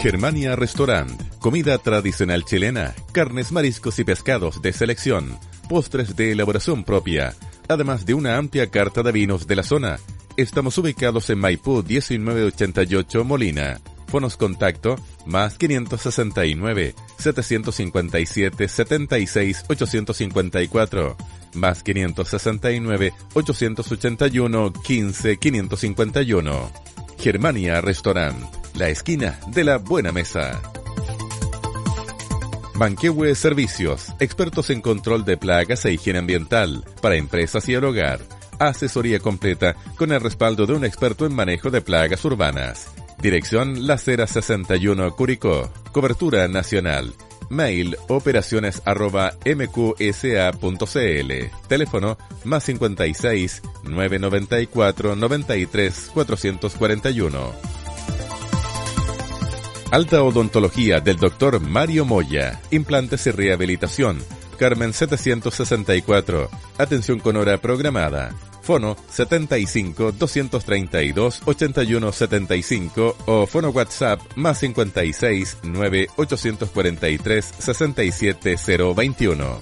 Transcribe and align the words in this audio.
Germania 0.00 0.54
Restaurant. 0.54 1.10
Comida 1.40 1.76
tradicional 1.78 2.44
chilena, 2.44 2.94
carnes, 3.10 3.50
mariscos 3.50 3.98
y 3.98 4.04
pescados 4.04 4.62
de 4.62 4.72
selección, 4.72 5.36
postres 5.68 6.14
de 6.14 6.30
elaboración 6.30 6.84
propia, 6.84 7.34
además 7.68 8.06
de 8.06 8.14
una 8.14 8.36
amplia 8.36 8.70
carta 8.70 9.02
de 9.02 9.10
vinos 9.10 9.48
de 9.48 9.56
la 9.56 9.64
zona. 9.64 9.98
Estamos 10.36 10.78
ubicados 10.78 11.28
en 11.30 11.40
Maipú 11.40 11.82
1988 11.82 13.24
Molina. 13.24 13.80
Fonos 14.06 14.36
contacto 14.36 14.96
más 15.26 15.58
569 15.58 16.94
757 17.18 18.68
76 18.68 19.64
854 19.68 21.16
más 21.54 21.82
569 21.82 23.12
881 23.34 24.72
15 24.72 25.36
551. 25.38 26.97
Germania 27.20 27.80
Restaurant, 27.80 28.38
la 28.74 28.88
esquina 28.88 29.40
de 29.48 29.64
la 29.64 29.78
buena 29.78 30.12
mesa. 30.12 30.60
Manquehue 32.74 33.34
Servicios, 33.34 34.14
expertos 34.20 34.70
en 34.70 34.80
control 34.80 35.24
de 35.24 35.36
plagas 35.36 35.84
e 35.84 35.92
higiene 35.92 36.20
ambiental 36.20 36.84
para 37.02 37.16
empresas 37.16 37.68
y 37.68 37.74
el 37.74 37.84
hogar. 37.84 38.20
Asesoría 38.60 39.18
completa 39.18 39.74
con 39.96 40.12
el 40.12 40.20
respaldo 40.20 40.64
de 40.66 40.74
un 40.74 40.84
experto 40.84 41.26
en 41.26 41.34
manejo 41.34 41.70
de 41.70 41.80
plagas 41.80 42.24
urbanas. 42.24 42.88
Dirección 43.20 43.88
La 43.88 43.98
Cera 43.98 44.28
61 44.28 45.16
Curicó. 45.16 45.72
Cobertura 45.92 46.46
nacional. 46.46 47.14
Mail 47.48 47.96
operaciones 48.08 48.82
arroba 48.84 49.34
mqsa.cl. 49.44 51.32
Teléfono 51.68 52.18
más 52.44 52.64
56 52.64 53.62
994 53.84 55.16
93 55.16 56.10
441. 56.14 57.52
Alta 59.90 60.22
odontología 60.22 61.00
del 61.00 61.16
doctor 61.16 61.60
Mario 61.60 62.04
Moya. 62.04 62.60
Implantes 62.70 63.26
y 63.26 63.30
rehabilitación. 63.30 64.18
Carmen 64.58 64.92
764. 64.92 66.50
Atención 66.76 67.20
con 67.20 67.36
hora 67.36 67.56
programada. 67.56 68.34
Fono 68.68 68.98
75 69.08 70.12
232 70.12 71.40
81 71.46 72.12
75 72.12 73.16
o 73.24 73.46
fono 73.46 73.70
WhatsApp 73.70 74.20
más 74.34 74.58
56 74.58 75.56
9 75.62 76.08
843 76.16 77.44
67 77.60 78.56
021. 78.94 79.60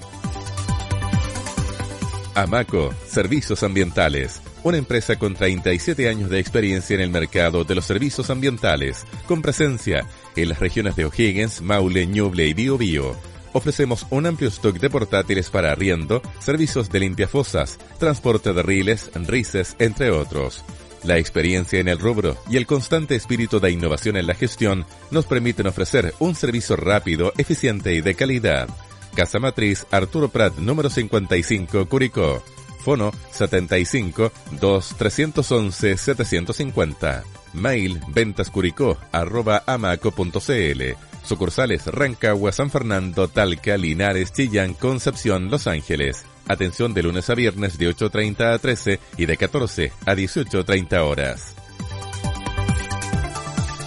Amaco, 2.35 2.93
Servicios 3.07 3.63
Ambientales. 3.63 4.43
Una 4.65 4.79
empresa 4.79 5.15
con 5.15 5.35
37 5.37 6.09
años 6.09 6.29
de 6.29 6.41
experiencia 6.41 6.95
en 6.95 7.01
el 7.03 7.11
mercado 7.11 7.63
de 7.63 7.77
los 7.77 7.85
servicios 7.85 8.29
ambientales, 8.31 9.07
con 9.29 9.41
presencia 9.41 10.05
en 10.35 10.49
las 10.49 10.59
regiones 10.59 10.97
de 10.97 11.05
O'Higgins, 11.05 11.61
Maule, 11.61 12.09
Ñuble 12.09 12.49
y 12.49 12.55
Biobío 12.55 13.15
ofrecemos 13.57 14.07
un 14.11 14.27
amplio 14.27 14.51
stock 14.51 14.79
de 14.79 14.91
portátiles 14.91 15.49
para 15.49 15.73
arriendo, 15.73 16.21
servicios 16.39 16.91
de 16.91 17.01
limpiafosas, 17.01 17.79
transporte 17.99 18.53
de 18.53 18.63
riles, 18.63 19.11
rices, 19.15 19.77
entre 19.79 20.11
otros. 20.11 20.63
La 21.03 21.19
experiencia 21.19 21.79
en 21.79 21.89
el 21.89 21.99
rubro 21.99 22.37
y 22.51 22.59
el 22.59 22.67
constante 22.67 23.15
espíritu 23.15 23.59
de 23.61 23.71
innovación 23.71 24.17
en 24.17 24.27
la 24.27 24.35
gestión 24.35 24.85
nos 25.11 25.25
permiten 25.25 25.67
ofrecer 25.67 26.13
un 26.19 26.35
servicio 26.35 26.77
rápido, 26.77 27.33
eficiente 27.39 27.95
y 27.95 28.03
de 28.03 28.15
calidad. 28.15 28.69
Casa 29.15 29.39
Matriz 29.39 29.87
Arturo 29.91 30.29
Prat 30.29 30.57
número 30.59 30.91
55 30.91 31.87
Curicó. 31.89 32.43
Fono 32.85 33.13
75 33.33 34.33
2 34.61 34.95
311 34.99 35.97
750. 35.97 37.25
Mail 37.55 38.01
ventascuricó 38.09 38.99
arroba 39.13 39.65
amaco.cl 39.67 41.06
Sucursales 41.27 41.87
Rancagua, 41.87 42.53
San 42.53 42.71
Fernando, 42.71 43.29
Talca, 43.29 43.77
Linares, 43.77 44.33
Chillán, 44.33 44.73
Concepción, 44.75 45.51
Los 45.51 45.67
Ángeles. 45.67 46.25
Atención 46.47 46.95
de 46.95 47.03
lunes 47.03 47.29
a 47.29 47.35
viernes 47.35 47.77
de 47.79 47.91
8.30 47.91 48.55
a 48.55 48.59
13 48.59 49.01
y 49.19 49.27
de 49.27 49.37
14 49.37 49.93
a 50.07 50.15
18.30 50.15 51.01
horas. 51.01 51.57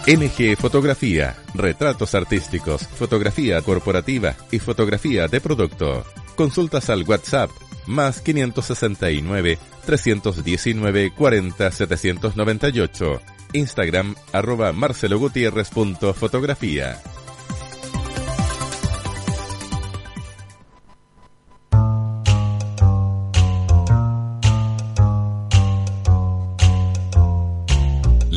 NG 0.05 0.57
Fotografía, 0.57 1.37
retratos 1.53 2.13
artísticos, 2.15 2.85
fotografía 2.87 3.61
corporativa 3.61 4.35
y 4.51 4.59
fotografía 4.59 5.27
de 5.27 5.39
producto. 5.39 6.03
Consultas 6.35 6.89
al 6.89 7.03
WhatsApp 7.03 7.51
más 7.85 8.19
569 8.21 9.59
319 9.85 11.11
40 11.11 11.71
798. 11.71 13.21
Instagram 13.53 14.15
arroba 14.31 14.71
marcelogutierrez.fotografía. 14.73 17.01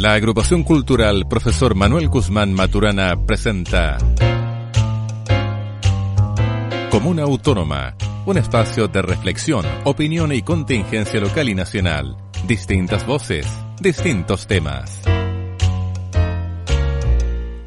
La 0.02 0.14
agrupación 0.14 0.64
cultural 0.64 1.28
Profesor 1.28 1.76
Manuel 1.76 2.08
Guzmán 2.08 2.52
Maturana 2.52 3.24
presenta 3.24 3.98
Comuna 6.90 7.22
Autónoma, 7.22 7.94
un 8.26 8.36
espacio 8.36 8.88
de 8.88 9.00
reflexión, 9.00 9.64
opinión 9.84 10.32
y 10.32 10.42
contingencia 10.42 11.20
local 11.20 11.48
y 11.50 11.54
nacional. 11.54 12.16
Distintas 12.48 13.06
voces, 13.06 13.46
distintos 13.80 14.48
temas. 14.48 15.02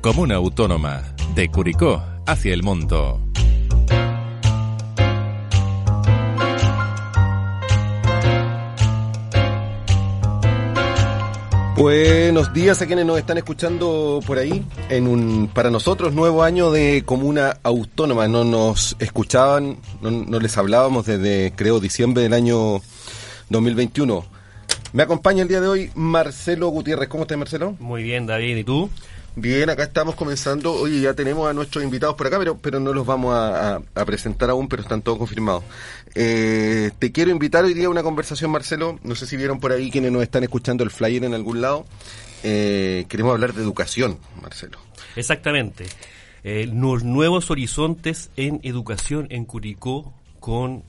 Comuna 0.02 0.36
Autónoma, 0.36 1.04
de 1.36 1.48
Curicó 1.50 2.04
hacia 2.28 2.54
el 2.54 2.64
mundo. 2.64 3.26
Buenos 11.78 12.54
días 12.54 12.82
a 12.82 12.88
quienes 12.88 13.06
nos 13.06 13.18
están 13.18 13.38
escuchando 13.38 14.22
por 14.26 14.38
ahí 14.38 14.66
en 14.88 15.08
un 15.08 15.50
para 15.54 15.70
nosotros 15.70 16.14
nuevo 16.14 16.42
año 16.42 16.72
de 16.72 17.04
comuna 17.06 17.58
autónoma. 17.64 18.30
No 18.30 18.46
nos 18.46 18.96
escuchaban, 19.00 19.78
no, 20.02 20.40
les 20.40 20.58
hablábamos 20.58 21.06
desde 21.06 21.52
creo 21.54 21.82
diciembre 21.82 22.24
del 22.24 22.32
año 22.32 22.82
2021. 23.50 24.26
Me 24.94 25.04
acompaña 25.04 25.42
el 25.42 25.50
día 25.50 25.60
de 25.60 25.68
hoy 25.68 25.92
Marcelo 25.96 26.70
Gutiérrez. 26.70 27.10
¿Cómo 27.10 27.24
estás, 27.24 27.38
Marcelo? 27.38 27.76
Muy 27.82 28.04
bien, 28.04 28.26
David. 28.26 28.56
¿Y 28.56 28.64
tú? 28.64 28.90
Bien, 29.38 29.70
acá 29.70 29.84
estamos 29.84 30.16
comenzando. 30.16 30.74
Oye, 30.74 31.02
ya 31.02 31.14
tenemos 31.14 31.50
a 31.50 31.54
nuestros 31.54 31.84
invitados 31.84 32.16
por 32.16 32.28
acá, 32.28 32.40
pero, 32.40 32.58
pero 32.58 32.80
no 32.80 32.94
los 32.94 33.06
vamos 33.06 33.36
a, 33.36 33.82
presentar 34.06 34.50
aún, 34.50 34.70
pero 34.70 34.82
están 34.82 35.02
todos 35.02 35.18
confirmados. 35.18 35.64
Eh, 36.14 36.92
te 37.00 37.12
quiero 37.12 37.32
invitar 37.32 37.66
hoy 37.66 37.74
día 37.74 37.88
a 37.88 37.90
una 37.90 38.02
conversación, 38.02 38.50
Marcelo. 38.52 38.98
No 39.04 39.14
sé 39.14 39.26
si 39.28 39.36
vieron 39.36 39.60
por 39.60 39.74
ahí 39.74 39.92
quienes 39.92 40.14
nos 40.14 40.24
están 40.24 40.44
escuchando 40.44 40.86
el 40.86 40.90
flyer 40.90 41.26
en 41.26 41.34
algún 41.34 41.60
lado. 41.60 41.86
Eh, 42.44 43.06
queremos 43.10 43.34
hablar 43.34 43.54
de 43.54 43.62
educación, 43.62 44.20
Marcelo. 44.42 44.78
Exactamente. 45.18 45.86
Eh, 46.46 46.70
los 46.74 47.04
nuevos 47.04 47.52
horizontes 47.52 48.30
en 48.38 48.62
educación 48.64 49.28
en 49.32 49.44
Curicó 49.44 50.14
con 50.40 50.84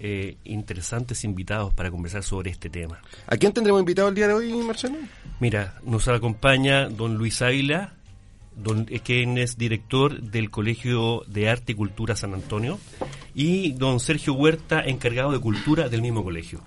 interesantes 0.44 1.24
invitados 1.24 1.72
para 1.72 1.90
conversar 1.90 2.22
sobre 2.22 2.50
este 2.50 2.68
tema. 2.68 3.00
¿A 3.26 3.38
quién 3.38 3.54
tendremos 3.54 3.80
invitado 3.80 4.08
el 4.08 4.14
día 4.14 4.28
de 4.28 4.34
hoy, 4.34 4.52
Marcelo? 4.52 4.96
Mira, 5.40 5.80
nos 5.82 6.06
acompaña 6.08 6.90
don 6.90 7.16
Luis 7.16 7.40
Ávila, 7.40 7.95
don, 8.56 8.86
eh, 8.90 9.00
quien 9.00 9.38
es 9.38 9.56
director 9.58 10.20
del 10.20 10.50
Colegio 10.50 11.22
de 11.28 11.48
Arte 11.48 11.72
y 11.72 11.74
Cultura 11.74 12.16
San 12.16 12.34
Antonio, 12.34 12.78
y 13.34 13.72
don 13.72 14.00
Sergio 14.00 14.34
Huerta, 14.34 14.80
encargado 14.80 15.32
de 15.32 15.38
cultura 15.38 15.88
del 15.88 16.02
mismo 16.02 16.24
colegio. 16.24 16.60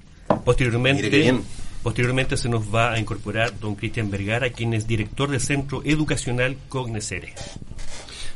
Posteriormente, 0.46 1.42
posteriormente 1.82 2.38
se 2.38 2.50
nos 2.50 2.74
va 2.74 2.94
a 2.94 3.00
incorporar 3.00 3.60
don 3.60 3.76
Cristian 3.76 4.12
Vergara, 4.12 4.52
quien 4.52 4.74
es 4.74 4.88
director 4.88 5.30
del 5.30 5.42
Centro 5.42 5.82
Educacional 5.84 6.56
Cognesere. 6.70 7.34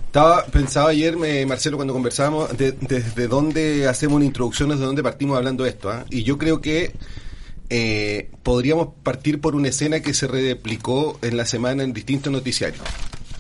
Estaba 0.08 0.46
pensaba 0.46 0.90
ayer, 0.90 1.16
Marcelo, 1.48 1.78
cuando 1.78 1.94
conversábamos, 1.94 2.56
desde 2.58 3.28
dónde 3.28 3.88
hacemos 3.88 4.18
una 4.18 4.26
introducción, 4.26 4.70
desde 4.70 4.86
dónde 4.86 5.02
partimos 5.02 5.38
hablando 5.38 5.64
de 5.64 5.72
esto. 5.72 5.90
¿ah? 5.90 6.06
Y 6.10 6.24
yo 6.24 6.38
creo 6.38 6.62
que 6.62 6.94
eh, 7.70 8.30
podríamos 8.44 8.90
partir 9.02 9.42
por 9.42 9.56
una 9.56 9.70
escena 9.70 10.02
que 10.02 10.14
se 10.14 10.28
replicó 10.28 11.18
en 11.24 11.38
la 11.38 11.46
semana 11.46 11.84
en 11.84 11.94
distintos 11.94 12.32
noticiarios 12.32 12.84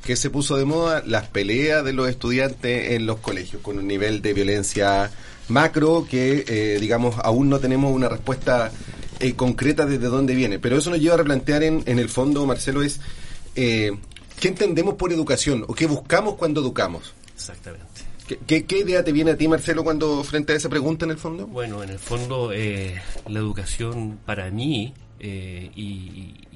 que 0.04 0.16
se 0.16 0.30
puso 0.30 0.58
de 0.58 0.66
moda 0.66 1.02
las 1.06 1.28
peleas 1.28 1.84
de 1.84 1.94
los 1.94 2.10
estudiantes 2.10 2.92
en 2.92 3.06
los 3.06 3.20
colegios, 3.20 3.62
con 3.62 3.78
un 3.78 3.88
nivel 3.88 4.22
de 4.22 4.34
violencia 4.34 5.10
macro 5.48 6.06
que, 6.10 6.44
eh, 6.48 6.78
digamos, 6.80 7.16
aún 7.20 7.50
no 7.50 7.60
tenemos 7.60 7.94
una 7.94 8.10
respuesta 8.10 8.72
eh, 9.20 9.34
concreta 9.34 9.86
desde 9.86 10.08
dónde 10.08 10.36
viene. 10.36 10.60
Pero 10.60 10.78
eso 10.78 10.90
nos 10.90 11.00
lleva 11.00 11.16
a 11.16 11.18
replantear 11.18 11.64
en, 11.64 11.84
en 11.86 12.00
el 12.00 12.10
fondo, 12.10 12.46
Marcelo, 12.46 12.82
es 12.82 13.00
eh, 13.56 13.92
qué 14.40 14.50
entendemos 14.50 14.96
por 14.96 15.14
educación 15.14 15.66
o 15.68 15.74
qué 15.74 15.86
buscamos 15.86 16.36
cuando 16.36 16.62
educamos. 16.62 17.14
Exactamente. 17.34 17.86
¿Qué, 18.48 18.66
¿Qué, 18.66 18.80
idea 18.80 19.04
te 19.04 19.12
viene 19.12 19.32
a 19.32 19.38
ti, 19.38 19.48
Marcelo, 19.48 19.84
cuando 19.84 20.24
frente 20.24 20.54
a 20.54 20.56
esa 20.56 20.70
pregunta 20.70 21.06
en 21.06 21.12
el 21.12 21.18
fondo? 21.18 21.46
Bueno, 21.46 21.84
en 21.84 21.90
el 21.90 22.00
fondo, 22.00 22.52
la 22.52 23.40
educación 23.40 24.20
para 24.26 24.50
mí 24.50 24.94
y, 25.20 25.28
y 25.76 26.53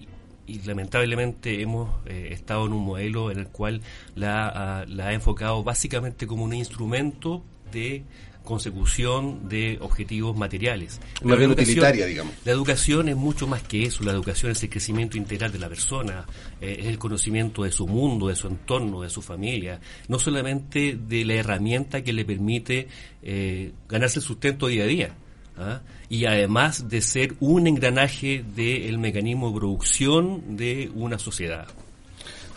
lamentablemente 0.65 1.61
hemos 1.61 1.89
eh, 2.05 2.29
estado 2.31 2.65
en 2.65 2.73
un 2.73 2.85
modelo 2.85 3.31
en 3.31 3.39
el 3.39 3.47
cual 3.47 3.81
la, 4.15 4.85
la 4.87 5.07
ha 5.07 5.13
enfocado 5.13 5.63
básicamente 5.63 6.27
como 6.27 6.43
un 6.43 6.53
instrumento 6.53 7.43
de 7.71 8.03
consecución 8.47 9.49
de 9.49 9.77
objetivos 9.81 10.35
materiales. 10.37 11.01
Una 11.21 11.35
bien 11.35 11.51
utilitaria, 11.51 12.05
digamos. 12.05 12.33
La 12.45 12.53
educación 12.53 13.09
es 13.09 13.17
mucho 13.17 13.45
más 13.45 13.61
que 13.61 13.83
eso. 13.83 14.05
La 14.05 14.13
educación 14.13 14.53
es 14.53 14.63
el 14.63 14.69
crecimiento 14.69 15.17
integral 15.17 15.51
de 15.51 15.59
la 15.59 15.67
persona, 15.67 16.25
eh, 16.61 16.77
es 16.79 16.85
el 16.85 16.97
conocimiento 16.97 17.63
de 17.65 17.73
su 17.73 17.85
mundo, 17.87 18.29
de 18.29 18.37
su 18.37 18.47
entorno, 18.47 19.01
de 19.01 19.09
su 19.09 19.21
familia, 19.21 19.81
no 20.07 20.17
solamente 20.17 20.97
de 20.97 21.25
la 21.25 21.33
herramienta 21.33 22.01
que 22.03 22.13
le 22.13 22.23
permite 22.23 22.87
eh, 23.21 23.73
ganarse 23.89 24.19
el 24.19 24.23
sustento 24.23 24.67
día 24.67 24.83
a 24.85 24.87
día. 24.87 25.09
¿ah? 25.57 25.81
Y 26.09 26.25
además 26.25 26.89
de 26.89 27.01
ser 27.01 27.35
un 27.39 27.67
engranaje 27.67 28.43
del 28.55 28.97
mecanismo 28.97 29.49
de 29.51 29.59
producción 29.59 30.57
de 30.57 30.89
una 30.95 31.19
sociedad. 31.19 31.67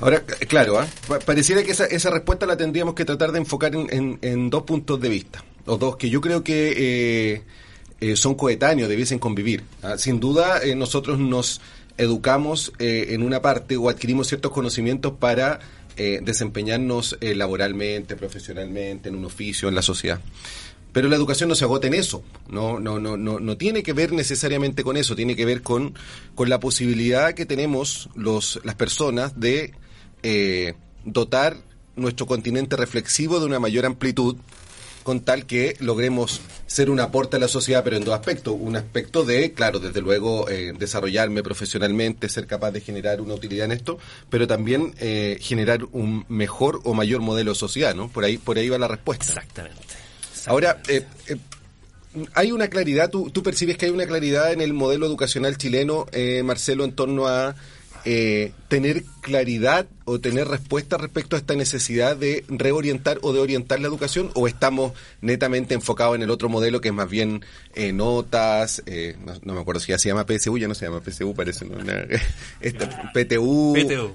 Ahora, 0.01 0.23
claro, 0.49 0.79
¿ah? 0.79 0.87
pareciera 1.27 1.63
que 1.63 1.73
esa, 1.73 1.85
esa 1.87 2.11
respuesta 2.11 2.47
la 2.47 2.57
tendríamos 2.57 2.95
que 2.95 3.05
tratar 3.05 3.33
de 3.33 3.39
enfocar 3.39 3.73
en 3.75 4.51
dos 4.51 4.63
puntos 4.63 5.01
de 5.01 5.09
vista 5.09 5.45
los 5.67 5.79
dos, 5.79 5.97
que 5.97 6.11
yo 6.11 6.21
creo 6.21 6.43
que 6.43 6.75
eh, 6.77 7.43
eh, 8.01 8.17
son 8.17 8.35
coetáneos, 8.35 8.89
debiesen 8.89 9.19
convivir. 9.19 9.63
¿ah? 9.83 9.97
Sin 9.99 10.21
duda, 10.21 10.61
eh, 10.63 10.75
nosotros 10.75 11.19
nos 11.19 11.61
educamos 11.97 12.73
en 12.79 13.23
una 13.23 13.43
parte 13.43 13.77
o 13.77 13.91
adquirimos 13.91 14.27
ciertos 14.27 14.53
conocimientos 14.53 15.13
para 15.19 15.61
desempeñarnos 16.23 17.19
laboralmente, 17.21 18.17
profesionalmente, 18.17 19.11
en 19.11 19.17
un 19.17 19.27
oficio, 19.27 19.69
en 19.69 19.75
la 19.75 19.83
sociedad. 19.83 20.19
Pero 20.93 21.09
la 21.09 21.17
educación 21.17 21.49
no 21.49 21.55
se 21.55 21.65
agota 21.65 21.87
en 21.87 21.95
eso, 21.95 22.23
no, 22.49 22.81
no, 22.81 22.99
no, 22.99 23.17
no, 23.17 23.41
no 23.41 23.57
tiene 23.57 23.83
que 23.83 23.93
ver 23.93 24.13
necesariamente 24.13 24.83
con 24.83 24.97
eso, 24.97 25.15
tiene 25.17 25.37
que 25.37 25.45
ver 25.45 25.63
con, 25.63 25.95
con 26.35 26.49
la 26.49 26.61
posibilidad 26.61 27.35
que 27.35 27.47
tenemos 27.47 28.09
los, 28.15 28.61
las 28.65 28.75
personas 28.75 29.39
de 29.39 29.75
dotar 31.05 31.57
nuestro 31.97 32.27
continente 32.27 32.77
reflexivo 32.77 33.41
de 33.41 33.47
una 33.47 33.59
mayor 33.59 33.87
amplitud 33.87 34.37
con 35.03 35.21
tal 35.21 35.47
que 35.47 35.77
logremos 35.81 36.41
ser 36.67 36.91
un 36.91 37.01
aporte 37.01 37.37
a 37.37 37.41
la 37.41 37.49
sociedad, 37.49 37.83
pero 37.83 37.97
en 37.97 38.05
dos 38.05 38.15
aspectos. 38.15 38.55
Un 38.59 38.77
aspecto 38.77 39.25
de, 39.25 39.53
claro, 39.53 39.79
desde 39.79 40.01
luego, 40.01 40.49
eh, 40.49 40.73
desarrollarme 40.79 41.43
profesionalmente, 41.43 42.29
ser 42.29 42.47
capaz 42.47 42.71
de 42.71 42.81
generar 42.81 43.21
una 43.21 43.35
utilidad 43.35 43.65
en 43.65 43.73
esto, 43.73 43.99
pero 44.29 44.47
también 44.47 44.95
eh, 44.99 45.39
generar 45.41 45.85
un 45.93 46.25
mejor 46.29 46.81
o 46.85 46.95
mayor 46.95 47.21
modelo 47.21 47.55
social, 47.55 47.97
¿no? 47.97 48.09
Por 48.09 48.25
ahí, 48.25 48.39
por 48.39 48.59
ahí 48.59 48.69
va 48.69 48.79
la 48.79 48.89
respuesta. 48.89 49.25
Exactamente. 49.25 49.81
Ahora, 50.47 50.81
eh, 50.89 51.05
hay 52.35 52.53
una 52.53 52.69
claridad, 52.69 53.11
tú, 53.11 53.31
tú 53.31 53.43
percibes 53.43 53.77
que 53.77 53.87
hay 53.87 53.93
una 53.93 54.07
claridad 54.07 54.53
en 54.53 54.61
el 54.61 54.73
modelo 54.73 55.07
educacional 55.07 55.57
chileno, 55.57 56.07
Marcelo, 56.45 56.85
en 56.85 56.93
torno 56.93 57.29
a 57.29 57.55
eh, 58.05 58.53
tener 58.69 59.05
claridad 59.21 59.87
o 60.05 60.21
tener 60.21 60.49
respuesta 60.49 60.97
respecto 60.97 61.37
a 61.37 61.39
esta 61.39 61.55
necesidad 61.55 62.17
de 62.17 62.45
reorientar 62.49 63.19
o 63.23 63.33
de 63.33 63.41
orientar 63.41 63.81
la 63.81 63.89
educación 63.89 64.31
o 64.35 64.47
estamos 64.49 64.93
netamente 65.21 65.75
enfocados 65.75 66.17
en 66.17 66.23
el 66.23 66.31
otro 66.31 66.49
modelo 66.49 66.81
que 66.81 66.89
es 66.89 66.95
más 66.95 67.11
bien 67.11 67.45
eh, 67.75 67.93
notas, 67.93 68.83
eh, 68.87 69.17
no, 69.43 69.55
me 69.55 69.61
acuerdo 69.61 69.81
si 69.81 69.93
ya 69.93 69.99
se 69.99 70.09
llama 70.09 70.25
PSU, 70.25 70.59
ya 70.59 70.69
no 70.69 70.75
se 70.75 70.87
llama 70.87 71.01
PSU, 71.01 71.35
parece, 71.35 71.65
¿no? 71.65 71.79
PTU, 73.15 73.75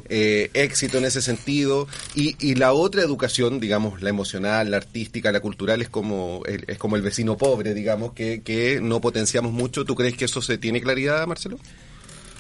eh, 0.09 0.49
éxito 0.53 0.97
en 0.97 1.05
ese 1.05 1.21
sentido 1.21 1.88
y, 2.15 2.35
y 2.39 2.55
la 2.55 2.73
otra 2.73 3.01
educación, 3.01 3.59
digamos, 3.59 4.01
la 4.01 4.09
emocional, 4.09 4.71
la 4.71 4.77
artística, 4.77 5.31
la 5.31 5.39
cultural 5.41 5.81
es 5.81 5.89
como 5.89 6.41
el, 6.45 6.63
es 6.67 6.77
como 6.77 6.95
el 6.95 7.01
vecino 7.01 7.38
pobre, 7.38 7.73
digamos, 7.73 8.13
que, 8.13 8.41
que 8.41 8.79
no 8.81 9.01
potenciamos 9.01 9.51
mucho. 9.51 9.85
¿Tú 9.85 9.95
crees 9.95 10.15
que 10.15 10.25
eso 10.25 10.41
se 10.41 10.57
tiene 10.57 10.81
claridad, 10.81 11.27
Marcelo? 11.27 11.57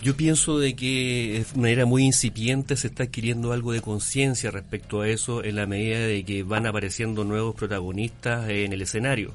Yo 0.03 0.15
pienso 0.15 0.59
de 0.59 0.75
que 0.75 1.45
de 1.53 1.59
manera 1.59 1.85
muy 1.85 2.03
incipiente 2.03 2.75
se 2.75 2.87
está 2.87 3.03
adquiriendo 3.03 3.53
algo 3.53 3.71
de 3.71 3.81
conciencia 3.81 4.51
respecto 4.51 5.01
a 5.01 5.09
eso 5.09 5.43
en 5.43 5.55
la 5.55 5.65
medida 5.65 5.99
de 5.99 6.23
que 6.23 6.43
van 6.43 6.67
apareciendo 6.67 7.23
nuevos 7.23 7.55
protagonistas 7.55 8.49
en 8.49 8.73
el 8.73 8.81
escenario. 8.81 9.33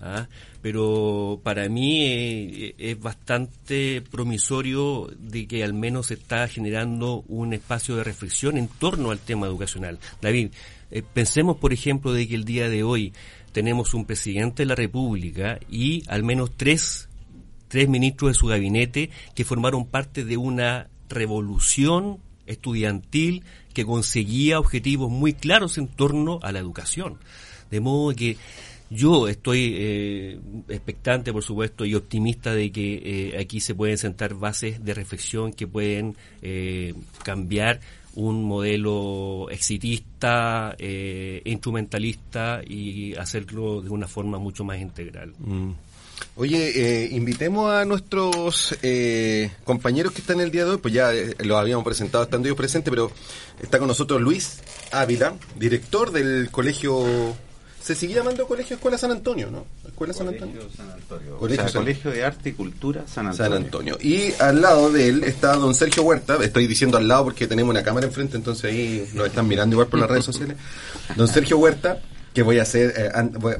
¿ah? 0.00 0.26
Pero 0.62 1.40
para 1.42 1.68
mí 1.68 2.06
eh, 2.06 2.74
es 2.78 2.98
bastante 2.98 4.02
promisorio 4.02 5.10
de 5.18 5.46
que 5.46 5.62
al 5.62 5.74
menos 5.74 6.06
se 6.06 6.14
está 6.14 6.48
generando 6.48 7.24
un 7.28 7.52
espacio 7.52 7.96
de 7.96 8.04
reflexión 8.04 8.56
en 8.56 8.68
torno 8.68 9.10
al 9.10 9.18
tema 9.18 9.46
educacional. 9.46 9.98
David, 10.22 10.48
eh, 10.90 11.02
pensemos 11.02 11.58
por 11.58 11.72
ejemplo 11.72 12.12
de 12.12 12.26
que 12.26 12.34
el 12.34 12.44
día 12.44 12.68
de 12.68 12.82
hoy 12.82 13.12
tenemos 13.52 13.94
un 13.94 14.04
presidente 14.04 14.62
de 14.62 14.66
la 14.66 14.74
República 14.74 15.58
y 15.70 16.02
al 16.08 16.22
menos 16.22 16.50
tres 16.56 17.05
tres 17.68 17.88
ministros 17.88 18.30
de 18.30 18.34
su 18.34 18.46
gabinete 18.46 19.10
que 19.34 19.44
formaron 19.44 19.86
parte 19.86 20.24
de 20.24 20.36
una 20.36 20.88
revolución 21.08 22.18
estudiantil 22.46 23.42
que 23.72 23.84
conseguía 23.84 24.58
objetivos 24.58 25.10
muy 25.10 25.32
claros 25.32 25.78
en 25.78 25.88
torno 25.88 26.38
a 26.42 26.52
la 26.52 26.58
educación. 26.58 27.18
De 27.70 27.80
modo 27.80 28.14
que 28.14 28.36
yo 28.88 29.26
estoy 29.26 29.74
eh, 29.76 30.40
expectante, 30.68 31.32
por 31.32 31.42
supuesto, 31.42 31.84
y 31.84 31.94
optimista 31.94 32.54
de 32.54 32.70
que 32.70 33.02
eh, 33.04 33.38
aquí 33.38 33.60
se 33.60 33.74
pueden 33.74 33.98
sentar 33.98 34.34
bases 34.34 34.84
de 34.84 34.94
reflexión 34.94 35.52
que 35.52 35.66
pueden 35.66 36.16
eh, 36.40 36.94
cambiar 37.24 37.80
un 38.14 38.44
modelo 38.44 39.50
exitista, 39.50 40.74
instrumentalista 41.44 42.62
y 42.66 43.14
hacerlo 43.14 43.82
de 43.82 43.90
una 43.90 44.08
forma 44.08 44.38
mucho 44.38 44.64
más 44.64 44.80
integral. 44.80 45.34
Mm. 45.38 45.72
Oye, 46.36 47.04
eh, 47.04 47.08
invitemos 47.12 47.70
a 47.72 47.84
nuestros 47.84 48.76
eh, 48.82 49.50
compañeros 49.64 50.12
que 50.12 50.20
están 50.20 50.40
el 50.40 50.50
día 50.50 50.64
de 50.64 50.72
hoy, 50.72 50.76
pues 50.76 50.92
ya 50.92 51.12
eh, 51.12 51.34
los 51.38 51.58
habíamos 51.58 51.84
presentado 51.84 52.24
estando 52.24 52.46
ellos 52.46 52.58
presentes, 52.58 52.90
pero 52.90 53.10
está 53.62 53.78
con 53.78 53.88
nosotros 53.88 54.20
Luis 54.20 54.58
Ávila, 54.92 55.34
director 55.58 56.12
del 56.12 56.50
colegio 56.50 57.34
se 57.86 57.94
sigue 57.94 58.14
llamando 58.14 58.48
Colegio 58.48 58.74
Escuela 58.74 58.98
San 58.98 59.12
Antonio, 59.12 59.48
¿no? 59.48 59.64
Escuela 59.86 60.12
San 60.12 60.26
Antonio. 60.26 60.60
San 60.76 60.90
Antonio. 60.90 61.36
Colegio, 61.38 62.10
de 62.10 62.24
Arte 62.24 62.48
y 62.48 62.52
Cultura 62.52 63.04
San 63.06 63.28
Antonio. 63.28 63.52
San 63.52 63.64
Antonio. 63.64 63.98
Y 64.00 64.32
al 64.40 64.60
lado 64.60 64.90
de 64.90 65.08
él 65.08 65.22
está 65.22 65.54
don 65.54 65.72
Sergio 65.72 66.02
Huerta, 66.02 66.36
estoy 66.42 66.66
diciendo 66.66 66.98
al 66.98 67.06
lado 67.06 67.22
porque 67.26 67.46
tenemos 67.46 67.70
una 67.70 67.84
cámara 67.84 68.08
enfrente, 68.08 68.36
entonces 68.36 68.64
ahí 68.64 69.08
nos 69.14 69.28
están 69.28 69.46
mirando 69.46 69.74
igual 69.74 69.86
por 69.86 70.00
las 70.00 70.10
redes 70.10 70.24
sociales. 70.24 70.56
Don 71.14 71.28
Sergio 71.28 71.58
Huerta, 71.58 72.00
que 72.36 72.42
voy 72.42 72.58
a 72.58 72.62
hacer, 72.62 72.92
eh, 72.98 73.10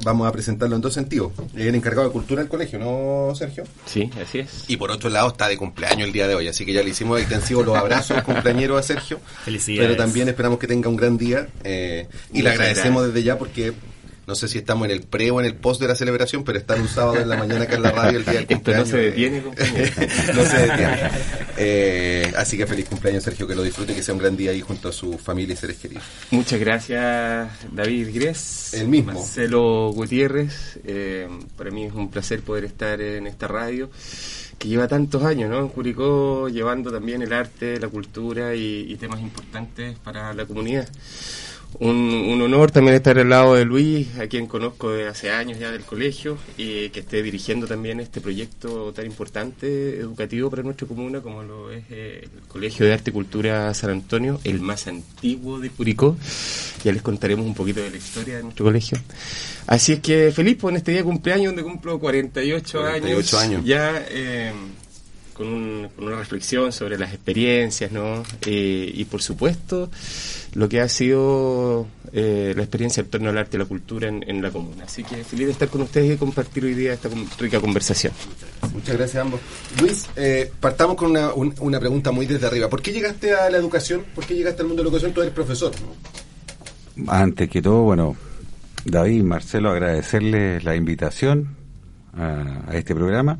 vamos 0.03 0.27
a 0.27 0.31
presentarlo 0.31 0.75
en 0.75 0.83
dos 0.83 0.93
sentidos. 0.93 1.31
Es 1.55 1.65
el 1.65 1.73
encargado 1.73 2.07
de 2.07 2.13
cultura 2.13 2.43
del 2.43 2.47
colegio, 2.47 2.77
¿no, 2.77 3.33
Sergio? 3.33 3.63
Sí, 3.87 4.07
así 4.21 4.37
es. 4.37 4.65
Y 4.67 4.77
por 4.77 4.91
otro 4.91 5.09
lado 5.09 5.29
está 5.29 5.47
de 5.47 5.57
cumpleaños 5.57 6.05
el 6.05 6.13
día 6.13 6.27
de 6.27 6.35
hoy, 6.35 6.47
así 6.47 6.63
que 6.63 6.73
ya 6.73 6.83
le 6.83 6.91
hicimos 6.91 7.19
extensivos 7.19 7.65
los 7.65 7.75
abrazos 7.75 8.21
cumpleañero 8.21 8.77
a 8.77 8.83
Sergio. 8.83 9.19
Felicidades. 9.45 9.89
Pero 9.89 9.97
también 9.97 10.29
esperamos 10.29 10.59
que 10.59 10.67
tenga 10.67 10.89
un 10.89 10.95
gran 10.95 11.17
día 11.17 11.47
eh, 11.63 12.07
y 12.31 12.43
le 12.43 12.51
agradecemos 12.51 13.07
desde 13.07 13.23
ya 13.23 13.39
porque 13.39 13.73
no 14.27 14.35
sé 14.35 14.49
si 14.49 14.57
estamos 14.57 14.85
en 14.85 14.91
el 14.91 15.03
pre 15.03 15.31
o 15.31 15.39
en 15.39 15.45
el 15.45 15.55
post 15.55 15.79
de 15.79 15.87
la 15.87 15.95
celebración, 15.95 16.43
pero 16.43 16.59
está 16.59 16.75
un 16.75 16.89
sábado 16.89 17.17
en 17.17 17.29
la 17.29 17.37
mañana 17.37 17.63
acá 17.63 17.77
en 17.77 17.81
la 17.81 17.91
radio 17.91 18.19
el 18.19 18.25
día 18.25 18.33
del 18.33 18.47
cumpleaños. 18.47 18.89
no 18.89 18.91
se 18.91 18.97
detiene, 18.97 19.41
no 20.35 20.43
se 20.43 20.57
detiene. 20.57 20.99
Eh, 21.55 22.33
así 22.35 22.57
que 22.57 22.67
feliz 22.67 22.89
cumpleaños, 22.89 23.23
Sergio, 23.23 23.47
que 23.47 23.55
lo 23.55 23.63
disfrute 23.63 23.93
y 23.93 23.95
que 23.95 24.03
sea 24.03 24.13
un 24.13 24.19
gran 24.19 24.35
día 24.35 24.51
ahí 24.51 24.59
junto 24.59 24.89
a 24.89 24.91
su 24.91 25.17
familia 25.17 25.53
y 25.53 25.57
seres 25.57 25.77
queridos. 25.77 26.03
Muchas 26.31 26.59
gracias, 26.59 27.49
David 27.71 28.09
Gres. 28.13 28.73
El 28.73 28.89
mismo. 28.89 29.13
Marcelo 29.13 29.91
Gutiérrez. 29.93 30.77
Eh, 30.83 31.29
para 31.55 31.71
mí 31.71 31.85
es 31.85 31.93
un 31.93 32.11
placer 32.11 32.41
poder 32.41 32.65
estar 32.65 32.99
en 32.99 33.27
esta 33.27 33.47
radio 33.47 33.89
que 34.57 34.67
lleva 34.67 34.89
tantos 34.89 35.23
años, 35.23 35.49
¿no? 35.49 35.59
En 35.59 35.69
Curicó, 35.69 36.49
llevando 36.49 36.91
también 36.91 37.21
el 37.21 37.31
arte, 37.31 37.79
la 37.79 37.87
cultura 37.87 38.55
y 38.55 38.93
temas 38.99 39.21
importantes 39.21 39.97
para 39.99 40.33
la 40.33 40.45
comunidad 40.45 40.89
un, 41.79 42.41
honor 42.41 42.71
también 42.71 42.95
estar 42.95 43.17
al 43.19 43.29
lado 43.29 43.55
de 43.55 43.65
Luis, 43.65 44.17
a 44.19 44.27
quien 44.27 44.47
conozco 44.47 44.91
de 44.91 45.07
hace 45.07 45.31
años 45.31 45.59
ya 45.59 45.71
del 45.71 45.83
colegio, 45.83 46.37
y 46.57 46.89
que 46.89 47.01
esté 47.01 47.21
dirigiendo 47.21 47.67
también 47.67 47.99
este 47.99 48.21
proyecto 48.21 48.91
tan 48.93 49.05
importante 49.05 49.99
educativo 49.99 50.49
para 50.49 50.63
nuestra 50.63 50.87
comuna 50.87 51.21
como 51.21 51.43
lo 51.43 51.71
es 51.71 51.83
eh, 51.89 52.21
el 52.23 52.47
Colegio 52.47 52.85
de 52.85 52.93
Arte 52.93 53.11
y 53.11 53.13
Cultura 53.13 53.73
San 53.73 53.91
Antonio, 53.91 54.39
el 54.43 54.59
más 54.61 54.87
antiguo 54.87 55.59
de 55.59 55.69
Curicó. 55.69 56.17
Ya 56.83 56.91
les 56.91 57.01
contaremos 57.01 57.45
un 57.45 57.53
poquito 57.53 57.81
de 57.81 57.91
la 57.91 57.97
historia 57.97 58.37
de 58.37 58.43
nuestro 58.43 58.65
colegio. 58.65 58.97
Así 59.67 59.93
es 59.93 59.99
que 59.99 60.31
feliz 60.31 60.57
por 60.57 60.73
este 60.73 60.91
día 60.91 61.01
de 61.01 61.05
cumpleaños 61.05 61.47
donde 61.47 61.63
cumplo 61.63 61.99
48, 61.99 62.79
48 62.79 63.39
años, 63.39 63.65
Ya 63.65 64.05
eh, 64.09 64.51
con, 65.37 65.89
una 65.97 66.15
reflexión 66.17 66.71
sobre 66.71 66.97
las 66.97 67.13
experiencias, 67.13 67.91
¿no? 67.91 68.23
Eh, 68.45 68.91
y 68.93 69.05
por 69.05 69.21
supuesto 69.21 69.89
lo 70.55 70.67
que 70.67 70.81
ha 70.81 70.89
sido 70.89 71.85
eh, 72.11 72.53
la 72.55 72.63
experiencia 72.63 73.01
en 73.01 73.09
torno 73.09 73.29
al 73.29 73.37
arte 73.37 73.57
y 73.57 73.59
la 73.59 73.65
cultura 73.65 74.07
en, 74.07 74.41
la 74.41 74.49
comuna. 74.49 74.85
Así 74.85 75.03
que 75.03 75.23
feliz 75.23 75.45
de 75.45 75.51
estar 75.51 75.67
con 75.67 75.81
ustedes 75.81 76.15
y 76.15 76.17
compartir 76.17 76.65
hoy 76.65 76.73
día 76.73 76.93
esta 76.93 77.09
rica 77.37 77.59
conversación. 77.59 78.13
Muchas 78.73 78.97
gracias 78.97 79.17
a 79.17 79.21
ambos. 79.21 79.39
Luis, 79.79 80.07
eh, 80.15 80.51
partamos 80.59 80.95
con 80.95 81.11
una, 81.11 81.31
una, 81.33 81.79
pregunta 81.79 82.11
muy 82.11 82.25
desde 82.25 82.47
arriba. 82.47 82.69
¿Por 82.69 82.81
qué 82.81 82.91
llegaste 82.91 83.35
a 83.35 83.49
la 83.49 83.57
educación? 83.57 84.03
¿Por 84.15 84.25
qué 84.25 84.35
llegaste 84.35 84.63
al 84.63 84.67
mundo 84.67 84.81
de 84.81 84.85
la 84.85 84.89
educación? 84.89 85.13
Tú 85.13 85.21
eres 85.21 85.33
profesor. 85.33 85.71
Antes 87.07 87.49
que 87.49 87.61
todo, 87.61 87.83
bueno, 87.83 88.15
David, 88.85 89.21
Marcelo, 89.23 89.69
agradecerles 89.69 90.63
la 90.63 90.75
invitación 90.75 91.55
a, 92.17 92.73
este 92.73 92.95
programa. 92.95 93.37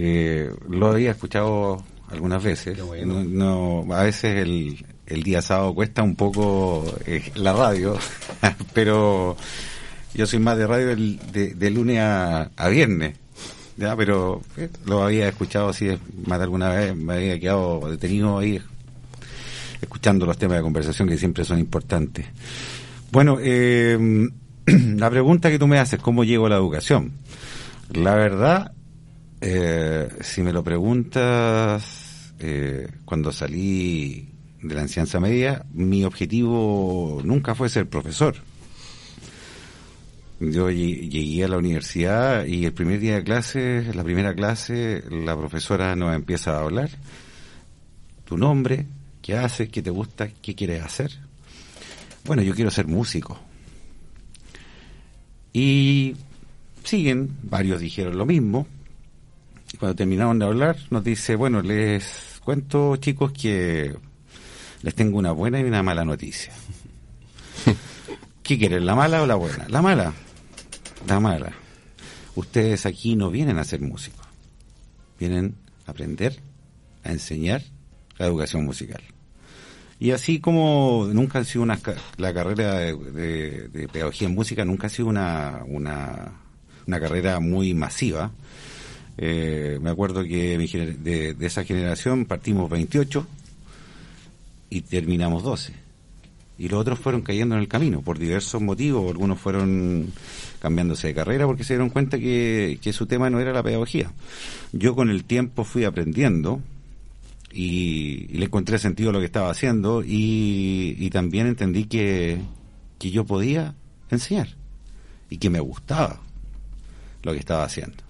Eh, 0.00 0.48
lo 0.68 0.86
había 0.88 1.10
escuchado 1.10 1.82
algunas 2.10 2.42
veces. 2.42 2.80
Bueno. 2.80 3.22
no, 3.24 3.84
no, 3.84 3.94
a 3.94 4.04
veces 4.04 4.36
el, 4.42 4.84
el 5.06 5.22
día 5.24 5.42
sábado 5.42 5.74
cuesta 5.74 6.02
un 6.04 6.14
poco 6.14 6.84
eh, 7.04 7.30
la 7.34 7.52
radio, 7.52 7.98
pero 8.72 9.36
yo 10.14 10.26
soy 10.26 10.38
más 10.38 10.56
de 10.56 10.66
radio 10.68 10.90
el- 10.90 11.18
de, 11.32 11.54
de 11.54 11.70
lunes 11.70 11.98
a, 11.98 12.50
a 12.56 12.68
viernes. 12.68 13.14
Ya, 13.76 13.94
pero 13.96 14.40
eh, 14.56 14.68
lo 14.86 15.02
había 15.04 15.28
escuchado 15.28 15.68
así 15.68 15.88
más 16.26 16.38
de 16.38 16.44
alguna 16.44 16.68
vez, 16.70 16.94
me 16.96 17.14
había 17.14 17.38
quedado 17.38 17.90
detenido 17.90 18.38
ahí 18.38 18.60
escuchando 19.80 20.26
los 20.26 20.36
temas 20.38 20.56
de 20.56 20.62
conversación 20.62 21.08
que 21.08 21.16
siempre 21.18 21.44
son 21.44 21.58
importantes. 21.58 22.26
Bueno, 23.12 23.38
eh, 23.40 24.28
la 24.66 25.10
pregunta 25.10 25.50
que 25.50 25.58
tú 25.58 25.66
me 25.66 25.78
haces, 25.78 26.00
¿cómo 26.00 26.24
llego 26.24 26.46
a 26.46 26.50
la 26.50 26.56
educación? 26.56 27.12
La 27.92 28.14
verdad, 28.16 28.72
eh, 29.40 30.08
si 30.20 30.42
me 30.42 30.52
lo 30.52 30.62
preguntas, 30.64 32.32
eh, 32.38 32.88
cuando 33.04 33.32
salí 33.32 34.28
de 34.62 34.74
la 34.74 34.82
enseñanza 34.82 35.20
media, 35.20 35.64
mi 35.72 36.04
objetivo 36.04 37.20
nunca 37.24 37.54
fue 37.54 37.68
ser 37.68 37.88
profesor. 37.88 38.34
Yo 40.40 40.70
lle- 40.70 41.08
llegué 41.08 41.44
a 41.44 41.48
la 41.48 41.58
universidad 41.58 42.44
y 42.46 42.64
el 42.64 42.72
primer 42.72 43.00
día 43.00 43.16
de 43.16 43.24
clase, 43.24 43.90
la 43.94 44.04
primera 44.04 44.34
clase, 44.34 45.02
la 45.10 45.36
profesora 45.36 45.96
nos 45.96 46.14
empieza 46.14 46.56
a 46.56 46.60
hablar. 46.62 46.90
Tu 48.24 48.36
nombre, 48.36 48.86
qué 49.22 49.36
haces, 49.36 49.68
qué 49.68 49.82
te 49.82 49.90
gusta, 49.90 50.28
qué 50.42 50.54
quieres 50.54 50.82
hacer. 50.84 51.10
Bueno, 52.24 52.42
yo 52.42 52.54
quiero 52.54 52.70
ser 52.70 52.86
músico. 52.86 53.38
Y 55.52 56.14
siguen, 56.84 57.30
varios 57.42 57.80
dijeron 57.80 58.16
lo 58.16 58.26
mismo. 58.26 58.66
Cuando 59.78 59.94
terminaron 59.94 60.38
de 60.38 60.44
hablar, 60.46 60.76
nos 60.90 61.04
dice, 61.04 61.36
bueno, 61.36 61.62
les 61.62 62.40
cuento 62.44 62.96
chicos 62.96 63.32
que 63.32 63.94
les 64.82 64.94
tengo 64.94 65.18
una 65.18 65.32
buena 65.32 65.60
y 65.60 65.64
una 65.64 65.82
mala 65.82 66.04
noticia. 66.04 66.52
¿Qué 68.42 68.58
quieren, 68.58 68.86
la 68.86 68.94
mala 68.94 69.22
o 69.22 69.26
la 69.26 69.34
buena? 69.36 69.66
La 69.68 69.82
mala. 69.82 70.12
La 71.06 71.20
mala. 71.20 71.52
Ustedes 72.34 72.86
aquí 72.86 73.14
no 73.16 73.30
vienen 73.30 73.58
a 73.58 73.64
ser 73.64 73.80
músicos. 73.80 74.26
Vienen 75.18 75.54
a 75.86 75.90
aprender, 75.92 76.40
a 77.04 77.10
enseñar 77.12 77.62
la 78.18 78.26
educación 78.26 78.64
musical. 78.64 79.02
Y 80.00 80.12
así 80.12 80.38
como 80.40 81.08
nunca 81.12 81.40
ha 81.40 81.44
sido 81.44 81.62
una, 81.62 81.78
la 82.16 82.32
carrera 82.32 82.74
de, 82.78 82.96
de- 82.96 83.68
de 83.68 83.88
pedagogía 83.88 84.28
en 84.28 84.34
música, 84.34 84.64
nunca 84.64 84.86
ha 84.86 84.90
sido 84.90 85.08
una, 85.08 85.62
una, 85.66 86.32
una 86.86 87.00
carrera 87.00 87.40
muy 87.40 87.74
masiva. 87.74 88.30
Eh, 89.18 89.78
me 89.82 89.90
acuerdo 89.90 90.22
que 90.22 90.56
de, 90.56 91.34
de 91.34 91.46
esa 91.46 91.64
generación 91.64 92.24
partimos 92.24 92.70
28 92.70 93.26
y 94.70 94.82
terminamos 94.82 95.42
12. 95.42 95.72
Y 96.58 96.68
los 96.68 96.80
otros 96.80 96.98
fueron 96.98 97.22
cayendo 97.22 97.54
en 97.54 97.60
el 97.60 97.68
camino 97.68 98.02
por 98.02 98.18
diversos 98.18 98.60
motivos. 98.60 99.08
Algunos 99.10 99.38
fueron 99.38 100.12
cambiándose 100.60 101.08
de 101.08 101.14
carrera 101.14 101.46
porque 101.46 101.62
se 101.62 101.74
dieron 101.74 101.90
cuenta 101.90 102.18
que, 102.18 102.78
su 102.92 103.06
tema 103.06 103.30
no 103.30 103.38
era 103.40 103.52
la 103.52 103.62
pedagogía. 103.62 104.10
Yo 104.72 104.96
con 104.96 105.08
el 105.08 105.24
tiempo 105.24 105.62
fui 105.62 105.84
aprendiendo 105.84 106.60
y, 107.52 108.26
y 108.28 108.38
le 108.38 108.46
encontré 108.46 108.78
sentido 108.78 109.10
a 109.10 109.12
lo 109.12 109.20
que 109.20 109.26
estaba 109.26 109.50
haciendo 109.50 110.02
y, 110.02 110.96
y 110.98 111.10
también 111.10 111.46
entendí 111.46 111.84
que, 111.84 112.40
que 112.98 113.10
yo 113.12 113.24
podía 113.24 113.74
enseñar 114.10 114.48
y 115.30 115.38
que 115.38 115.50
me 115.50 115.60
gustaba 115.60 116.20
lo 117.22 117.32
que 117.32 117.38
estaba 117.38 117.62
haciendo. 117.62 118.07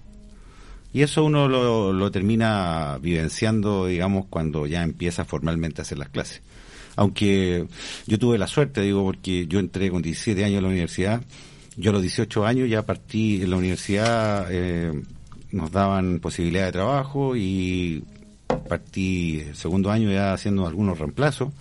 Y 0.91 1.03
eso 1.03 1.23
uno 1.23 1.47
lo, 1.47 1.93
lo 1.93 2.11
termina 2.11 2.97
vivenciando, 2.99 3.85
digamos, 3.85 4.25
cuando 4.29 4.65
ya 4.65 4.83
empieza 4.83 5.23
formalmente 5.23 5.81
a 5.81 5.83
hacer 5.83 5.99
las 5.99 6.09
clases. 6.09 6.41
Aunque 6.95 7.67
yo 8.07 8.19
tuve 8.19 8.37
la 8.37 8.47
suerte, 8.47 8.81
digo, 8.81 9.03
porque 9.03 9.47
yo 9.47 9.59
entré 9.59 9.91
con 9.91 10.01
17 10.01 10.43
años 10.43 10.59
a 10.59 10.61
la 10.61 10.67
universidad, 10.67 11.21
yo 11.77 11.91
a 11.91 11.93
los 11.93 12.01
18 12.01 12.45
años 12.45 12.69
ya 12.69 12.85
partí 12.85 13.41
en 13.41 13.51
la 13.51 13.57
universidad, 13.57 14.47
eh, 14.49 14.91
nos 15.51 15.71
daban 15.71 16.19
posibilidad 16.19 16.65
de 16.65 16.71
trabajo 16.71 17.35
y 17.35 18.03
partí 18.67 19.41
el 19.47 19.55
segundo 19.55 19.91
año 19.91 20.11
ya 20.11 20.33
haciendo 20.33 20.67
algunos 20.67 20.97
reemplazos. 20.97 21.53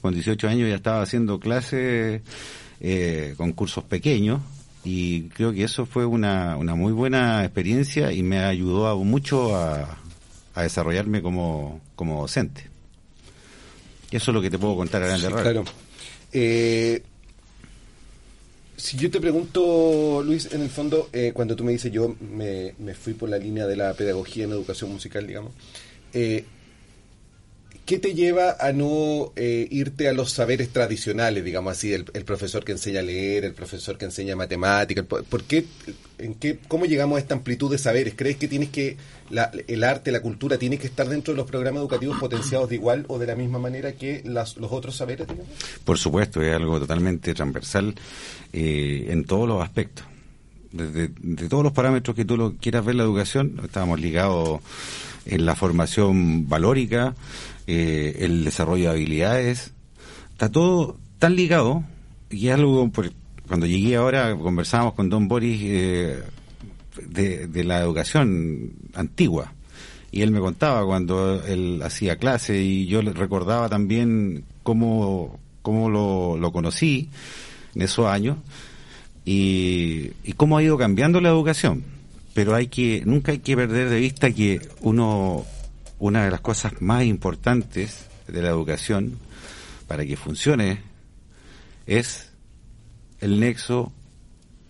Con 0.00 0.14
18 0.14 0.48
años 0.48 0.68
ya 0.68 0.76
estaba 0.76 1.02
haciendo 1.02 1.40
clases 1.40 2.22
eh, 2.80 3.34
con 3.36 3.52
cursos 3.52 3.84
pequeños 3.84 4.40
y 4.86 5.22
creo 5.30 5.52
que 5.52 5.64
eso 5.64 5.84
fue 5.84 6.06
una, 6.06 6.56
una 6.56 6.76
muy 6.76 6.92
buena 6.92 7.44
experiencia 7.44 8.12
y 8.12 8.22
me 8.22 8.38
ayudó 8.38 8.86
a- 8.86 8.94
mucho 8.94 9.56
a, 9.56 9.98
a 10.54 10.62
desarrollarme 10.62 11.22
como, 11.22 11.80
como 11.96 12.20
docente. 12.20 12.68
Y 14.12 14.16
eso 14.16 14.30
es 14.30 14.34
lo 14.36 14.40
que 14.40 14.48
te 14.50 14.58
puedo 14.58 14.76
contar 14.76 15.02
a 15.02 15.06
grande 15.08 15.26
Sí, 15.26 15.32
claro. 15.34 15.64
Eh, 16.32 17.02
si 18.76 18.96
yo 18.96 19.10
te 19.10 19.20
pregunto, 19.20 20.22
Luis, 20.24 20.52
en 20.52 20.62
el 20.62 20.70
fondo, 20.70 21.08
eh, 21.12 21.32
cuando 21.34 21.56
tú 21.56 21.64
me 21.64 21.72
dices 21.72 21.90
yo 21.90 22.14
me, 22.20 22.74
me 22.78 22.94
fui 22.94 23.14
por 23.14 23.28
la 23.28 23.38
línea 23.38 23.66
de 23.66 23.74
la 23.74 23.92
pedagogía 23.94 24.44
en 24.44 24.52
educación 24.52 24.92
musical, 24.92 25.26
digamos, 25.26 25.52
eh, 26.12 26.44
¿qué 27.86 27.98
te 27.98 28.12
lleva 28.14 28.56
a 28.60 28.72
no 28.72 29.32
eh, 29.36 29.66
irte 29.70 30.08
a 30.08 30.12
los 30.12 30.32
saberes 30.32 30.68
tradicionales, 30.70 31.44
digamos 31.44 31.72
así, 31.72 31.92
el, 31.92 32.04
profesor 32.04 32.64
que 32.64 32.72
enseña 32.72 33.00
a 33.00 33.02
leer, 33.02 33.44
el 33.44 33.54
profesor 33.54 33.96
que 33.96 34.04
enseña 34.04 34.36
matemáticas? 34.36 35.06
¿Por, 35.06 35.24
por 35.24 35.44
qué, 35.44 35.64
en 36.18 36.34
qué, 36.34 36.58
cómo 36.68 36.84
llegamos 36.84 37.16
a 37.16 37.20
esta 37.20 37.34
amplitud 37.34 37.70
de 37.70 37.78
saberes? 37.78 38.14
¿Crees 38.16 38.36
que 38.36 38.48
tienes 38.48 38.68
que 38.70 38.96
la- 39.30 39.50
el 39.68 39.84
arte, 39.84 40.10
la 40.12 40.20
cultura, 40.20 40.58
tiene 40.58 40.78
que 40.78 40.86
estar 40.88 41.08
dentro 41.08 41.32
de 41.32 41.38
los 41.38 41.46
programas 41.48 41.80
educativos 41.80 42.18
potenciados 42.18 42.68
de 42.68 42.74
igual 42.74 43.04
o 43.08 43.18
de 43.18 43.26
la 43.26 43.36
misma 43.36 43.58
manera 43.58 43.92
que 43.92 44.20
las- 44.24 44.56
los 44.56 44.72
otros 44.72 44.96
saberes, 44.96 45.26
digamos? 45.28 45.52
Por 45.84 45.96
supuesto, 45.96 46.42
es 46.42 46.54
algo 46.54 46.78
totalmente 46.80 47.32
transversal 47.34 47.94
eh, 48.52 49.06
en 49.10 49.24
todos 49.24 49.48
los 49.48 49.62
aspectos. 49.62 50.04
Desde 50.72 51.08
de 51.20 51.48
todos 51.48 51.62
los 51.62 51.72
parámetros 51.72 52.14
que 52.16 52.24
tú 52.24 52.36
lo 52.36 52.54
quieras 52.56 52.84
ver 52.84 52.96
la 52.96 53.04
educación, 53.04 53.60
estábamos 53.64 54.00
ligados 54.00 54.60
en 55.24 55.46
la 55.46 55.54
formación 55.56 56.48
valórica, 56.48 57.14
eh, 57.66 58.16
el 58.20 58.44
desarrollo 58.44 58.84
de 58.84 58.90
habilidades, 58.90 59.72
está 60.32 60.50
todo 60.50 60.98
tan 61.18 61.36
ligado 61.36 61.84
y 62.30 62.48
algo, 62.48 62.90
cuando 63.48 63.66
llegué 63.66 63.96
ahora 63.96 64.36
conversábamos 64.36 64.94
con 64.94 65.08
Don 65.08 65.28
Boris 65.28 65.60
eh, 65.64 66.22
de, 67.08 67.64
la 67.64 67.80
educación 67.80 68.72
antigua 68.94 69.52
y 70.12 70.22
él 70.22 70.30
me 70.30 70.40
contaba 70.40 70.84
cuando 70.84 71.42
él 71.44 71.80
hacía 71.82 72.16
clase 72.16 72.62
y 72.62 72.86
yo 72.86 73.02
recordaba 73.02 73.68
también 73.68 74.44
cómo, 74.62 75.38
cómo 75.62 75.90
lo, 75.90 76.36
lo 76.36 76.52
conocí 76.52 77.08
en 77.74 77.82
esos 77.82 78.06
años 78.06 78.38
y, 79.24 80.12
y 80.24 80.32
cómo 80.34 80.56
ha 80.56 80.62
ido 80.62 80.78
cambiando 80.78 81.20
la 81.20 81.28
educación. 81.28 81.84
Pero 82.32 82.54
hay 82.54 82.68
que, 82.68 83.02
nunca 83.04 83.32
hay 83.32 83.38
que 83.38 83.56
perder 83.56 83.88
de 83.88 83.98
vista 83.98 84.30
que 84.30 84.60
uno, 84.80 85.44
una 85.98 86.24
de 86.24 86.30
las 86.30 86.40
cosas 86.40 86.80
más 86.80 87.04
importantes 87.04 88.06
de 88.26 88.42
la 88.42 88.48
educación 88.48 89.18
para 89.86 90.04
que 90.04 90.16
funcione 90.16 90.80
es 91.86 92.32
el 93.20 93.40
nexo 93.40 93.92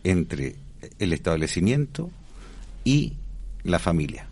entre 0.05 0.57
el 0.99 1.13
establecimiento 1.13 2.11
y 2.85 3.15
la 3.65 3.79
familia. 3.79 4.29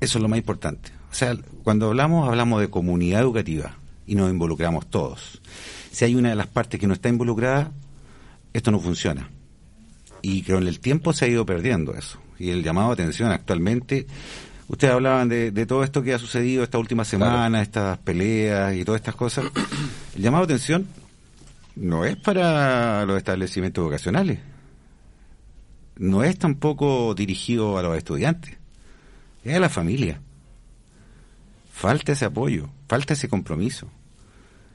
Eso 0.00 0.18
es 0.18 0.22
lo 0.22 0.28
más 0.28 0.38
importante. 0.38 0.90
O 1.10 1.14
sea, 1.14 1.36
cuando 1.62 1.88
hablamos, 1.88 2.28
hablamos 2.28 2.60
de 2.60 2.70
comunidad 2.70 3.20
educativa 3.20 3.76
y 4.06 4.14
nos 4.14 4.30
involucramos 4.30 4.88
todos. 4.88 5.40
Si 5.90 6.04
hay 6.04 6.14
una 6.14 6.30
de 6.30 6.36
las 6.36 6.46
partes 6.46 6.78
que 6.80 6.86
no 6.86 6.94
está 6.94 7.08
involucrada, 7.08 7.72
esto 8.52 8.70
no 8.70 8.80
funciona. 8.80 9.30
Y 10.22 10.42
con 10.42 10.66
el 10.66 10.80
tiempo 10.80 11.12
se 11.12 11.24
ha 11.24 11.28
ido 11.28 11.46
perdiendo 11.46 11.94
eso. 11.94 12.20
Y 12.38 12.50
el 12.50 12.62
llamado 12.62 12.90
a 12.90 12.92
atención 12.92 13.30
actualmente, 13.32 14.06
ustedes 14.68 14.94
hablaban 14.94 15.28
de, 15.28 15.50
de 15.50 15.66
todo 15.66 15.82
esto 15.82 16.02
que 16.02 16.14
ha 16.14 16.18
sucedido 16.18 16.62
esta 16.62 16.78
última 16.78 17.04
semana, 17.04 17.60
estas 17.60 17.98
peleas 17.98 18.74
y 18.74 18.84
todas 18.84 19.00
estas 19.00 19.14
cosas. 19.14 19.46
El 20.16 20.22
llamado 20.22 20.42
a 20.42 20.44
atención 20.44 20.86
no 21.76 22.04
es 22.04 22.16
para 22.16 23.04
los 23.04 23.16
establecimientos 23.16 23.84
vocacionales. 23.84 24.40
No 25.96 26.22
es 26.22 26.38
tampoco 26.38 27.14
dirigido 27.14 27.78
a 27.78 27.82
los 27.82 27.96
estudiantes. 27.96 28.56
Es 29.44 29.56
a 29.56 29.60
la 29.60 29.68
familia. 29.68 30.20
Falta 31.72 32.12
ese 32.12 32.24
apoyo, 32.24 32.68
falta 32.88 33.14
ese 33.14 33.28
compromiso. 33.28 33.88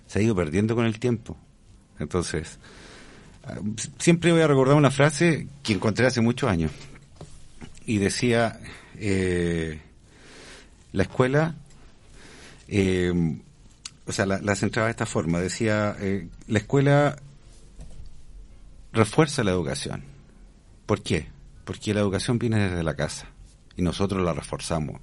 Se 0.08 0.20
ha 0.20 0.22
ido 0.22 0.36
perdiendo 0.36 0.76
con 0.76 0.86
el 0.86 1.00
tiempo. 1.00 1.38
Entonces, 2.00 2.60
ah, 3.44 3.60
siempre 4.00 4.32
voy 4.32 4.42
a 4.42 4.48
recordar 4.48 4.76
una 4.76 4.92
frase 4.92 5.48
que 5.62 5.74
encontré 5.74 6.06
hace 6.06 6.22
muchos 6.22 6.50
años. 6.50 6.72
Y 7.86 7.98
decía, 7.98 8.60
eh, 8.98 9.80
la 10.92 11.04
escuela, 11.04 11.56
eh, 12.68 13.12
o 14.06 14.12
sea, 14.12 14.26
la, 14.26 14.56
centraba 14.56 14.88
de 14.88 14.92
esta 14.92 15.06
forma. 15.06 15.40
Decía, 15.40 15.96
eh, 16.00 16.28
la 16.48 16.60
escuela 16.60 17.16
refuerza 18.92 19.44
la 19.44 19.52
educación. 19.52 20.04
¿Por 20.86 21.02
qué? 21.02 21.28
Porque 21.66 21.94
la 21.94 22.02
educación 22.02 22.40
viene 22.40 22.70
desde 22.70 22.84
la 22.84 22.96
casa 22.96 23.28
y 23.76 23.82
nosotros 23.82 24.24
la 24.24 24.34
reforzamos. 24.34 25.02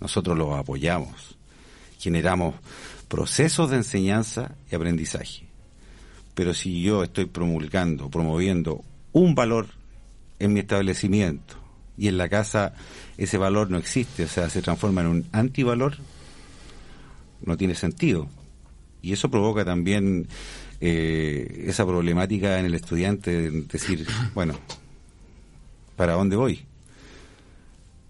nosotros 0.00 0.36
los 0.38 0.58
apoyamos, 0.58 1.36
generamos 1.98 2.54
procesos 3.08 3.68
de 3.70 3.76
enseñanza 3.76 4.54
y 4.70 4.74
aprendizaje. 4.74 5.46
Pero 6.34 6.54
si 6.54 6.80
yo 6.80 7.04
estoy 7.04 7.26
promulgando, 7.26 8.08
promoviendo 8.08 8.82
un 9.12 9.34
valor 9.34 9.66
en 10.38 10.54
mi 10.54 10.60
establecimiento 10.60 11.56
y 11.96 12.08
en 12.08 12.18
la 12.18 12.28
casa 12.28 12.74
ese 13.18 13.38
valor 13.38 13.70
no 13.70 13.78
existe, 13.78 14.24
o 14.24 14.28
sea, 14.28 14.48
se 14.48 14.62
transforma 14.62 15.02
en 15.02 15.06
un 15.06 15.26
antivalor, 15.32 15.96
no 17.44 17.56
tiene 17.56 17.74
sentido. 17.74 18.28
Y 19.02 19.12
eso 19.12 19.30
provoca 19.30 19.64
también 19.64 20.28
eh, 20.80 21.64
esa 21.66 21.86
problemática 21.86 22.58
en 22.58 22.66
el 22.66 22.74
estudiante 22.74 23.30
de 23.30 23.62
decir, 23.62 24.06
bueno, 24.34 24.54
¿para 25.96 26.14
dónde 26.14 26.36
voy? 26.36 26.64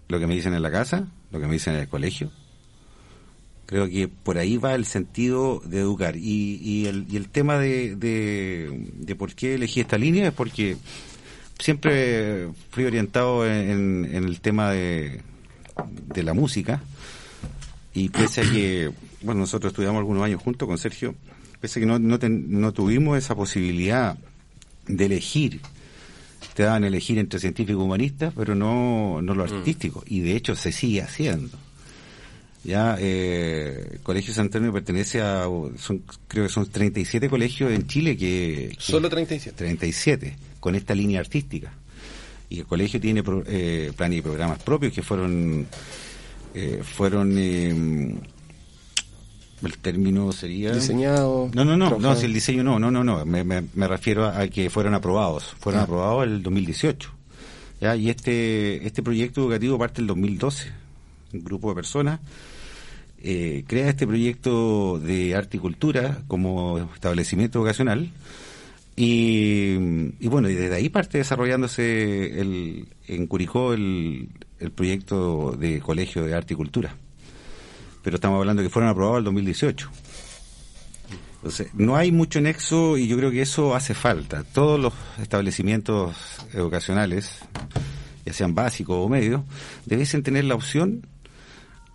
¿Lo 0.07 0.19
que 0.19 0.27
me 0.27 0.35
dicen 0.35 0.53
en 0.53 0.61
la 0.61 0.71
casa? 0.71 1.07
¿Lo 1.31 1.39
que 1.39 1.47
me 1.47 1.53
dicen 1.53 1.75
en 1.75 1.81
el 1.81 1.87
colegio? 1.87 2.31
Creo 3.65 3.87
que 3.87 4.09
por 4.09 4.37
ahí 4.37 4.57
va 4.57 4.75
el 4.75 4.85
sentido 4.85 5.61
de 5.65 5.79
educar. 5.79 6.17
Y, 6.17 6.59
y, 6.61 6.87
el, 6.87 7.05
y 7.09 7.15
el 7.15 7.29
tema 7.29 7.57
de, 7.57 7.95
de, 7.95 9.15
por 9.15 9.33
qué 9.33 9.55
elegí 9.55 9.79
esta 9.79 9.97
línea 9.97 10.27
es 10.27 10.33
porque 10.33 10.75
siempre 11.61 12.49
fui 12.71 12.83
orientado 12.83 13.47
en, 13.47 14.09
en 14.11 14.23
el 14.25 14.41
tema 14.41 14.71
de, 14.71 15.21
de 16.13 16.23
la 16.23 16.33
música. 16.33 16.81
Y 17.93 18.09
pese 18.09 18.41
a 18.41 18.43
que, 18.43 18.91
bueno, 19.21 19.41
nosotros 19.41 19.71
estudiamos 19.71 19.99
algunos 19.99 20.23
años 20.23 20.41
juntos 20.41 20.67
con 20.67 20.77
Sergio, 20.77 21.15
pese 21.59 21.79
a 21.79 21.81
que 21.81 21.85
no, 21.85 21.99
no, 21.99 22.17
no 22.21 22.71
tuvimos 22.73 23.17
esa 23.17 23.35
posibilidad 23.35 24.17
de 24.87 25.05
elegir 25.05 25.61
te 26.53 26.63
daban 26.63 26.83
elegir 26.83 27.17
entre 27.17 27.39
científicos 27.39 27.81
y 27.81 27.85
humanistas, 27.85 28.33
pero 28.35 28.55
no, 28.55 29.21
no 29.21 29.33
lo 29.35 29.45
mm. 29.45 29.53
artístico. 29.53 30.03
Y 30.07 30.21
de 30.21 30.35
hecho 30.35 30.55
se 30.55 30.71
sigue 30.71 31.01
haciendo. 31.01 31.57
Ya, 32.63 32.95
eh, 32.99 33.99
Colegio 34.03 34.33
San 34.33 34.45
Antonio 34.45 34.71
pertenece 34.71 35.21
a, 35.21 35.45
son, 35.77 36.03
creo 36.27 36.45
que 36.45 36.49
son 36.49 36.67
37 36.67 37.29
colegios 37.29 37.71
en 37.71 37.87
Chile 37.87 38.15
que... 38.15 38.75
Solo 38.77 39.09
37. 39.09 39.57
37, 39.57 40.35
con 40.61 40.75
esta 40.75 40.95
línea 40.95 41.19
artística. 41.19 41.73
Y 42.49 42.59
el 42.59 42.65
colegio 42.65 43.01
tiene 43.01 43.21
eh, 43.47 43.91
planes 43.97 44.19
y 44.19 44.21
programas 44.21 44.63
propios 44.63 44.93
que 44.93 45.01
fueron... 45.01 45.67
Eh, 46.53 46.81
fueron... 46.83 47.33
Eh, 47.37 48.15
el 49.63 49.77
término 49.77 50.31
sería... 50.31 50.73
Diseñado. 50.73 51.51
No, 51.53 51.65
no, 51.65 51.75
no, 51.75 51.99
no, 51.99 52.15
si 52.15 52.25
el 52.25 52.33
diseño 52.33 52.63
no, 52.63 52.79
no, 52.79 52.89
no, 52.89 53.03
no, 53.03 53.25
me, 53.25 53.43
me, 53.43 53.87
refiero 53.87 54.25
a, 54.25 54.47
que 54.47 54.69
fueron 54.69 54.93
aprobados. 54.93 55.53
Fueron 55.59 55.81
ah. 55.81 55.83
aprobados 55.83 56.23
el 56.23 56.41
2018. 56.41 57.11
¿ya? 57.81 57.95
Y 57.95 58.09
este, 58.09 58.85
este 58.87 59.03
proyecto 59.03 59.41
educativo 59.41 59.77
parte 59.77 60.01
el 60.01 60.07
2012. 60.07 60.71
Un 61.33 61.43
grupo 61.43 61.69
de 61.69 61.75
personas 61.75 62.19
eh, 63.23 63.63
crea 63.67 63.89
este 63.89 64.07
proyecto 64.07 64.99
de 64.99 65.35
arte 65.35 65.57
y 65.57 65.59
cultura 65.59 66.23
como 66.27 66.79
establecimiento 66.95 67.59
vocacional 67.59 68.09
y, 68.95 69.75
y, 70.19 70.27
bueno, 70.27 70.49
y 70.49 70.55
desde 70.55 70.75
ahí 70.75 70.89
parte 70.89 71.17
desarrollándose 71.17 72.39
el, 72.39 72.87
en 73.07 73.27
Curicó 73.27 73.73
el, 73.73 74.29
el 74.59 74.71
proyecto 74.71 75.51
de 75.51 75.79
colegio 75.79 76.25
de 76.25 76.35
arte 76.35 76.53
y 76.53 76.57
cultura. 76.57 76.95
Pero 78.03 78.15
estamos 78.15 78.39
hablando 78.39 78.63
que 78.63 78.69
fueron 78.69 78.89
aprobados 78.89 79.19
el 79.19 79.25
2018. 79.25 79.89
Entonces, 81.35 81.73
no 81.73 81.95
hay 81.95 82.11
mucho 82.11 82.39
nexo 82.39 82.97
y 82.97 83.07
yo 83.07 83.17
creo 83.17 83.31
que 83.31 83.41
eso 83.41 83.75
hace 83.75 83.95
falta. 83.95 84.43
Todos 84.43 84.79
los 84.79 84.93
establecimientos 85.19 86.15
educacionales, 86.53 87.39
ya 88.25 88.33
sean 88.33 88.53
básicos 88.53 88.97
o 88.99 89.09
medios, 89.09 89.41
debiesen 89.85 90.21
tener 90.21 90.43
la 90.43 90.53
opción 90.53 91.07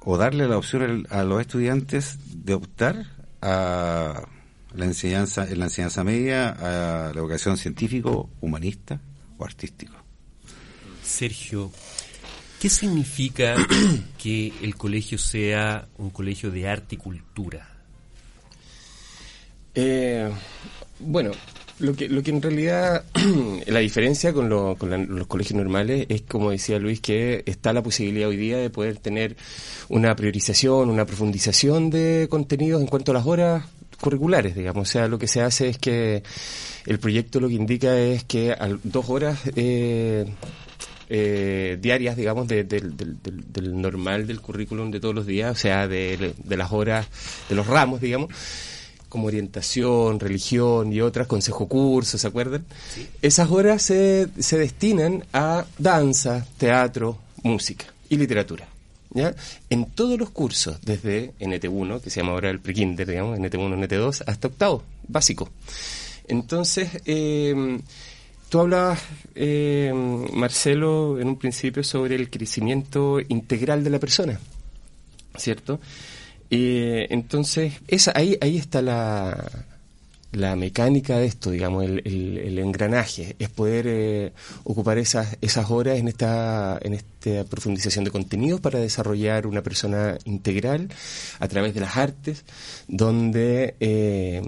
o 0.00 0.16
darle 0.16 0.48
la 0.48 0.58
opción 0.58 1.06
a 1.10 1.22
los 1.22 1.40
estudiantes 1.40 2.18
de 2.44 2.54
optar 2.54 3.06
a 3.40 4.22
la 4.74 4.84
enseñanza, 4.84 5.48
en 5.48 5.58
la 5.58 5.66
enseñanza 5.66 6.04
media, 6.04 6.50
a 6.50 7.12
la 7.12 7.20
educación 7.20 7.56
científico, 7.56 8.30
humanista 8.40 9.00
o 9.38 9.44
artístico. 9.44 9.94
Sergio, 11.02 11.70
¿qué 12.60 12.68
significa 12.68 13.56
que 14.18 14.52
el 14.62 14.76
colegio 14.76 15.18
sea 15.18 15.88
un 15.98 16.10
colegio 16.10 16.50
de 16.50 16.68
arte 16.68 16.96
y 16.96 16.98
cultura? 16.98 17.68
Eh, 19.74 20.30
bueno, 20.98 21.32
lo 21.78 21.94
que, 21.94 22.08
lo 22.08 22.22
que 22.22 22.30
en 22.30 22.40
realidad, 22.40 23.04
la 23.66 23.80
diferencia 23.80 24.32
con, 24.32 24.48
los 24.48 25.26
colegios 25.26 25.56
normales 25.58 26.06
es, 26.08 26.22
como 26.22 26.50
decía 26.50 26.78
Luis, 26.78 27.00
que 27.00 27.42
está 27.46 27.72
la 27.72 27.82
posibilidad 27.82 28.28
hoy 28.28 28.36
día 28.36 28.56
de 28.56 28.70
poder 28.70 28.98
tener 28.98 29.36
una 29.88 30.16
priorización, 30.16 30.88
una 30.88 31.04
profundización 31.04 31.90
de 31.90 32.26
contenidos 32.30 32.80
en 32.80 32.86
cuanto 32.86 33.12
a 33.12 33.14
las 33.14 33.26
horas 33.26 33.64
curriculares, 34.00 34.54
digamos. 34.54 34.88
O 34.88 34.90
sea, 34.90 35.08
lo 35.08 35.18
que 35.18 35.28
se 35.28 35.40
hace 35.40 35.68
es 35.68 35.78
que 35.78 36.22
el 36.86 36.98
proyecto 36.98 37.40
lo 37.40 37.48
que 37.48 37.54
indica 37.54 37.96
es 37.98 38.24
que 38.24 38.52
a 38.52 38.68
dos 38.82 39.08
horas 39.08 39.40
eh, 39.56 40.26
eh, 41.08 41.78
diarias, 41.80 42.16
digamos, 42.16 42.48
del 42.48 43.80
normal 43.80 44.26
del 44.26 44.40
currículum 44.40 44.90
de 44.90 45.00
todos 45.00 45.14
los 45.14 45.26
días, 45.26 45.52
o 45.52 45.60
sea, 45.60 45.86
de, 45.88 46.34
las 46.48 46.72
horas, 46.72 47.06
de 47.48 47.54
los 47.54 47.66
ramos, 47.66 48.00
digamos, 48.00 48.30
como 49.08 49.28
orientación, 49.28 50.18
religión 50.18 50.92
y 50.92 51.00
otras, 51.00 51.26
consejo 51.26 51.68
curso, 51.68 52.18
¿se 52.18 52.26
acuerdan? 52.26 52.64
Esas 53.22 53.50
horas 53.50 53.82
se, 53.82 54.28
se 54.38 54.58
destinan 54.58 55.24
a 55.32 55.64
danza, 55.78 56.46
teatro, 56.58 57.18
música 57.42 57.86
y 58.08 58.16
literatura. 58.16 58.75
¿Ya? 59.16 59.34
En 59.70 59.86
todos 59.86 60.18
los 60.18 60.28
cursos, 60.28 60.78
desde 60.82 61.32
NT1, 61.40 62.02
que 62.02 62.10
se 62.10 62.20
llama 62.20 62.32
ahora 62.32 62.50
el 62.50 62.60
prekinder, 62.60 63.08
digamos, 63.08 63.38
NT1, 63.38 63.88
NT2, 63.88 64.24
hasta 64.26 64.48
octavo, 64.48 64.82
básico. 65.08 65.48
Entonces, 66.28 66.90
eh, 67.06 67.80
tú 68.50 68.60
hablabas, 68.60 69.00
eh, 69.34 69.90
Marcelo, 70.34 71.18
en 71.18 71.28
un 71.28 71.38
principio 71.38 71.82
sobre 71.82 72.14
el 72.14 72.28
crecimiento 72.28 73.18
integral 73.26 73.82
de 73.84 73.90
la 73.90 73.98
persona, 73.98 74.38
¿cierto? 75.34 75.80
Eh, 76.50 77.06
entonces, 77.08 77.72
esa, 77.88 78.12
ahí, 78.14 78.36
ahí 78.42 78.58
está 78.58 78.82
la, 78.82 79.50
la 80.36 80.54
mecánica 80.54 81.16
de 81.18 81.26
esto, 81.26 81.50
digamos, 81.50 81.84
el, 81.84 82.02
el, 82.04 82.58
engranaje, 82.58 83.36
es 83.38 83.48
poder 83.48 83.86
eh, 83.88 84.32
ocupar 84.64 84.98
esas, 84.98 85.38
esas 85.40 85.70
horas 85.70 85.98
en 85.98 86.08
esta, 86.08 86.78
en 86.82 86.92
esta 86.92 87.44
profundización 87.44 88.04
de 88.04 88.10
contenidos 88.10 88.60
para 88.60 88.78
desarrollar 88.78 89.46
una 89.46 89.62
persona 89.62 90.18
integral 90.24 90.88
a 91.38 91.48
través 91.48 91.74
de 91.74 91.80
las 91.80 91.96
artes, 91.96 92.44
donde 92.86 93.76
eh, 93.80 94.42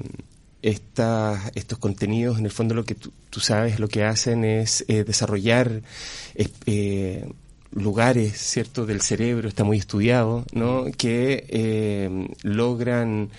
estos 0.61 1.79
contenidos, 1.79 2.39
en 2.39 2.45
el 2.45 2.53
fondo 2.53 2.75
lo 2.75 2.85
que 2.85 2.95
tú, 2.95 3.41
sabes, 3.41 3.81
lo 3.81 3.89
que 3.89 4.05
hacen 4.05 4.45
es 4.45 4.85
eh, 4.89 5.05
desarrollar 5.05 5.83
lugares, 7.73 8.37
¿cierto?, 8.39 8.87
del 8.87 9.01
cerebro, 9.01 9.49
está 9.49 9.65
muy 9.65 9.79
estudiado, 9.79 10.45
¿no?, 10.53 10.87
que 10.97 11.47
eh, 11.49 12.29
logran 12.43 13.31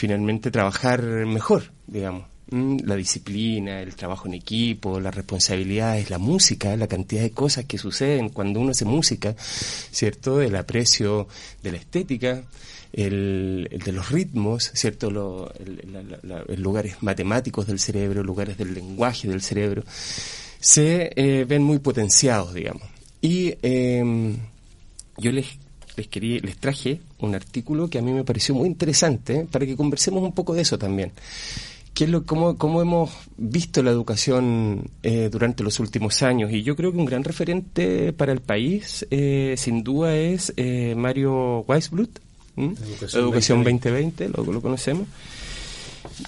finalmente 0.00 0.50
trabajar 0.50 1.02
mejor, 1.26 1.64
digamos. 1.86 2.24
La 2.50 2.96
disciplina, 2.96 3.82
el 3.82 3.94
trabajo 3.94 4.28
en 4.28 4.34
equipo, 4.34 4.98
las 4.98 5.14
responsabilidades, 5.14 6.08
la 6.08 6.16
música, 6.16 6.74
la 6.74 6.88
cantidad 6.88 7.20
de 7.20 7.32
cosas 7.32 7.66
que 7.66 7.76
suceden 7.76 8.30
cuando 8.30 8.60
uno 8.60 8.70
hace 8.70 8.86
música, 8.86 9.36
¿cierto? 9.36 10.40
El 10.40 10.56
aprecio 10.56 11.28
de 11.62 11.72
la 11.72 11.76
estética, 11.76 12.42
el, 12.94 13.68
de 13.84 13.92
los 13.92 14.10
ritmos, 14.10 14.70
¿cierto? 14.74 15.10
los 15.10 15.50
lugares 16.56 16.96
matemáticos 17.02 17.66
del 17.66 17.78
cerebro, 17.78 18.24
lugares 18.24 18.56
del 18.56 18.72
lenguaje 18.72 19.28
del 19.28 19.42
cerebro, 19.42 19.84
se 20.60 21.12
eh, 21.14 21.44
ven 21.44 21.62
muy 21.62 21.78
potenciados, 21.78 22.54
digamos. 22.54 22.88
Y 23.20 23.54
em, 23.60 24.38
yo 25.18 25.30
les, 25.30 25.58
les, 25.96 26.08
quería, 26.08 26.40
les 26.42 26.56
traje 26.56 27.00
un 27.18 27.34
artículo 27.34 27.88
que 27.88 27.98
a 27.98 28.02
mí 28.02 28.12
me 28.12 28.24
pareció 28.24 28.54
muy 28.54 28.66
interesante 28.66 29.46
para 29.50 29.66
que 29.66 29.76
conversemos 29.76 30.22
un 30.22 30.32
poco 30.32 30.54
de 30.54 30.62
eso 30.62 30.78
también. 30.78 31.12
¿Qué 31.94 32.04
es 32.04 32.10
lo, 32.10 32.24
cómo, 32.24 32.56
cómo 32.56 32.80
hemos 32.80 33.10
visto 33.36 33.82
la 33.82 33.90
educación 33.90 34.90
eh, 35.02 35.28
durante 35.30 35.62
los 35.64 35.80
últimos 35.80 36.22
años? 36.22 36.52
Y 36.52 36.62
yo 36.62 36.76
creo 36.76 36.92
que 36.92 36.98
un 36.98 37.04
gran 37.04 37.24
referente 37.24 38.12
para 38.12 38.32
el 38.32 38.40
país, 38.40 39.06
eh, 39.10 39.54
sin 39.58 39.82
duda, 39.82 40.16
es 40.16 40.52
eh, 40.56 40.94
Mario 40.96 41.64
Weisblut, 41.66 42.18
Educación, 42.56 43.24
Educación 43.24 43.64
2020, 43.64 44.28
lo, 44.28 44.44
lo 44.44 44.60
conocemos. 44.60 45.08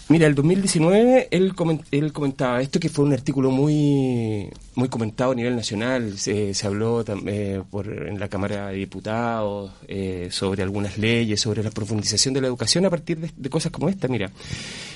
Mira, 0.09 0.26
el 0.26 0.35
2019 0.35 1.28
él, 1.31 1.52
él 1.90 2.12
comentaba 2.12 2.61
esto 2.61 2.81
que 2.81 2.88
fue 2.88 3.05
un 3.05 3.12
artículo 3.12 3.50
muy 3.50 4.50
muy 4.74 4.88
comentado 4.88 5.33
a 5.33 5.35
nivel 5.35 5.57
nacional. 5.57 6.18
Se, 6.18 6.55
habló 6.64 7.05
eh, 7.26 7.62
por, 7.70 7.88
en 7.88 8.18
la 8.18 8.28
Cámara 8.28 8.68
de 8.68 8.76
Diputados 8.76 9.72
eh, 9.88 10.28
sobre 10.31 10.62
algunas 10.62 10.98
leyes, 10.98 11.40
sobre 11.40 11.62
la 11.62 11.70
profundización 11.70 12.35
de 12.35 12.40
la 12.40 12.46
educación 12.48 12.85
a 12.87 12.90
partir 12.90 13.18
de, 13.18 13.50
cosas 13.50 13.72
como 13.72 13.88
esta. 13.88 14.09
Mira, 14.09 14.31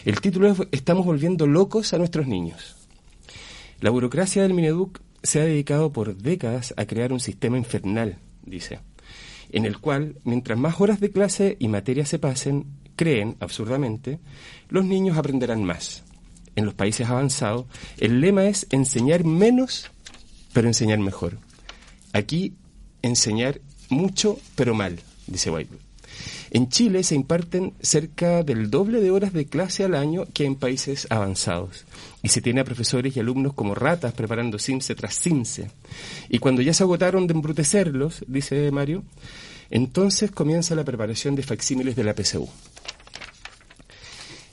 el 0.04 0.20
título 0.20 0.50
es 0.50 0.59
Estamos 0.72 1.04
volviendo 1.04 1.46
locos 1.46 1.92
a 1.92 1.98
nuestros 1.98 2.26
niños. 2.26 2.76
La 3.80 3.90
burocracia 3.90 4.42
del 4.42 4.54
Mineduc 4.54 5.00
se 5.22 5.40
ha 5.40 5.44
dedicado 5.44 5.92
por 5.92 6.16
décadas 6.16 6.72
a 6.76 6.87
crear 6.87 7.12
un 7.12 7.20
sistema 7.20 7.59
infernal, 7.59 8.18
dice 8.44 8.80
en 9.50 9.64
el 9.64 9.78
cual, 9.78 10.16
mientras 10.24 10.59
más 10.59 10.80
horas 10.80 11.00
de 11.00 11.11
clase 11.11 11.56
y 11.59 11.68
materia 11.68 12.04
se 12.04 12.18
pasen, 12.18 12.66
creen, 12.96 13.37
absurdamente, 13.40 14.18
los 14.68 14.85
niños 14.85 15.16
aprenderán 15.16 15.64
más. 15.64 16.02
En 16.55 16.64
los 16.64 16.74
países 16.74 17.09
avanzados, 17.09 17.66
el 17.98 18.20
lema 18.20 18.46
es 18.46 18.66
enseñar 18.70 19.24
menos, 19.24 19.90
pero 20.52 20.68
enseñar 20.68 20.98
mejor. 20.98 21.38
Aquí, 22.12 22.55
enseñar 23.02 23.61
mucho, 23.90 24.38
pero 24.55 24.74
mal, 24.74 24.98
dice 25.26 25.50
White. 25.50 25.87
En 26.50 26.68
Chile 26.68 27.02
se 27.02 27.14
imparten 27.14 27.74
cerca 27.81 28.42
del 28.42 28.70
doble 28.70 29.00
de 29.00 29.11
horas 29.11 29.33
de 29.33 29.46
clase 29.46 29.85
al 29.85 29.94
año 29.94 30.24
que 30.33 30.44
en 30.44 30.55
países 30.55 31.07
avanzados. 31.11 31.85
Y 32.22 32.29
se 32.29 32.40
tiene 32.40 32.61
a 32.61 32.64
profesores 32.64 33.16
y 33.16 33.20
alumnos 33.20 33.52
como 33.52 33.74
ratas 33.74 34.14
preparando 34.14 34.59
CIMSE 34.59 34.94
tras 34.94 35.20
CIMSE. 35.20 35.70
Y 36.29 36.38
cuando 36.38 36.62
ya 36.62 36.72
se 36.72 36.85
agotaron 36.85 37.26
de 37.26 37.35
embrutecerlos, 37.35 38.24
dice 38.26 38.70
Mario, 38.70 39.05
entonces 39.70 40.31
comienza 40.31 40.74
la 40.74 40.85
preparación 40.85 41.35
de 41.35 41.42
facsímiles 41.42 41.96
de 41.96 42.05
la 42.05 42.14
PSU. 42.14 42.48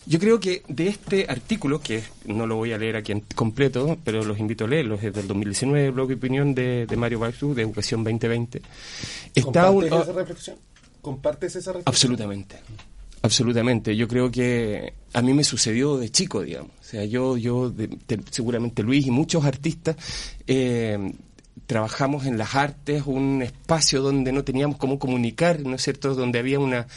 Yo 0.06 0.20
creo 0.20 0.40
que 0.40 0.64
de 0.68 0.88
este 0.88 1.26
artículo, 1.30 1.80
que 1.80 2.04
no 2.26 2.46
lo 2.46 2.58
voy 2.58 2.74
a 2.74 2.78
leer 2.78 2.98
aquí 2.98 3.14
en 3.14 3.22
completo, 3.36 3.98
pero 4.04 4.24
los 4.24 4.38
invito 4.38 4.66
a 4.66 4.68
leerlo, 4.68 4.96
es 4.96 5.14
del 5.14 5.28
2019, 5.28 5.88
el 5.88 5.92
blog 5.92 6.10
de 6.10 6.16
opinión 6.16 6.54
de, 6.54 6.88
Mario 6.98 7.20
Baxu, 7.20 7.54
de 7.54 7.62
Educación 7.62 8.04
2020. 8.04 8.62
Está 9.34 9.68
¿Compartes 9.68 10.02
esa 10.02 10.14
reflexión? 10.14 10.58
¿Compartes 11.02 11.56
esa 11.56 11.72
reflexión? 11.72 11.84
Absolutamente. 11.86 12.58
Absolutamente. 13.22 13.96
Yo 13.96 14.08
creo 14.10 14.30
que 14.30 14.94
a 15.14 15.22
mí 15.22 15.34
me 15.34 15.46
sucedió 15.46 15.98
de 15.98 16.10
chico, 16.10 16.42
digamos. 16.42 16.72
O 16.82 16.84
sea, 16.84 17.06
yo, 17.06 17.38
yo 17.38 17.74
seguramente 18.30 18.84
Luis 18.84 19.08
y 19.08 19.12
muchos 19.12 19.46
artistas 19.46 19.96
eh, 20.46 21.14
trabajamos 21.66 22.26
en 22.26 22.38
las 22.38 22.56
artes, 22.56 23.04
un 23.06 23.42
espacio 23.42 24.02
donde 24.02 24.34
no 24.34 24.44
teníamos 24.44 24.78
cómo 24.78 25.00
comunicar, 25.00 25.62
¿no 25.62 25.76
es 25.76 25.82
cierto? 25.82 26.14
Donde 26.16 26.40
había 26.40 26.60
una 26.60 26.88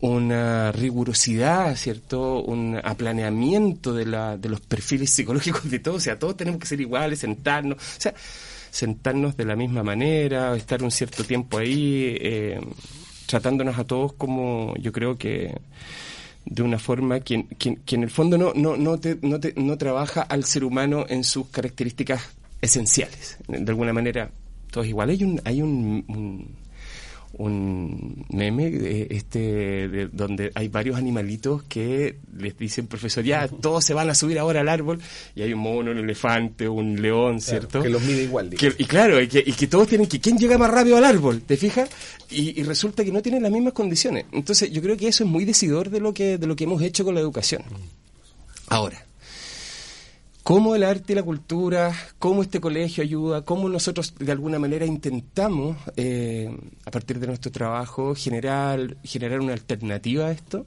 una 0.00 0.72
rigurosidad, 0.72 1.76
¿cierto? 1.76 2.42
Un 2.42 2.80
aplaneamiento 2.82 3.92
de, 3.92 4.06
la, 4.06 4.36
de 4.36 4.48
los 4.48 4.60
perfiles 4.60 5.10
psicológicos 5.10 5.70
de 5.70 5.78
todos, 5.78 5.98
o 5.98 6.00
sea, 6.00 6.18
todos 6.18 6.36
tenemos 6.36 6.60
que 6.60 6.66
ser 6.66 6.80
iguales, 6.80 7.18
sentarnos, 7.18 7.76
o 7.76 8.00
sea, 8.00 8.14
sentarnos 8.70 9.36
de 9.36 9.44
la 9.44 9.56
misma 9.56 9.82
manera, 9.82 10.56
estar 10.56 10.82
un 10.82 10.90
cierto 10.90 11.24
tiempo 11.24 11.58
ahí, 11.58 12.16
eh, 12.20 12.60
tratándonos 13.26 13.78
a 13.78 13.84
todos 13.84 14.14
como 14.14 14.74
yo 14.76 14.92
creo 14.92 15.16
que 15.16 15.54
de 16.46 16.62
una 16.62 16.78
forma 16.78 17.20
que, 17.20 17.46
en 17.64 18.02
el 18.02 18.10
fondo 18.10 18.38
no, 18.38 18.52
no, 18.54 18.76
no, 18.76 18.98
te, 18.98 19.18
no, 19.20 19.38
te, 19.38 19.52
no 19.56 19.76
trabaja 19.76 20.22
al 20.22 20.44
ser 20.44 20.64
humano 20.64 21.04
en 21.08 21.24
sus 21.24 21.48
características 21.48 22.22
esenciales. 22.62 23.36
De 23.46 23.70
alguna 23.70 23.92
manera, 23.92 24.30
todos 24.70 24.86
iguales. 24.86 25.18
Hay 25.18 25.24
un, 25.24 25.40
hay 25.44 25.62
un 25.62 26.04
un 26.08 26.56
meme 27.38 29.06
este 29.10 29.88
de, 29.88 30.08
donde 30.12 30.50
hay 30.54 30.68
varios 30.68 30.96
animalitos 30.96 31.62
que 31.62 32.18
les 32.36 32.58
dicen 32.58 32.86
profesor 32.86 33.24
ya 33.24 33.46
todos 33.48 33.84
se 33.84 33.94
van 33.94 34.10
a 34.10 34.14
subir 34.14 34.38
ahora 34.38 34.60
al 34.60 34.68
árbol 34.68 35.00
y 35.34 35.42
hay 35.42 35.52
un 35.52 35.60
mono 35.60 35.92
un 35.92 35.98
elefante 35.98 36.68
un 36.68 37.00
león 37.00 37.40
cierto 37.40 37.82
que 37.82 37.88
los 37.88 38.02
mide 38.02 38.24
igual 38.24 38.50
y 38.52 38.84
claro 38.84 39.20
y 39.20 39.28
que, 39.28 39.42
y 39.46 39.52
que, 39.52 39.66
todos 39.68 39.88
tienen 39.88 40.08
que 40.08 40.20
quién 40.20 40.38
llega 40.38 40.58
más 40.58 40.70
rápido 40.70 40.96
al 40.96 41.04
árbol 41.04 41.42
te 41.42 41.56
fijas 41.56 41.88
y, 42.30 42.60
y, 42.60 42.64
resulta 42.64 43.04
que 43.04 43.10
no 43.10 43.22
tienen 43.22 43.42
las 43.42 43.50
mismas 43.50 43.72
condiciones. 43.72 44.26
Entonces 44.30 44.70
yo 44.70 44.80
creo 44.80 44.96
que 44.96 45.08
eso 45.08 45.24
es 45.24 45.30
muy 45.30 45.44
decidor 45.44 45.90
de 45.90 45.98
lo 45.98 46.14
que 46.14 46.38
de 46.38 46.46
lo 46.46 46.54
que 46.54 46.64
hemos 46.64 46.80
hecho 46.80 47.04
con 47.04 47.14
la 47.14 47.20
educación. 47.20 47.62
Ahora 48.68 49.04
cómo 50.42 50.74
el 50.74 50.84
arte 50.84 51.12
y 51.12 51.16
la 51.16 51.22
cultura, 51.22 51.94
cómo 52.18 52.42
este 52.42 52.60
colegio 52.60 53.02
ayuda, 53.02 53.44
cómo 53.44 53.68
nosotros 53.68 54.14
de 54.18 54.32
alguna 54.32 54.58
manera 54.58 54.86
intentamos, 54.86 55.76
eh, 55.96 56.50
a 56.84 56.90
partir 56.90 57.18
de 57.18 57.26
nuestro 57.26 57.52
trabajo, 57.52 58.14
generar, 58.14 58.96
generar 59.04 59.40
una 59.40 59.52
alternativa 59.52 60.26
a 60.26 60.32
esto, 60.32 60.66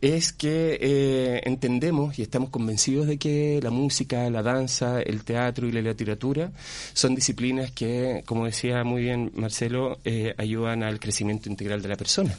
es 0.00 0.32
que 0.32 0.78
eh, 0.80 1.40
entendemos 1.44 2.18
y 2.18 2.22
estamos 2.22 2.50
convencidos 2.50 3.06
de 3.06 3.16
que 3.16 3.60
la 3.62 3.70
música, 3.70 4.28
la 4.28 4.42
danza, 4.42 5.00
el 5.00 5.24
teatro 5.24 5.66
y 5.66 5.72
la 5.72 5.80
literatura 5.80 6.52
son 6.92 7.14
disciplinas 7.14 7.70
que, 7.70 8.22
como 8.26 8.44
decía 8.44 8.84
muy 8.84 9.02
bien 9.02 9.32
Marcelo, 9.34 9.98
eh, 10.04 10.34
ayudan 10.36 10.82
al 10.82 11.00
crecimiento 11.00 11.48
integral 11.48 11.80
de 11.80 11.88
la 11.88 11.96
persona. 11.96 12.34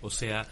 O 0.00 0.10
sea, 0.10 0.46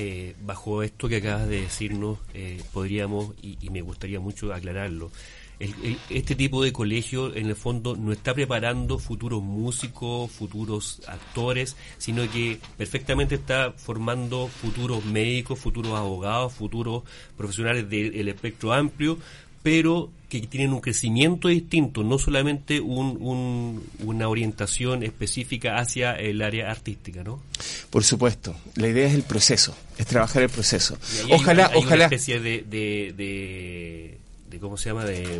eh, 0.00 0.36
bajo 0.42 0.84
esto 0.84 1.08
que 1.08 1.16
acabas 1.16 1.48
de 1.48 1.62
decirnos, 1.62 2.18
eh, 2.32 2.62
podríamos, 2.72 3.34
y, 3.42 3.58
me 3.70 3.80
gustaría 3.80 4.20
mucho 4.20 4.54
aclararlo, 4.54 5.10
este 5.58 6.36
tipo 6.36 6.62
de 6.62 6.72
colegio 6.72 7.34
en 7.34 7.46
el 7.46 7.56
fondo 7.56 7.96
no 7.96 8.12
está 8.12 8.32
preparando 8.32 9.00
futuros 9.00 9.42
músicos, 9.42 10.30
futuros 10.30 11.02
actores, 11.08 11.76
sino 11.98 12.30
que 12.30 12.60
perfectamente 12.76 13.34
está 13.34 13.72
formando 13.72 14.46
futuros 14.46 15.04
médicos, 15.04 15.58
futuros 15.58 15.94
abogados, 15.94 16.52
futuros 16.52 17.02
profesionales 17.36 17.90
del 17.90 18.28
espectro 18.28 18.72
amplio, 18.72 19.18
pero 19.62 20.10
que 20.28 20.40
tienen 20.42 20.72
un 20.74 20.80
crecimiento 20.80 21.48
distinto, 21.48 22.04
no 22.04 22.18
solamente 22.18 22.80
un, 22.80 23.82
una 24.00 24.28
orientación 24.28 25.02
específica 25.02 25.78
hacia 25.78 26.12
el 26.12 26.42
área 26.42 26.70
artística, 26.70 27.24
¿no? 27.24 27.42
Por 27.88 28.04
supuesto, 28.04 28.54
la 28.74 28.88
idea 28.88 29.06
es 29.06 29.14
el 29.14 29.22
proceso, 29.22 29.74
es 29.96 30.06
trabajar 30.06 30.42
el 30.42 30.50
proceso. 30.50 30.98
ojalá, 31.30 31.70
ojalá. 31.74 31.94
Una 31.94 32.04
especie 32.04 32.40
de, 32.40 32.62
de, 32.68 34.58
¿cómo 34.60 34.76
se 34.76 34.90
llama? 34.90 35.06
De, 35.06 35.38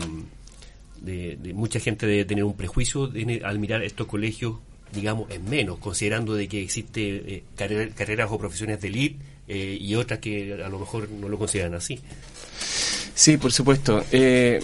de, 1.02 1.52
mucha 1.52 1.80
gente 1.80 2.06
debe 2.06 2.24
tener 2.24 2.44
un 2.44 2.56
prejuicio 2.56 3.12
al 3.44 3.58
mirar 3.58 3.82
estos 3.82 4.06
colegios, 4.06 4.56
digamos, 4.92 5.30
en 5.30 5.48
menos, 5.50 5.78
considerando 5.78 6.34
de 6.34 6.48
que 6.48 6.62
existe 6.62 7.34
eh, 7.34 7.44
carreras 7.56 8.28
o 8.30 8.38
profesiones 8.38 8.80
de 8.80 8.88
elite 8.88 9.18
eh, 9.48 9.76
y 9.78 9.94
otras 9.96 10.18
que 10.20 10.62
a 10.64 10.68
lo 10.70 10.78
mejor 10.78 11.10
no 11.10 11.28
lo 11.28 11.38
consideran 11.38 11.74
así. 11.74 12.00
Sí, 13.14 13.36
por 13.36 13.52
supuesto. 13.52 14.04
Eh, 14.12 14.60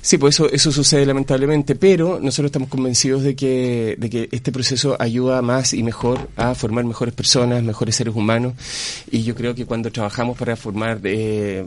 sí, 0.00 0.18
pues 0.18 0.36
eso, 0.36 0.50
eso 0.50 0.72
sucede 0.72 1.04
lamentablemente, 1.06 1.74
pero 1.74 2.20
nosotros 2.20 2.50
estamos 2.50 2.68
convencidos 2.68 3.22
de 3.22 3.34
que, 3.34 3.96
de 3.98 4.10
que 4.10 4.28
este 4.32 4.52
proceso 4.52 4.96
ayuda 4.98 5.42
más 5.42 5.74
y 5.74 5.82
mejor 5.82 6.28
a 6.36 6.54
formar 6.54 6.84
mejores 6.84 7.14
personas, 7.14 7.62
mejores 7.62 7.96
seres 7.96 8.14
humanos, 8.14 8.54
y 9.10 9.22
yo 9.24 9.34
creo 9.34 9.54
que 9.54 9.66
cuando 9.66 9.90
trabajamos 9.90 10.38
para 10.38 10.56
formar 10.56 11.00
eh, 11.04 11.66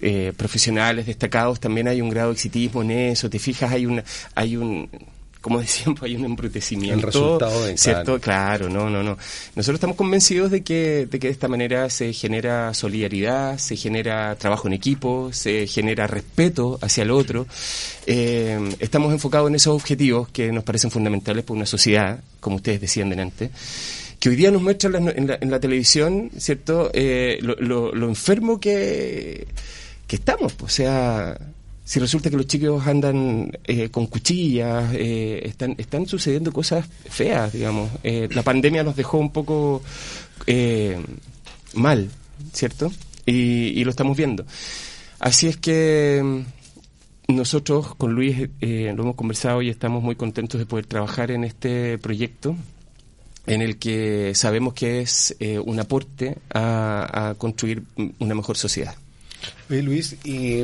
eh, 0.00 0.32
profesionales 0.36 1.06
destacados 1.06 1.60
también 1.60 1.86
hay 1.86 2.00
un 2.00 2.10
grado 2.10 2.28
de 2.30 2.34
exitismo 2.34 2.82
en 2.82 2.90
eso, 2.90 3.30
te 3.30 3.38
fijas, 3.38 3.70
hay 3.72 3.86
una, 3.86 4.02
hay 4.34 4.56
un 4.56 4.88
como 5.42 5.60
decíamos, 5.60 6.00
hay 6.02 6.16
un 6.16 6.24
embrutecimiento. 6.24 6.94
El 6.94 7.02
resultado 7.02 7.64
de 7.64 7.76
¿Cierto? 7.76 8.18
Claro, 8.20 8.70
no, 8.70 8.88
no, 8.88 9.02
no. 9.02 9.18
Nosotros 9.54 9.74
estamos 9.74 9.96
convencidos 9.96 10.50
de 10.50 10.62
que, 10.62 11.06
de 11.10 11.18
que 11.18 11.26
de 11.26 11.32
esta 11.32 11.48
manera 11.48 11.90
se 11.90 12.12
genera 12.12 12.72
solidaridad, 12.72 13.58
se 13.58 13.76
genera 13.76 14.34
trabajo 14.36 14.68
en 14.68 14.74
equipo, 14.74 15.30
se 15.32 15.66
genera 15.66 16.06
respeto 16.06 16.78
hacia 16.80 17.02
el 17.02 17.10
otro. 17.10 17.46
Eh, 18.06 18.76
estamos 18.78 19.12
enfocados 19.12 19.50
en 19.50 19.56
esos 19.56 19.74
objetivos 19.74 20.28
que 20.28 20.52
nos 20.52 20.64
parecen 20.64 20.90
fundamentales 20.90 21.44
para 21.44 21.56
una 21.56 21.66
sociedad, 21.66 22.20
como 22.40 22.56
ustedes 22.56 22.80
decían 22.80 23.10
delante 23.10 23.50
que 24.20 24.28
hoy 24.28 24.36
día 24.36 24.52
nos 24.52 24.62
muestra 24.62 24.88
en 24.96 25.26
la, 25.26 25.36
en 25.40 25.50
la, 25.50 25.58
televisión, 25.58 26.30
¿cierto? 26.38 26.92
Eh, 26.94 27.40
lo, 27.42 27.92
lo, 27.92 28.08
enfermo 28.08 28.60
que, 28.60 29.48
que 30.06 30.14
estamos. 30.14 30.54
O 30.60 30.68
sea, 30.68 31.36
si 31.84 31.98
resulta 31.98 32.30
que 32.30 32.36
los 32.36 32.46
chicos 32.46 32.86
andan 32.86 33.50
eh, 33.64 33.90
con 33.90 34.06
cuchillas, 34.06 34.94
eh, 34.94 35.42
están, 35.44 35.74
están 35.78 36.06
sucediendo 36.06 36.52
cosas 36.52 36.86
feas, 37.08 37.52
digamos. 37.52 37.90
Eh, 38.04 38.28
la 38.32 38.42
pandemia 38.42 38.84
nos 38.84 38.94
dejó 38.94 39.18
un 39.18 39.32
poco 39.32 39.82
mal, 41.74 42.08
¿cierto? 42.52 42.92
Y, 43.26 43.82
lo 43.84 43.90
estamos 43.90 44.16
viendo. 44.16 44.44
Así 45.18 45.48
es 45.48 45.56
que 45.56 46.20
mm, 46.22 47.34
nosotros 47.34 47.94
con 47.96 48.12
Luis 48.12 48.38
lo 48.60 49.02
hemos 49.02 49.16
conversado 49.16 49.60
y 49.60 49.68
estamos 49.68 50.02
muy 50.02 50.14
contentos 50.14 50.60
de 50.60 50.66
poder 50.66 50.86
trabajar 50.86 51.32
en 51.32 51.42
este 51.42 51.98
proyecto 51.98 52.56
en 53.46 53.60
el 53.60 53.78
que 53.78 54.36
sabemos 54.36 54.74
que 54.74 55.00
es 55.00 55.36
un 55.64 55.80
aporte 55.80 56.38
a, 56.54 57.34
construir 57.38 57.82
una 58.20 58.36
mejor 58.36 58.56
sociedad. 58.56 58.94
Luis, 59.68 60.16
y 60.24 60.62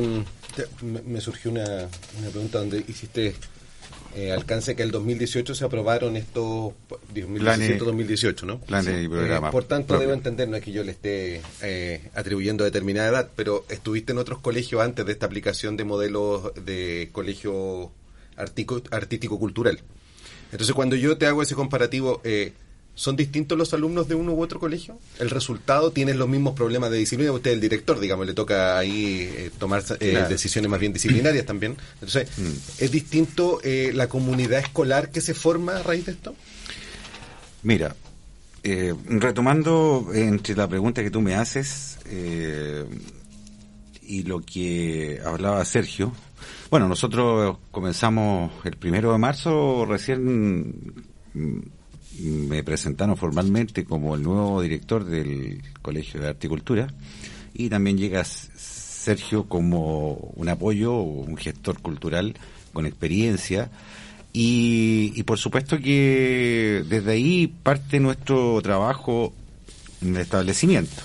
me, 0.81 1.21
surgió 1.21 1.51
una, 1.51 1.87
pregunta 2.31 2.59
donde 2.59 2.83
hiciste 2.87 3.35
eh, 4.15 4.31
alcance 4.31 4.75
que 4.75 4.83
el 4.83 4.91
2018 4.91 5.53
se 5.53 5.65
aprobaron 5.65 6.15
estos 6.15 6.73
2017-2018, 7.13 8.43
¿no? 8.43 8.59
Planes 8.61 9.03
y 9.03 9.07
programas. 9.07 9.49
Eh, 9.49 9.51
por 9.51 9.65
tanto, 9.65 9.99
debo 9.99 10.13
entender, 10.13 10.49
no 10.49 10.57
es 10.57 10.63
que 10.63 10.71
yo 10.71 10.83
le 10.83 10.91
esté 10.91 11.41
eh, 11.61 12.09
atribuyendo 12.15 12.63
determinada 12.63 13.09
edad, 13.09 13.29
pero 13.35 13.65
estuviste 13.69 14.11
en 14.11 14.17
otros 14.17 14.39
colegios 14.39 14.81
antes 14.81 15.05
de 15.05 15.11
esta 15.11 15.25
aplicación 15.25 15.77
de 15.77 15.83
modelos 15.83 16.53
de 16.55 17.09
colegio 17.11 17.91
artístico-cultural. 18.35 19.81
Entonces, 20.51 20.73
cuando 20.73 20.95
yo 20.95 21.17
te 21.17 21.27
hago 21.27 21.43
ese 21.43 21.55
comparativo, 21.55 22.21
eh, 22.23 22.53
¿Son 22.99 23.15
distintos 23.15 23.57
los 23.57 23.73
alumnos 23.73 24.09
de 24.09 24.15
uno 24.15 24.33
u 24.33 24.41
otro 24.41 24.59
colegio? 24.59 24.99
¿El 25.19 25.29
resultado 25.29 25.91
tiene 25.91 26.13
los 26.13 26.27
mismos 26.27 26.53
problemas 26.53 26.91
de 26.91 26.97
disciplina? 26.97 27.31
Usted, 27.31 27.51
el 27.51 27.61
director, 27.61 27.97
digamos, 27.97 28.27
le 28.27 28.33
toca 28.33 28.77
ahí 28.77 29.21
eh, 29.21 29.51
tomar 29.57 29.81
eh, 30.01 30.25
decisiones 30.27 30.69
más 30.69 30.81
bien 30.81 30.91
disciplinarias 30.91 31.45
también. 31.45 31.77
Entonces, 31.93 32.27
mm. 32.37 32.83
¿es 32.83 32.91
distinto 32.91 33.61
eh, 33.63 33.93
la 33.95 34.09
comunidad 34.09 34.59
escolar 34.59 35.11
que 35.11 35.21
se 35.21 35.33
forma 35.33 35.77
a 35.77 35.83
raíz 35.83 36.07
de 36.07 36.11
esto? 36.11 36.35
Mira, 37.63 37.95
eh, 38.63 38.93
retomando 39.05 40.09
entre 40.13 40.53
la 40.53 40.67
pregunta 40.67 41.01
que 41.01 41.09
tú 41.09 41.21
me 41.21 41.35
haces 41.35 41.99
eh, 42.07 42.83
y 44.01 44.23
lo 44.23 44.41
que 44.41 45.21
hablaba 45.23 45.63
Sergio, 45.63 46.11
bueno, 46.69 46.89
nosotros 46.89 47.59
comenzamos 47.71 48.51
el 48.65 48.75
primero 48.75 49.13
de 49.13 49.19
marzo, 49.19 49.85
recién 49.85 50.93
mm, 51.33 51.78
me 52.21 52.63
presentaron 52.63 53.17
formalmente 53.17 53.85
como 53.85 54.15
el 54.15 54.23
nuevo 54.23 54.61
director 54.61 55.05
del 55.05 55.61
Colegio 55.81 56.21
de 56.21 56.29
Arte 56.29 56.47
y 56.47 57.65
y 57.65 57.69
también 57.69 57.97
llega 57.97 58.23
Sergio 58.23 59.45
como 59.45 60.13
un 60.35 60.49
apoyo, 60.49 60.93
un 60.93 61.35
gestor 61.37 61.81
cultural 61.81 62.35
con 62.73 62.85
experiencia 62.85 63.69
y, 64.31 65.23
por 65.23 65.39
supuesto 65.39 65.79
que 65.79 66.83
desde 66.87 67.11
ahí 67.11 67.47
parte 67.47 67.99
nuestro 67.99 68.61
trabajo 68.61 69.33
en 70.01 70.15
el 70.15 70.21
establecimiento. 70.21 71.01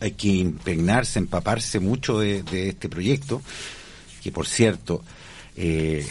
Hay 0.00 0.12
que 0.12 0.28
impregnarse, 0.28 1.18
empaparse 1.18 1.80
mucho 1.80 2.20
de, 2.20 2.42
este 2.68 2.88
proyecto, 2.88 3.42
que 4.22 4.30
por 4.30 4.46
cierto, 4.46 5.02
eh, 5.56 6.06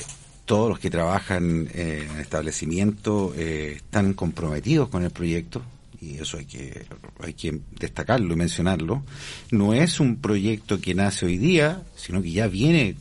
todos 0.49 0.67
los 0.67 0.79
que 0.79 0.89
trabajan 0.89 1.69
en 1.75 2.09
el 2.09 2.19
establecimiento 2.21 3.35
eh, 3.38 3.73
están 3.75 4.15
comprometidos 4.15 4.89
con 4.89 5.03
el 5.03 5.12
proyecto, 5.12 5.62
y 6.01 6.17
eso 6.17 6.39
hay 6.39 6.45
que, 6.45 6.88
hay 7.19 7.33
que 7.35 7.59
destacarlo 7.79 8.33
y 8.33 8.35
mencionarlo. 8.35 9.03
No 9.51 9.75
es 9.75 9.99
un 9.99 10.15
proyecto 10.15 10.81
que 10.81 10.95
nace 10.95 11.27
hoy 11.27 11.38
día, 11.38 11.83
sino 11.95 12.23
que 12.23 12.31
ya 12.31 12.47
viene, 12.47 12.95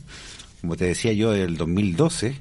como 0.61 0.75
te 0.75 0.85
decía 0.85 1.11
yo, 1.11 1.31
del 1.31 1.57
2012 1.57 2.35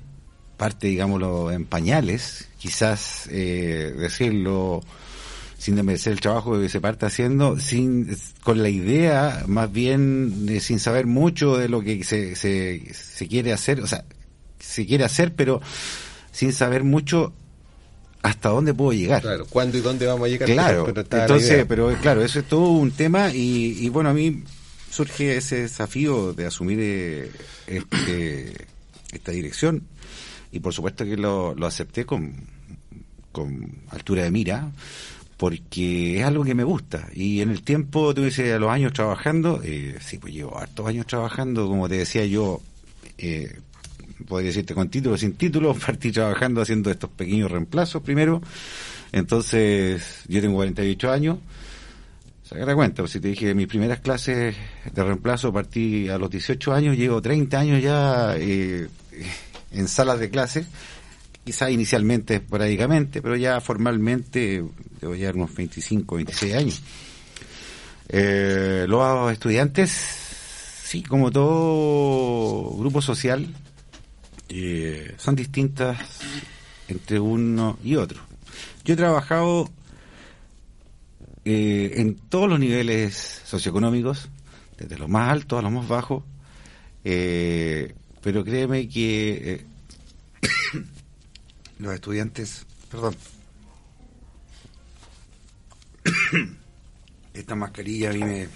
parte, 0.58 0.88
digámoslo, 0.88 1.52
en 1.52 1.64
pañales, 1.64 2.48
quizás 2.58 3.30
eh, 3.30 3.94
decirlo 3.96 4.82
sin 5.56 5.76
desmerecer 5.76 6.12
el 6.12 6.20
trabajo 6.20 6.60
que 6.60 6.68
se 6.68 6.82
parte 6.82 7.06
haciendo, 7.06 7.58
sin 7.58 8.14
con 8.42 8.62
la 8.62 8.68
idea, 8.68 9.44
más 9.46 9.72
bien 9.72 10.48
sin 10.60 10.80
saber 10.80 11.06
mucho 11.06 11.56
de 11.56 11.70
lo 11.70 11.80
que 11.80 12.04
se, 12.04 12.36
se, 12.36 12.92
se 12.92 13.26
quiere 13.26 13.54
hacer, 13.54 13.80
o 13.80 13.86
sea, 13.86 14.04
se 14.58 14.86
quiere 14.86 15.04
hacer, 15.04 15.34
pero 15.34 15.60
sin 16.32 16.52
saber 16.52 16.84
mucho 16.84 17.32
hasta 18.22 18.48
dónde 18.48 18.74
puedo 18.74 18.92
llegar. 18.92 19.22
Claro, 19.22 19.46
cuándo 19.46 19.78
y 19.78 19.80
dónde 19.80 20.06
vamos 20.06 20.26
a 20.26 20.28
llegar. 20.28 20.48
Claro, 20.48 20.86
entonces, 20.88 21.64
pero 21.68 21.94
claro, 22.00 22.22
eso 22.22 22.40
es 22.40 22.44
todo 22.46 22.70
un 22.70 22.90
tema 22.90 23.32
y, 23.32 23.78
y 23.80 23.88
bueno, 23.88 24.10
a 24.10 24.12
mí 24.12 24.42
surge 24.90 25.36
ese 25.36 25.62
desafío 25.62 26.32
de 26.32 26.46
asumir 26.46 26.78
eh, 26.80 27.30
este, 27.66 28.66
esta 29.12 29.32
dirección 29.32 29.82
y 30.50 30.60
por 30.60 30.72
supuesto 30.72 31.04
que 31.04 31.16
lo, 31.16 31.54
lo 31.54 31.66
acepté 31.66 32.04
con, 32.04 32.34
con 33.32 33.72
altura 33.90 34.24
de 34.24 34.30
mira 34.30 34.70
porque 35.36 36.18
es 36.18 36.24
algo 36.24 36.42
que 36.42 36.54
me 36.54 36.64
gusta 36.64 37.08
y 37.14 37.40
en 37.40 37.50
el 37.50 37.62
tiempo, 37.62 38.12
tú 38.12 38.24
dices, 38.24 38.52
a 38.52 38.58
los 38.58 38.70
años 38.70 38.92
trabajando, 38.92 39.60
eh, 39.62 39.96
sí, 40.00 40.18
pues 40.18 40.34
llevo 40.34 40.58
hartos 40.58 40.86
años 40.86 41.06
trabajando, 41.06 41.68
como 41.68 41.88
te 41.88 41.98
decía 41.98 42.24
yo, 42.26 42.60
eh, 43.18 43.60
podría 44.28 44.48
decirte 44.48 44.74
con 44.74 44.88
título 44.88 45.16
sin 45.16 45.34
título, 45.34 45.74
partí 45.86 46.12
trabajando 46.12 46.60
haciendo 46.60 46.90
estos 46.90 47.10
pequeños 47.10 47.50
reemplazos 47.50 48.02
primero, 48.02 48.42
entonces 49.12 50.24
yo 50.28 50.40
tengo 50.40 50.56
48 50.56 51.10
años, 51.10 51.38
Sacar 52.48 52.74
cuenta, 52.74 53.02
pues 53.02 53.12
si 53.12 53.20
te 53.20 53.28
dije 53.28 53.54
mis 53.54 53.66
primeras 53.66 54.00
clases 54.00 54.56
de 54.90 55.04
reemplazo 55.04 55.52
partí 55.52 56.08
a 56.08 56.16
los 56.16 56.30
18 56.30 56.72
años, 56.72 56.96
llevo 56.96 57.20
30 57.20 57.58
años 57.58 57.82
ya 57.82 58.36
eh, 58.38 58.88
en 59.70 59.86
salas 59.86 60.18
de 60.18 60.30
clases, 60.30 60.66
quizá 61.44 61.70
inicialmente 61.70 62.36
esporádicamente, 62.36 63.20
pero 63.20 63.36
ya 63.36 63.60
formalmente 63.60 64.64
debo 64.98 65.14
llevar 65.14 65.36
unos 65.36 65.54
25, 65.54 66.16
26 66.16 66.54
años. 66.54 66.82
Eh, 68.08 68.86
los 68.88 69.30
estudiantes, 69.30 69.90
sí, 70.84 71.02
como 71.02 71.30
todo 71.30 72.78
grupo 72.78 73.02
social, 73.02 73.46
eh, 74.48 75.14
son 75.18 75.34
distintas 75.36 75.98
entre 76.88 77.20
uno 77.20 77.78
y 77.84 77.96
otro. 77.96 78.20
Yo 78.84 78.94
he 78.94 78.96
trabajado 78.96 79.70
eh, 81.44 82.00
en 82.00 82.14
todos 82.16 82.48
los 82.48 82.58
niveles 82.58 83.42
socioeconómicos, 83.44 84.28
desde 84.76 84.98
los 84.98 85.08
más 85.08 85.30
altos 85.30 85.58
a 85.58 85.62
los 85.62 85.72
más 85.72 85.88
bajos, 85.88 86.24
eh, 87.04 87.94
pero 88.22 88.44
créeme 88.44 88.88
que 88.88 89.54
eh, 89.54 89.66
los 91.78 91.94
estudiantes, 91.94 92.66
perdón, 92.90 93.16
esta 97.34 97.54
mascarilla 97.54 98.10
a 98.10 98.12
mí 98.12 98.24
me, 98.24 98.48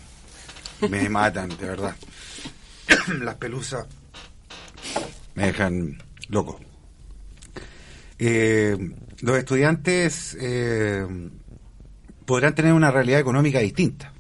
me 0.89 1.09
matan, 1.09 1.49
de 1.49 1.67
verdad. 1.67 1.97
Las 3.21 3.37
pelusas 3.37 3.87
me 5.35 5.47
dejan 5.47 5.99
loco. 6.29 6.61
Eh, 8.19 8.77
los 9.21 9.39
estudiantes 9.39 10.37
eh, 10.41 11.07
podrán 12.25 12.55
tener 12.55 12.73
una 12.73 12.91
realidad 12.91 13.21
económica 13.21 13.61
distinta. 13.61 14.13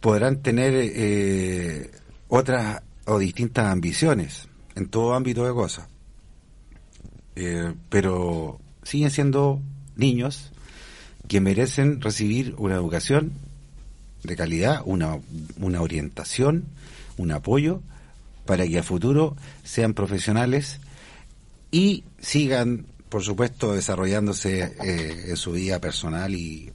Podrán 0.00 0.42
tener 0.42 0.72
eh, 0.74 1.90
otras 2.28 2.82
o 3.06 3.18
distintas 3.18 3.66
ambiciones 3.66 4.48
en 4.74 4.88
todo 4.88 5.14
ámbito 5.14 5.46
de 5.46 5.52
cosas. 5.52 5.88
Eh, 7.34 7.74
pero 7.88 8.60
siguen 8.82 9.10
siendo 9.10 9.60
niños 9.94 10.52
que 11.28 11.40
merecen 11.40 12.00
recibir 12.00 12.54
una 12.58 12.76
educación 12.76 13.32
de 14.22 14.36
calidad, 14.36 14.82
una, 14.84 15.18
una 15.58 15.82
orientación, 15.82 16.64
un 17.16 17.32
apoyo 17.32 17.82
para 18.46 18.66
que 18.66 18.78
a 18.78 18.82
futuro 18.82 19.36
sean 19.64 19.94
profesionales 19.94 20.80
y 21.70 22.04
sigan, 22.18 22.86
por 23.08 23.22
supuesto, 23.22 23.74
desarrollándose 23.74 24.74
eh, 24.82 25.24
en 25.28 25.36
su 25.36 25.52
vida 25.52 25.80
personal 25.80 26.34
y, 26.34 26.72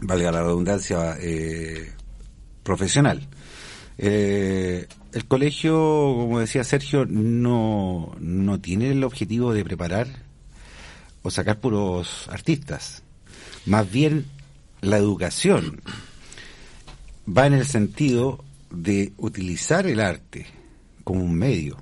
valga 0.00 0.32
la 0.32 0.42
redundancia, 0.42 1.16
eh, 1.20 1.92
profesional. 2.62 3.26
Eh, 3.96 4.86
el 5.12 5.24
colegio, 5.26 5.72
como 5.72 6.40
decía 6.40 6.62
Sergio, 6.64 7.06
no, 7.06 8.14
no 8.20 8.60
tiene 8.60 8.90
el 8.90 9.02
objetivo 9.02 9.52
de 9.52 9.64
preparar 9.64 10.06
o 11.22 11.30
sacar 11.30 11.60
puros 11.60 12.28
artistas. 12.28 13.02
Más 13.66 13.90
bien, 13.90 14.26
la 14.80 14.98
educación 14.98 15.80
va 17.26 17.46
en 17.46 17.54
el 17.54 17.66
sentido 17.66 18.44
de 18.70 19.12
utilizar 19.16 19.86
el 19.86 20.00
arte 20.00 20.46
como 21.08 21.24
un 21.24 21.32
medio, 21.32 21.78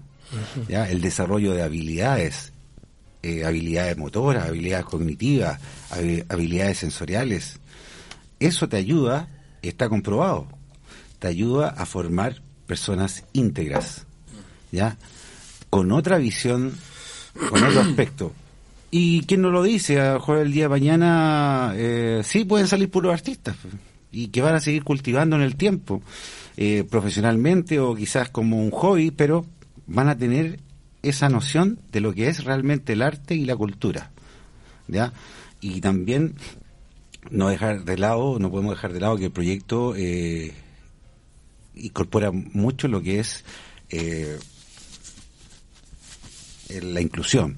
¿ya? 0.69 0.89
el 0.89 1.01
desarrollo 1.01 1.53
de 1.53 1.65
habilidades, 1.65 2.53
eh, 3.25 3.45
habilidades 3.45 3.99
motoras, 3.99 4.47
habilidades 4.47 4.87
cognitivas, 4.87 5.61
habilidades 6.29 6.79
sensoriales. 6.79 7.59
Eso 8.39 8.69
te 8.69 8.77
ayuda, 8.77 9.29
está 9.63 9.89
comprobado, 9.89 10.47
te 11.19 11.27
ayuda 11.27 11.71
a 11.71 11.87
formar 11.87 12.41
personas 12.69 13.25
íntegras, 13.33 14.07
¿ya? 14.71 14.97
Con 15.71 15.91
otra 15.91 16.19
visión, 16.19 16.73
con 17.51 17.65
otro 17.65 17.81
aspecto. 17.81 18.33
¿Y 18.93 19.23
quién 19.23 19.43
no 19.43 19.51
lo 19.51 19.65
dice? 19.65 19.99
A 20.01 20.21
lo 20.25 20.41
el 20.41 20.53
día 20.53 20.67
de 20.67 20.69
mañana 20.69 21.73
eh, 21.75 22.23
sí 22.23 22.45
pueden 22.45 22.69
salir 22.69 22.93
puros 22.93 23.13
artistas 23.13 23.57
y 24.13 24.29
que 24.29 24.43
van 24.43 24.55
a 24.55 24.61
seguir 24.61 24.85
cultivando 24.85 25.37
en 25.37 25.43
el 25.43 25.57
tiempo, 25.57 26.03
eh, 26.57 26.85
profesionalmente 26.89 27.81
o 27.81 27.95
quizás 27.95 28.31
como 28.31 28.63
un 28.63 28.71
hobby, 28.71 29.11
pero 29.11 29.45
van 29.87 30.09
a 30.09 30.17
tener 30.17 30.61
esa 31.03 31.29
noción 31.29 31.79
de 31.93 32.01
lo 32.01 32.15
que 32.15 32.29
es 32.29 32.45
realmente 32.45 32.95
el 32.95 33.03
arte 33.03 33.35
y 33.35 33.45
la 33.45 33.57
cultura, 33.57 34.11
¿ya? 34.89 35.13
Y 35.61 35.81
también 35.81 36.35
no 37.31 37.49
dejar 37.49 37.85
de 37.85 37.99
lado, 37.99 38.39
no 38.39 38.51
podemos 38.51 38.75
dejar 38.75 38.93
de 38.93 39.01
lado 39.01 39.17
que 39.17 39.27
el 39.27 39.33
proyecto 39.33 39.95
eh, 39.97 40.53
incorpora 41.75 42.31
mucho 42.33 42.89
lo 42.89 43.03
que 43.03 43.21
es 43.21 43.45
eh, 43.91 44.39
la 46.83 47.01
inclusión, 47.01 47.57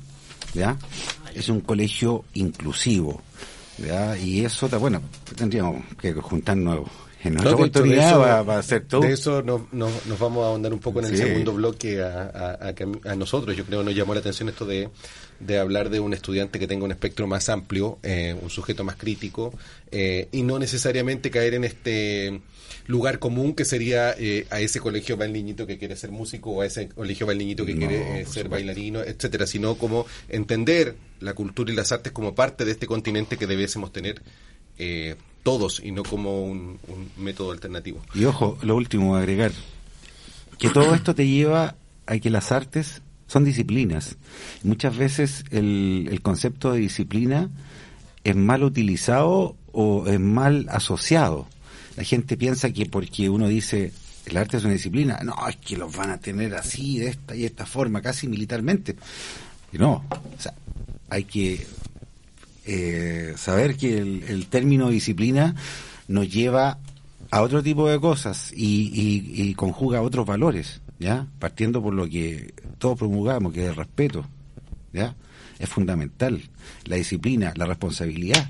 ¿ya? 0.55 0.77
Es 1.35 1.49
un 1.49 1.61
colegio 1.61 2.25
inclusivo, 2.35 3.23
¿ya? 3.79 4.17
Y 4.17 4.45
eso, 4.45 4.69
bueno, 4.79 5.01
tendríamos 5.37 5.85
que 6.01 6.13
juntarnos 6.15 6.89
en 7.25 7.35
No, 7.35 7.41
otra 7.41 7.51
de 7.51 7.55
oportunidad 7.57 8.09
eso- 8.11 8.19
va, 8.21 8.43
va 8.43 8.59
a 8.59 8.63
ser 8.63 8.85
todo. 8.87 9.01
De 9.01 9.13
eso 9.13 9.43
nos, 9.43 9.73
nos- 9.73 10.07
nos 10.07 10.19
vamos 10.19 10.45
a 10.45 10.49
ahondar 10.49 10.73
un 10.73 10.79
poco 10.79 11.01
en 11.01 11.07
el 11.07 11.17
Sí. 11.17 11.23
segundo 11.25 11.53
bloque 11.53 12.01
a, 12.03 12.23
a- 12.63 12.69
a 12.69 12.75
que 12.75 12.87
a 13.05 13.15
nosotros. 13.17 13.57
Yo 13.57 13.65
creo 13.65 13.81
que 13.81 13.85
nos 13.87 13.95
llamó 13.95 14.15
la 14.15 14.21
atención 14.21 14.49
esto 14.49 14.65
de, 14.67 14.89
de 15.41 15.59
hablar 15.59 15.91
de 15.91 16.01
un 16.01 16.15
estudiante 16.15 16.59
que 16.59 16.67
tenga 16.67 16.85
un 16.85 16.91
espectro 16.93 17.27
más 17.27 17.49
amplio, 17.49 17.99
eh, 18.03 18.37
un 18.41 18.51
sujeto 18.51 18.85
más 18.85 18.97
crítico, 18.97 19.53
eh, 19.91 20.29
y 20.33 20.43
no 20.43 20.59
necesariamente 20.59 21.31
caer 21.31 21.55
en 21.55 21.65
este 21.65 22.41
lugar 22.87 23.19
común 23.19 23.55
que 23.55 23.65
sería 23.67 24.15
eh, 24.19 24.47
a 24.51 24.61
ese 24.61 24.81
colegio 24.81 25.17
va 25.19 25.27
el 25.27 25.33
niñito 25.35 25.67
que 25.67 25.77
quiere 25.77 25.95
ser 25.97 26.11
músico 26.11 26.51
o 26.53 26.63
a 26.63 26.67
ese 26.67 26.89
colegio 26.89 27.27
va 27.27 27.33
el 27.33 27.39
niñito 27.39 27.67
que 27.67 27.75
No, 27.75 27.81
quiere 27.87 28.21
eh, 28.21 28.25
ser 28.27 28.49
bailarino, 28.49 29.01
etcétera, 29.01 29.47
sino 29.47 29.75
como 29.77 30.07
entender 30.31 30.97
la 31.21 31.35
cultura 31.35 31.71
y 31.73 31.77
las 31.77 31.93
artes 31.93 32.13
como 32.13 32.35
parte 32.35 32.65
de 32.65 32.71
este 32.73 32.87
continente 32.87 33.37
que 33.37 33.47
debiésemos 33.47 33.93
tener 33.93 34.23
eh, 34.79 35.17
todos 35.49 35.81
y 35.83 35.93
no 35.93 36.03
como 36.03 36.45
un, 36.45 36.79
método 37.17 37.53
alternativo. 37.53 38.03
Y 38.13 38.27
ojo, 38.27 38.59
lo 38.61 38.77
último, 38.77 39.17
agregar, 39.17 39.51
que 40.59 40.69
todo 40.69 40.95
esto 40.95 41.15
te 41.15 41.27
lleva 41.27 41.75
a 42.05 42.19
que 42.19 42.29
las 42.29 42.53
artes 42.53 43.01
son 43.29 43.45
disciplinas. 43.45 44.19
Muchas 44.63 44.95
veces 44.95 45.45
el, 45.51 46.07
el 46.13 46.21
concepto 46.21 46.73
de 46.73 46.81
disciplina 46.81 47.49
es 48.25 48.37
mal 48.37 48.63
utilizado 48.63 49.57
o 49.73 50.07
es 50.07 50.21
mal 50.21 50.67
asociado. 50.69 51.47
La 51.97 52.05
gente 52.05 52.37
piensa 52.37 52.71
que 52.71 52.85
porque 52.85 53.31
uno 53.31 53.49
dice 53.49 53.93
el 54.27 54.37
arte 54.37 54.59
es 54.59 54.65
una 54.65 54.75
disciplina, 54.75 55.19
no, 55.25 55.35
es 55.49 55.57
que 55.57 55.79
los 55.79 55.97
van 55.97 56.11
a 56.11 56.19
tener 56.19 56.55
así, 56.57 56.99
de 56.99 57.09
esta 57.09 57.35
y 57.35 57.47
esta 57.47 57.65
forma, 57.65 58.03
casi 58.03 58.29
militarmente. 58.29 58.97
Y 59.73 59.79
no, 59.79 60.05
o 60.11 60.41
sea, 60.43 60.53
hay 61.09 61.25
que 61.25 61.67
eh, 62.71 63.33
saber 63.37 63.77
que 63.77 63.97
el, 63.99 64.47
término 64.51 64.91
disciplina 64.91 65.55
nos 66.07 66.29
lleva 66.31 66.79
a 67.31 67.41
otro 67.43 67.63
tipo 67.63 67.89
de 67.89 67.99
cosas 67.99 68.53
y, 68.55 68.91
y- 68.93 69.43
y 69.49 69.55
conjuga 69.55 70.03
otros 70.03 70.27
valores, 70.27 70.81
¿ya? 70.99 71.27
Partiendo 71.39 71.83
por 71.83 71.95
lo 71.95 72.07
que 72.09 72.53
todos 72.79 72.99
promulgamos, 72.99 73.53
que 73.55 73.63
es 73.65 73.71
el 73.71 73.77
respeto, 73.77 74.25
¿ya? 74.93 75.15
Es 75.59 75.69
fundamental. 75.69 76.43
La 76.85 76.97
disciplina, 76.97 77.53
la 77.57 77.65
responsabilidad. 77.67 78.49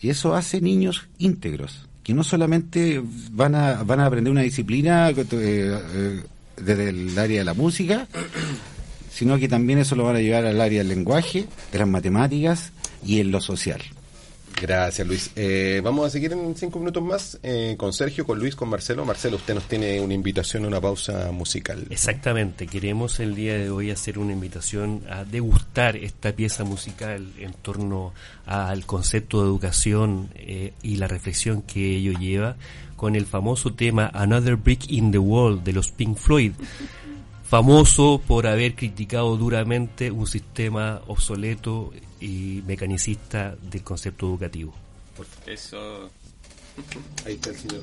Y 0.00 0.08
eso 0.10 0.34
hace 0.34 0.60
niños 0.60 1.08
íntegros, 1.18 1.88
que 2.02 2.14
no 2.14 2.24
solamente 2.24 3.02
van 3.32 3.54
a, 3.54 3.82
van 3.82 4.00
a 4.00 4.06
aprender 4.06 4.30
una 4.30 4.42
disciplina 4.42 5.10
eh, 5.10 5.14
eh, 5.32 6.22
desde 6.56 6.88
el 6.88 7.18
área 7.18 7.38
de 7.40 7.44
la 7.44 7.54
música, 7.54 8.06
sino 9.12 9.38
que 9.38 9.48
también 9.48 9.78
eso 9.78 9.94
lo 9.96 10.04
van 10.04 10.16
a 10.16 10.20
llevar 10.20 10.46
al 10.46 10.60
área 10.60 10.78
del 10.78 10.88
lenguaje, 10.88 11.46
de 11.70 11.78
las 11.78 11.88
matemáticas 11.88 12.72
y 13.04 13.20
en 13.20 13.30
lo 13.30 13.40
social. 13.40 13.82
Gracias, 14.60 15.06
Luis. 15.06 15.30
Eh, 15.34 15.80
vamos 15.82 16.06
a 16.06 16.10
seguir 16.10 16.32
en 16.32 16.54
cinco 16.54 16.78
minutos 16.78 17.02
más 17.02 17.38
eh, 17.42 17.74
con 17.76 17.92
Sergio, 17.92 18.24
con 18.24 18.38
Luis, 18.38 18.54
con 18.54 18.68
Marcelo. 18.68 19.04
Marcelo, 19.04 19.36
usted 19.36 19.54
nos 19.54 19.64
tiene 19.64 20.00
una 20.00 20.14
invitación 20.14 20.64
a 20.64 20.68
una 20.68 20.80
pausa 20.80 21.32
musical. 21.32 21.86
Exactamente, 21.90 22.66
queremos 22.66 23.18
el 23.18 23.34
día 23.34 23.54
de 23.54 23.70
hoy 23.70 23.90
hacer 23.90 24.18
una 24.18 24.32
invitación 24.32 25.02
a 25.10 25.24
degustar 25.24 25.96
esta 25.96 26.32
pieza 26.32 26.64
musical 26.64 27.32
en 27.38 27.52
torno 27.54 28.12
al 28.46 28.86
concepto 28.86 29.40
de 29.42 29.48
educación 29.48 30.28
eh, 30.36 30.74
y 30.82 30.96
la 30.96 31.08
reflexión 31.08 31.62
que 31.62 31.96
ello 31.96 32.12
lleva 32.18 32.56
con 32.96 33.16
el 33.16 33.26
famoso 33.26 33.72
tema 33.74 34.10
Another 34.14 34.54
Brick 34.54 34.88
in 34.90 35.10
the 35.10 35.18
Wall 35.18 35.64
de 35.64 35.72
los 35.72 35.90
Pink 35.90 36.16
Floyd, 36.16 36.52
famoso 37.48 38.22
por 38.24 38.46
haber 38.46 38.76
criticado 38.76 39.36
duramente 39.36 40.12
un 40.12 40.28
sistema 40.28 41.02
obsoleto 41.08 41.92
y 42.22 42.62
mecanicista 42.66 43.56
del 43.60 43.82
concepto 43.82 44.26
educativo. 44.28 44.72
Eso. 45.46 46.10
Ahí 47.26 47.34
está 47.34 47.50
el 47.50 47.56
señor. 47.56 47.82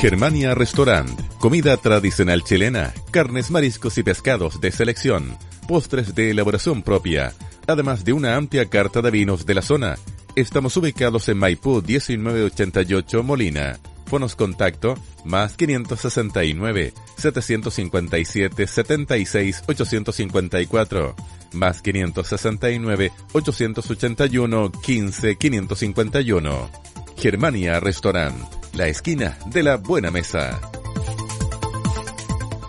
Germania 0.00 0.54
Restaurant. 0.54 1.10
Comida 1.38 1.76
tradicional 1.76 2.42
chilena, 2.42 2.94
carnes, 3.10 3.50
mariscos 3.50 3.98
y 3.98 4.02
pescados 4.02 4.58
de 4.58 4.72
selección, 4.72 5.36
postres 5.68 6.14
de 6.14 6.30
elaboración 6.30 6.82
propia, 6.82 7.34
además 7.66 8.02
de 8.02 8.14
una 8.14 8.36
amplia 8.36 8.64
carta 8.64 9.02
de 9.02 9.10
vinos 9.10 9.44
de 9.44 9.52
la 9.52 9.60
zona. 9.60 9.98
Estamos 10.36 10.74
ubicados 10.78 11.28
en 11.28 11.36
Maipú 11.36 11.82
1988 11.86 13.22
Molina. 13.22 13.78
Fonos 14.06 14.36
contacto 14.36 14.94
más 15.26 15.54
569 15.58 16.94
757 17.18 18.66
76 18.66 19.64
854 19.66 21.14
más 21.52 21.82
569 21.82 23.12
881 23.34 24.72
15 24.72 25.36
551. 25.36 26.70
Germania 27.18 27.80
Restaurant, 27.80 28.59
la 28.74 28.88
esquina 28.88 29.38
de 29.46 29.62
la 29.62 29.76
buena 29.76 30.10
mesa. 30.10 30.60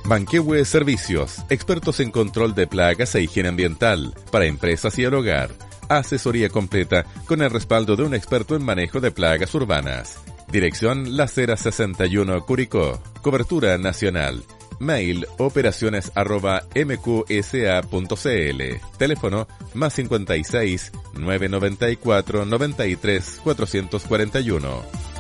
Manquehue 0.06 0.66
Servicios, 0.66 1.38
expertos 1.50 2.00
en 2.00 2.12
control 2.12 2.54
de 2.54 2.68
plagas 2.68 3.16
e 3.16 3.22
higiene 3.22 3.50
ambiental 3.50 4.14
para 4.32 4.46
empresas 4.46 4.98
y 5.00 5.04
el 5.04 5.14
hogar. 5.14 5.52
Asesoría 5.88 6.50
completa 6.50 7.06
con 7.26 7.42
el 7.42 7.50
respaldo 7.50 7.96
de 7.96 8.04
un 8.04 8.14
experto 8.14 8.56
en 8.56 8.64
manejo 8.64 9.00
de 9.00 9.12
plagas 9.12 9.54
urbanas. 9.56 10.20
Dirección 10.52 11.16
La 11.16 11.28
Cera 11.28 11.56
61 11.56 12.46
Curicó. 12.46 13.02
Cobertura 13.22 13.78
nacional. 13.78 14.44
Mail 14.80 15.28
operaciones 15.38 16.12
arroba 16.16 16.64
mqsa.cl. 16.76 18.62
Teléfono 18.98 19.48
más 19.74 19.94
56 19.94 20.92
994 21.14 22.46
93 22.46 23.40
441. 23.44 25.11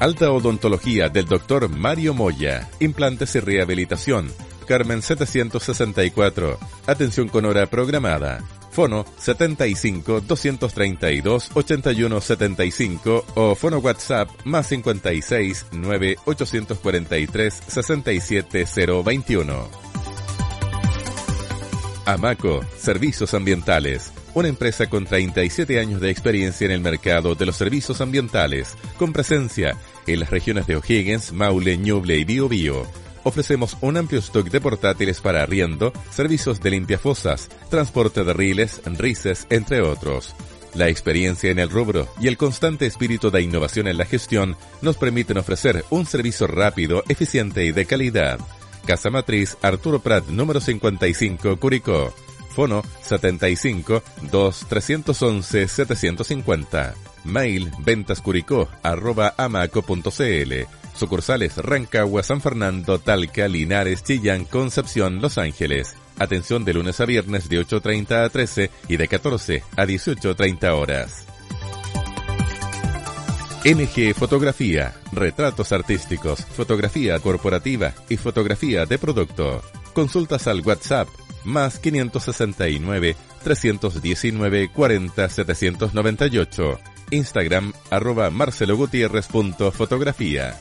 Alta 0.00 0.32
odontología 0.32 1.10
del 1.10 1.26
Dr. 1.26 1.68
Mario 1.68 2.14
Moya. 2.14 2.70
Implantes 2.80 3.34
y 3.34 3.40
rehabilitación. 3.40 4.32
Carmen 4.66 5.02
764. 5.02 6.58
Atención 6.86 7.28
con 7.28 7.44
hora 7.44 7.66
programada. 7.66 8.42
Fono 8.70 9.04
75 9.18 10.22
232 10.22 11.50
81 11.52 12.20
75 12.22 13.26
o 13.34 13.54
fono 13.54 13.78
WhatsApp 13.78 14.30
más 14.46 14.68
56 14.68 15.66
9 15.72 16.16
843 16.24 17.62
67 17.66 18.64
021. 19.04 19.68
Amaco, 22.06 22.60
Servicios 22.78 23.34
Ambientales. 23.34 24.14
Una 24.32 24.48
empresa 24.48 24.88
con 24.88 25.04
37 25.04 25.80
años 25.80 26.00
de 26.00 26.10
experiencia 26.10 26.64
en 26.64 26.70
el 26.70 26.80
mercado 26.80 27.34
de 27.34 27.46
los 27.46 27.56
servicios 27.56 28.00
ambientales, 28.00 28.76
con 28.96 29.12
presencia 29.12 29.76
en 30.06 30.20
las 30.20 30.30
regiones 30.30 30.68
de 30.68 30.76
O'Higgins, 30.76 31.32
Maule, 31.32 31.76
Ñuble 31.76 32.16
y 32.16 32.24
Biobío. 32.24 32.86
Ofrecemos 33.24 33.76
un 33.80 33.96
amplio 33.96 34.20
stock 34.20 34.48
de 34.48 34.60
portátiles 34.60 35.20
para 35.20 35.42
arriendo, 35.42 35.92
servicios 36.10 36.60
de 36.60 36.70
limpiafosas, 36.70 37.48
transporte 37.70 38.22
de 38.22 38.32
riles, 38.32 38.80
rices, 38.84 39.46
entre 39.50 39.82
otros. 39.82 40.34
La 40.74 40.88
experiencia 40.88 41.50
en 41.50 41.58
el 41.58 41.68
rubro 41.68 42.06
y 42.20 42.28
el 42.28 42.36
constante 42.36 42.86
espíritu 42.86 43.32
de 43.32 43.42
innovación 43.42 43.88
en 43.88 43.98
la 43.98 44.04
gestión 44.04 44.56
nos 44.80 44.96
permiten 44.96 45.38
ofrecer 45.38 45.84
un 45.90 46.06
servicio 46.06 46.46
rápido, 46.46 47.02
eficiente 47.08 47.64
y 47.64 47.72
de 47.72 47.84
calidad. 47.84 48.38
Casa 48.86 49.10
Matriz 49.10 49.56
Arturo 49.60 49.98
Prat 50.00 50.28
número 50.28 50.60
55 50.60 51.58
Curicó. 51.58 52.14
Fono 52.54 52.82
75 53.02 54.02
2 54.30 54.66
311 54.68 55.68
750. 55.68 56.94
Mail 57.24 57.70
ventascuricó 57.80 58.68
arroba 58.82 59.34
amaco.cl. 59.36 60.52
Sucursales 60.94 61.56
Rancagua, 61.56 62.22
San 62.22 62.40
Fernando, 62.40 62.98
Talca, 62.98 63.48
Linares, 63.48 64.02
Chillán, 64.02 64.44
Concepción, 64.44 65.20
Los 65.20 65.38
Ángeles. 65.38 65.96
Atención 66.18 66.64
de 66.64 66.74
lunes 66.74 67.00
a 67.00 67.06
viernes 67.06 67.48
de 67.48 67.64
8.30 67.64 68.24
a 68.24 68.28
13 68.28 68.70
y 68.88 68.96
de 68.96 69.08
14 69.08 69.62
a 69.76 69.86
18.30 69.86 70.70
horas. 70.72 71.26
NG 73.64 74.14
Fotografía, 74.14 74.94
retratos 75.12 75.72
artísticos, 75.72 76.44
fotografía 76.46 77.18
corporativa 77.18 77.92
y 78.08 78.16
fotografía 78.16 78.86
de 78.86 78.98
producto. 78.98 79.62
Consultas 79.92 80.46
al 80.46 80.60
WhatsApp 80.60 81.08
más 81.44 81.78
569 81.78 83.16
319 83.42 84.70
40 84.72 85.28
798. 85.28 86.78
Instagram 87.10 87.74
arroba 87.90 88.30
marcelogutierrez.fotografía. 88.30 90.58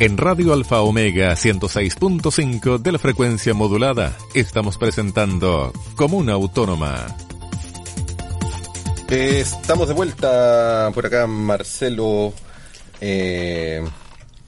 En 0.00 0.16
Radio 0.16 0.54
Alfa 0.54 0.80
Omega 0.80 1.34
106.5 1.34 2.78
de 2.78 2.92
la 2.92 2.98
frecuencia 2.98 3.52
modulada 3.52 4.16
estamos 4.32 4.78
presentando 4.78 5.74
Comuna 5.94 6.32
Autónoma. 6.32 7.06
Eh, 9.10 9.40
estamos 9.40 9.88
de 9.88 9.94
vuelta 9.94 10.90
por 10.94 11.04
acá, 11.04 11.26
Marcelo, 11.26 12.32
eh, 12.98 13.84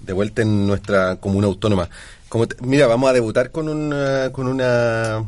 de 0.05 0.13
vuelta 0.13 0.43
en 0.43 0.67
nuestra 0.67 1.17
comuna 1.17 1.47
autónoma. 1.47 1.89
Como 2.29 2.47
te- 2.47 2.57
mira, 2.65 2.87
vamos 2.87 3.11
a 3.11 3.13
debutar 3.13 3.51
con 3.51 3.69
una, 3.69 4.31
con 4.33 4.47
una, 4.49 5.25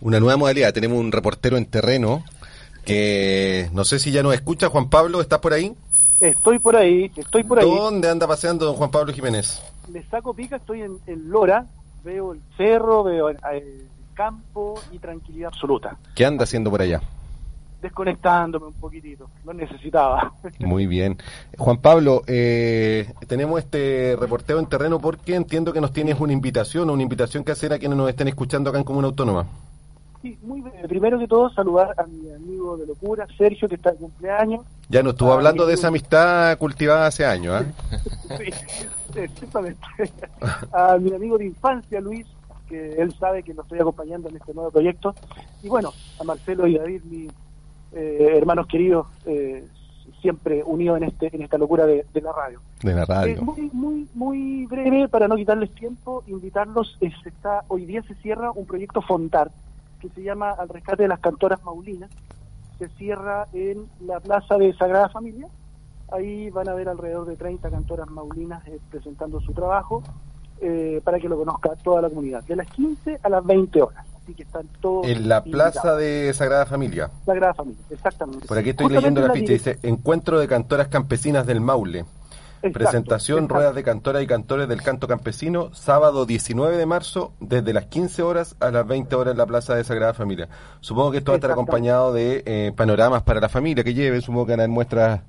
una 0.00 0.20
nueva 0.20 0.36
modalidad. 0.36 0.72
Tenemos 0.72 0.98
un 0.98 1.12
reportero 1.12 1.56
en 1.56 1.66
terreno 1.66 2.24
que 2.84 3.68
no 3.72 3.84
sé 3.84 3.98
si 3.98 4.10
ya 4.10 4.22
nos 4.22 4.34
escucha. 4.34 4.68
Juan 4.68 4.88
Pablo, 4.90 5.20
¿estás 5.20 5.38
por 5.40 5.52
ahí? 5.52 5.74
Estoy 6.20 6.58
por 6.58 6.76
ahí, 6.76 7.10
estoy 7.16 7.44
por 7.44 7.58
ahí. 7.60 7.64
¿Dónde 7.64 8.08
anda 8.10 8.26
paseando 8.26 8.66
don 8.66 8.74
Juan 8.74 8.90
Pablo 8.90 9.12
Jiménez? 9.12 9.62
Le 9.90 10.02
saco 10.04 10.34
pica, 10.34 10.56
estoy 10.56 10.82
en, 10.82 10.98
en 11.06 11.30
Lora, 11.30 11.66
veo 12.04 12.32
el 12.32 12.40
cerro, 12.56 13.04
veo 13.04 13.30
el, 13.30 13.38
el 13.52 13.88
campo 14.14 14.78
y 14.92 14.98
tranquilidad 14.98 15.48
absoluta. 15.52 15.96
¿Qué 16.14 16.26
anda 16.26 16.44
haciendo 16.44 16.70
por 16.70 16.82
allá? 16.82 17.00
Desconectándome 17.80 18.66
un 18.66 18.74
poquitito, 18.74 19.30
lo 19.44 19.54
necesitaba. 19.54 20.32
Muy 20.58 20.86
bien. 20.86 21.16
Juan 21.56 21.78
Pablo, 21.78 22.22
eh, 22.26 23.10
tenemos 23.26 23.58
este 23.58 24.16
reporteo 24.20 24.58
en 24.58 24.66
terreno 24.66 25.00
porque 25.00 25.34
entiendo 25.34 25.72
que 25.72 25.80
nos 25.80 25.92
tienes 25.92 26.20
una 26.20 26.32
invitación 26.32 26.90
o 26.90 26.92
una 26.92 27.02
invitación 27.02 27.42
que 27.42 27.52
hacer 27.52 27.72
a 27.72 27.78
quienes 27.78 27.96
nos 27.96 28.08
estén 28.10 28.28
escuchando 28.28 28.68
acá 28.70 28.78
en 28.78 28.84
Comuna 28.84 29.06
Autónoma. 29.08 29.46
Sí, 30.20 30.38
muy 30.42 30.60
breve. 30.60 30.86
Primero 30.86 31.18
que 31.18 31.26
todo, 31.26 31.48
saludar 31.50 31.94
a 31.96 32.04
mi 32.04 32.30
amigo 32.30 32.76
de 32.76 32.86
locura, 32.86 33.26
Sergio, 33.38 33.66
que 33.68 33.76
está 33.76 33.92
de 33.92 33.96
cumpleaños. 33.96 34.66
Ya 34.90 35.02
nos 35.02 35.14
estuvo 35.14 35.30
Ah, 35.32 35.36
hablando 35.36 35.64
de 35.64 35.72
esa 35.74 35.88
amistad 35.88 36.58
cultivada 36.58 37.06
hace 37.06 37.24
años, 37.24 37.62
¿ah? 37.62 37.96
Sí, 38.36 38.52
exactamente. 39.18 39.80
A 40.72 40.98
mi 40.98 41.14
amigo 41.14 41.38
de 41.38 41.46
infancia, 41.46 42.00
Luis, 42.02 42.26
que 42.68 42.92
él 43.00 43.14
sabe 43.18 43.42
que 43.42 43.54
lo 43.54 43.62
estoy 43.62 43.78
acompañando 43.78 44.28
en 44.28 44.36
este 44.36 44.52
nuevo 44.52 44.70
proyecto. 44.70 45.14
Y 45.62 45.68
bueno, 45.68 45.92
a 46.20 46.24
Marcelo 46.24 46.66
y 46.66 46.76
David, 46.76 47.02
mis 47.04 47.32
eh, 47.92 48.34
hermanos 48.36 48.66
queridos, 48.66 49.06
eh, 49.26 49.66
siempre 50.20 50.62
unidos 50.64 50.98
en 50.98 51.04
este 51.04 51.34
en 51.34 51.42
esta 51.42 51.56
locura 51.58 51.86
de, 51.86 52.04
de 52.12 52.20
la 52.20 52.32
radio. 52.32 52.60
De 52.82 52.94
la 52.94 53.02
Eh, 53.02 53.06
radio. 53.06 53.42
muy, 53.42 53.70
muy, 53.72 54.08
muy 54.14 54.66
breve, 54.66 55.08
para 55.08 55.28
no 55.28 55.36
quitarles 55.36 55.70
tiempo, 55.72 56.22
invitarlos. 56.26 56.96
eh, 57.00 57.10
se 57.22 57.28
está, 57.30 57.64
hoy 57.68 57.84
día 57.86 58.02
se 58.02 58.14
cierra 58.16 58.50
un 58.52 58.66
proyecto 58.66 59.00
Fontar, 59.02 59.50
que 60.00 60.08
se 60.10 60.22
llama 60.22 60.50
Al 60.50 60.68
Rescate 60.68 61.02
de 61.04 61.08
las 61.08 61.20
Cantoras 61.20 61.62
Maulinas. 61.64 62.10
Se 62.78 62.88
cierra 62.90 63.46
en 63.52 63.86
la 64.06 64.20
Plaza 64.20 64.56
de 64.56 64.72
Sagrada 64.74 65.08
Familia. 65.10 65.46
Ahí 66.12 66.50
van 66.50 66.68
a 66.68 66.74
ver 66.74 66.88
alrededor 66.88 67.26
de 67.26 67.36
30 67.36 67.70
cantoras 67.70 68.08
maulinas 68.10 68.66
eh, 68.66 68.78
presentando 68.90 69.40
su 69.40 69.52
trabajo 69.52 70.02
eh, 70.60 71.00
para 71.04 71.20
que 71.20 71.28
lo 71.28 71.36
conozca 71.38 71.76
toda 71.76 72.02
la 72.02 72.08
comunidad. 72.08 72.42
De 72.44 72.56
las 72.56 72.66
15 72.70 73.20
a 73.22 73.28
las 73.28 73.44
20 73.46 73.82
horas. 73.82 74.04
Así 74.30 74.34
que 74.36 74.42
están 74.44 74.68
todos. 74.80 75.06
En 75.06 75.28
la 75.28 75.42
plaza 75.42 75.96
de 75.96 76.32
Sagrada 76.34 76.66
Familia. 76.66 77.10
Sagrada 77.26 77.52
Familia, 77.54 77.80
exactamente. 77.90 78.46
Por 78.46 78.58
aquí 78.58 78.70
estoy 78.70 78.84
Justamente 78.84 79.20
leyendo 79.20 79.28
la 79.28 79.34
ficha. 79.34 79.46
dirección- 79.46 79.76
Dice 79.76 79.88
Encuentro 79.88 80.38
de 80.38 80.46
Cantoras 80.48 80.88
Campesinas 80.88 81.46
del 81.46 81.60
Maule. 81.60 82.04
Exacto, 82.62 82.78
Presentación, 82.78 83.38
exacto. 83.38 83.54
ruedas 83.54 83.74
de 83.74 83.82
cantoras 83.82 84.22
y 84.22 84.26
cantores 84.26 84.68
del 84.68 84.82
canto 84.82 85.08
campesino, 85.08 85.74
sábado 85.74 86.26
19 86.26 86.76
de 86.76 86.84
marzo, 86.86 87.32
desde 87.40 87.72
las 87.72 87.86
15 87.86 88.22
horas 88.22 88.54
a 88.60 88.70
las 88.70 88.86
20 88.86 89.16
horas 89.16 89.32
en 89.32 89.38
la 89.38 89.46
Plaza 89.46 89.74
de 89.74 89.82
Sagrada 89.82 90.12
Familia. 90.12 90.48
Supongo 90.80 91.10
que 91.10 91.18
esto 91.18 91.32
va 91.32 91.36
a 91.36 91.38
estar 91.38 91.50
acompañado 91.52 92.12
de 92.12 92.42
eh, 92.44 92.72
panoramas 92.76 93.22
para 93.22 93.40
la 93.40 93.48
familia 93.48 93.82
que 93.82 93.94
lleve, 93.94 94.20
supongo 94.20 94.44
que 94.46 94.52
van 94.52 94.60
a 94.60 94.62
haber 94.64 94.74
muestras 94.74 95.20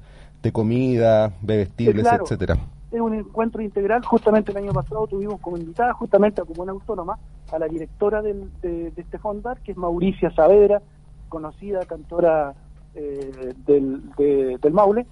de 0.43 0.51
comida, 0.51 1.31
bebestibles, 1.41 2.03
Claro. 2.03 2.23
etcétera. 2.25 2.57
es 2.91 2.99
un 2.99 3.13
encuentro 3.13 3.61
integral. 3.61 4.03
Justamente 4.03 4.51
el 4.51 4.57
año 4.57 4.73
pasado 4.73 5.07
tuvimos 5.07 5.39
como 5.39 5.55
invitada, 5.55 5.93
justamente 5.93 6.41
a 6.41 6.43
Comuna 6.43 6.73
Autónoma, 6.73 7.17
a 7.51 7.59
la 7.59 7.67
directora 7.67 8.21
del- 8.21 8.51
de, 8.61 8.91
de 8.91 9.01
este 9.01 9.17
fondar, 9.17 9.59
que 9.61 9.71
es 9.71 9.77
Mauricia 9.77 10.31
Saavedra, 10.35 10.81
conocida 11.29 11.85
cantora 11.85 12.53
eh, 12.95 13.53
del, 13.65 14.09
de- 14.17 14.57
del 14.61 14.73
Maule. 14.73 15.05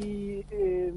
Y 0.00 0.44
eh, 0.50 0.92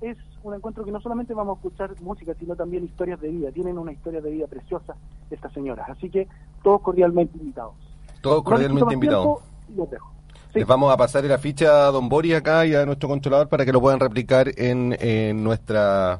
es 0.00 0.16
un 0.42 0.54
encuentro 0.54 0.84
que 0.84 0.90
no 0.92 1.00
solamente 1.00 1.32
vamos 1.34 1.56
a 1.56 1.58
escuchar 1.58 2.00
música, 2.02 2.34
sino 2.38 2.56
también 2.56 2.84
historias 2.84 3.20
de 3.20 3.28
vida. 3.28 3.50
Tienen 3.52 3.78
una 3.78 3.92
historia 3.92 4.20
de 4.20 4.30
vida 4.30 4.46
preciosa 4.46 4.96
estas 5.30 5.52
señoras. 5.52 5.88
Así 5.88 6.10
que 6.10 6.26
todos 6.62 6.80
cordialmente 6.82 7.38
invitados. 7.38 7.74
Todos 8.20 8.42
cordialmente 8.42 8.94
invitados. 8.94 9.40
los 9.76 9.90
dejo. 9.90 10.10
Sí. 10.52 10.60
Les 10.60 10.66
vamos 10.66 10.92
a 10.92 10.96
pasar 10.96 11.24
el 11.24 11.32
afiche 11.32 11.66
a 11.66 11.86
Don 11.86 12.08
Boris 12.08 12.34
acá 12.34 12.64
y 12.66 12.74
a 12.74 12.84
nuestro 12.86 13.08
controlador 13.08 13.48
para 13.48 13.64
que 13.64 13.72
lo 13.72 13.80
puedan 13.80 14.00
replicar 14.00 14.48
en, 14.56 14.96
en 15.00 15.44
nuestra 15.44 16.18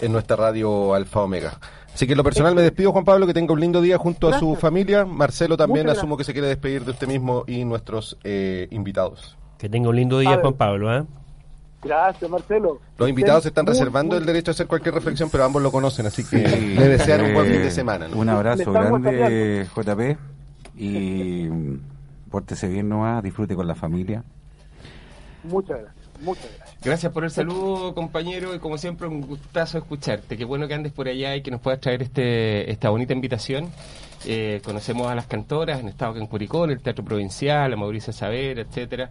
en 0.00 0.12
nuestra 0.12 0.36
radio 0.36 0.94
Alfa 0.94 1.22
Omega. 1.22 1.58
Así 1.96 2.06
que 2.06 2.12
en 2.12 2.18
lo 2.18 2.24
personal 2.24 2.54
me 2.54 2.60
despido, 2.60 2.92
Juan 2.92 3.06
Pablo, 3.06 3.26
que 3.26 3.32
tenga 3.32 3.54
un 3.54 3.60
lindo 3.60 3.80
día 3.80 3.96
junto 3.96 4.28
a 4.28 4.38
su 4.38 4.54
familia. 4.54 5.06
Marcelo 5.06 5.56
también 5.56 5.88
asumo 5.88 6.18
que 6.18 6.24
se 6.24 6.34
quiere 6.34 6.46
despedir 6.48 6.84
de 6.84 6.90
usted 6.90 7.08
mismo 7.08 7.44
y 7.46 7.64
nuestros 7.64 8.18
eh, 8.22 8.68
invitados. 8.70 9.34
Que 9.56 9.70
tenga 9.70 9.88
un 9.88 9.96
lindo 9.96 10.18
día. 10.18 10.38
Juan 10.42 10.52
Pablo. 10.52 10.94
¿eh? 10.94 11.04
Gracias, 11.82 12.30
Marcelo. 12.30 12.80
Los 12.98 13.08
invitados 13.08 13.44
se 13.44 13.48
están 13.48 13.64
Muy, 13.64 13.72
reservando 13.72 14.10
muy- 14.14 14.20
el 14.20 14.26
derecho 14.26 14.50
a 14.50 14.52
hacer 14.52 14.66
cualquier 14.66 14.94
reflexión, 14.94 15.30
pero 15.32 15.44
ambos 15.44 15.62
lo 15.62 15.72
conocen, 15.72 16.04
así 16.04 16.22
que 16.22 16.36
le 16.36 16.86
desean 16.86 17.22
un 17.22 17.32
buen 17.32 17.46
fin 17.46 17.62
de 17.62 17.68
Eh, 17.68 17.70
semana. 17.70 18.08
¿no? 18.08 18.18
Un 18.18 18.28
abrazo 18.28 18.70
grande, 18.72 19.66
JP. 19.74 20.18
Y 20.76 21.48
pórtese 22.30 22.68
bien 22.68 22.90
nomás, 22.90 23.22
disfrute 23.22 23.54
con 23.56 23.66
la 23.66 23.74
familia. 23.74 24.22
Muchas 25.44 25.78
gracias, 25.80 26.06
muchas 26.22 26.44
gracias. 26.44 26.65
Gracias 26.86 27.10
por 27.10 27.24
el 27.24 27.32
saludo, 27.32 27.96
compañero, 27.96 28.54
y 28.54 28.60
como 28.60 28.78
siempre, 28.78 29.08
un 29.08 29.20
gustazo 29.20 29.76
escucharte. 29.76 30.36
Qué 30.36 30.44
bueno 30.44 30.68
que 30.68 30.74
andes 30.74 30.92
por 30.92 31.08
allá 31.08 31.34
y 31.34 31.42
que 31.42 31.50
nos 31.50 31.60
puedas 31.60 31.80
traer 31.80 32.00
este, 32.00 32.70
esta 32.70 32.90
bonita 32.90 33.12
invitación. 33.12 33.72
Eh, 34.26 34.60
conocemos 34.64 35.06
a 35.06 35.14
las 35.14 35.26
cantoras, 35.26 35.78
han 35.78 35.88
estado 35.88 36.16
en 36.16 36.26
Curicó, 36.26 36.64
en 36.64 36.72
el 36.72 36.80
Teatro 36.80 37.04
Provincial, 37.04 37.72
a 37.72 37.76
Mauricio 37.76 38.12
Saber, 38.12 38.58
etcétera. 38.58 39.10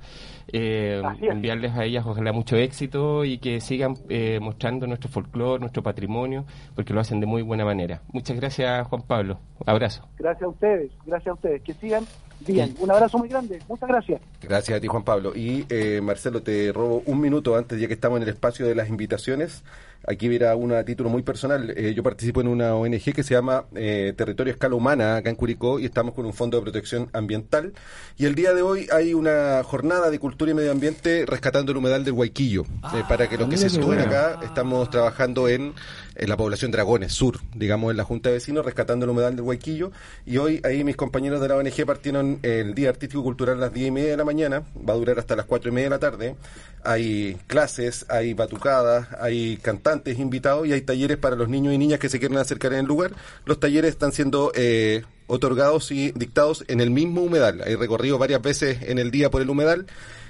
Eh, 0.52 1.02
enviarles 1.22 1.74
a 1.74 1.86
ellas, 1.86 2.06
ojalá, 2.06 2.34
mucho 2.34 2.58
éxito 2.58 3.24
y 3.24 3.38
que 3.38 3.62
sigan 3.62 3.96
eh, 4.10 4.40
mostrando 4.42 4.88
nuestro 4.88 5.10
folclore, 5.10 5.62
nuestro 5.62 5.82
patrimonio, 5.82 6.46
porque 6.76 6.94
lo 6.94 7.00
hacen 7.00 7.20
de 7.22 7.26
muy 7.26 7.42
buena 7.42 7.64
manera. 7.64 8.02
Muchas 8.12 8.38
gracias, 8.38 8.88
Juan 8.88 9.04
Pablo. 9.04 9.40
Abrazo. 9.66 10.08
Gracias 10.18 10.44
a 10.44 10.48
ustedes, 10.50 10.92
gracias 11.06 11.28
a 11.28 11.34
ustedes. 11.34 11.62
Que 11.62 11.74
sigan 11.74 12.06
bien. 12.42 12.76
Un 12.80 12.92
abrazo 12.92 13.18
muy 13.18 13.30
grande. 13.30 13.60
Muchas 13.68 13.88
gracias. 13.88 14.22
Gracias 14.42 14.78
a 14.78 14.82
ti, 14.82 14.88
Juan 14.88 15.04
Pablo. 15.04 15.34
Y 15.36 15.66
eh, 15.70 16.02
Marcelo, 16.02 16.42
te 16.42 16.72
robo 16.74 17.04
un 17.06 17.22
minuto 17.22 17.56
antes, 17.56 17.80
ya 17.80 17.88
que 17.88 17.94
estamos 17.94 18.18
en 18.18 18.24
el 18.24 18.30
espacio 18.30 18.66
de 18.68 18.76
las 18.76 18.90
invitaciones. 18.90 19.64
Aquí 20.08 20.28
verá 20.28 20.56
una 20.56 20.80
a 20.80 20.86
título 20.86 21.10
muy 21.10 21.24
personal. 21.24 21.74
Eh, 21.76 21.94
yo 21.96 22.04
participo 22.04 22.42
en 22.42 22.48
una 22.48 22.76
ONG 22.76 23.14
que 23.14 23.24
se 23.24 23.34
llama 23.34 23.66
eh, 23.76 24.14
Territorio 24.16 24.52
a 24.52 24.56
Escala 24.56 24.76
Humana, 24.76 25.18
acá 25.18 25.30
en 25.30 25.36
Curicó, 25.36 25.80
y 25.80 25.86
estamos 25.86 26.14
con 26.14 26.26
un 26.26 26.34
fondo 26.34 26.58
de 26.58 26.64
protección 26.64 27.10
ambiental. 27.14 27.74
Y 28.18 28.26
el 28.26 28.36
día 28.36 28.54
de 28.54 28.62
hoy 28.62 28.88
hay 28.92 29.14
una 29.14 29.64
jornada 29.64 30.10
de 30.12 30.20
cultura 30.20 30.52
y 30.52 30.54
medio 30.54 30.72
ambiente 30.72 31.26
rescatando 31.26 31.72
el 31.72 31.78
humedal 31.80 32.04
del 32.04 32.14
Huayquillo. 32.14 32.64
Eh, 32.94 33.04
para 33.10 33.28
que 33.28 33.38
los 33.38 33.50
que 33.50 33.58
se 33.58 33.70
sitúen 33.70 34.00
acá, 34.00 34.40
estamos 34.44 34.90
trabajando 34.90 35.50
en, 35.50 35.74
en 36.16 36.30
la 36.30 36.38
población 36.38 36.72
Dragones 36.72 37.14
Sur, 37.14 37.40
digamos, 37.54 37.92
en 37.92 37.98
la 37.98 38.04
Junta 38.04 38.30
de 38.30 38.36
Vecinos, 38.36 38.66
rescatando 38.66 39.06
el 39.06 39.12
humedal 39.12 39.36
del 39.36 39.46
Huayquillo. 39.46 39.92
Y 40.26 40.38
hoy 40.38 40.62
ahí 40.64 40.84
mis 40.84 40.96
compañeros 40.96 41.42
de 41.42 41.50
la 41.50 41.58
ONG 41.58 41.86
partieron 41.86 42.40
el 42.44 42.74
Día 42.74 42.90
Artístico 42.90 43.24
Cultural 43.24 43.58
a 43.58 43.62
las 43.62 43.74
10 43.74 43.88
y 43.88 43.92
media 43.92 44.12
de 44.12 44.18
la 44.18 44.26
mañana, 44.26 44.64
va 44.88 44.94
a 44.94 44.98
durar 44.98 45.20
hasta 45.20 45.36
las 45.36 45.46
4 45.46 45.70
y 45.70 45.74
media 45.74 45.86
de 45.88 45.90
la 45.90 46.00
tarde. 46.00 46.36
Hay 46.84 47.38
clases, 47.48 48.06
hay 48.10 48.34
batucadas, 48.34 49.08
hay 49.20 49.58
cantantes 49.58 50.20
invitados 50.20 50.68
y 50.68 50.74
hay 50.74 50.82
talleres 50.82 51.18
para 51.18 51.36
los 51.36 51.50
niños 51.50 51.74
y 51.74 51.78
niñas 51.78 52.00
que 52.00 52.10
se 52.10 52.20
quieren 52.20 52.38
acercar 52.38 52.74
en 52.74 52.80
el 52.80 52.86
lugar. 52.86 53.12
Los 53.46 53.60
talleres 53.60 53.92
están 53.92 54.12
siendo 54.12 54.52
eh, 54.56 55.04
otorgados 55.28 55.92
y 55.92 56.12
dictados 56.12 56.64
en 56.68 56.80
el 56.80 56.92
mismo 56.92 57.22
humedal. 57.22 57.62
Hay 57.66 57.76
recorrido 57.76 58.18
varias 58.18 58.42
veces 58.42 58.80
en 58.84 59.00
el 59.00 59.12
día 59.12 59.30
por 59.30 59.42
el 59.42 59.50
humedal 59.50 59.88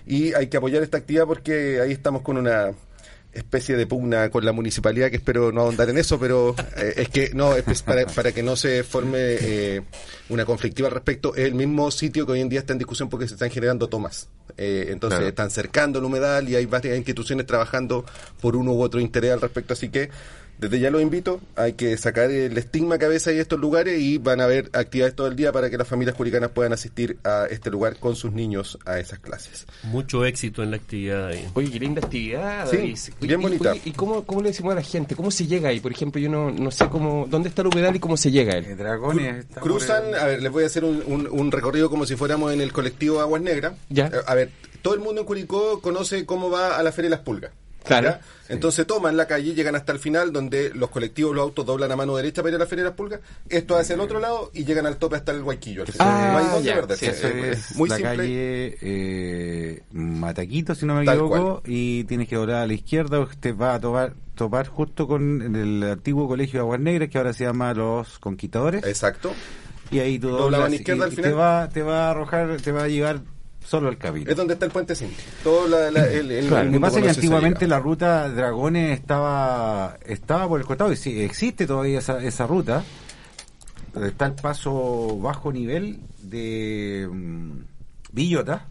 y 0.08 0.34
hay 0.34 0.48
que 0.48 0.58
apoyar 0.58 0.84
esta 0.84 0.98
actividad 0.98 1.26
porque 1.26 1.82
ahí 1.82 1.92
estamos 1.92 2.22
con 2.22 2.38
una 2.38 2.74
especie 3.36 3.76
de 3.76 3.86
pugna 3.86 4.30
con 4.30 4.44
la 4.46 4.52
municipalidad 4.54 5.10
que 5.12 5.18
espero 5.18 5.52
no 5.52 5.62
ahondar 5.62 5.90
en 5.90 5.98
eso 5.98 6.20
pero 6.20 6.56
eh, 6.78 6.94
es 6.98 7.10
que 7.10 7.32
no 7.34 7.56
es 7.56 7.82
para, 7.84 8.06
para 8.06 8.32
que 8.32 8.42
no 8.42 8.56
se 8.56 8.84
forme 8.84 9.18
eh, 9.20 9.82
una 10.30 10.46
conflictiva 10.46 10.88
al 10.88 10.94
respecto 10.94 11.36
es 11.36 11.46
el 11.46 11.54
mismo 11.54 11.92
sitio 11.92 12.26
que 12.26 12.32
hoy 12.32 12.42
en 12.42 12.50
día 12.50 12.60
está 12.62 12.74
en 12.74 12.80
discusión 12.80 13.10
porque 13.10 13.28
se 13.28 13.34
están 13.36 13.50
generando 13.52 13.88
tomas 13.88 14.30
Eh, 14.58 14.88
entonces 14.90 15.18
Claro. 15.20 15.30
están 15.30 15.50
cercando 15.52 16.00
el 16.00 16.06
humedal 16.06 16.48
y 16.48 16.56
hay 16.56 16.66
varias 16.66 16.96
instituciones 16.98 17.46
trabajando 17.46 18.06
por 18.42 18.56
uno 18.56 18.72
u 18.74 18.82
otro 18.82 19.00
interés 19.02 19.32
al 19.34 19.42
respecto 19.42 19.74
así 19.74 19.90
que 19.90 20.10
desde 20.58 20.80
ya 20.80 20.90
los 20.90 21.02
invito, 21.02 21.40
hay 21.56 21.74
que 21.74 21.98
sacar 21.98 22.32
el 22.32 22.58
estigma 22.58 22.98
que 22.98 23.06
a 23.06 23.10
veces 23.10 23.28
hay 23.30 23.36
en 23.36 23.42
estos 23.42 23.60
lugares 23.60 24.00
y 24.00 24.18
van 24.18 24.42
a 24.42 24.46
haber 24.46 24.70
actividades 24.74 25.16
todo 25.16 25.28
el 25.28 25.36
día 25.36 25.52
para 25.52 25.70
que 25.70 25.78
las 25.78 25.88
familias 25.88 26.16
curicanas 26.16 26.52
puedan 26.52 26.74
asistir 26.74 27.18
a 27.24 27.46
este 27.50 27.70
lugar 27.70 27.98
con 28.00 28.16
sus 28.16 28.32
niños 28.32 28.78
a 28.86 29.00
esas 29.00 29.20
clases. 29.20 29.66
Mucho 29.84 30.26
éxito 30.26 30.64
en 30.64 30.72
la 30.72 30.78
actividad. 30.78 31.28
ahí. 31.28 31.48
Oye, 31.54 31.72
qué 31.72 31.80
linda 31.80 32.02
actividad. 32.04 32.70
Sí, 32.70 32.78
David. 32.78 32.98
bien 33.22 33.40
Y- 33.40 33.44
bonita. 33.44 33.76
¿Y, 33.76 33.90
y 33.90 33.92
cómo, 33.92 34.24
cómo 34.26 34.42
le 34.42 34.50
decimos 34.50 34.72
a 34.72 34.76
la 34.76 34.82
gente? 34.84 35.16
¿Cómo 35.16 35.32
se 35.32 35.46
llega 35.48 35.70
ahí? 35.70 35.80
Por 35.80 35.92
ejemplo, 35.92 36.22
yo 36.22 36.30
no, 36.30 36.52
no 36.52 36.72
sé 36.72 36.88
cómo, 36.90 37.28
dónde 37.30 37.50
está 37.50 37.62
el 37.62 37.68
humedal 37.70 37.96
y 37.96 38.00
cómo 38.00 38.16
se 38.18 38.32
llega 38.32 38.54
a 38.54 38.58
Eh, 38.58 38.66
él. 38.70 38.78
Dragones. 38.78 39.38
está 39.46 39.62
Cruzan, 39.62 40.08
el- 40.10 40.16
a 40.16 40.26
ver, 40.26 40.42
les 40.42 40.52
voy 40.52 40.64
a 40.64 40.68
hacer 40.68 40.84
un, 40.86 41.04
un- 41.06 41.28
un 41.32 41.52
recorrido 41.52 41.90
como 41.90 42.06
si 42.06 42.16
fuéramos 42.16 42.54
en 42.54 42.62
el 42.62 42.72
colectivo 42.72 43.20
Aguas 43.20 43.42
Negras. 43.42 43.74
Ya. 43.90 44.08
Eh, 44.08 44.12
A 44.26 44.36
ver, 44.36 44.50
todo 44.82 44.94
el 44.94 45.00
mundo 45.02 45.22
en 45.22 45.28
Curicó 45.28 45.82
conoce 45.82 46.26
cómo 46.26 46.50
va 46.50 46.78
a 46.78 46.84
la 46.84 46.92
Feria 46.92 47.10
de 47.10 47.16
las 47.18 47.26
Pulgas. 47.26 47.52
Claro. 47.86 48.18
Entonces 48.48 48.86
toman 48.86 49.18
la 49.18 49.26
calle, 49.26 49.56
llegan 49.56 49.76
hasta 49.76 49.92
el 49.92 49.98
final, 49.98 50.32
donde 50.32 50.72
los 50.76 50.90
colectivos, 50.92 51.34
los 51.36 51.42
autos 51.44 51.66
doblan 51.66 51.92
a 51.92 51.96
mano 51.96 52.16
derecha 52.16 52.44
para 52.44 52.50
ir 52.52 52.56
a 52.58 52.60
la 52.60 52.68
Feria 52.68 52.84
de 52.84 52.90
las 52.92 52.96
Pulgas, 52.98 53.20
esto 53.50 53.76
hacia 53.76 53.96
el 53.96 54.02
otro 54.02 54.20
lado 54.20 54.52
y 54.54 54.66
llegan 54.66 54.86
al 54.86 54.98
tope 54.98 55.16
hasta 55.16 55.32
el 55.32 55.42
Guayquillo. 55.42 55.82
al 55.82 55.88
final. 55.88 56.08
Ah, 56.08 56.30
no 56.32 56.38
hay 56.38 56.46
dónde 56.54 56.70
ya, 56.70 56.76
perderse. 56.76 57.06
sí, 57.06 57.12
Eso 57.12 57.28
Eh, 57.28 57.52
es 57.54 57.76
muy 57.76 57.90
la 57.90 57.96
simple. 57.96 58.16
calle 58.18 58.78
eh, 58.82 59.84
Mataquito, 59.92 60.76
si 60.76 60.86
no 60.86 60.94
me 60.96 61.06
Tal 61.06 61.16
equivoco, 61.18 61.64
y 61.66 62.04
tienes 62.04 62.28
que 62.28 62.36
doblar 62.36 62.58
a 62.64 62.68
la 62.68 62.74
izquierda, 62.74 63.28
te 63.40 63.52
va 63.52 63.74
a 63.76 63.80
topar, 63.80 64.14
topar 64.36 64.68
justo 64.68 65.08
con 65.08 65.56
el 65.56 65.84
antiguo 65.92 66.28
colegio 66.28 66.60
de 66.60 66.62
Aguas 66.62 66.80
Negras, 66.80 67.10
que 67.10 67.18
ahora 67.18 67.34
se 67.34 67.46
llama 67.46 67.74
Los 67.74 68.20
Conquistadores, 68.20 68.84
Exacto. 68.86 69.34
y 69.90 70.00
ahí 70.00 70.20
tú 70.20 70.28
Dobla 70.30 70.40
a 70.40 70.44
doblas 70.44 70.60
mano 70.62 70.76
izquierda 70.76 71.06
y- 71.06 71.08
al 71.08 71.14
y 71.14 71.16
final. 71.16 71.32
te 71.32 71.36
va, 71.36 71.70
te 71.70 71.82
va 71.82 72.08
a 72.08 72.12
arrojar, 72.12 72.62
te 72.62 72.72
va 72.72 72.84
a 72.84 72.88
llevar 72.88 73.22
solo 73.66 73.90
al 73.90 73.98
camino. 73.98 74.30
Es 74.32 74.38
donde 74.38 74.54
está 74.54 74.66
el 74.66 74.72
puente 74.72 74.96
simple. 74.96 75.18
Todo 75.44 75.68
la, 75.68 75.92
la- 75.92 76.08
el, 76.08 76.32
el- 76.32 76.48
Claro, 76.48 76.62
el 76.62 76.68
lo 76.68 76.74
que 76.74 76.80
pasa 76.80 77.00
es 77.00 77.04
que 77.04 77.10
antiguamente 77.10 77.68
la 77.68 77.80
ruta 77.80 78.30
Dragones 78.30 78.98
estaba 79.00 79.98
estaba 80.06 80.48
por 80.48 80.60
el 80.60 80.66
costado 80.66 80.92
y 80.94 80.96
sí, 80.96 81.22
existe 81.22 81.66
todavía 81.68 82.00
esa, 82.00 82.24
esa 82.24 82.46
ruta. 82.48 82.84
Está 84.04 84.26
el 84.26 84.34
paso 84.34 85.18
bajo 85.20 85.52
nivel 85.54 86.00
de 86.22 87.08
mm, 87.12 87.52
Villota. 88.12 88.68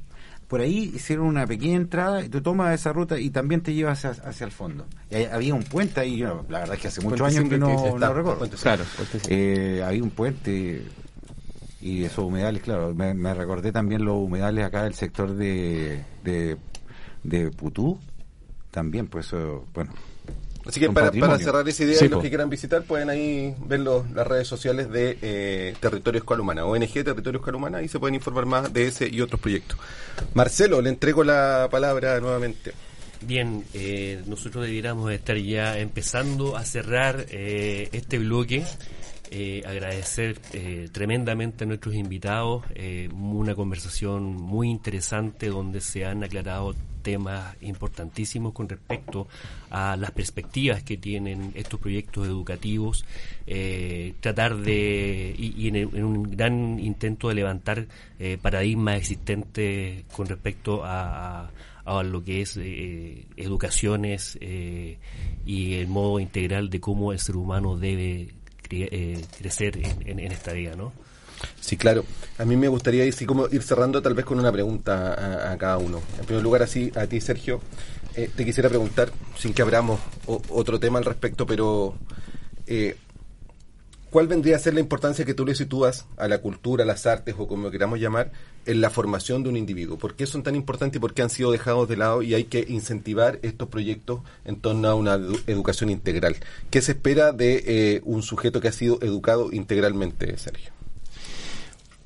Por 0.48 0.60
ahí 0.60 0.92
hicieron 0.94 1.26
una 1.26 1.46
pequeña 1.46 1.76
entrada 1.76 2.22
y 2.22 2.28
tú 2.28 2.42
tomas 2.42 2.74
esa 2.78 2.92
ruta 2.92 3.18
y 3.18 3.30
también 3.30 3.62
te 3.62 3.72
llevas 3.72 4.04
hacia, 4.04 4.22
hacia 4.28 4.44
el 4.44 4.52
fondo. 4.52 4.84
Y 5.10 5.14
hay- 5.16 5.24
había 5.24 5.54
un 5.54 5.62
puente 5.64 6.00
ahí, 6.00 6.18
la 6.18 6.34
verdad 6.34 6.74
es 6.74 6.80
que 6.80 6.88
hace 6.88 7.00
muchos 7.00 7.18
Puente 7.20 7.38
años 7.38 7.48
que 7.50 7.58
no, 7.58 7.68
no 7.68 7.86
está, 7.96 8.08
lo 8.08 8.14
recuerdo. 8.14 8.38
puente. 8.40 8.56
Claro, 8.58 8.84
usted 9.00 9.18
sí. 9.20 9.26
Eh, 9.30 9.82
había 9.84 10.02
un 10.02 10.10
puente 10.10 10.82
y 11.84 12.04
esos 12.04 12.24
humedales, 12.24 12.62
claro, 12.62 12.94
me, 12.94 13.12
me 13.14 13.34
recordé 13.34 13.70
también 13.72 14.04
los 14.04 14.16
humedales 14.16 14.64
acá 14.64 14.84
del 14.84 14.94
sector 14.94 15.34
de, 15.34 16.02
de, 16.24 16.56
de 17.22 17.50
Putú, 17.50 17.98
también, 18.70 19.06
pues 19.06 19.30
bueno. 19.74 19.92
Así 20.66 20.80
que 20.80 20.88
para, 20.88 21.12
para 21.12 21.38
cerrar 21.38 21.68
esa 21.68 21.84
idea, 21.84 21.98
Sí, 21.98 22.08
los 22.08 22.16
po. 22.16 22.22
que 22.22 22.30
quieran 22.30 22.48
visitar 22.48 22.82
pueden 22.84 23.10
ahí 23.10 23.54
ver 23.66 23.80
los- 23.80 24.10
las 24.12 24.26
redes 24.26 24.48
sociales 24.48 24.90
de 24.90 25.18
eh, 25.20 25.74
Territorio 25.78 26.20
Escuela 26.20 26.42
Humana, 26.42 26.64
ONG 26.64 26.90
Territorio 26.90 27.38
Escuela 27.40 27.58
Humana, 27.58 27.82
y 27.82 27.88
se 27.88 27.98
pueden 27.98 28.14
informar 28.14 28.46
más 28.46 28.72
de 28.72 28.86
ese 28.86 29.06
y 29.06 29.20
otros 29.20 29.38
proyectos. 29.42 29.78
Marcelo, 30.32 30.80
le 30.80 30.88
entrego 30.88 31.22
la 31.22 31.68
palabra 31.70 32.18
nuevamente. 32.18 32.72
Bien, 33.20 33.62
eh, 33.74 34.22
nosotros 34.26 34.64
debiéramos 34.64 35.12
estar 35.12 35.36
ya 35.36 35.78
empezando 35.78 36.56
a 36.56 36.64
cerrar 36.64 37.26
eh, 37.28 37.90
este 37.92 38.18
bloque. 38.18 38.64
Eh, 39.30 39.62
agradecer 39.66 40.38
eh, 40.52 40.88
tremendamente 40.92 41.64
a 41.64 41.66
nuestros 41.66 41.94
invitados, 41.94 42.62
eh, 42.74 43.08
una 43.12 43.54
conversación 43.54 44.34
muy 44.36 44.68
interesante 44.70 45.48
donde 45.48 45.80
se 45.80 46.04
han 46.04 46.22
aclarado 46.22 46.74
temas 47.02 47.56
importantísimos 47.62 48.52
con 48.52 48.68
respecto 48.68 49.26
a 49.70 49.96
las 49.96 50.10
perspectivas 50.12 50.82
que 50.82 50.96
tienen 50.98 51.52
estos 51.54 51.80
proyectos 51.80 52.26
educativos, 52.28 53.04
eh, 53.46 54.14
tratar 54.20 54.56
de, 54.58 55.34
y, 55.36 55.68
en, 55.68 56.04
un 56.04 56.22
gran 56.36 56.78
intento 56.78 57.28
de 57.28 57.34
levantar 57.34 57.86
eh, 58.18 58.38
paradigmas 58.40 58.98
existentes 58.98 60.04
con 60.14 60.26
respecto 60.26 60.84
a, 60.84 61.46
a- 61.46 61.50
a 61.86 62.02
lo 62.02 62.24
que 62.24 62.40
es 62.40 62.56
eh, 62.58 63.26
educaciones 63.36 64.38
eh, 64.40 64.96
y 65.44 65.74
el 65.74 65.86
modo 65.88 66.18
integral 66.20 66.70
de 66.70 66.80
cómo 66.80 67.12
el 67.12 67.18
ser 67.18 67.36
humano 67.36 67.76
debe 67.76 68.28
eh, 68.70 69.24
crecer 69.38 69.78
en, 69.78 70.18
en- 70.18 70.32
esta 70.32 70.52
vida, 70.52 70.74
¿no? 70.76 70.92
Sí, 71.60 71.76
claro. 71.76 72.04
A 72.38 72.44
mí 72.44 72.56
me 72.56 72.68
gustaría 72.68 73.04
ir, 73.04 73.12
sí, 73.12 73.26
como 73.26 73.46
ir 73.48 73.62
cerrando 73.62 74.00
tal 74.02 74.14
vez 74.14 74.24
con 74.24 74.38
una 74.38 74.52
pregunta 74.52 75.52
a, 75.52 75.58
cada 75.58 75.78
uno. 75.78 76.00
En 76.18 76.24
primer 76.26 76.42
lugar, 76.42 76.62
así, 76.62 76.90
a 76.94 77.06
ti, 77.06 77.20
Sergio, 77.20 77.60
eh, 78.14 78.30
te 78.34 78.44
quisiera 78.44 78.68
preguntar, 78.68 79.10
sin 79.38 79.52
que 79.52 79.62
abramos 79.62 80.00
otro 80.26 80.78
tema 80.80 80.98
al 80.98 81.04
respecto, 81.04 81.46
pero 81.46 81.94
eh, 82.66 82.96
¿cuál 84.14 84.28
vendría 84.28 84.54
a 84.54 84.60
ser 84.60 84.74
la 84.74 84.78
importancia 84.80 85.24
que 85.24 85.34
tú 85.34 85.44
le 85.44 85.56
sitúas 85.56 86.06
a 86.16 86.28
la 86.28 86.38
cultura, 86.38 86.84
a 86.84 86.86
las 86.86 87.04
artes 87.04 87.34
o 87.36 87.48
como 87.48 87.68
queramos 87.72 87.98
llamar, 87.98 88.30
en 88.64 88.80
la 88.80 88.88
formación 88.88 89.42
de 89.42 89.48
un 89.48 89.56
individuo? 89.56 89.98
¿Por 89.98 90.14
qué 90.14 90.24
son 90.26 90.44
tan 90.44 90.54
importantes 90.54 90.98
y 90.98 91.00
por 91.00 91.14
qué 91.14 91.22
han 91.22 91.30
sido 91.30 91.50
dejados 91.50 91.88
de 91.88 91.96
lado 91.96 92.22
y 92.22 92.32
hay 92.32 92.44
que 92.44 92.64
incentivar 92.68 93.40
estos 93.42 93.68
proyectos 93.68 94.20
en 94.44 94.60
torno 94.60 94.86
a 94.86 94.94
una 94.94 95.16
edu- 95.18 95.42
educación 95.48 95.90
integral? 95.90 96.36
¿Qué 96.70 96.80
se 96.80 96.92
espera 96.92 97.32
de 97.32 97.64
eh, 97.66 98.02
un 98.04 98.22
sujeto 98.22 98.60
que 98.60 98.68
ha 98.68 98.72
sido 98.72 99.00
educado 99.02 99.50
integralmente, 99.52 100.38
Sergio? 100.38 100.70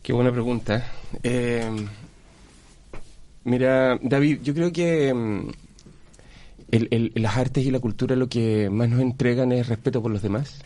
Qué 0.03 0.15
buena 0.15 0.33
pregunta. 0.33 0.91
Eh, 1.23 1.71
Mira, 3.45 3.99
David, 4.03 4.41
yo 4.43 4.55
creo 4.55 4.73
que 4.73 5.11
el- 6.71 7.13
las 7.15 7.37
artes 7.37 7.65
y 7.67 7.71
la 7.71 7.81
cultura 7.81 8.17
lo 8.17 8.29
que 8.31 8.69
más 8.71 8.89
nos 8.89 9.01
entregan 9.01 9.53
es 9.53 9.69
respeto 9.69 10.03
por 10.03 10.11
los 10.11 10.23
demás, 10.23 10.61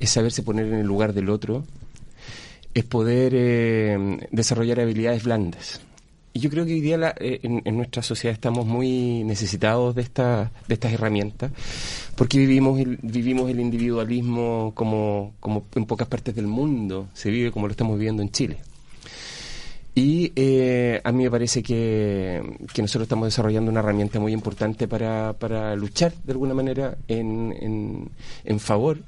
es 0.00 0.10
saberse 0.10 0.42
poner 0.42 0.66
en 0.66 0.74
el 0.80 0.86
lugar 0.86 1.12
del 1.12 1.28
otro, 1.30 1.64
es 2.74 2.84
poder 2.84 3.32
eh, 3.34 4.18
desarrollar 4.32 4.80
habilidades 4.80 5.22
blandas. 5.24 5.80
Y 6.32 6.38
yo 6.38 6.48
creo 6.48 6.64
que 6.64 6.74
hoy 6.74 6.80
día 6.80 6.96
la- 6.96 7.14
eh, 7.18 7.40
en, 7.42 7.76
nuestra 7.76 8.02
sociedad 8.04 8.32
estamos 8.32 8.64
muy 8.64 9.24
necesitados 9.24 9.96
de, 9.96 10.02
esta, 10.02 10.52
de 10.68 10.74
estas 10.74 10.92
herramientas, 10.92 11.50
porque 12.14 12.38
vivimos 12.38 12.78
el, 12.78 12.98
vivimos 13.02 13.50
el 13.50 13.58
individualismo 13.58 14.70
como, 14.76 15.34
como 15.40 15.64
en 15.74 15.86
pocas 15.86 16.06
partes 16.06 16.34
del 16.36 16.46
mundo 16.46 17.08
se 17.14 17.30
vive 17.30 17.50
como 17.50 17.66
lo 17.66 17.72
estamos 17.72 17.98
viviendo 17.98 18.22
en 18.22 18.30
Chile. 18.30 18.58
Y 19.92 20.32
eh, 20.36 21.00
a 21.02 21.10
mí 21.10 21.24
me 21.24 21.30
parece 21.32 21.64
que, 21.64 22.40
que 22.72 22.80
nosotros 22.80 23.02
estamos 23.06 23.26
desarrollando 23.26 23.72
una 23.72 23.80
herramienta 23.80 24.20
muy 24.20 24.32
importante 24.32 24.86
para, 24.86 25.32
para 25.32 25.74
luchar 25.74 26.12
de 26.22 26.30
alguna 26.32 26.54
manera 26.54 26.96
en, 27.08 27.52
en, 27.60 28.08
en 28.44 28.60
favor 28.60 28.98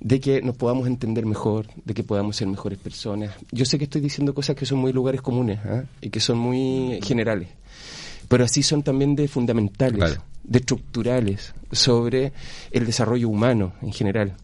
de 0.00 0.20
que 0.20 0.42
nos 0.42 0.56
podamos 0.56 0.86
entender 0.86 1.26
mejor, 1.26 1.66
de 1.84 1.94
que 1.94 2.02
podamos 2.04 2.36
ser 2.36 2.46
mejores 2.48 2.78
personas. 2.78 3.34
Yo 3.50 3.64
sé 3.64 3.78
que 3.78 3.84
estoy 3.84 4.00
diciendo 4.00 4.34
cosas 4.34 4.56
que 4.56 4.66
son 4.66 4.78
muy 4.78 4.92
lugares 4.92 5.20
comunes 5.20 5.58
¿ah? 5.64 5.84
y 6.00 6.10
que 6.10 6.20
son 6.20 6.38
muy 6.38 7.00
generales, 7.02 7.48
pero 8.28 8.44
así 8.44 8.62
son 8.62 8.82
también 8.82 9.14
de 9.16 9.26
fundamentales, 9.28 9.96
Claro. 9.98 10.22
de 10.44 10.58
estructurales 10.58 11.52
sobre 11.72 12.32
el 12.70 12.86
desarrollo 12.86 13.28
humano 13.28 13.72
en 13.82 13.92
general. 13.92 14.34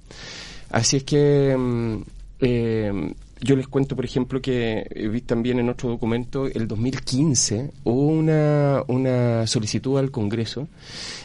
Así 0.71 0.97
es 0.99 1.05
que 1.05 1.57
mm, 1.57 1.97
eh, 2.41 3.15
yo 3.41 3.57
les 3.57 3.69
cuento, 3.69 3.95
por 3.95 4.05
ejemplo, 4.05 4.41
que 4.41 4.87
vi 5.13 5.21
también 5.21 5.59
en 5.61 5.69
otro 5.69 5.89
documento, 5.91 6.47
el 6.47 6.67
2015 6.67 7.71
hubo 7.85 8.07
una, 8.09 8.83
una 8.89 9.47
solicitud 9.47 9.99
al 9.99 10.11
Congreso 10.11 10.67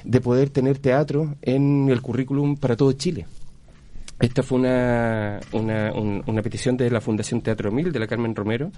de 0.04 0.20
poder 0.22 0.50
tener 0.50 0.78
teatro 0.80 1.36
en 1.42 1.88
el 1.90 2.02
currículum 2.02 2.58
para 2.58 2.76
todo 2.76 2.92
Chile. 2.94 3.26
Esta 4.20 4.44
fue 4.44 4.60
una, 4.60 5.40
una, 5.54 5.92
un- 5.94 6.24
una 6.28 6.42
petición 6.42 6.76
de 6.78 6.90
la 6.92 7.00
Fundación 7.02 7.42
Teatro 7.42 7.72
Mil, 7.72 7.92
de 7.92 8.00
la 8.00 8.08
Carmen 8.08 8.36
Romero, 8.36 8.72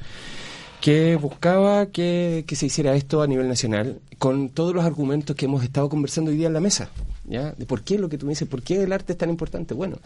que 0.80 1.16
buscaba 1.16 1.88
que, 1.88 2.44
que 2.48 2.56
se 2.56 2.68
hiciera 2.68 2.94
esto 2.96 3.22
a 3.22 3.28
nivel 3.28 3.48
nacional 3.48 4.00
con 4.20 4.50
todos 4.50 4.74
los 4.76 4.84
argumentos 4.86 5.36
que 5.36 5.46
hemos 5.46 5.64
estado 5.64 5.90
conversando 5.90 6.32
hoy 6.32 6.38
día 6.38 6.48
en 6.48 6.54
la 6.54 6.60
mesa. 6.60 6.90
¿Ya? 7.24 7.52
De 7.52 7.66
por 7.68 7.84
qué 7.84 8.00
lo 8.00 8.10
que 8.10 8.18
tú 8.18 8.26
me 8.26 8.32
dices, 8.32 8.48
por 8.48 8.64
qué 8.64 8.82
el 8.82 8.92
arte 8.92 9.14
es 9.14 9.18
tan 9.18 9.30
importante. 9.30 9.74
Bueno, 9.76 10.00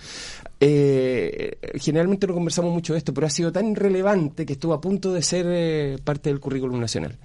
eh, 0.59 1.57
generalmente 1.75 2.27
no 2.27 2.33
conversamos 2.33 2.73
mucho 2.73 2.93
de 2.93 2.99
esto, 2.99 3.13
pero 3.13 3.25
ha 3.25 3.29
sido 3.29 3.51
tan 3.51 3.73
relevante 3.75 4.45
que 4.45 4.53
estuvo 4.53 4.73
a 4.73 4.81
punto 4.81 5.13
de 5.13 5.21
ser 5.21 5.45
eh, 5.49 5.97
parte 6.03 6.29
del 6.29 6.39
currículum 6.39 6.79
nacional. 6.79 7.17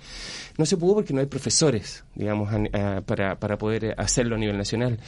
No 0.59 0.65
se 0.65 0.77
pudo 0.77 0.95
porque 0.95 1.13
no 1.13 1.21
hay 1.21 1.27
profesores, 1.27 2.05
digamos, 2.15 2.53
a- 2.73 3.01
para, 3.01 3.39
para 3.41 3.59
poder 3.59 3.85
eh, 3.87 3.95
hacerlo 3.97 4.37
a 4.37 4.39
nivel 4.39 4.57
nacional. 4.57 4.99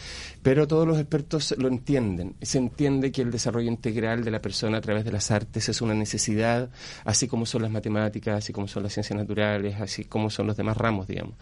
Pero 0.42 0.66
todos 0.66 0.86
los 0.86 0.98
expertos 0.98 1.54
lo 1.58 1.68
entienden. 1.68 2.34
Se 2.42 2.58
entiende 2.58 3.12
que 3.12 3.22
el 3.22 3.30
desarrollo 3.30 3.68
integral 3.70 4.24
de 4.24 4.30
la 4.32 4.42
persona 4.42 4.78
a 4.78 4.80
través 4.80 5.04
de 5.04 5.12
las 5.12 5.30
artes 5.30 5.68
es 5.68 5.80
una 5.80 5.94
necesidad, 5.94 6.70
así 7.04 7.28
como 7.28 7.46
son 7.46 7.62
las 7.62 7.70
matemáticas, 7.70 8.36
así 8.38 8.52
como 8.52 8.66
son 8.66 8.82
las 8.82 8.92
ciencias 8.92 9.16
naturales, 9.16 9.80
así 9.80 10.04
como 10.04 10.28
son 10.28 10.48
los 10.48 10.56
demás 10.56 10.76
ramos, 10.76 11.06
digamos. 11.06 11.36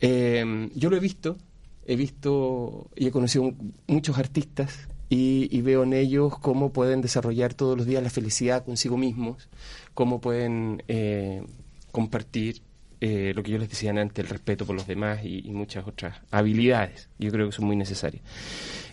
Eh, 0.00 0.68
yo 0.74 0.90
lo 0.90 0.96
he 0.96 1.00
visto, 1.00 1.36
he 1.88 1.96
visto 1.96 2.88
y 2.94 3.08
he 3.08 3.10
conocido 3.10 3.44
mu- 3.44 3.54
muchos 3.88 4.16
artistas 4.18 4.88
y, 5.10 5.60
veo 5.62 5.82
en 5.82 5.94
ellos 5.94 6.38
cómo 6.38 6.70
pueden 6.72 7.00
desarrollar 7.00 7.54
todos 7.54 7.76
los 7.76 7.86
días 7.86 8.02
la 8.02 8.10
felicidad 8.10 8.64
consigo 8.64 8.96
mismos, 8.96 9.48
cómo 9.94 10.20
pueden 10.20 10.82
eh, 10.86 11.42
compartir 11.90 12.60
eh, 13.00 13.32
lo 13.34 13.42
que 13.42 13.52
yo 13.52 13.58
les 13.58 13.68
decía 13.70 13.90
antes, 13.92 14.24
el 14.24 14.28
respeto 14.28 14.66
por 14.66 14.74
los 14.76 14.86
demás 14.86 15.24
y, 15.24 15.48
y 15.48 15.52
muchas 15.52 15.86
otras 15.86 16.18
habilidades. 16.30 17.08
Yo 17.18 17.30
creo 17.30 17.46
que 17.46 17.52
son 17.52 17.64
muy 17.66 17.76
necesarias. 17.76 18.22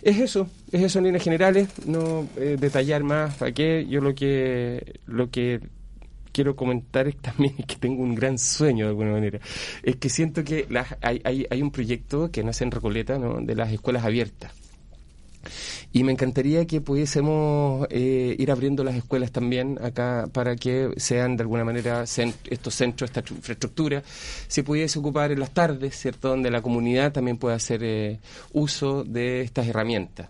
Es 0.02 0.18
eso, 0.18 0.48
es 0.72 0.82
eso 0.82 0.98
en 1.00 1.06
líneas 1.06 1.24
generales, 1.24 1.68
no 1.86 2.26
eh, 2.36 2.56
detallar 2.58 3.02
más 3.02 3.34
para 3.36 3.52
qué. 3.52 3.84
Yo 3.88 4.00
lo 4.00 4.14
que 4.14 5.00
lo 5.06 5.30
que 5.30 5.60
quiero 6.36 6.54
comentar 6.54 7.10
también 7.14 7.54
que 7.66 7.76
tengo 7.76 8.02
un 8.02 8.14
gran 8.14 8.36
sueño 8.36 8.84
de 8.84 8.90
alguna 8.90 9.12
manera. 9.12 9.40
Es 9.82 9.96
que 9.96 10.10
siento 10.10 10.44
que 10.44 10.66
hay, 11.00 11.22
hay, 11.24 11.46
hay 11.48 11.62
un 11.62 11.70
proyecto 11.70 12.30
que 12.30 12.44
nace 12.44 12.62
en 12.62 12.72
Recoleta 12.72 13.18
¿no? 13.18 13.40
de 13.40 13.54
las 13.54 13.72
escuelas 13.72 14.04
abiertas. 14.04 14.65
Y 15.92 16.04
me 16.04 16.12
encantaría 16.12 16.66
que 16.66 16.80
pudiésemos 16.80 17.86
eh, 17.90 18.34
ir 18.38 18.50
abriendo 18.50 18.84
las 18.84 18.94
escuelas 18.96 19.30
también 19.32 19.78
acá 19.82 20.28
para 20.32 20.56
que 20.56 20.90
sean 20.96 21.36
de 21.36 21.42
alguna 21.42 21.64
manera 21.64 22.02
cen- 22.04 22.34
estos 22.50 22.74
centros, 22.74 23.10
esta 23.10 23.24
tru- 23.24 23.36
infraestructura, 23.36 24.02
se 24.48 24.62
pudiese 24.62 24.98
ocupar 24.98 25.32
en 25.32 25.40
las 25.40 25.50
tardes, 25.52 25.96
¿cierto? 25.98 26.28
Donde 26.28 26.50
la 26.50 26.62
comunidad 26.62 27.12
también 27.12 27.36
pueda 27.36 27.56
hacer 27.56 27.82
eh, 27.82 28.18
uso 28.52 29.04
de 29.04 29.42
estas 29.42 29.66
herramientas. 29.66 30.28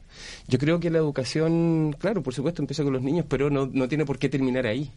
Yo 0.49 0.59
creo 0.59 0.81
que 0.81 0.89
la 0.91 0.99
educación, 0.99 1.95
claro, 1.99 2.23
por 2.23 2.33
supuesto, 2.33 2.63
empieza 2.63 2.83
con 2.85 2.93
los 2.93 3.03
niños, 3.03 3.27
pero 3.29 3.51
no, 3.51 3.69
no 3.73 3.89
tiene 3.89 4.05
por 4.07 4.19
qué 4.19 4.29
terminar 4.29 4.67
ahí. 4.67 4.91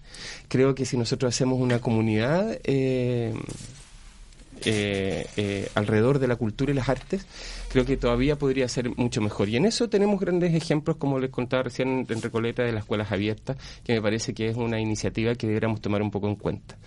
Creo 0.47 0.73
que 0.75 0.85
si 0.85 0.95
nosotros 0.97 1.33
hacemos 1.35 1.59
una 1.59 1.79
comunidad 1.79 2.57
eh, 2.63 3.33
eh, 4.65 5.25
eh, 5.37 5.69
alrededor 5.75 6.19
de 6.19 6.27
la 6.27 6.35
cultura 6.35 6.71
y 6.71 6.75
las 6.75 6.89
artes, 6.89 7.25
creo 7.69 7.85
que 7.85 7.97
todavía 7.97 8.37
podría 8.37 8.67
ser 8.67 8.95
mucho 8.97 9.21
mejor. 9.21 9.47
Y 9.49 9.55
en 9.55 9.65
eso 9.65 9.89
tenemos 9.89 10.19
grandes 10.19 10.53
ejemplos, 10.53 10.97
como 10.97 11.19
les 11.19 11.29
contaba 11.29 11.63
recién 11.63 12.05
en 12.09 12.21
Recoleta, 12.21 12.63
de 12.63 12.71
las 12.71 12.83
escuelas 12.83 13.11
abiertas, 13.11 13.57
que 13.83 13.93
me 13.93 14.01
parece 14.01 14.33
que 14.33 14.49
es 14.49 14.57
una 14.57 14.79
iniciativa 14.79 15.35
que 15.35 15.47
deberíamos 15.47 15.81
tomar 15.81 16.01
un 16.01 16.11
poco 16.11 16.27
en 16.27 16.35
cuenta. 16.35 16.77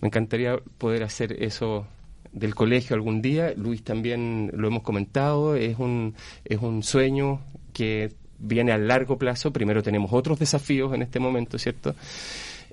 Me 0.00 0.08
encantaría 0.08 0.58
poder 0.78 1.04
hacer 1.04 1.42
eso 1.42 1.86
del 2.32 2.54
colegio 2.54 2.96
algún 2.96 3.22
día. 3.22 3.54
Luis 3.56 3.84
también 3.84 4.50
lo 4.54 4.68
hemos 4.68 4.82
comentado, 4.82 5.54
es 5.54 5.78
un, 5.78 6.14
es 6.44 6.58
un 6.58 6.82
sueño 6.82 7.40
que 7.72 8.12
viene 8.38 8.72
a 8.72 8.78
largo 8.78 9.18
plazo. 9.18 9.52
Primero 9.52 9.82
tenemos 9.82 10.12
otros 10.12 10.38
desafíos 10.38 10.92
en 10.94 11.02
este 11.02 11.20
momento, 11.20 11.58
¿cierto? 11.58 11.94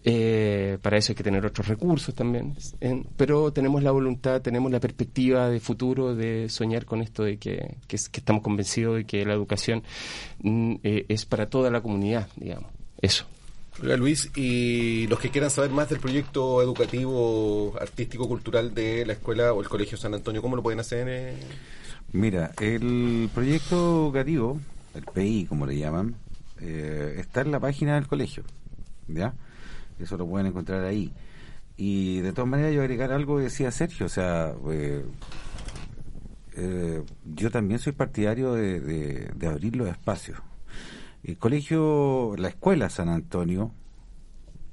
Eh, 0.04 0.80
para 0.82 0.98
eso 0.98 1.12
hay 1.12 1.16
que 1.16 1.24
tener 1.24 1.46
otros 1.46 1.68
recursos 1.68 2.16
también. 2.16 2.56
En- 2.80 3.06
pero 3.18 3.52
tenemos 3.54 3.84
la 3.84 3.92
voluntad, 3.92 4.42
tenemos 4.42 4.72
la 4.72 4.80
perspectiva 4.80 5.48
de 5.50 5.60
futuro 5.60 6.16
de 6.16 6.50
soñar 6.50 6.86
con 6.86 7.02
esto 7.02 7.24
de 7.24 7.38
que, 7.38 7.76
que, 7.88 7.96
es- 7.98 8.10
que 8.10 8.20
estamos 8.20 8.42
convencidos 8.42 8.96
de 8.98 9.06
que 9.06 9.24
la 9.26 9.34
educación 9.34 9.84
mm, 10.42 10.76
eh, 10.84 11.06
es 11.08 11.26
para 11.26 11.50
toda 11.50 11.70
la 11.70 11.82
comunidad, 11.82 12.28
digamos. 12.36 12.72
Eso. 13.02 13.26
Luis, 13.82 14.30
y 14.36 15.08
los 15.08 15.20
que 15.20 15.30
quieran 15.30 15.50
saber 15.50 15.72
más 15.72 15.90
del 15.90 16.00
proyecto 16.00 16.62
educativo, 16.62 17.74
artístico, 17.80 18.28
cultural 18.28 18.74
de 18.76 19.06
la 19.06 19.14
escuela 19.14 19.54
o 19.54 19.62
el 19.62 19.70
Colegio 19.70 19.98
San 19.98 20.14
Antonio, 20.14 20.42
¿cómo 20.42 20.56
lo 20.56 20.62
pueden 20.64 20.80
hacer? 20.80 21.08
eh? 21.10 21.34
Mira, 22.12 22.52
el 22.60 23.30
proyecto 23.34 24.04
educativo, 24.06 24.60
el 24.94 25.04
PI 25.04 25.46
como 25.48 25.66
le 25.66 25.78
llaman, 25.78 26.16
eh, 26.60 27.16
está 27.20 27.42
en 27.42 27.52
la 27.52 27.60
página 27.60 27.96
del 27.96 28.08
colegio, 28.08 28.44
¿ya? 29.08 29.34
Eso 30.02 30.18
lo 30.18 30.28
pueden 30.28 30.48
encontrar 30.48 30.84
ahí. 30.84 31.14
Y 31.78 32.20
de 32.22 32.34
todas 32.34 32.50
maneras 32.50 32.74
yo 32.74 32.82
agregar 32.82 33.12
algo 33.12 33.38
que 33.38 33.44
decía 33.44 33.72
Sergio, 33.72 34.06
o 34.06 34.10
sea, 34.10 34.54
eh, 34.70 35.04
eh, 36.56 37.04
yo 37.34 37.50
también 37.52 37.80
soy 37.80 37.94
partidario 37.94 38.54
de, 38.54 38.80
de- 38.80 39.32
de 39.36 39.48
abrir 39.48 39.76
los 39.76 39.88
espacios. 39.88 40.38
El 41.24 41.38
colegio, 41.38 42.36
la 42.38 42.50
escuela 42.50 42.90
San 42.90 43.10
Antonio, 43.10 43.72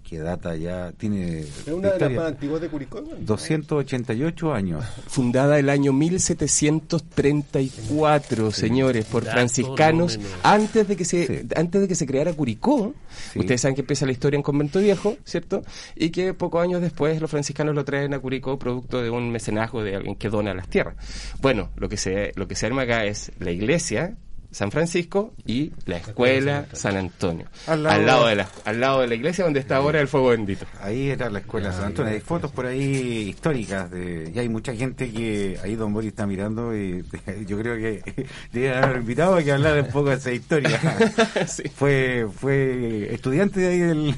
que 0.09 0.19
data 0.19 0.57
ya, 0.57 0.93
tiene 0.93 1.41
Es 1.41 1.67
una 1.69 1.91
de 1.91 2.01
las 2.01 2.13
más 2.13 2.27
antiguas 2.29 2.63
de 2.63 2.69
Curicó. 2.69 3.03
¿no? 3.03 3.09
288 3.21 4.55
años. 4.55 4.83
Fundada 5.07 5.59
el 5.59 5.69
año 5.69 5.93
1734, 5.93 8.51
señores, 8.51 9.05
por 9.05 9.25
Dato 9.25 9.35
franciscanos, 9.37 10.19
antes 10.43 10.89
de 10.89 10.97
que 10.97 11.05
se 11.05 11.27
Sí. 11.27 11.41
antes 11.57 11.83
de 11.83 11.89
que 11.89 11.95
se 11.95 12.07
creara 12.07 12.33
Curicó. 12.33 12.95
Sí. 13.33 13.41
Ustedes 13.41 13.61
saben 13.61 13.75
que 13.75 13.83
empieza 13.83 14.07
la 14.07 14.13
historia 14.13 14.37
en 14.37 14.43
Convento 14.43 14.79
Viejo, 14.81 15.17
¿cierto? 15.25 15.63
Y 15.95 16.09
que 16.11 16.33
pocos 16.33 16.63
años 16.63 16.81
después 16.81 17.21
los 17.21 17.31
franciscanos 17.31 17.75
lo 17.75 17.85
traen 17.85 18.15
a 18.15 18.19
Curicó 18.19 18.59
producto 18.59 19.03
de 19.03 19.11
un 19.11 19.31
mecenazgo 19.31 19.83
de 19.83 19.97
alguien 19.97 20.15
que 20.17 20.31
dona 20.31 20.55
las 20.55 20.69
tierras. 20.69 20.95
Bueno, 21.41 21.69
lo 21.77 21.89
que 21.89 21.97
se 21.99 22.33
lo 22.37 22.49
que 22.49 22.55
se 22.55 22.67
arma 22.67 22.83
acá 22.83 23.05
es 23.05 23.33
la 23.41 23.51
iglesia 23.51 24.17
San 24.51 24.71
Francisco 24.71 25.35
y 25.47 25.73
la 25.85 25.99
escuela 25.99 26.67
San 26.73 26.97
Antonio. 26.97 27.47
Al 27.67 27.87
Al 27.87 28.07
lado 28.07 28.27
de- 28.29 28.37
la, 28.37 28.49
al 28.65 28.81
lado 28.81 29.01
de 29.03 29.09
la 29.09 29.15
iglesia 29.15 29.45
donde 29.45 29.61
está 29.61 29.77
ahora 29.77 30.01
el 30.01 30.09
fuego 30.09 30.29
bendito. 30.29 30.65
Ahí 30.81 31.11
era 31.11 31.29
la 31.29 31.41
escuela 31.41 31.71
San 31.73 31.85
Antonio. 31.85 32.13
Hay 32.13 32.21
fotos 32.21 32.51
por 32.51 32.65
ahí 32.67 33.29
históricas 33.29 33.91
de, 33.91 34.33
y 34.35 34.39
hay 34.39 34.49
mucha 34.49 34.75
gente 34.75 35.11
que 35.13 35.59
ahí 35.63 35.75
Don 35.77 35.93
Boris 35.93 36.09
está 36.11 36.27
mirando 36.27 36.75
y 36.77 37.05
yo 37.47 37.59
creo 37.59 37.77
que 37.77 38.27
debe 38.53 38.75
haber 38.75 38.97
invitado 38.99 39.35
a 39.37 39.43
que 39.43 39.53
hablara 39.53 39.83
un 39.83 39.89
poco 39.91 40.11
de 40.11 40.17
esa 40.17 40.33
historia. 40.33 40.81
Sí. 41.47 41.63
Fue 41.75 42.27
fue 42.35 43.13
estudiante 43.15 43.61
de 43.61 43.69
ahí 43.69 43.79
del 43.79 44.15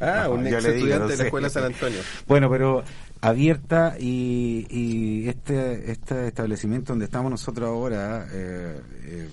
Ah, 0.00 0.28
un 0.28 0.46
ex 0.46 0.56
digo, 0.58 0.74
estudiante 0.74 0.98
no 1.04 1.08
de 1.08 1.16
la 1.16 1.24
escuela 1.24 1.48
San 1.48 1.64
Antonio. 1.64 1.98
Bueno, 2.26 2.50
pero 2.50 2.82
abierta 3.20 3.96
y, 3.98 4.66
y 4.68 5.28
este, 5.28 5.90
este 5.90 6.28
establecimiento 6.28 6.92
donde 6.92 7.06
estamos 7.06 7.30
nosotros 7.30 7.68
ahora 7.68 8.26
eh, 8.32 8.80
eh, 9.04 9.28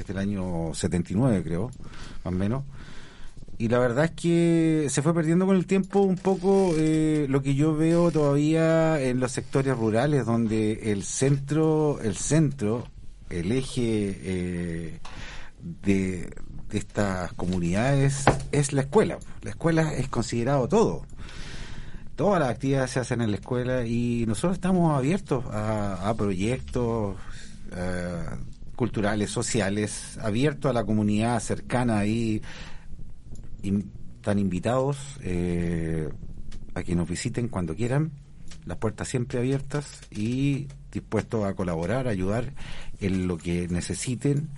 es 0.00 0.06
del 0.06 0.18
año 0.18 0.74
79 0.74 1.42
creo, 1.42 1.70
más 2.24 2.32
o 2.34 2.36
menos, 2.36 2.64
y 3.62 3.68
la 3.68 3.78
verdad 3.78 4.06
es 4.06 4.10
que 4.10 4.86
se 4.88 5.02
fue 5.02 5.14
perdiendo 5.14 5.46
con 5.46 5.54
el 5.54 5.66
tiempo 5.66 6.00
un 6.00 6.16
poco 6.16 6.74
eh, 6.76 7.26
lo 7.28 7.42
que 7.42 7.54
yo 7.54 7.76
veo 7.76 8.10
todavía 8.10 9.00
en 9.00 9.20
los 9.20 9.30
sectores 9.30 9.76
rurales 9.76 10.26
donde 10.26 10.90
el 10.90 11.04
centro 11.04 12.00
el 12.02 12.16
centro 12.16 12.88
el 13.30 13.52
eje 13.52 14.18
eh, 14.22 15.00
de, 15.84 16.34
estas 16.72 17.34
comunidades 17.34 18.24
es 18.50 18.72
la 18.72 18.80
escuela. 18.80 19.18
La 19.42 19.50
escuela 19.50 19.94
es 19.94 20.08
considerado 20.08 20.66
todo. 20.68 21.06
Todas 22.16 22.40
las 22.40 22.50
actividades 22.50 22.90
se 22.90 23.00
hacen 23.00 23.20
en 23.20 23.30
la 23.30 23.36
escuela 23.36 23.86
y 23.86 24.24
nosotros 24.26 24.54
estamos 24.54 24.96
abiertos 24.96 25.44
a, 25.52 26.08
a 26.08 26.14
proyectos 26.16 27.16
eh, 27.72 28.24
culturales, 28.76 29.30
sociales, 29.30 30.18
abiertos 30.20 30.70
a 30.70 30.74
la 30.74 30.84
comunidad 30.84 31.38
cercana 31.40 31.98
ahí. 31.98 32.42
In- 33.62 33.90
están 34.16 34.38
invitados 34.38 34.98
eh, 35.22 36.08
a 36.74 36.82
que 36.84 36.94
nos 36.94 37.08
visiten 37.08 37.48
cuando 37.48 37.74
quieran, 37.74 38.12
las 38.66 38.76
puertas 38.78 39.08
siempre 39.08 39.40
abiertas 39.40 40.00
y 40.12 40.68
dispuestos 40.92 41.44
a 41.44 41.54
colaborar, 41.54 42.06
ayudar 42.06 42.52
en 43.00 43.26
lo 43.26 43.36
que 43.36 43.66
necesiten, 43.66 44.48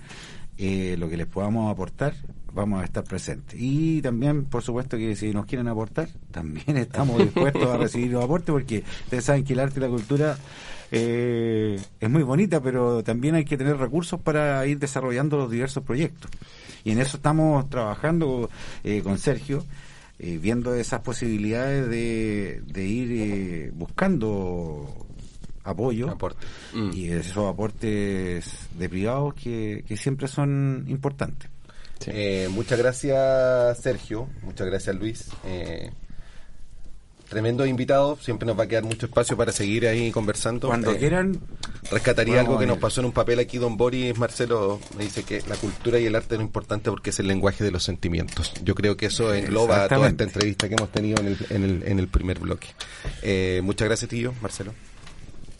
eh, 0.59 0.95
lo 0.99 1.09
que 1.09 1.17
les 1.17 1.25
podamos 1.25 1.71
aportar, 1.71 2.13
vamos 2.53 2.79
a 2.81 2.85
estar 2.85 3.03
presentes. 3.05 3.59
Y 3.59 4.03
también, 4.03 4.45
por 4.45 4.61
supuesto, 4.61 4.97
que 4.97 5.15
si 5.15 5.33
nos 5.33 5.47
quieren 5.47 5.67
aportar, 5.67 6.09
también 6.29 6.77
estamos 6.77 7.17
dispuestos 7.17 7.65
a 7.65 7.77
recibir 7.77 8.11
los 8.11 8.23
aportes, 8.23 8.51
porque 8.53 8.83
ustedes 9.05 9.23
saben 9.25 9.43
que 9.43 9.53
el 9.53 9.59
arte 9.61 9.79
y 9.79 9.81
la 9.83 9.89
cultura 9.89 10.37
eh, 10.91 11.79
es 11.99 12.09
muy 12.09 12.23
bonita, 12.23 12.61
pero 12.61 13.03
también 13.03 13.35
hay 13.35 13.45
que 13.45 13.57
tener 13.57 13.77
recursos 13.77 14.19
para 14.19 14.65
ir 14.67 14.79
desarrollando 14.79 15.37
los 15.37 15.49
diversos 15.51 15.83
proyectos. 15.83 16.31
Y 16.83 16.91
en 16.91 16.99
eso 16.99 17.17
estamos 17.17 17.69
trabajando 17.69 18.49
eh, 18.83 19.01
con 19.01 19.17
Sergio, 19.17 19.63
eh, 20.19 20.37
viendo 20.41 20.73
esas 20.75 21.01
posibilidades 21.01 21.89
de, 21.89 22.61
de 22.65 22.85
ir 22.85 23.11
eh, 23.11 23.71
buscando 23.73 25.05
apoyo 25.63 26.11
Aporte. 26.11 26.45
y 26.93 27.09
esos 27.09 27.51
aportes 27.51 28.69
de 28.77 28.87
privados 28.87 29.33
que, 29.33 29.83
que 29.87 29.97
siempre 29.97 30.27
son 30.27 30.85
importantes. 30.87 31.49
Muchas 32.51 32.77
gracias, 32.77 33.79
Sergio. 33.79 34.29
Muchas 34.43 34.67
gracias, 34.67 34.95
Luis. 34.95 35.29
Tremendo 37.29 37.65
invitado. 37.65 38.17
Siempre 38.21 38.45
nos 38.45 38.57
va 38.57 38.63
a 38.63 38.67
quedar 38.67 38.83
mucho 38.83 39.07
espacio 39.07 39.35
para 39.35 39.51
seguir 39.51 39.87
ahí 39.87 40.11
conversando. 40.11 40.67
Cuando 40.67 40.91
Eh, 40.91 40.97
quieran, 40.97 41.39
Rescataría 41.91 42.39
algo 42.39 42.57
que 42.57 42.65
nos 42.65 42.79
pasó 42.79 43.01
en 43.01 43.07
un 43.07 43.11
papel 43.11 43.39
aquí, 43.39 43.57
don 43.57 43.77
Boris 43.77 44.17
Marcelo 44.17 44.79
me 44.97 45.03
dice 45.03 45.23
que 45.23 45.41
la 45.47 45.55
cultura 45.55 45.99
y 45.99 46.05
el 46.05 46.15
arte 46.15 46.35
es 46.35 46.39
lo 46.39 46.45
importante 46.45 46.89
porque 46.89 47.11
es 47.11 47.19
el 47.19 47.27
lenguaje 47.27 47.63
de 47.63 47.71
los 47.71 47.83
sentimientos. 47.83 48.53
Yo 48.63 48.73
creo 48.73 48.97
que 48.97 49.07
eso 49.07 49.33
engloba 49.33 49.87
toda 49.87 50.07
esta 50.07 50.23
entrevista 50.23 50.67
que 50.67 50.75
hemos 50.75 50.91
tenido 50.91 51.21
en 51.21 51.27
el, 51.27 51.37
en 51.49 51.63
el, 51.63 51.83
en 51.85 51.99
el 51.99 52.07
primer 52.07 52.39
bloque. 52.39 52.69
Eh, 53.21 53.61
muchas 53.63 53.87
gracias, 53.87 54.09
tío, 54.09 54.33
Marcelo. 54.41 54.73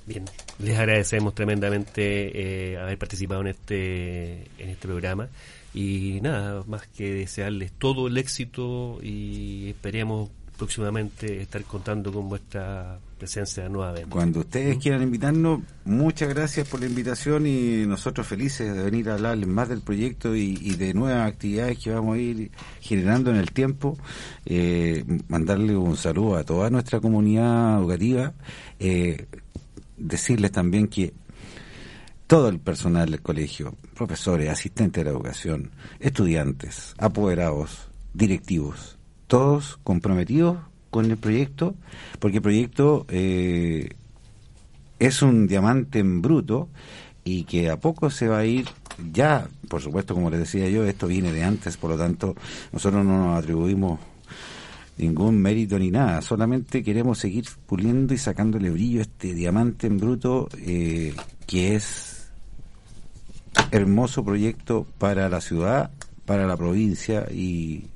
Bien, 0.07 0.26
les 0.59 0.78
agradecemos 0.78 1.34
tremendamente 1.34 2.74
eh, 2.74 2.78
haber 2.78 2.97
participado 2.97 3.41
en 3.41 3.47
este 3.47 4.34
en 4.59 4.70
este 4.70 4.88
programa 4.88 5.30
y 5.74 6.20
nada 6.22 6.63
más 6.68 6.88
que 6.88 7.11
desearles 7.13 7.72
todo 7.72 8.07
el 8.07 8.18
éxito 8.18 8.99
y 9.01 9.70
esperemos 9.70 10.30
próximamente 10.58 11.41
estar 11.41 11.64
contando 11.64 12.12
con 12.12 12.30
vuestra 12.30 12.99
presencia 13.18 13.68
nuevamente. 13.70 14.10
cuando 14.10 14.39
ustedes 14.41 14.78
quieran 14.78 15.03
invitarnos, 15.03 15.62
muchas 15.86 16.30
gracias 16.30 16.68
por 16.68 16.80
la 16.80 16.86
invitación 16.86 17.47
y 17.47 17.86
nosotros 17.86 18.28
felices 18.28 18.74
de 18.76 18.84
venir 18.84 19.10
a 19.10 19.14
hablarles 19.14 19.47
más 19.47 19.70
del 19.70 19.82
proyecto 19.82 20.36
y, 20.36 20.58
y 20.62 20.76
de 20.76 20.93
nuevas 20.93 21.28
actividades 21.28 21.80
que 21.80 21.91
vamos 21.91 22.16
a 22.16 22.20
ir 22.20 22.51
generando 22.82 23.32
en 23.32 23.38
el 23.38 23.51
tiempo. 23.51 23.97
Eh, 24.45 25.03
mandarle 25.28 25.76
un 25.76 25.97
saludo 25.97 26.38
a 26.38 26.43
toda 26.43 26.70
nuestra 26.70 26.99
comunidad 26.99 27.80
educativa. 27.80 28.34
Eh, 28.80 29.28
decirles 29.97 30.51
también 30.51 30.88
que 30.88 31.14
todo 32.28 32.49
el 32.49 32.60
personal 32.60 33.12
del 33.12 33.22
colegio, 33.22 33.76
profesores, 33.93 34.49
asistentes 34.49 35.03
de 35.03 35.06
la 35.06 35.16
educación, 35.16 35.72
estudiantes, 35.99 36.95
apoderados, 36.97 37.89
directivos, 38.14 38.95
todos 39.28 39.80
comprometidos 39.84 40.57
con 40.89 41.11
el 41.11 41.17
proyecto, 41.17 41.76
porque 42.19 42.38
el 42.38 42.43
proyecto 42.43 43.05
eh, 43.09 43.89
es 44.99 45.21
un 45.21 45.47
diamante 45.47 45.99
en 45.99 46.21
bruto 46.21 46.69
y 47.23 47.43
que 47.43 47.69
a 47.69 47.80
poco 47.80 48.09
se 48.09 48.28
va 48.28 48.39
a 48.39 48.45
ir 48.45 48.67
ya, 49.11 49.47
por 49.67 49.82
supuesto, 49.82 50.13
como 50.13 50.30
les 50.30 50.39
decía 50.39 50.69
yo, 50.69 50.86
esto 50.86 51.07
viene 51.07 51.34
de 51.34 51.43
antes, 51.43 51.76
por 51.76 51.89
lo 51.89 51.97
tanto, 51.97 52.36
nosotros 52.71 53.03
no 53.03 53.26
nos 53.26 53.39
atribuimos 53.39 53.99
ningún 54.97 55.41
mérito 55.41 55.78
ni 55.78 55.91
nada, 55.91 56.21
solamente 56.21 56.82
queremos 56.82 57.19
seguir 57.19 57.45
puliendo 57.65 58.13
y 58.13 58.17
sacándole 58.17 58.69
brillo 58.69 59.01
este 59.01 59.34
diamante 59.34 59.88
en 59.88 59.97
bruto 59.97 60.47
eh, 60.57 61.13
que 61.45 61.76
es 61.76 62.30
hermoso 63.71 64.23
proyecto 64.23 64.88
para 64.97 65.28
la 65.28 65.41
ciudad, 65.41 65.91
para 66.26 66.47
la 66.47 66.55
provincia 66.55 67.28
y, 67.30 67.88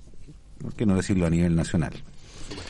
¿por 0.62 0.74
qué 0.74 0.86
no 0.86 0.96
decirlo 0.96 1.26
a 1.26 1.30
nivel 1.30 1.56
nacional? 1.56 1.94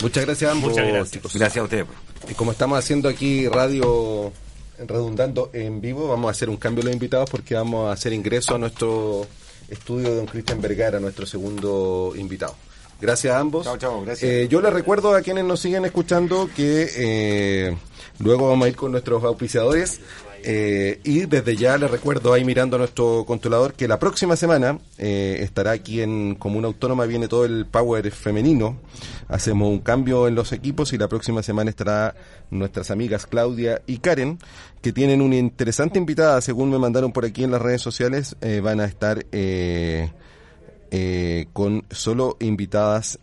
Muchas 0.02 0.26
gracias 0.26 0.50
a 0.50 0.54
ambos, 0.54 0.72
Muchas 0.72 0.88
gracias. 0.88 1.12
chicos. 1.12 1.36
Gracias 1.36 1.58
a 1.58 1.64
ustedes. 1.64 1.86
Y 2.30 2.34
como 2.34 2.52
estamos 2.52 2.78
haciendo 2.78 3.10
aquí 3.10 3.48
radio 3.48 4.32
redundando 4.78 5.50
en 5.54 5.82
vivo, 5.82 6.08
vamos 6.08 6.30
a 6.30 6.32
hacer 6.32 6.50
un 6.50 6.58
cambio 6.58 6.84
de 6.84 6.88
los 6.90 6.94
invitados 6.94 7.30
porque 7.30 7.56
vamos 7.56 7.90
a 7.90 7.94
hacer 7.94 8.14
ingreso 8.14 8.56
a 8.56 8.58
nuestro 8.58 9.28
estudio 9.68 10.10
de 10.10 10.16
don 10.16 10.26
Cristian 10.26 10.62
Vergara, 10.62 11.00
nuestro 11.00 11.26
segundo 11.26 12.14
invitado. 12.16 12.56
Gracias 13.02 13.34
a 13.34 13.40
ambos. 13.40 13.66
Chao, 13.66 13.78
chao, 13.78 14.02
gracias. 14.02 14.30
Eh, 14.30 14.48
yo 14.50 14.62
les 14.62 14.74
recuerdo 14.74 15.14
a 15.16 15.22
quienes 15.22 15.46
nos 15.46 15.62
siguen 15.62 15.86
escuchando 15.86 16.50
que 16.54 16.90
eh, 16.96 17.78
luego 18.20 18.50
vamos 18.50 18.66
a 18.66 18.70
ir 18.70 18.76
con 18.76 18.92
nuestros 18.92 19.24
auspiciadores. 19.24 20.02
Eh, 20.44 21.00
y 21.04 21.26
desde 21.26 21.56
ya 21.56 21.78
les 21.78 21.90
recuerdo 21.90 22.34
ahí 22.34 22.44
mirando 22.44 22.76
a 22.76 22.80
nuestro 22.80 23.24
controlador 23.26 23.74
que 23.74 23.88
la 23.88 24.00
próxima 24.00 24.36
semana 24.36 24.80
eh, 24.98 25.38
estará 25.42 25.72
aquí 25.72 26.02
en 26.02 26.36
Comuna 26.36 26.68
Autónoma, 26.68 27.06
viene 27.06 27.28
todo 27.28 27.46
el 27.46 27.66
power 27.66 28.12
femenino. 28.12 28.78
Hacemos 29.28 29.70
un 29.70 29.80
cambio 29.80 30.28
en 30.28 30.36
los 30.36 30.52
equipos 30.52 30.94
y 30.94 30.98
la 30.98 31.08
próxima 31.08 31.44
semana 31.44 31.70
estará 31.70 32.16
nuestras 32.50 32.92
amigas 32.92 33.26
Claudia 33.26 33.82
y 33.86 34.00
Karen, 34.00 34.40
que 34.82 34.92
tienen 34.92 35.22
una 35.22 35.36
interesante 35.36 36.00
invitada, 36.00 36.42
según 36.42 36.70
me 36.70 36.80
mandaron 36.80 37.12
por 37.12 37.26
aquí 37.26 37.44
en 37.44 37.52
las 37.52 37.62
redes 37.62 37.82
sociales, 37.82 38.36
eh, 38.42 38.62
van 38.62 38.80
a 38.80 38.86
estar 38.86 39.26
eh, 39.32 40.10
con 41.54 41.86
solo 41.92 42.38
invitadas 42.40 43.20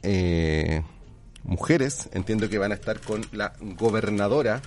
mujeres. 1.43 2.09
Entiendo 2.12 2.49
que 2.49 2.59
van 2.59 2.73
a 2.73 2.75
estar 2.75 3.01
con 3.01 3.25
la 3.33 3.53
gobernadora 3.61 4.62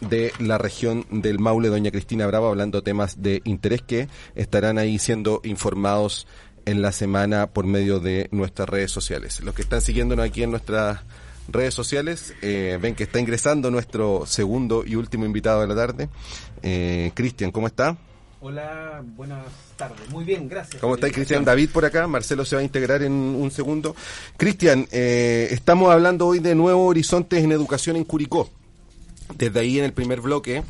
de 0.00 0.32
la 0.38 0.58
región 0.58 1.06
del 1.10 1.38
Maule, 1.38 1.68
doña 1.68 1.90
Cristina 1.90 2.26
Bravo, 2.26 2.48
hablando 2.48 2.82
temas 2.82 3.22
de 3.22 3.40
interés 3.44 3.82
que 3.82 4.08
estarán 4.34 4.78
ahí 4.78 4.98
siendo 4.98 5.40
informados 5.44 6.26
en 6.66 6.82
la 6.82 6.92
semana 6.92 7.48
por 7.48 7.66
medio 7.66 8.00
de 8.00 8.28
nuestras 8.30 8.68
redes 8.68 8.90
sociales. 8.90 9.40
Los 9.40 9.54
que 9.54 9.62
están 9.62 9.80
siguiéndonos 9.80 10.24
aquí 10.24 10.42
en 10.42 10.50
nuestras 10.50 11.00
redes 11.48 11.74
sociales 11.74 12.34
eh, 12.42 12.78
ven 12.80 12.94
que 12.94 13.04
está 13.04 13.20
ingresando 13.20 13.70
nuestro 13.70 14.24
segundo 14.26 14.82
y 14.86 14.94
último 14.94 15.26
invitado 15.26 15.60
de 15.60 15.66
la 15.66 15.74
tarde. 15.74 16.08
Eh, 16.62 17.12
Cristian, 17.14 17.50
¿cómo 17.50 17.66
está? 17.66 17.96
Hola, 18.40 19.02
buenas 19.16 19.46
tardes. 19.76 20.08
Muy 20.10 20.24
bien, 20.24 20.48
gracias. 20.48 20.80
¿Cómo 20.80 20.92
por 20.94 21.00
la 21.00 21.06
está 21.08 21.14
Cristian? 21.14 21.44
David 21.44 21.70
por 21.70 21.84
acá, 21.84 22.06
Marcelo 22.06 22.44
se 22.44 22.56
va 22.56 22.60
a 22.60 22.64
integrar 22.64 23.02
en 23.02 23.12
un 23.12 23.50
segundo. 23.50 23.96
Cristian, 24.36 24.86
eh, 24.92 25.48
estamos 25.50 25.90
hablando 25.90 26.26
hoy 26.26 26.40
de 26.40 26.54
nuevos 26.54 26.90
horizontes 26.90 27.42
en 27.42 27.52
educación 27.52 27.96
en 27.96 28.04
Curicó. 28.04 28.50
Desde 29.36 29.60
ahí 29.60 29.78
en 29.78 29.84
el 29.84 29.92
primer 29.92 30.20
bloque 30.20 30.62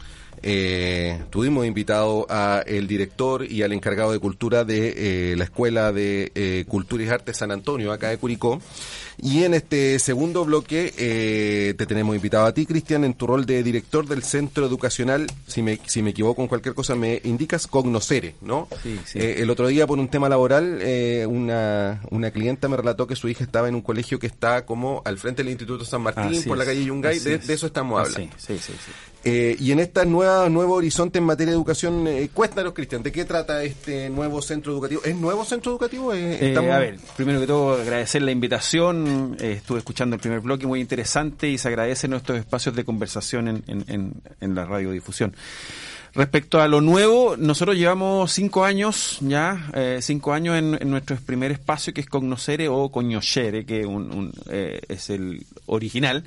eh, 0.46 1.22
tuvimos 1.30 1.64
invitado 1.64 2.26
a 2.28 2.62
el 2.66 2.86
director 2.86 3.50
y 3.50 3.62
al 3.62 3.72
encargado 3.72 4.12
de 4.12 4.18
cultura 4.18 4.64
de 4.64 5.32
eh, 5.32 5.36
la 5.36 5.44
Escuela 5.44 5.90
de 5.90 6.30
eh, 6.34 6.66
Cultura 6.68 7.02
y 7.02 7.08
Artes 7.08 7.38
San 7.38 7.50
Antonio, 7.50 7.92
acá 7.92 8.10
de 8.10 8.18
Curicó. 8.18 8.60
Y 9.16 9.44
en 9.44 9.54
este 9.54 9.98
segundo 10.00 10.44
bloque 10.44 10.92
eh, 10.98 11.74
te 11.78 11.86
tenemos 11.86 12.14
invitado 12.14 12.44
a 12.44 12.52
ti, 12.52 12.66
Cristian, 12.66 13.04
en 13.04 13.14
tu 13.14 13.26
rol 13.26 13.46
de 13.46 13.62
director 13.62 14.06
del 14.06 14.22
centro 14.22 14.66
educacional, 14.66 15.28
si 15.46 15.62
me, 15.62 15.78
si 15.86 16.02
me 16.02 16.10
equivoco 16.10 16.42
en 16.42 16.48
cualquier 16.48 16.74
cosa, 16.74 16.94
me 16.94 17.20
indicas 17.24 17.66
Cognoscere, 17.66 18.34
¿no? 18.42 18.68
Sí, 18.82 19.00
sí. 19.06 19.18
El 19.20 19.48
otro 19.50 19.68
día, 19.68 19.86
por 19.86 19.98
un 19.98 20.08
tema 20.08 20.28
laboral, 20.28 20.78
eh, 20.82 21.26
una, 21.26 22.02
una 22.10 22.32
clienta 22.32 22.68
me 22.68 22.76
relató 22.76 23.06
que 23.06 23.16
su 23.16 23.28
hija 23.28 23.44
estaba 23.44 23.68
en 23.68 23.76
un 23.76 23.82
colegio 23.82 24.18
que 24.18 24.26
está 24.26 24.66
como 24.66 25.00
al 25.04 25.16
frente 25.16 25.42
del 25.42 25.52
Instituto 25.52 25.84
San 25.84 26.02
Martín, 26.02 26.24
Así 26.24 26.48
por 26.48 26.58
la 26.58 26.64
calle 26.64 26.84
Yungay, 26.84 27.18
de, 27.20 27.34
es. 27.34 27.46
de 27.46 27.54
eso 27.54 27.66
estamos 27.66 28.00
hablando. 28.00 28.36
Sí, 28.36 28.58
sí. 28.58 28.72
sí. 28.72 28.92
Eh, 29.26 29.56
y 29.58 29.72
en 29.72 29.80
estas 29.80 30.06
nuevas 30.06 30.50
nuevo 30.50 30.74
horizonte 30.74 31.18
en 31.18 31.24
materia 31.24 31.52
de 31.52 31.56
educación, 31.56 32.06
eh, 32.06 32.28
cuéntanos, 32.34 32.74
Cristian, 32.74 33.02
¿de 33.02 33.10
qué 33.10 33.24
trata 33.24 33.62
este 33.64 34.10
nuevo 34.10 34.42
centro 34.42 34.72
educativo? 34.72 35.00
¿Es 35.02 35.16
nuevo 35.16 35.46
centro 35.46 35.72
educativo? 35.72 36.12
Eh, 36.12 36.34
Eh, 36.34 36.48
estamos- 36.48 36.70
a 36.72 36.78
ver, 36.78 36.98
primero 37.16 37.40
que 37.40 37.46
todo 37.46 37.80
agradecer 37.80 38.20
la 38.20 38.32
invitación, 38.32 39.36
eh, 39.40 39.52
estuve 39.52 39.78
escuchando 39.78 40.14
el 40.16 40.20
primer 40.20 40.40
bloque 40.40 40.66
muy 40.66 40.78
interesante 40.80 41.48
y 41.48 41.56
se 41.56 41.68
agradecen 41.68 42.10
nuestros 42.10 42.38
espacios 42.38 42.76
de 42.76 42.84
conversación 42.84 43.48
en, 43.48 43.64
en, 43.66 43.84
en, 43.88 44.12
en 44.42 44.54
la 44.54 44.66
radiodifusión. 44.66 45.34
Respecto 46.16 46.60
a 46.60 46.68
lo 46.68 46.80
nuevo, 46.80 47.34
nosotros 47.36 47.76
llevamos 47.76 48.30
cinco 48.30 48.64
años 48.64 49.16
ya, 49.20 49.68
eh, 49.74 49.98
cinco 50.00 50.32
años 50.32 50.56
en, 50.56 50.78
en 50.80 50.88
nuestro 50.90 51.16
primer 51.16 51.50
espacio 51.50 51.92
que 51.92 52.02
es 52.02 52.06
Cognoscere 52.06 52.68
o 52.68 52.88
Cognocere, 52.90 53.64
que 53.64 53.84
un- 53.84 54.12
un, 54.12 54.32
eh, 54.48 54.80
es 54.86 55.10
el 55.10 55.44
original, 55.66 56.22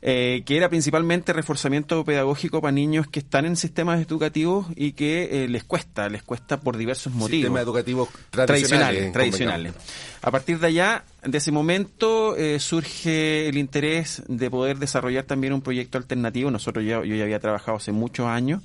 eh, 0.00 0.42
que 0.46 0.56
era 0.56 0.68
principalmente 0.68 1.32
reforzamiento 1.32 2.04
pedagógico 2.04 2.60
para 2.60 2.72
niños 2.72 3.08
que 3.08 3.18
están 3.18 3.44
en 3.46 3.56
sistemas 3.56 4.00
educativos 4.00 4.66
y 4.76 4.92
que 4.92 5.44
eh, 5.44 5.48
les 5.48 5.64
cuesta, 5.64 6.08
les 6.08 6.22
cuesta 6.22 6.60
por 6.60 6.76
diversos 6.76 7.12
motivos 7.12 7.30
Sistemas 7.30 7.62
educativos 7.62 8.08
tradicionales, 8.30 9.12
tradicionales. 9.12 9.12
tradicionales. 9.12 9.74
A 10.22 10.30
partir 10.30 10.58
de 10.58 10.66
allá, 10.68 11.04
de 11.24 11.38
ese 11.38 11.52
momento, 11.52 12.36
eh, 12.36 12.58
surge 12.60 13.48
el 13.48 13.56
interés 13.56 14.22
de 14.28 14.50
poder 14.50 14.78
desarrollar 14.78 15.24
también 15.24 15.52
un 15.52 15.62
proyecto 15.62 15.98
alternativo. 15.98 16.50
Nosotros 16.50 16.84
ya, 16.84 17.04
yo 17.04 17.14
ya 17.16 17.24
había 17.24 17.38
trabajado 17.40 17.76
hace 17.76 17.92
muchos 17.92 18.26
años. 18.26 18.62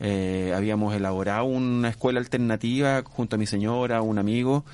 eh, 0.00 0.52
habíamos 0.54 0.94
elaborado 0.94 1.44
una 1.44 1.88
escuela 1.88 2.18
alternativa 2.20 3.02
junto 3.04 3.36
a 3.36 3.38
mi 3.38 3.46
señora, 3.46 4.02
un 4.02 4.18
amigo, 4.18 4.64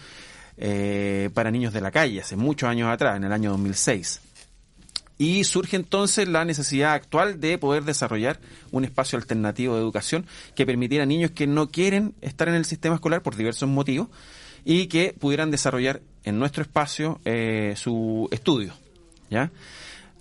eh, 0.56 1.30
para 1.34 1.50
niños 1.50 1.72
de 1.72 1.80
la 1.80 1.90
calle, 1.90 2.20
hace 2.20 2.36
muchos 2.36 2.68
años 2.68 2.88
atrás, 2.88 3.16
en 3.16 3.24
el 3.24 3.32
año 3.32 3.50
2006. 3.50 4.20
Y 5.20 5.44
surge 5.44 5.76
entonces 5.76 6.26
la 6.28 6.44
necesidad 6.46 6.94
actual 6.94 7.38
de 7.40 7.58
poder 7.58 7.84
desarrollar 7.84 8.40
un 8.72 8.86
espacio 8.86 9.18
alternativo 9.18 9.74
de 9.74 9.82
educación 9.82 10.24
que 10.54 10.64
permitiera 10.64 11.04
a 11.04 11.06
niños 11.06 11.32
que 11.32 11.46
no 11.46 11.68
quieren 11.68 12.14
estar 12.22 12.48
en 12.48 12.54
el 12.54 12.64
sistema 12.64 12.94
escolar 12.94 13.22
por 13.22 13.36
diversos 13.36 13.68
motivos 13.68 14.08
y 14.64 14.86
que 14.86 15.12
pudieran 15.12 15.50
desarrollar 15.50 16.00
en 16.24 16.38
nuestro 16.38 16.62
espacio 16.62 17.20
eh, 17.26 17.74
su 17.76 18.28
estudio. 18.30 18.72
¿ya? 19.28 19.50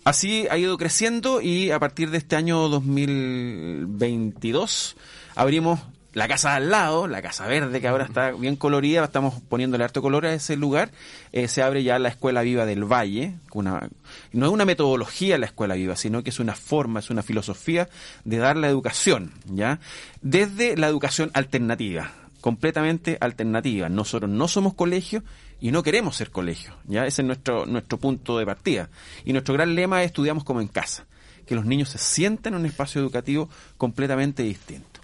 Así 0.04 0.48
ha 0.52 0.58
ido 0.58 0.78
creciendo 0.78 1.40
y 1.40 1.72
a 1.72 1.80
partir 1.80 2.10
de 2.10 2.18
este 2.18 2.36
año 2.36 2.68
2022 2.68 4.98
abrimos 5.34 5.80
la 6.20 6.28
casa 6.28 6.56
al 6.56 6.70
lado, 6.70 7.08
la 7.08 7.22
casa 7.22 7.48
verde 7.48 7.80
que 7.80 7.88
ahora 7.88 8.04
está 8.04 8.32
bien 8.32 8.58
colorida, 8.58 9.06
estamos 9.06 9.36
poniéndole 9.48 9.86
harto 9.86 10.02
color 10.02 10.26
a 10.26 10.34
ese 10.34 10.58
lugar, 10.58 10.92
eh, 11.32 11.48
se 11.48 11.64
abre 11.64 11.82
ya 11.82 11.98
la 11.98 12.10
Escuela 12.10 12.42
Viva 12.42 12.66
del 12.66 12.84
Valle, 12.84 13.36
una, 13.54 13.88
no 14.34 14.46
es 14.46 14.52
una 14.52 14.66
metodología 14.66 15.38
la 15.38 15.46
Escuela 15.46 15.76
Viva, 15.76 15.96
sino 15.96 16.22
que 16.22 16.32
es 16.32 16.42
una 16.42 16.56
forma, 16.56 17.00
es 17.00 17.10
una 17.10 17.24
filosofía 17.24 17.88
de 18.26 18.38
dar 18.38 18.58
la 18.58 18.68
educación, 18.68 19.32
¿ya? 19.46 19.80
Desde 20.22 20.76
la 20.76 20.88
educación 20.88 21.32
alternativa, 21.34 22.12
completamente 22.42 23.18
alternativa. 23.22 23.88
Nosotros 23.88 24.30
no 24.30 24.50
somos 24.50 24.74
colegio 24.74 25.24
y 25.62 25.72
no 25.72 25.84
queremos 25.84 26.18
ser 26.18 26.32
colegio, 26.32 26.74
¿ya? 26.84 27.06
Ese 27.06 27.22
es 27.22 27.26
nuestro, 27.28 27.66
nuestro 27.66 27.98
punto 27.98 28.38
de 28.38 28.46
partida. 28.46 28.90
Y 29.24 29.32
nuestro 29.32 29.54
gran 29.54 29.74
lema 29.74 30.02
es 30.02 30.08
estudiamos 30.08 30.44
como 30.44 30.60
en 30.60 30.68
casa, 30.68 31.06
que 31.46 31.56
los 31.56 31.64
niños 31.64 31.88
se 31.88 31.98
sientan 31.98 32.56
en 32.56 32.60
un 32.60 32.66
espacio 32.66 33.00
educativo 33.00 33.50
completamente 33.78 34.44
distinto. 34.44 34.99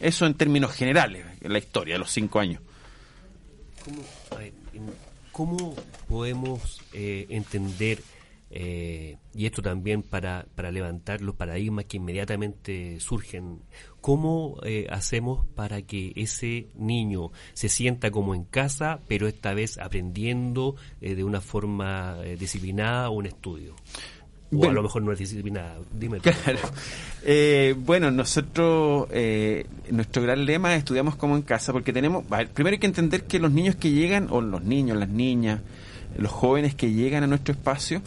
Eso 0.00 0.26
en 0.26 0.34
términos 0.34 0.72
generales, 0.72 1.24
en 1.40 1.52
la 1.52 1.58
historia 1.58 1.94
de 1.94 1.98
los 1.98 2.10
cinco 2.10 2.38
años. 2.38 2.60
¿Cómo, 3.84 4.02
cómo 5.32 5.74
podemos 6.08 6.80
eh, 6.92 7.26
entender, 7.30 8.02
eh, 8.50 9.16
y 9.34 9.46
esto 9.46 9.62
también 9.62 10.02
para, 10.02 10.46
para 10.54 10.70
levantar 10.70 11.20
los 11.20 11.34
paradigmas 11.34 11.86
que 11.86 11.96
inmediatamente 11.96 13.00
surgen, 13.00 13.60
cómo 14.00 14.58
eh, 14.62 14.86
hacemos 14.90 15.44
para 15.54 15.82
que 15.82 16.12
ese 16.16 16.68
niño 16.76 17.30
se 17.52 17.68
sienta 17.68 18.10
como 18.10 18.34
en 18.34 18.44
casa, 18.44 19.00
pero 19.08 19.26
esta 19.26 19.54
vez 19.54 19.78
aprendiendo 19.78 20.76
eh, 21.00 21.14
de 21.14 21.24
una 21.24 21.40
forma 21.40 22.18
eh, 22.24 22.36
disciplinada 22.36 23.10
un 23.10 23.26
estudio? 23.26 23.74
O 24.50 24.54
a 24.54 24.58
Bueno. 24.58 24.74
lo 24.74 24.82
mejor 24.84 25.02
no 25.02 25.12
es 25.12 25.18
disciplinada. 25.18 25.76
Dime. 25.92 26.20
tú. 26.20 26.30
Claro. 26.44 26.58
Eh, 27.22 27.74
bueno, 27.78 28.10
nosotros, 28.10 29.06
eh, 29.10 29.66
nuestro 29.90 30.22
gran 30.22 30.44
lema 30.46 30.72
es 30.74 30.78
estudiamos 30.78 31.16
como 31.16 31.36
en 31.36 31.42
casa, 31.42 31.72
porque 31.72 31.92
tenemos, 31.92 32.24
a 32.30 32.38
ver, 32.38 32.48
primero 32.48 32.74
hay 32.74 32.78
que 32.80 32.86
entender 32.86 33.24
que 33.24 33.38
los 33.38 33.52
niños 33.52 33.76
que 33.76 33.90
llegan, 33.90 34.28
o 34.30 34.40
los 34.40 34.62
niños, 34.64 34.96
las 34.96 35.08
niñas, 35.10 35.60
los 36.16 36.32
jóvenes 36.32 36.74
que 36.74 36.92
llegan 36.92 37.22
a 37.24 37.26
nuestro 37.26 37.52
espacio, 37.52 38.00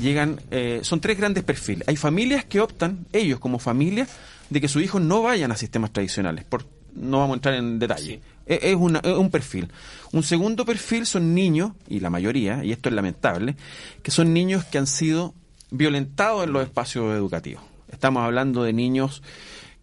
llegan, 0.00 0.40
eh, 0.52 0.80
son 0.82 1.00
tres 1.00 1.18
grandes 1.18 1.42
perfiles. 1.42 1.88
Hay 1.88 1.96
familias 1.96 2.44
que 2.44 2.60
optan, 2.60 3.06
ellos 3.12 3.40
como 3.40 3.58
familia, 3.58 4.06
de 4.50 4.60
que 4.60 4.68
sus 4.68 4.82
hijos 4.82 5.02
no 5.02 5.22
vayan 5.22 5.50
a 5.50 5.56
sistemas 5.56 5.92
tradicionales, 5.92 6.44
por, 6.44 6.64
no 6.94 7.18
vamos 7.18 7.34
a 7.34 7.36
entrar 7.38 7.54
en 7.56 7.78
detalle. 7.80 8.20
Es, 8.46 8.60
es 8.62 8.74
una- 8.76 9.00
es 9.00 9.14
un 9.16 9.30
perfil. 9.30 9.68
Un 10.12 10.22
segundo 10.22 10.64
perfil 10.64 11.04
son 11.06 11.34
niños, 11.34 11.72
y 11.88 11.98
la 12.00 12.08
mayoría, 12.10 12.64
y 12.64 12.70
esto 12.72 12.88
es 12.88 12.94
lamentable, 12.94 13.56
que 14.02 14.10
son 14.12 14.32
niños 14.32 14.64
que 14.64 14.78
han 14.78 14.86
sido 14.86 15.34
violentados 15.70 16.44
en 16.44 16.52
los 16.52 16.62
espacios 16.62 17.14
educativos. 17.14 17.62
Estamos 17.90 18.22
hablando 18.22 18.62
de 18.62 18.72
niños 18.72 19.22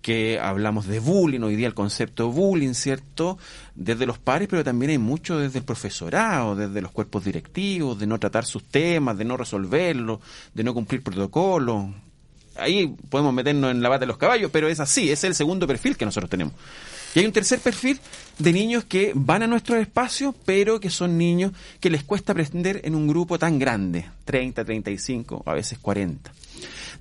que 0.05 0.39
hablamos 0.39 0.85
de 0.85 0.99
bullying, 0.99 1.41
hoy 1.41 1.55
día 1.55 1.65
el 1.65 1.73
concepto 1.73 2.29
bullying, 2.29 2.73
¿cierto? 2.73 3.39
Desde 3.73 4.05
los 4.05 4.19
padres, 4.19 4.47
pero 4.47 4.63
también 4.63 4.91
hay 4.91 4.97
mucho 4.99 5.39
desde 5.39 5.57
el 5.57 5.65
profesorado, 5.65 6.55
desde 6.55 6.79
los 6.79 6.91
cuerpos 6.91 7.25
directivos, 7.25 7.97
de 7.97 8.05
no 8.05 8.19
tratar 8.19 8.45
sus 8.45 8.63
temas, 8.65 9.17
de 9.17 9.25
no 9.25 9.35
resolverlos, 9.35 10.19
de 10.53 10.63
no 10.63 10.75
cumplir 10.75 11.01
protocolos. 11.01 11.85
Ahí 12.55 12.95
podemos 13.09 13.33
meternos 13.33 13.71
en 13.71 13.81
la 13.81 13.89
bata 13.89 14.01
de 14.01 14.05
los 14.05 14.17
caballos, 14.17 14.51
pero 14.53 14.67
es 14.67 14.79
así, 14.79 15.09
es 15.09 15.23
el 15.23 15.33
segundo 15.33 15.65
perfil 15.65 15.97
que 15.97 16.05
nosotros 16.05 16.29
tenemos. 16.29 16.53
Y 17.15 17.19
hay 17.19 17.25
un 17.25 17.31
tercer 17.31 17.59
perfil 17.59 17.99
de 18.37 18.53
niños 18.53 18.83
que 18.83 19.11
van 19.15 19.43
a 19.43 19.47
nuestros 19.47 19.79
espacios, 19.79 20.35
pero 20.45 20.79
que 20.79 20.89
son 20.89 21.17
niños 21.17 21.51
que 21.79 21.89
les 21.89 22.03
cuesta 22.03 22.33
aprender 22.33 22.81
en 22.83 22.95
un 22.95 23.07
grupo 23.07 23.39
tan 23.39 23.59
grande, 23.59 24.05
30, 24.25 24.65
35, 24.65 25.43
a 25.45 25.53
veces 25.53 25.79
40. 25.79 26.31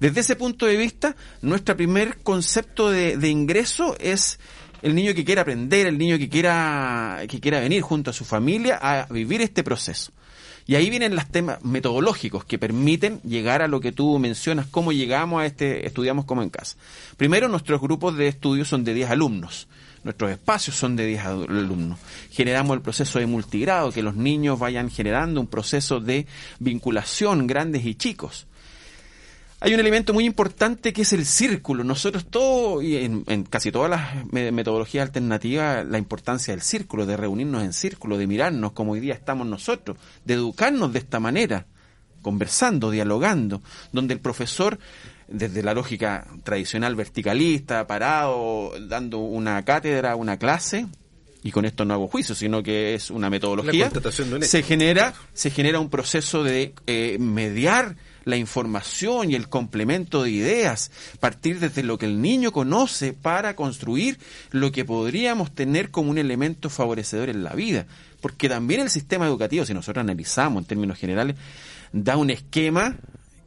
Desde 0.01 0.20
ese 0.20 0.37
punto 0.37 0.66
de 0.66 0.76
vista, 0.76 1.16
nuestro 1.43 1.76
primer 1.76 2.18
concepto 2.18 2.91
de, 2.91 3.16
de 3.16 3.28
ingreso 3.28 3.97
es 3.99 4.39
el 4.82 4.95
niño 4.95 5.14
que 5.14 5.24
quiera 5.24 5.43
aprender, 5.43 5.87
el 5.87 5.97
niño 5.97 6.18
que 6.18 6.28
quiera, 6.28 7.22
que 7.28 7.41
quiera 7.41 7.61
venir 7.61 7.80
junto 7.82 8.11
a 8.11 8.12
su 8.12 8.24
familia 8.24 8.78
a 8.80 9.07
vivir 9.07 9.41
este 9.41 9.64
proceso. 9.64 10.12
Y 10.66 10.76
ahí 10.76 10.89
vienen 10.89 11.14
los 11.14 11.26
temas 11.26 11.62
metodológicos 11.62 12.45
que 12.45 12.59
permiten 12.59 13.20
llegar 13.22 13.62
a 13.62 13.68
lo 13.68 13.80
que 13.80 13.93
tú 13.93 14.18
mencionas, 14.18 14.66
cómo 14.66 14.93
llegamos 14.93 15.43
a 15.43 15.47
este, 15.47 15.87
estudiamos 15.87 16.24
como 16.24 16.43
en 16.43 16.51
casa. 16.51 16.76
Primero, 17.16 17.49
nuestros 17.49 17.80
grupos 17.80 18.16
de 18.16 18.28
estudio 18.28 18.64
son 18.64 18.85
de 18.85 18.95
10 18.95 19.11
alumnos. 19.11 19.68
Nuestros 20.05 20.31
espacios 20.31 20.77
son 20.77 20.95
de 20.97 21.07
10 21.07 21.23
adu- 21.25 21.49
alumnos. 21.49 21.99
Generamos 22.31 22.77
el 22.77 22.83
proceso 22.83 23.19
de 23.19 23.27
multigrado, 23.27 23.91
que 23.91 24.03
los 24.03 24.15
niños 24.15 24.59
vayan 24.59 24.91
generando 24.91 25.41
un 25.41 25.47
proceso 25.47 25.99
de 25.99 26.27
vinculación, 26.61 27.47
grandes 27.47 27.85
y 27.87 27.95
chicos. 27.95 28.47
Hay 29.61 29.73
un 29.73 29.81
elemento 29.81 30.13
muy 30.13 30.27
importante 30.27 30.93
que 30.93 31.03
es 31.03 31.13
el 31.15 31.25
círculo. 31.25 31.85
Nosotros 31.85 32.27
todo, 32.27 32.83
y 32.83 32.97
en, 32.99 33.25
en 33.29 33.45
casi 33.45 33.73
todas 33.73 33.89
las 33.89 34.27
me- 34.31 34.53
metodologías 34.53 35.07
alternativas, 35.07 35.87
la 35.87 35.97
importancia 35.97 36.53
del 36.53 36.61
círculo, 36.61 37.07
de 37.07 37.17
reunirnos 37.17 37.63
en 37.65 37.73
círculo, 37.73 38.19
de 38.19 38.27
mirarnos 38.27 38.73
como 38.73 38.93
hoy 38.93 39.01
día 39.01 39.15
estamos 39.15 39.47
nosotros, 39.47 39.97
de 40.27 40.35
educarnos 40.35 40.93
de 40.93 40.99
esta 40.99 41.19
manera, 41.19 41.65
conversando, 42.21 42.91
dialogando, 42.91 43.63
donde 43.91 44.13
el 44.13 44.21
profesor, 44.21 44.79
desde 45.35 45.62
la 45.62 45.74
lógica 45.74 46.26
tradicional 46.45 46.95
verticalista, 46.95 47.87
parado, 47.87 48.72
dando 48.89 49.18
una 49.18 49.64
cátedra, 49.64 50.16
una 50.16 50.39
clase, 50.39 50.87
y 51.43 51.51
con 51.51 51.64
esto 51.64 51.85
no 51.85 51.93
hago 51.93 52.09
juicio, 52.09 52.35
sino 52.35 52.62
que 52.62 52.95
es 52.95 53.11
una 53.11 53.28
metodología, 53.28 53.91
un 53.93 54.43
se 54.43 54.62
genera, 54.62 55.12
se 55.35 55.51
genera 55.51 55.78
un 55.78 55.91
proceso 55.91 56.43
de 56.43 56.74
eh, 56.87 57.18
mediar 57.18 57.97
la 58.24 58.37
información 58.37 59.30
y 59.30 59.35
el 59.35 59.51
complemento 59.51 60.22
de 60.22 60.30
ideas, 60.30 60.91
partir 61.20 61.61
desde 61.61 61.82
lo 61.82 61.99
que 61.99 62.07
el 62.07 62.22
niño 62.22 62.53
conoce 62.53 63.12
para 63.12 63.55
construir 63.55 64.18
lo 64.51 64.72
que 64.72 64.87
podríamos 64.87 65.55
tener 65.55 65.91
como 65.91 66.11
un 66.11 66.16
elemento 66.16 66.70
favorecedor 66.70 67.28
en 67.28 67.45
la 67.45 67.53
vida. 67.53 67.87
Porque 68.22 68.49
también 68.49 68.80
el 68.80 68.89
sistema 68.89 69.26
educativo, 69.26 69.66
si 69.66 69.74
nosotros 69.74 70.01
analizamos 70.01 70.62
en 70.62 70.66
términos 70.66 70.99
generales, 70.99 71.37
da 71.93 72.16
un 72.16 72.30
esquema 72.30 72.97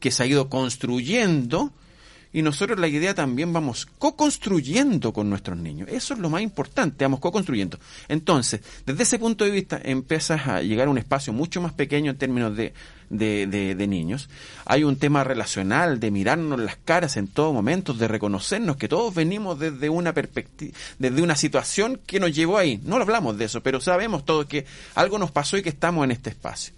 que 0.00 0.10
se 0.10 0.22
ha 0.22 0.26
ido 0.26 0.48
construyendo 0.48 1.72
y 2.30 2.42
nosotros 2.42 2.78
la 2.78 2.88
idea 2.88 3.14
también 3.14 3.54
vamos 3.54 3.86
co-construyendo 3.98 5.14
con 5.14 5.30
nuestros 5.30 5.56
niños. 5.56 5.88
Eso 5.90 6.12
es 6.12 6.20
lo 6.20 6.28
más 6.28 6.42
importante, 6.42 7.04
vamos 7.04 7.20
co-construyendo. 7.20 7.78
Entonces, 8.06 8.60
desde 8.84 9.02
ese 9.04 9.18
punto 9.18 9.44
de 9.46 9.50
vista, 9.50 9.80
empiezas 9.82 10.46
a 10.46 10.60
llegar 10.60 10.88
a 10.88 10.90
un 10.90 10.98
espacio 10.98 11.32
mucho 11.32 11.62
más 11.62 11.72
pequeño 11.72 12.10
en 12.10 12.18
términos 12.18 12.54
de, 12.54 12.74
de, 13.08 13.46
de- 13.46 13.86
niños. 13.86 14.28
Hay 14.66 14.84
un 14.84 14.96
tema 14.96 15.24
relacional, 15.24 16.00
de 16.00 16.10
mirarnos 16.10 16.60
las 16.60 16.76
caras 16.76 17.16
en 17.16 17.28
todo 17.28 17.54
momento, 17.54 17.94
de 17.94 18.06
reconocernos 18.06 18.76
que 18.76 18.88
todos 18.88 19.14
venimos 19.14 19.58
desde 19.58 19.88
una 19.88 20.12
perspectiva, 20.12 20.76
desde 20.98 21.22
una 21.22 21.34
situación 21.34 21.98
que 22.06 22.20
nos 22.20 22.34
llevó 22.34 22.58
ahí. 22.58 22.78
No 22.84 22.96
hablamos 22.96 23.38
de 23.38 23.46
eso, 23.46 23.62
pero 23.62 23.80
sabemos 23.80 24.26
todos 24.26 24.44
que 24.44 24.66
algo 24.94 25.18
nos 25.18 25.30
pasó 25.30 25.56
y 25.56 25.62
que 25.62 25.70
estamos 25.70 26.04
en 26.04 26.10
este 26.10 26.28
espacio. 26.28 26.74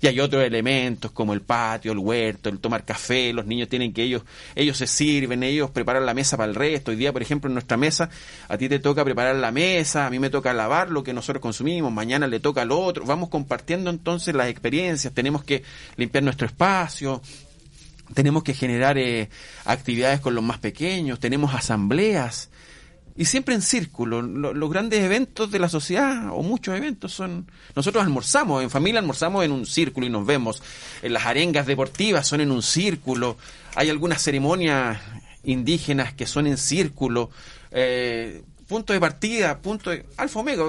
Y 0.00 0.06
hay 0.06 0.20
otros 0.20 0.44
elementos 0.44 1.10
como 1.10 1.32
el 1.32 1.42
patio, 1.42 1.92
el 1.92 1.98
huerto, 1.98 2.48
el 2.48 2.58
tomar 2.58 2.84
café, 2.84 3.32
los 3.32 3.46
niños 3.46 3.68
tienen 3.68 3.92
que 3.92 4.02
ellos, 4.02 4.22
ellos 4.54 4.76
se 4.76 4.86
sirven, 4.86 5.42
ellos 5.42 5.70
preparan 5.70 6.06
la 6.06 6.14
mesa 6.14 6.36
para 6.36 6.48
el 6.48 6.54
resto. 6.54 6.90
Hoy 6.90 6.96
día, 6.96 7.12
por 7.12 7.22
ejemplo, 7.22 7.48
en 7.48 7.54
nuestra 7.54 7.76
mesa, 7.76 8.10
a 8.48 8.56
ti 8.56 8.68
te 8.68 8.78
toca 8.78 9.04
preparar 9.04 9.36
la 9.36 9.52
mesa, 9.52 10.06
a 10.06 10.10
mí 10.10 10.18
me 10.18 10.30
toca 10.30 10.52
lavar 10.52 10.90
lo 10.90 11.02
que 11.02 11.12
nosotros 11.12 11.42
consumimos, 11.42 11.92
mañana 11.92 12.26
le 12.26 12.40
toca 12.40 12.62
al 12.62 12.72
otro. 12.72 13.04
Vamos 13.04 13.28
compartiendo 13.28 13.90
entonces 13.90 14.34
las 14.34 14.48
experiencias, 14.48 15.12
tenemos 15.12 15.44
que 15.44 15.62
limpiar 15.96 16.24
nuestro 16.24 16.46
espacio, 16.46 17.20
tenemos 18.14 18.42
que 18.42 18.54
generar 18.54 18.98
eh, 18.98 19.28
actividades 19.64 20.20
con 20.20 20.34
los 20.34 20.44
más 20.44 20.58
pequeños, 20.58 21.20
tenemos 21.20 21.54
asambleas. 21.54 22.50
Y 23.16 23.24
siempre 23.24 23.54
en 23.54 23.62
círculo. 23.62 24.22
Lo- 24.22 24.54
los 24.54 24.70
grandes 24.70 25.00
eventos 25.00 25.50
de 25.50 25.58
la 25.58 25.68
sociedad, 25.68 26.28
o 26.32 26.42
muchos 26.42 26.76
eventos, 26.76 27.12
son... 27.12 27.50
Nosotros 27.74 28.04
almorzamos, 28.04 28.62
en 28.62 28.70
familia 28.70 29.00
almorzamos 29.00 29.44
en 29.44 29.52
un 29.52 29.66
círculo 29.66 30.06
y 30.06 30.10
nos 30.10 30.26
vemos. 30.26 30.62
En 31.02 31.12
las 31.12 31.26
arengas 31.26 31.66
deportivas 31.66 32.26
son 32.26 32.40
en 32.40 32.50
un 32.50 32.62
círculo. 32.62 33.36
Hay 33.74 33.90
algunas 33.90 34.22
ceremonias 34.22 35.00
indígenas 35.44 36.12
que 36.12 36.26
son 36.26 36.46
en 36.46 36.56
círculo. 36.56 37.30
Eh, 37.70 38.42
punto 38.66 38.92
de 38.92 39.00
partida, 39.00 39.58
punto 39.60 39.90
de... 39.90 40.06
Alfa 40.16 40.38
Omega, 40.38 40.64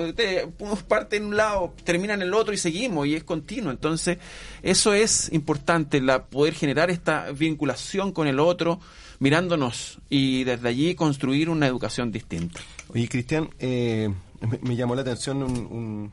parte 0.87 1.17
en 1.17 1.25
un 1.25 1.37
lado, 1.37 1.75
termina 1.83 2.15
en 2.15 2.23
el 2.23 2.33
otro 2.33 2.51
y 2.51 2.57
seguimos, 2.57 3.05
y 3.05 3.13
es 3.15 3.23
continuo. 3.23 3.71
Entonces, 3.71 4.17
eso 4.63 4.93
es 4.93 5.31
importante, 5.31 6.01
la 6.01 6.25
poder 6.25 6.55
generar 6.55 6.89
esta 6.89 7.31
vinculación 7.31 8.11
con 8.11 8.27
el 8.27 8.39
otro, 8.39 8.79
mirándonos, 9.22 9.99
y 10.09 10.43
desde 10.43 10.67
allí 10.67 10.95
construir 10.95 11.49
una 11.49 11.67
educación 11.67 12.11
distinta. 12.11 12.59
Oye, 12.93 13.07
Cristian, 13.07 13.49
eh, 13.59 14.09
me, 14.41 14.59
me 14.63 14.76
llamó 14.76 14.95
la 14.95 15.03
atención 15.03 15.43
un- 15.43 15.51
un- 15.67 16.11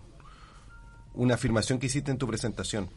una 1.14 1.34
afirmación 1.34 1.78
que 1.78 1.86
hiciste 1.86 2.10
en 2.10 2.18
tu 2.18 2.26
presentación, 2.28 2.88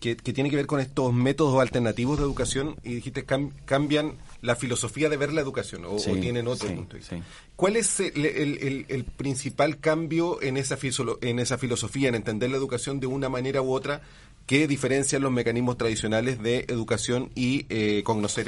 que, 0.00 0.16
que 0.18 0.34
tiene 0.34 0.50
que 0.50 0.56
ver 0.56 0.66
con 0.66 0.80
estos 0.80 1.14
métodos 1.14 1.58
alternativos 1.62 2.18
de 2.18 2.24
educación 2.24 2.76
y 2.84 2.94
dijiste 2.96 3.26
cam- 3.26 3.52
cambian 3.64 4.12
la 4.42 4.54
filosofía 4.54 5.08
de 5.08 5.16
ver 5.16 5.32
la 5.32 5.40
educación 5.40 5.86
o, 5.86 5.98
Sí, 5.98 6.10
o 6.10 6.16
tienen 6.16 6.46
otro 6.46 6.68
sí, 6.68 6.74
punto 6.74 6.92
de 6.92 6.98
vista. 6.98 7.16
sí. 7.16 7.22
¿Cuál 7.56 7.76
es 7.76 8.00
el, 8.00 8.26
el- 8.26 8.58
el- 8.58 8.86
el 8.90 9.04
principal 9.04 9.78
cambio 9.80 10.42
en 10.42 10.58
esa, 10.58 10.76
en 11.22 11.38
esa 11.38 11.56
filosofía, 11.56 12.10
en 12.10 12.16
entender 12.16 12.50
la 12.50 12.58
educación 12.58 13.00
de 13.00 13.06
una 13.06 13.30
manera 13.30 13.62
u 13.62 13.72
otra 13.72 14.02
que 14.46 14.68
diferencian 14.68 15.22
los 15.22 15.32
mecanismos 15.32 15.78
tradicionales 15.78 16.42
de 16.42 16.66
educación 16.68 17.30
y 17.34 17.64
eh, 17.70 18.02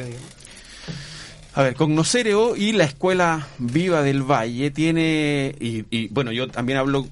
digamos? 0.05 0.21
A 1.57 1.63
ver, 1.63 1.75
Cognocereo 1.75 2.55
y 2.55 2.73
la 2.73 2.85
Escuela 2.85 3.49
Viva 3.57 4.03
del 4.03 4.23
Valle 4.23 4.71
tiene, 4.71 5.57
y, 5.59 5.87
y, 5.91 6.09
bueno, 6.09 6.31
yo 6.31 6.49
también 6.49 6.79
hablo, 6.79 7.09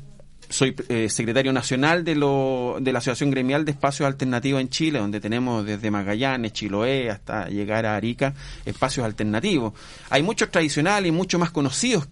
soy 0.51 0.77
eh, 0.91 1.09
secretario 1.09 1.51
nacional 1.51 2.05
de, 2.05 2.15
lo, 2.15 2.77
de 2.79 2.93
la 2.93 2.99
Asociación 2.99 3.31
Gremial 3.31 3.65
de 3.65 3.71
Espacios 3.71 4.07
Alternativos 4.07 4.61
en 4.61 4.69
Chile, 4.69 4.99
donde 4.99 5.19
tenemos 5.19 5.65
desde 5.65 5.91
Magallanes, 5.91 6.53
Chiloé, 6.53 7.09
hasta 7.09 7.49
llegar 7.49 7.87
a 7.87 7.97
Arica, 7.97 8.35
espacios 8.67 9.07
alternativos. 9.07 9.73
Hay 10.11 10.23
muchos 10.23 10.51
tradicionales 10.51 11.09
y 11.09 11.13
muchos 11.13 11.41
más 11.41 11.51
conocidos. 11.51 12.07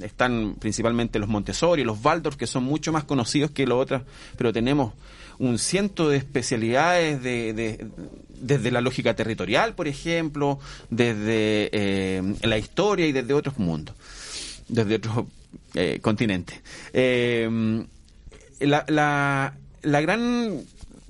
Están 0.00 0.54
principalmente 0.60 1.18
los 1.18 1.28
Montessori, 1.28 1.82
los 1.82 1.98
Waldorf, 2.00 2.36
que 2.36 2.46
son 2.46 2.62
mucho 2.62 2.92
más 2.92 3.02
conocidos 3.02 3.50
que 3.50 3.66
los 3.66 3.82
otros, 3.82 4.02
pero 4.36 4.52
tenemos 4.52 4.92
un 5.38 5.58
ciento 5.58 6.08
de 6.08 6.16
especialidades 6.18 7.22
de, 7.22 7.52
de- 7.52 7.86
desde 8.40 8.70
la 8.70 8.80
lógica 8.80 9.14
territorial, 9.14 9.74
por 9.74 9.86
ejemplo, 9.88 10.58
desde 10.90 11.70
eh, 11.72 12.22
la 12.42 12.58
historia 12.58 13.06
y 13.06 13.12
desde 13.12 13.34
otros 13.34 13.58
mundos, 13.58 13.94
desde 14.68 14.96
otros 14.96 15.26
eh, 15.74 15.98
continentes. 16.02 16.60
Eh, 16.92 17.84
la, 18.60 18.84
la, 18.88 19.54
la 19.82 20.00
gran 20.00 20.62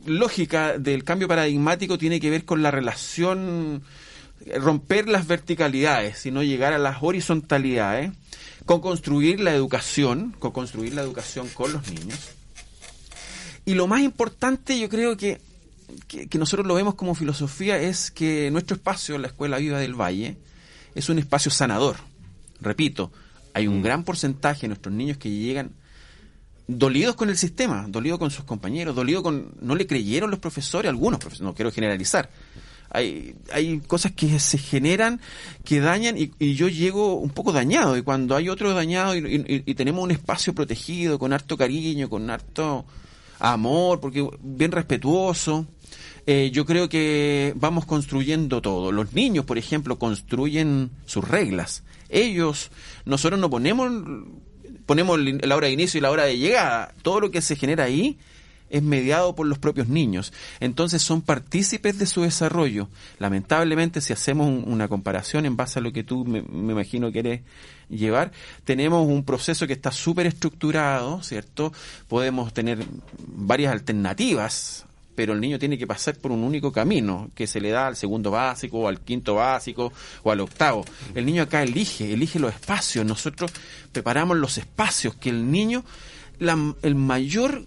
lógica 0.07 0.79
del 0.79 1.05
cambio 1.05 1.29
paradigmático 1.29 1.97
tiene 1.99 2.21
que 2.21 2.29
ver 2.31 2.45
con 2.45 2.63
la 2.63 2.71
relación, 2.71 3.83
romper 4.57 5.09
las 5.09 5.27
verticalidades, 5.27 6.19
sino 6.19 6.43
llegar 6.43 6.73
a 6.73 6.79
las 6.79 7.03
horizontalidades, 7.03 8.11
con 8.67 8.81
construir 8.81 9.41
la 9.41 9.55
educación, 9.55 10.35
con 10.39 10.53
construir 10.53 10.95
la 10.95 11.03
educación 11.03 11.49
con 11.49 11.73
los 11.73 11.89
niños. 11.91 12.19
Y 13.65 13.75
lo 13.75 13.87
más 13.87 14.01
importante, 14.01 14.79
yo 14.79 14.89
creo 14.89 15.17
que, 15.17 15.41
que, 16.09 16.39
nosotros 16.39 16.67
lo 16.67 16.75
vemos 16.75 16.95
como 16.95 17.15
filosofía, 17.15 17.81
es 17.81 18.11
que 18.11 18.51
nuestro 18.51 18.77
espacio, 18.77 19.19
la 19.19 19.29
Escuela 19.29 19.59
Viva 19.59 19.79
del 19.79 19.95
Valle, 19.95 20.37
es 20.95 21.09
un 21.09 21.19
espacio 21.19 21.51
sanador. 21.51 21.97
Repito, 22.61 23.13
hay 23.55 23.69
un 23.69 23.83
gran 23.83 24.05
porcentaje 24.05 24.63
de 24.63 24.69
nuestros 24.69 24.95
niños 24.95 25.17
que 25.17 25.31
llegan 25.31 25.71
dolidos 26.67 27.15
con 27.15 27.29
el 27.29 27.37
sistema, 27.37 27.87
dolidos 27.89 28.19
con 28.19 28.31
sus 28.31 28.45
compañeros, 28.45 28.97
dolidos 28.97 29.23
con... 29.23 29.55
No 29.61 29.75
le 29.75 29.87
creyeron 29.87 30.31
los 30.31 30.41
profesores, 30.41 30.89
algunos 30.89 31.21
profesores, 31.21 31.45
no 31.45 31.55
quiero 31.55 31.71
generalizar. 31.71 32.31
Hay, 32.91 33.35
hay 33.53 33.79
cosas 33.81 34.13
que 34.13 34.39
se 34.39 34.59
generan, 34.59 35.21
que 35.65 35.81
dañan, 35.81 36.19
y, 36.19 36.33
y 36.39 36.55
yo 36.55 36.69
llego 36.69 37.15
un 37.15 37.31
poco 37.31 37.53
dañado, 37.53 37.97
y 37.97 38.03
cuando 38.03 38.37
hay 38.37 38.49
otro 38.49 38.75
dañado 38.75 39.17
y 39.17 39.75
tenemos 39.75 40.03
un 40.05 40.11
espacio 40.11 40.53
protegido, 40.55 41.19
con 41.19 41.33
harto 41.33 41.57
cariño, 41.57 42.11
con 42.11 42.29
harto 42.29 42.85
amor, 43.43 44.01
porque 44.01 44.27
bien 44.41 44.71
respetuoso, 44.71 45.67
eh, 46.27 46.51
yo 46.53 46.65
creo 46.65 46.89
que 46.89 47.53
vamos 47.57 47.85
construyendo 47.85 48.63
todo. 48.63 48.93
Los 48.93 49.13
niños, 49.13 49.45
por 49.45 49.59
ejemplo, 49.59 49.99
construyen 49.99 50.91
sus 51.07 51.27
reglas. 51.27 51.83
Ellos, 52.09 52.71
nosotros 53.05 53.41
no 53.41 53.51
ponemos, 53.51 53.91
ponemos 54.87 55.19
la 55.19 55.57
hora 55.57 55.67
de 55.67 55.73
inicio 55.73 55.99
y 55.99 56.01
la 56.01 56.13
hora 56.13 56.25
de 56.25 56.39
llegada. 56.39 56.95
Todo 57.03 57.21
lo 57.21 57.31
que 57.33 57.43
se 57.43 57.57
genera 57.57 57.85
ahí 57.85 58.19
es 58.73 58.83
mediado 58.83 59.35
por 59.37 59.47
los 59.47 59.59
propios 59.59 59.87
niños. 59.87 60.33
Entonces 60.59 61.03
son 61.03 61.23
partícipes 61.23 61.99
de 61.99 62.07
su 62.07 62.23
desarrollo. 62.23 62.89
Lamentablemente, 63.21 64.01
si 64.01 64.13
hacemos 64.13 64.49
un- 64.49 64.65
una 64.67 64.89
comparación 64.89 65.47
en 65.47 65.57
base 65.57 65.79
a 65.79 65.83
lo 65.83 65.93
que 65.93 66.03
tú 66.03 66.25
me, 66.25 66.39
imagino 66.41 67.13
quieres 67.13 67.43
llevar, 67.89 68.33
tenemos 68.65 69.07
un 69.07 69.23
proceso 69.25 69.67
que 69.67 69.75
está 69.75 69.93
súper 69.93 70.27
estructurado, 70.27 71.23
¿cierto? 71.23 71.73
Podemos 72.09 72.53
tener 72.53 72.85
varias 73.29 73.73
alternativas 73.73 74.87
pero 75.15 75.35
el 75.35 75.43
niño 75.43 75.59
tiene 75.59 75.77
que 75.77 75.87
pasar 75.87 76.17
por 76.17 76.33
un 76.33 76.43
único 76.43 76.73
camino 76.73 77.31
que 77.35 77.47
se 77.47 77.61
le 77.61 77.69
da 77.69 77.87
al 77.87 77.97
segundo 77.97 78.31
básico, 78.31 78.79
o 78.79 78.89
al 78.89 78.99
quinto 79.01 79.35
básico, 79.35 79.93
o 80.23 80.33
al 80.33 80.41
octavo. 80.41 80.87
El 81.15 81.27
niño 81.27 81.43
acá 81.43 81.63
elige, 81.63 82.15
elige 82.15 82.39
los 82.39 82.55
espacios. 82.55 83.05
Nosotros 83.05 83.53
preparamos 83.93 84.39
los 84.39 84.57
espacios 84.57 85.15
que 85.17 85.29
el 85.29 85.51
niño, 85.51 85.85
la- 86.39 86.75
el 86.81 86.95
mayor 86.95 87.63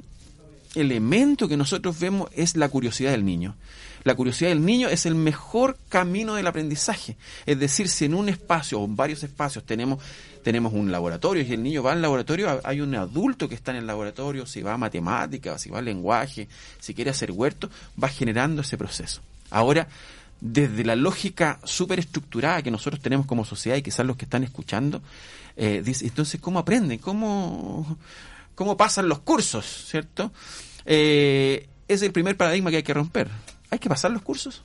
elemento 0.75 1.47
que 1.47 1.57
nosotros 1.57 1.99
vemos 1.99 2.29
es 2.33 2.55
la 2.55 2.69
curiosidad 2.69 3.11
del 3.11 3.25
niño. 3.25 3.55
La 4.03 4.13
curiosidad 4.13 4.49
del 4.49 4.63
niño 4.63 4.87
es 4.87 5.07
el 5.07 5.15
mejor 5.15 5.79
camino 5.89 6.35
del 6.35 6.45
aprendizaje. 6.45 7.17
Es 7.47 7.57
decir, 7.57 7.89
si 7.89 8.05
en 8.05 8.13
un 8.13 8.29
espacio 8.29 8.79
o 8.79 8.85
en 8.85 8.95
varios 8.95 9.23
espacios 9.23 9.65
tenemos, 9.65 10.03
tenemos 10.43 10.73
un 10.73 10.91
laboratorio 10.91 11.43
y 11.43 11.51
el 11.51 11.63
niño 11.63 11.81
va 11.81 11.93
al 11.93 12.03
laboratorio, 12.03 12.61
hay 12.63 12.81
un 12.81 12.93
adulto 12.93 13.49
que 13.49 13.55
está 13.55 13.71
en 13.71 13.77
el 13.77 13.87
laboratorio, 13.87 14.45
si 14.45 14.61
va 14.61 14.73
a 14.73 14.77
matemática, 14.77 15.57
si 15.57 15.71
va 15.71 15.79
a 15.79 15.81
lenguaje, 15.81 16.47
si 16.79 16.93
quiere 16.93 17.09
hacer 17.09 17.31
huerto, 17.31 17.69
va 18.01 18.07
generando 18.07 18.61
ese 18.61 18.77
proceso. 18.77 19.21
Ahora, 19.49 19.87
desde 20.39 20.83
la 20.83 20.95
lógica 20.95 21.59
súper 21.63 21.97
estructurada 21.97 22.61
que 22.61 22.69
nosotros 22.69 23.01
tenemos 23.01 23.25
como 23.25 23.43
sociedad 23.43 23.77
y 23.77 23.81
quizás 23.81 24.05
los 24.05 24.17
que 24.17 24.25
están 24.25 24.43
escuchando, 24.43 25.01
eh, 25.57 25.81
dice, 25.83 26.05
entonces, 26.05 26.39
¿cómo 26.39 26.59
aprenden? 26.59 26.99
¿Cómo, 26.99 27.97
cómo 28.55 28.77
pasan 28.77 29.07
los 29.07 29.19
cursos? 29.19 29.85
¿Cierto? 29.89 30.31
Eh, 30.85 31.67
es 31.87 32.01
el 32.01 32.11
primer 32.11 32.37
paradigma 32.37 32.71
que 32.71 32.77
hay 32.77 32.83
que 32.83 32.93
romper. 32.93 33.29
Hay 33.69 33.79
que 33.79 33.89
pasar 33.89 34.11
los 34.11 34.21
cursos, 34.21 34.63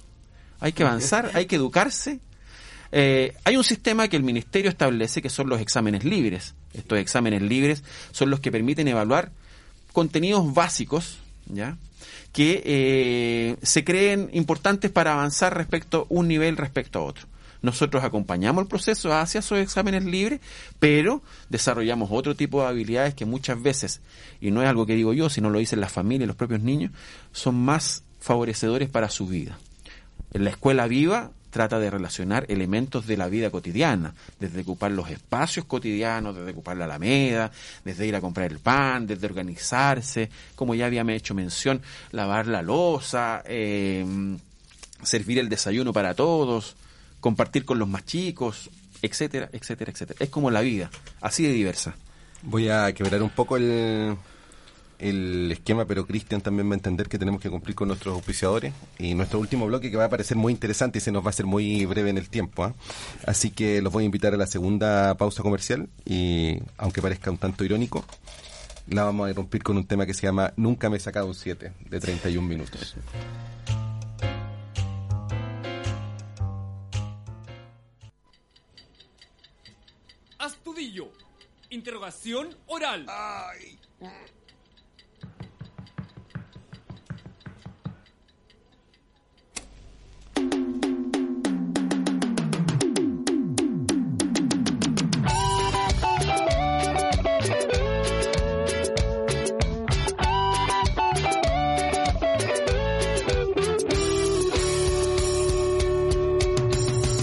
hay 0.60 0.72
que 0.72 0.84
avanzar, 0.84 1.30
hay 1.34 1.46
que 1.46 1.56
educarse. 1.56 2.20
Eh, 2.92 3.34
hay 3.44 3.56
un 3.56 3.64
sistema 3.64 4.08
que 4.08 4.16
el 4.16 4.22
ministerio 4.22 4.70
establece 4.70 5.22
que 5.22 5.30
son 5.30 5.48
los 5.48 5.60
exámenes 5.60 6.04
libres. 6.04 6.54
Estos 6.74 6.98
exámenes 6.98 7.42
libres 7.42 7.82
son 8.10 8.30
los 8.30 8.40
que 8.40 8.50
permiten 8.50 8.88
evaluar 8.88 9.32
contenidos 9.92 10.52
básicos, 10.54 11.18
¿ya? 11.46 11.76
que 12.32 12.62
eh, 12.64 13.56
se 13.62 13.84
creen 13.84 14.30
importantes 14.32 14.90
para 14.90 15.12
avanzar 15.12 15.56
respecto 15.56 16.02
a 16.02 16.14
un 16.14 16.28
nivel 16.28 16.56
respecto 16.56 17.00
a 17.00 17.02
otro. 17.02 17.26
Nosotros 17.62 18.02
acompañamos 18.04 18.62
el 18.62 18.68
proceso 18.68 19.12
hacia 19.12 19.40
esos 19.40 19.58
exámenes 19.58 20.04
libres, 20.04 20.40
pero 20.78 21.22
desarrollamos 21.48 22.10
otro 22.12 22.34
tipo 22.34 22.62
de 22.62 22.68
habilidades 22.68 23.14
que 23.14 23.26
muchas 23.26 23.60
veces, 23.62 24.00
y 24.40 24.50
no 24.50 24.62
es 24.62 24.68
algo 24.68 24.86
que 24.86 24.94
digo 24.94 25.12
yo, 25.12 25.28
sino 25.28 25.50
lo 25.50 25.58
dicen 25.58 25.80
las 25.80 25.92
familias, 25.92 26.26
los 26.26 26.36
propios 26.36 26.62
niños, 26.62 26.92
son 27.32 27.56
más 27.56 28.02
favorecedores 28.20 28.88
para 28.88 29.10
su 29.10 29.26
vida. 29.26 29.58
En 30.32 30.44
la 30.44 30.50
escuela 30.50 30.86
viva 30.86 31.30
trata 31.50 31.78
de 31.80 31.90
relacionar 31.90 32.46
elementos 32.48 33.06
de 33.06 33.16
la 33.16 33.28
vida 33.28 33.50
cotidiana, 33.50 34.14
desde 34.38 34.60
ocupar 34.62 34.92
los 34.92 35.10
espacios 35.10 35.66
cotidianos, 35.66 36.36
desde 36.36 36.52
ocupar 36.52 36.76
la 36.76 36.84
alameda, 36.84 37.50
desde 37.84 38.06
ir 38.06 38.14
a 38.14 38.20
comprar 38.20 38.50
el 38.50 38.60
pan, 38.60 39.06
desde 39.06 39.26
organizarse, 39.26 40.30
como 40.54 40.74
ya 40.74 40.86
habíamos 40.86 41.14
hecho 41.14 41.34
mención, 41.34 41.82
lavar 42.12 42.46
la 42.46 42.62
losa, 42.62 43.42
eh, 43.44 44.06
servir 45.02 45.38
el 45.38 45.48
desayuno 45.48 45.92
para 45.92 46.14
todos, 46.14 46.76
compartir 47.20 47.64
con 47.64 47.78
los 47.78 47.88
más 47.88 48.04
chicos, 48.04 48.70
etcétera, 49.02 49.48
etcétera, 49.52 49.92
etcétera. 49.92 50.18
Es 50.20 50.30
como 50.30 50.50
la 50.50 50.60
vida, 50.60 50.90
así 51.20 51.44
de 51.44 51.52
diversa. 51.52 51.94
Voy 52.42 52.68
a 52.68 52.92
quebrar 52.94 53.22
un 53.22 53.30
poco 53.30 53.56
el, 53.56 54.16
el 55.00 55.50
esquema, 55.52 55.84
pero 55.86 56.06
Cristian 56.06 56.40
también 56.40 56.68
va 56.68 56.74
a 56.74 56.76
entender 56.76 57.08
que 57.08 57.18
tenemos 57.18 57.40
que 57.40 57.50
cumplir 57.50 57.74
con 57.74 57.88
nuestros 57.88 58.14
auspiciadores 58.14 58.72
y 58.98 59.14
nuestro 59.14 59.38
último 59.38 59.66
bloque 59.66 59.90
que 59.90 59.96
va 59.96 60.04
a 60.04 60.08
parecer 60.08 60.36
muy 60.36 60.52
interesante 60.52 60.98
y 60.98 61.00
se 61.00 61.10
nos 61.10 61.22
va 61.22 61.28
a 61.28 61.30
hacer 61.30 61.46
muy 61.46 61.84
breve 61.86 62.10
en 62.10 62.18
el 62.18 62.28
tiempo. 62.28 62.64
¿ah? 62.64 62.74
Así 63.26 63.50
que 63.50 63.82
los 63.82 63.92
voy 63.92 64.04
a 64.04 64.06
invitar 64.06 64.34
a 64.34 64.36
la 64.36 64.46
segunda 64.46 65.14
pausa 65.16 65.42
comercial 65.42 65.88
y 66.04 66.58
aunque 66.76 67.02
parezca 67.02 67.30
un 67.30 67.38
tanto 67.38 67.64
irónico, 67.64 68.04
la 68.88 69.04
vamos 69.04 69.26
a 69.26 69.30
interrumpir 69.30 69.62
con 69.62 69.76
un 69.76 69.86
tema 69.86 70.06
que 70.06 70.14
se 70.14 70.22
llama 70.22 70.52
Nunca 70.56 70.90
me 70.90 70.98
he 70.98 71.00
sacado 71.00 71.26
un 71.26 71.34
7 71.34 71.72
de 71.88 72.00
31 72.00 72.46
minutos. 72.46 72.96
Educación 82.00 82.56
oral. 82.66 83.04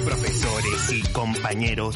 Profesores 0.05 0.91
y 0.91 1.01
compañeros, 1.11 1.95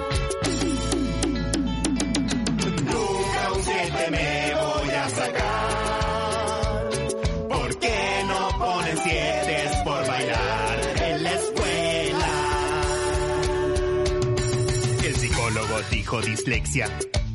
Me 4.11 4.53
voy 4.55 4.89
a 4.89 5.09
sacar. 5.09 6.89
¿Por 7.49 7.79
qué 7.79 8.23
no 8.27 8.49
ponen 8.59 8.97
siete 8.97 9.71
por 9.83 10.07
bailar 10.07 10.79
en 11.03 11.23
la 11.23 11.31
escuela? 11.31 12.31
El 15.05 15.15
psicólogo 15.15 15.75
dijo 15.89 16.21
dislexia. 16.21 16.87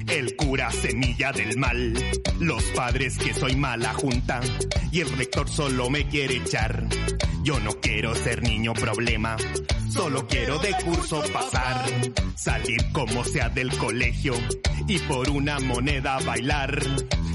El 0.08 0.36
cura 0.36 0.70
semilla 0.70 1.32
del 1.32 1.58
mal. 1.58 1.92
Los 2.38 2.62
padres 2.76 3.18
que 3.18 3.34
soy 3.34 3.56
mala 3.56 3.92
junta. 3.94 4.40
Y 4.92 5.00
el 5.00 5.10
rector 5.16 5.48
solo 5.48 5.90
me 5.90 6.06
quiere 6.08 6.36
echar. 6.36 6.86
Yo 7.42 7.58
no 7.60 7.72
quiero 7.80 8.14
ser 8.14 8.42
niño 8.42 8.72
problema. 8.72 9.36
Solo 9.90 10.26
quiero 10.26 10.58
de 10.58 10.72
curso 10.84 11.22
pasar. 11.32 11.86
Salir 12.36 12.92
como 12.92 13.24
sea 13.24 13.48
del 13.48 13.76
colegio. 13.76 14.34
Y 14.86 14.98
por 15.00 15.28
una 15.30 15.58
moneda 15.58 16.18
bailar. 16.20 16.80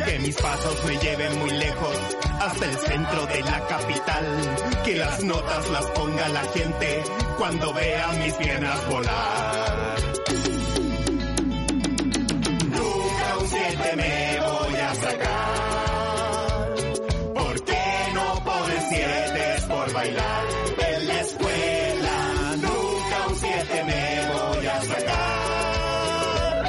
Que 0.05 0.19
mis 0.19 0.35
pasos 0.35 0.85
me 0.87 0.97
lleven 0.97 1.39
muy 1.39 1.51
lejos. 1.51 1.97
Hasta 2.39 2.65
el 2.65 2.77
centro 2.77 3.25
de 3.25 3.41
la 3.41 3.67
capital. 3.67 4.25
Que 4.85 4.95
las 4.95 5.23
notas 5.23 5.69
las 5.71 5.85
ponga 5.87 6.29
la 6.29 6.43
gente. 6.53 7.03
Cuando 7.37 7.73
vea 7.73 8.07
mis 8.23 8.33
piernas 8.35 8.89
volar. 8.89 10.40
Me 13.95 14.39
voy 14.39 14.75
a 14.75 14.95
sacar. 14.95 16.75
¿Por 17.33 17.63
qué 17.63 17.83
no 18.13 18.43
ponen 18.43 18.81
siete 18.89 19.61
por 19.67 19.93
bailar 19.93 20.45
en 20.77 21.07
la 21.07 21.21
escuela? 21.21 22.55
Nunca 22.55 23.27
un 23.27 23.35
siete 23.35 23.83
me 23.83 24.27
voy 24.33 24.65
a 24.65 24.81
sacar. 24.81 26.63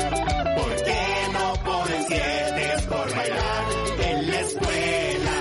¿Por 0.57 0.75
qué 0.85 1.05
no 1.33 1.53
ponen 1.65 2.05
siete 2.09 2.67
por 2.89 3.15
bailar 3.17 3.65
en 4.01 4.31
la 4.31 4.41
escuela? 4.41 5.37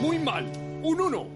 Muy 0.00 0.18
mal. 0.18 0.52
Un 0.82 1.00
uno. 1.00 1.26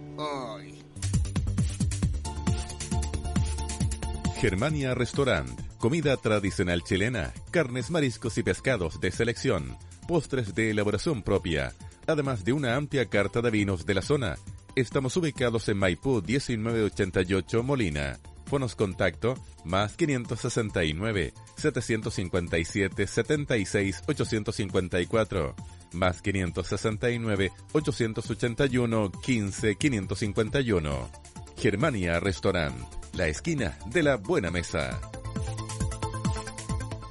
Germania 4.41 4.95
Restaurant. 4.95 5.68
Comida 5.79 6.17
tradicional 6.17 6.83
chilena, 6.83 7.33
carnes, 7.53 7.89
mariscos 7.93 8.37
y 8.37 8.43
pescados 8.43 9.01
de 9.01 9.13
selección, 9.13 9.79
postres 10.09 10.53
de 10.57 10.71
elaboración 10.71 11.23
propia, 11.23 11.73
además 12.09 12.45
de 12.45 12.53
una 12.53 12.75
amplia 12.75 13.07
carta 13.07 13.43
de 13.43 13.51
vinos 13.53 13.87
de 13.87 13.95
la 13.95 14.03
zona. 14.03 14.39
Estamos 14.75 15.17
ubicados 15.17 15.69
en 15.69 15.79
Maipú 15.79 16.21
1988 16.27 17.63
Molina. 17.63 18.19
Fonos 18.47 18.75
contacto 18.75 19.35
más 19.65 19.93
569 19.93 21.33
757 21.57 23.07
76 23.07 24.03
854 24.05 25.55
más 25.93 26.23
569 26.23 27.53
881 27.73 29.13
15 29.13 29.77
551. 29.77 31.11
Germania 31.57 32.19
Restaurant, 32.19 32.75
la 33.13 33.29
esquina 33.29 33.79
de 33.87 34.03
la 34.03 34.17
buena 34.17 34.51
mesa. 34.51 34.99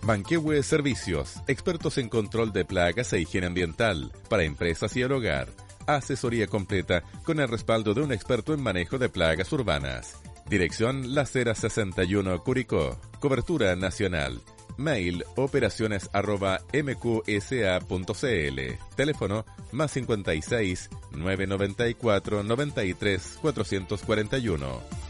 Manquehue 0.07 0.63
Servicios, 0.63 1.41
expertos 1.47 1.97
en 1.97 2.07
control 2.07 2.53
de 2.53 2.63
plagas 2.63 3.11
e 3.11 3.19
higiene 3.19 3.47
ambiental 3.47 4.13
para 4.29 4.43
empresas 4.43 4.95
y 4.95 5.01
el 5.01 5.11
hogar. 5.11 5.49
Asesoría 5.85 6.47
completa 6.47 7.03
con 7.25 7.41
el 7.41 7.49
respaldo 7.49 7.93
de 7.93 8.03
un 8.03 8.13
experto 8.13 8.53
en 8.53 8.63
manejo 8.63 8.97
de 8.97 9.09
plagas 9.09 9.51
urbanas. 9.51 10.15
Dirección 10.49 11.13
La 11.13 11.25
Cera 11.25 11.53
61 11.55 12.41
Curicó. 12.41 12.97
Cobertura 13.19 13.75
nacional. 13.75 14.39
Mail 14.77 15.25
operaciones 15.35 16.09
arroba 16.13 16.61
mqsa.cl. 16.71 18.61
Teléfono 18.95 19.45
más 19.73 19.91
56 19.91 20.89
994 21.11 22.43
93 22.43 23.39
441. 23.41 25.06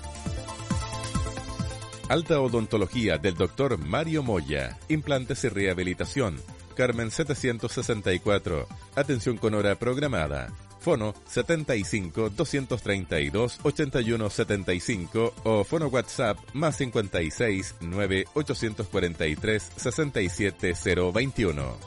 Alta 2.10 2.40
odontología 2.40 3.18
del 3.18 3.36
doctor 3.36 3.78
Mario 3.78 4.24
Moya. 4.24 4.78
Implantes 4.88 5.44
y 5.44 5.50
rehabilitación. 5.50 6.38
Carmen 6.74 7.12
764. 7.12 8.66
Atención 8.96 9.36
con 9.36 9.54
hora 9.54 9.76
programada. 9.76 10.48
Fono 10.80 11.14
75 11.28 12.30
232 12.30 13.60
81 13.62 14.30
75 14.30 15.34
o 15.44 15.66
fono 15.66 15.88
WhatsApp 15.88 16.38
más 16.54 16.78
56 16.78 17.76
9 17.82 18.26
843 18.34 19.72
67 19.76 20.74
021. 21.14 21.78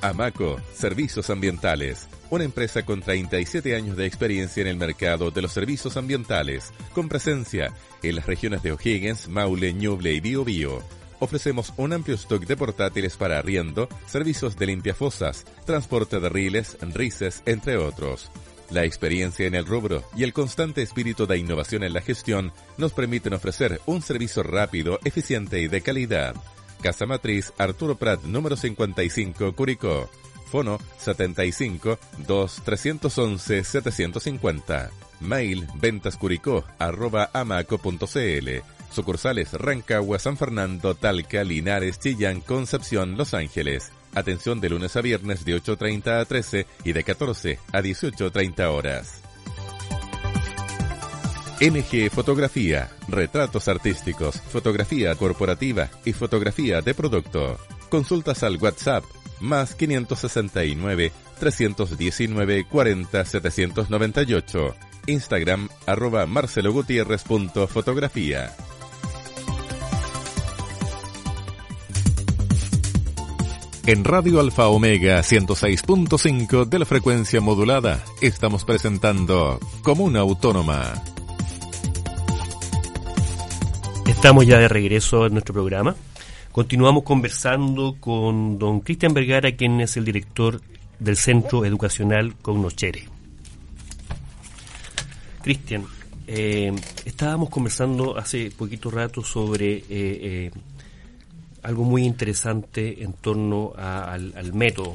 Amaco, 0.00 0.60
Servicios 0.74 1.30
Ambientales. 1.30 2.08
Una 2.34 2.42
empresa 2.42 2.84
con 2.84 3.00
37 3.00 3.76
años 3.76 3.96
de 3.96 4.06
experiencia 4.06 4.60
en 4.60 4.66
el 4.66 4.76
mercado 4.76 5.30
de 5.30 5.40
los 5.40 5.52
servicios 5.52 5.96
ambientales, 5.96 6.72
con 6.92 7.08
presencia 7.08 7.72
en 8.02 8.16
las 8.16 8.26
regiones 8.26 8.60
de 8.64 8.72
O'Higgins, 8.72 9.28
Maule, 9.28 9.72
Ñuble 9.72 10.12
y 10.14 10.18
Biobío. 10.18 10.82
Ofrecemos 11.20 11.72
un 11.76 11.92
amplio 11.92 12.16
stock 12.16 12.44
de 12.44 12.56
portátiles 12.56 13.16
para 13.16 13.38
arriendo, 13.38 13.88
servicios 14.08 14.56
de 14.56 14.66
limpiafosas, 14.66 15.44
transporte 15.64 16.18
de 16.18 16.28
riles, 16.28 16.76
rices, 16.92 17.40
entre 17.46 17.76
otros. 17.76 18.32
La 18.68 18.84
experiencia 18.84 19.46
en 19.46 19.54
el 19.54 19.64
rubro 19.64 20.02
y 20.16 20.24
el 20.24 20.32
constante 20.32 20.82
espíritu 20.82 21.28
de 21.28 21.38
innovación 21.38 21.84
en 21.84 21.92
la 21.92 22.00
gestión 22.00 22.50
nos 22.78 22.92
permiten 22.92 23.34
ofrecer 23.34 23.80
un 23.86 24.02
servicio 24.02 24.42
rápido, 24.42 24.98
eficiente 25.04 25.60
y 25.60 25.68
de 25.68 25.82
calidad. 25.82 26.34
Casa 26.82 27.06
Matriz 27.06 27.52
Arturo 27.58 27.94
Prat 27.94 28.24
número 28.24 28.56
55 28.56 29.54
Curicó. 29.54 30.10
Fono 30.54 30.78
75 30.98 31.98
2 32.28 32.62
311 32.64 33.64
750. 33.64 34.90
Mail 35.18 35.66
ventascuricó 35.74 36.64
arroba 36.78 37.28
amaco.cl. 37.32 38.48
Sucursales 38.88 39.52
Rancagua, 39.54 40.20
San 40.20 40.36
Fernando, 40.36 40.94
Talca, 40.94 41.42
Linares, 41.42 41.98
Chillán, 41.98 42.40
Concepción, 42.40 43.16
Los 43.16 43.34
Ángeles. 43.34 43.90
Atención 44.14 44.60
de 44.60 44.70
lunes 44.70 44.94
a 44.94 45.00
viernes 45.00 45.44
de 45.44 45.60
8.30 45.60 46.20
a 46.20 46.24
13 46.24 46.66
y 46.84 46.92
de 46.92 47.02
14 47.02 47.58
a 47.72 47.80
18.30 47.80 48.60
horas. 48.70 49.22
NG 51.60 52.10
Fotografía, 52.12 52.92
retratos 53.08 53.66
artísticos, 53.66 54.40
fotografía 54.40 55.16
corporativa 55.16 55.90
y 56.04 56.12
fotografía 56.12 56.80
de 56.80 56.94
producto. 56.94 57.58
Consultas 57.88 58.44
al 58.44 58.56
WhatsApp 58.58 59.02
más 59.40 59.74
569 59.74 61.12
319 61.38 62.64
40 62.64 63.24
798. 63.24 64.74
Instagram 65.06 65.68
arroba 65.86 66.26
marcelogutierrez.fotografía. 66.26 68.52
En 73.86 74.02
Radio 74.02 74.40
Alfa 74.40 74.68
Omega 74.68 75.20
106.5 75.20 76.64
de 76.64 76.78
la 76.78 76.86
frecuencia 76.86 77.42
modulada 77.42 78.02
estamos 78.22 78.64
presentando 78.64 79.60
Comuna 79.82 80.20
Autónoma. 80.20 80.94
Estamos 84.06 84.46
ya 84.46 84.58
de 84.58 84.68
regreso 84.68 85.26
en 85.26 85.34
nuestro 85.34 85.52
programa. 85.52 85.96
Continuamos 86.54 87.02
conversando 87.02 87.96
con 87.98 88.60
don 88.60 88.78
Cristian 88.78 89.12
Vergara, 89.12 89.56
quien 89.56 89.80
es 89.80 89.96
el 89.96 90.04
director 90.04 90.60
del 91.00 91.16
Centro 91.16 91.64
Educacional 91.64 92.36
Cognoscere. 92.36 93.08
Cristian, 95.42 95.84
eh, 96.28 96.72
estábamos 97.04 97.50
conversando 97.50 98.16
hace 98.16 98.52
poquito 98.52 98.88
rato 98.88 99.24
sobre 99.24 99.78
eh, 99.78 99.84
eh, 99.90 100.50
algo 101.64 101.82
muy 101.82 102.04
interesante 102.04 103.02
en 103.02 103.14
torno 103.14 103.72
al, 103.76 104.32
al 104.36 104.52
método. 104.54 104.94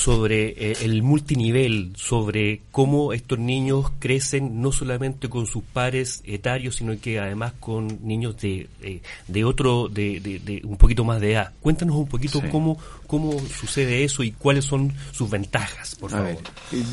Sobre 0.00 0.54
eh, 0.56 0.76
el 0.82 1.02
multinivel, 1.02 1.92
sobre 1.94 2.62
cómo 2.70 3.12
estos 3.12 3.38
niños 3.38 3.90
crecen 3.98 4.62
no 4.62 4.72
solamente 4.72 5.28
con 5.28 5.46
sus 5.46 5.62
pares 5.62 6.22
etarios, 6.24 6.76
sino 6.76 6.98
que 6.98 7.18
además 7.20 7.52
con 7.60 7.98
niños 8.02 8.38
de, 8.40 8.66
eh, 8.80 9.02
de 9.28 9.44
otro, 9.44 9.88
de, 9.88 10.20
de- 10.20 10.38
de 10.38 10.62
un 10.64 10.78
poquito 10.78 11.04
más 11.04 11.20
de 11.20 11.32
edad. 11.32 11.52
Cuéntanos 11.60 11.96
un 11.96 12.06
poquito 12.08 12.40
Sí. 12.40 12.46
cómo, 12.50 12.78
cómo 13.06 13.38
sucede 13.48 14.02
eso 14.02 14.22
y 14.22 14.30
cuáles 14.32 14.64
son 14.64 14.90
sus 15.12 15.28
ventajas, 15.28 15.94
por 15.96 16.10
A 16.14 16.16
favor. 16.16 16.28
ver, 16.28 16.38
eh, 16.80 16.84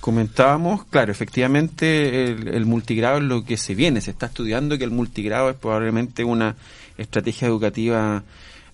comentábamos, 0.00 0.84
claro, 0.86 1.12
efectivamente 1.12 2.24
el, 2.32 2.48
el 2.48 2.64
multigrado 2.66 3.18
es 3.18 3.24
lo 3.24 3.44
que 3.44 3.56
se 3.58 3.74
viene, 3.74 4.00
se 4.00 4.10
está 4.12 4.26
estudiando 4.26 4.78
que 4.78 4.84
el 4.84 4.90
multigrado 4.90 5.50
es 5.50 5.56
probablemente 5.56 6.24
una 6.24 6.56
estrategia 6.96 7.48
educativa 7.48 8.22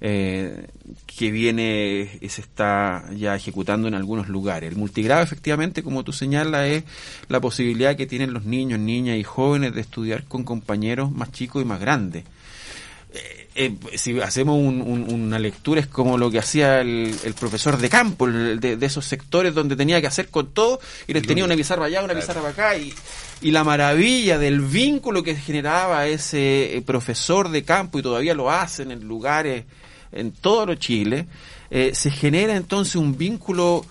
eh, 0.00 0.66
que 1.06 1.30
viene 1.30 2.18
y 2.20 2.28
se 2.30 2.40
está 2.40 3.04
ya 3.14 3.34
ejecutando 3.36 3.86
en 3.88 3.94
algunos 3.94 4.28
lugares. 4.28 4.70
El 4.70 4.76
multigrado 4.78 5.22
efectivamente, 5.22 5.82
como 5.82 6.04
tú 6.04 6.12
señalas, 6.12 6.66
es 6.68 6.84
la 7.28 7.40
posibilidad 7.40 7.96
que 7.96 8.06
tienen 8.06 8.32
los 8.32 8.44
niños, 8.44 8.78
niñas 8.80 9.18
y 9.18 9.24
jóvenes 9.24 9.74
de 9.74 9.80
estudiar 9.82 10.24
con 10.24 10.44
compañeros 10.44 11.12
más 11.12 11.32
chicos 11.32 11.62
y 11.62 11.66
más 11.66 11.80
grandes. 11.80 12.24
Eh, 13.56 13.74
si 13.96 14.20
hacemos 14.20 14.56
un- 14.56 14.80
un- 14.80 15.12
una 15.12 15.38
lectura 15.40 15.80
es 15.80 15.88
como 15.88 16.16
lo 16.16 16.30
que 16.30 16.38
hacía 16.38 16.80
el, 16.80 17.12
el 17.24 17.34
profesor 17.34 17.76
de 17.78 17.88
campo, 17.88 18.26
el 18.28 18.60
de, 18.60 18.76
de 18.76 18.86
esos 18.86 19.04
sectores 19.04 19.52
donde 19.52 19.74
tenía 19.74 20.00
que 20.00 20.06
hacer 20.06 20.28
con 20.28 20.52
todo 20.54 20.80
y 21.08 21.12
les 21.12 21.26
tenía 21.26 21.44
una 21.44 21.56
pizarra 21.56 21.86
allá, 21.86 22.04
una 22.04 22.14
pizarra 22.14 22.40
para 22.42 22.52
acá 22.52 22.76
y, 22.78 22.94
y 23.42 23.50
la 23.50 23.64
maravilla 23.64 24.38
del 24.38 24.60
vínculo 24.60 25.24
que 25.24 25.34
generaba 25.34 26.06
ese 26.06 26.76
eh, 26.76 26.82
profesor 26.82 27.48
de 27.50 27.64
campo 27.64 27.98
y 27.98 28.02
todavía 28.02 28.34
lo 28.34 28.52
hacen 28.52 28.92
en 28.92 29.02
lugares 29.08 29.64
en 30.12 30.32
todo 30.32 30.66
lo 30.66 30.74
Chile, 30.74 31.26
eh, 31.70 31.92
se 31.94 32.10
genera 32.10 32.56
entonces 32.56 32.96
un 32.96 33.16
vínculo 33.16 33.84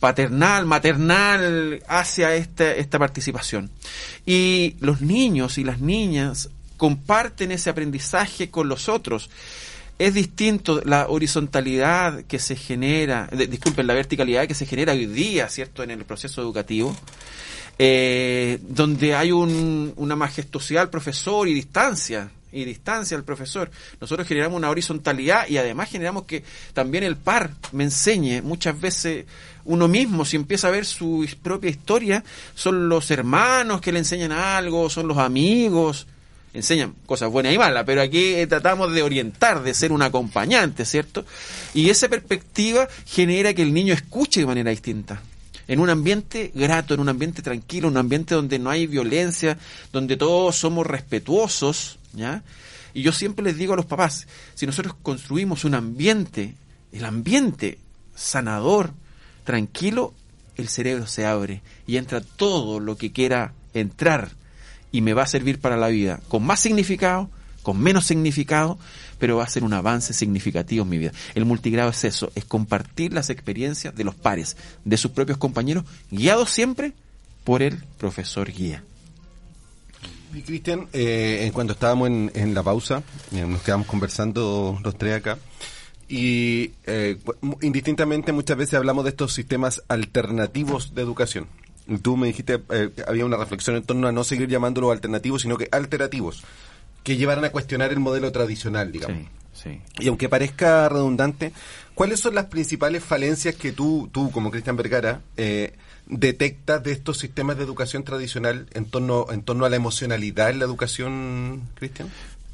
paternal, 0.00 0.64
maternal 0.66 1.82
hacia 1.88 2.34
esta, 2.36 2.72
esta 2.74 2.98
participación. 2.98 3.70
Y 4.24 4.76
los 4.80 5.00
niños 5.00 5.58
y 5.58 5.64
las 5.64 5.80
niñas 5.80 6.50
comparten 6.76 7.50
ese 7.50 7.70
aprendizaje 7.70 8.50
con 8.50 8.68
los 8.68 8.88
otros. 8.88 9.28
Es 9.98 10.14
distinto 10.14 10.80
la 10.84 11.08
horizontalidad 11.08 12.22
que 12.26 12.38
se 12.38 12.54
genera, 12.54 13.28
de- 13.32 13.48
disculpen, 13.48 13.88
la 13.88 13.94
verticalidad 13.94 14.46
que 14.46 14.54
se 14.54 14.64
genera 14.66 14.92
hoy 14.92 15.06
día, 15.06 15.48
¿cierto?, 15.48 15.82
en 15.82 15.90
el 15.90 16.04
proceso 16.04 16.40
educativo, 16.40 16.96
eh, 17.80 18.60
donde 18.62 19.16
hay 19.16 19.32
un- 19.32 19.92
una 19.96 20.14
majestuosidad 20.14 20.82
al 20.82 20.90
profesor 20.90 21.48
y 21.48 21.54
distancia, 21.54 22.30
y 22.52 22.64
distancia 22.64 23.16
al 23.16 23.24
profesor. 23.24 23.70
Nosotros 24.00 24.26
generamos 24.26 24.56
una 24.56 24.70
horizontalidad 24.70 25.48
y 25.48 25.58
además 25.58 25.90
generamos 25.90 26.24
que 26.24 26.44
también 26.72 27.04
el 27.04 27.16
par 27.16 27.50
me 27.72 27.84
enseñe. 27.84 28.42
Muchas 28.42 28.80
veces 28.80 29.26
uno 29.64 29.88
mismo, 29.88 30.24
si 30.24 30.36
empieza 30.36 30.68
a 30.68 30.72
ver 30.72 30.86
su 30.86 31.28
propia 31.42 31.70
historia, 31.70 32.24
son 32.54 32.88
los 32.88 33.10
hermanos 33.10 33.80
que 33.80 33.92
le 33.92 33.98
enseñan 33.98 34.32
algo, 34.32 34.88
son 34.88 35.08
los 35.08 35.18
amigos, 35.18 36.06
enseñan 36.54 36.94
cosas 37.06 37.30
buenas 37.30 37.52
y 37.52 37.58
malas, 37.58 37.84
pero 37.84 38.00
aquí 38.00 38.34
eh, 38.34 38.46
tratamos 38.46 38.92
de 38.92 39.02
orientar, 39.02 39.62
de 39.62 39.74
ser 39.74 39.92
un 39.92 40.02
acompañante, 40.02 40.84
¿cierto? 40.84 41.24
Y 41.74 41.90
esa 41.90 42.08
perspectiva 42.08 42.88
genera 43.06 43.52
que 43.54 43.62
el 43.62 43.74
niño 43.74 43.92
escuche 43.92 44.40
de 44.40 44.46
manera 44.46 44.70
distinta 44.70 45.20
en 45.68 45.80
un 45.80 45.90
ambiente 45.90 46.50
grato, 46.54 46.94
en 46.94 47.00
un 47.00 47.10
ambiente 47.10 47.42
tranquilo, 47.42 47.88
en 47.88 47.92
un 47.92 47.98
ambiente 47.98 48.34
donde 48.34 48.58
no 48.58 48.70
hay 48.70 48.86
violencia, 48.86 49.58
donde 49.92 50.16
todos 50.16 50.56
somos 50.56 50.86
respetuosos, 50.86 51.98
¿ya? 52.14 52.42
Y 52.94 53.02
yo 53.02 53.12
siempre 53.12 53.44
les 53.44 53.56
digo 53.56 53.74
a 53.74 53.76
los 53.76 53.86
papás, 53.86 54.26
si 54.54 54.66
nosotros 54.66 54.94
construimos 55.02 55.64
un 55.64 55.74
ambiente, 55.74 56.54
el 56.90 57.04
ambiente 57.04 57.78
sanador, 58.16 58.92
tranquilo, 59.44 60.14
el 60.56 60.68
cerebro 60.68 61.06
se 61.06 61.26
abre 61.26 61.62
y 61.86 61.98
entra 61.98 62.20
todo 62.20 62.80
lo 62.80 62.96
que 62.96 63.12
quiera 63.12 63.52
entrar 63.74 64.30
y 64.90 65.02
me 65.02 65.12
va 65.12 65.22
a 65.22 65.26
servir 65.26 65.60
para 65.60 65.76
la 65.76 65.88
vida, 65.88 66.20
con 66.28 66.44
más 66.44 66.60
significado, 66.60 67.30
con 67.62 67.78
menos 67.78 68.06
significado, 68.06 68.78
pero 69.18 69.36
va 69.36 69.44
a 69.44 69.48
ser 69.48 69.64
un 69.64 69.72
avance 69.72 70.12
significativo 70.12 70.84
en 70.84 70.88
mi 70.88 70.98
vida. 70.98 71.12
El 71.34 71.44
multigrado 71.44 71.90
es 71.90 72.04
eso, 72.04 72.30
es 72.34 72.44
compartir 72.44 73.12
las 73.12 73.30
experiencias 73.30 73.94
de 73.94 74.04
los 74.04 74.14
pares, 74.14 74.56
de 74.84 74.96
sus 74.96 75.10
propios 75.10 75.38
compañeros, 75.38 75.84
guiados 76.10 76.50
siempre 76.50 76.92
por 77.44 77.62
el 77.62 77.76
profesor 77.98 78.52
guía. 78.52 78.82
Y 80.34 80.42
Cristian, 80.42 80.88
eh, 80.92 81.44
en 81.44 81.52
cuando 81.52 81.72
estábamos 81.72 82.08
en, 82.08 82.30
en 82.34 82.54
la 82.54 82.62
pausa, 82.62 83.02
eh, 83.32 83.44
nos 83.46 83.62
quedamos 83.62 83.86
conversando 83.86 84.78
los 84.82 84.96
tres 84.98 85.16
acá, 85.16 85.38
y 86.08 86.72
eh, 86.86 87.18
indistintamente 87.60 88.32
muchas 88.32 88.56
veces 88.56 88.74
hablamos 88.74 89.04
de 89.04 89.10
estos 89.10 89.34
sistemas 89.34 89.82
alternativos 89.88 90.94
de 90.94 91.02
educación. 91.02 91.46
Tú 92.02 92.16
me 92.16 92.28
dijiste, 92.28 92.60
eh, 92.70 92.90
había 93.06 93.24
una 93.24 93.36
reflexión 93.36 93.76
en 93.76 93.82
torno 93.82 94.08
a 94.08 94.12
no 94.12 94.24
seguir 94.24 94.48
llamándolos 94.48 94.92
alternativos, 94.92 95.42
sino 95.42 95.56
que 95.56 95.68
alterativos, 95.70 96.44
que 97.08 97.16
llevaran 97.16 97.42
a 97.46 97.48
cuestionar 97.48 97.90
el 97.90 98.00
modelo 98.00 98.30
tradicional, 98.32 98.92
digamos. 98.92 99.22
Sí. 99.54 99.80
Y 99.98 100.08
aunque 100.08 100.28
parezca 100.28 100.90
redundante, 100.90 101.54
¿cuáles 101.94 102.20
son 102.20 102.34
las 102.34 102.44
principales 102.44 103.02
falencias 103.02 103.54
que 103.54 103.72
tú, 103.72 104.10
tú 104.12 104.30
como 104.30 104.50
Cristian 104.50 104.76
Vergara, 104.76 105.22
eh, 105.38 105.72
detectas 106.04 106.82
de 106.82 106.92
estos 106.92 107.16
sistemas 107.16 107.56
de 107.56 107.64
educación 107.64 108.04
tradicional 108.04 108.66
en 108.74 108.84
torno, 108.84 109.24
en 109.30 109.40
torno 109.40 109.64
a 109.64 109.70
la 109.70 109.76
emocionalidad 109.76 110.50
en 110.50 110.58
la 110.58 110.66
educación, 110.66 111.62
Cristian? 111.76 112.10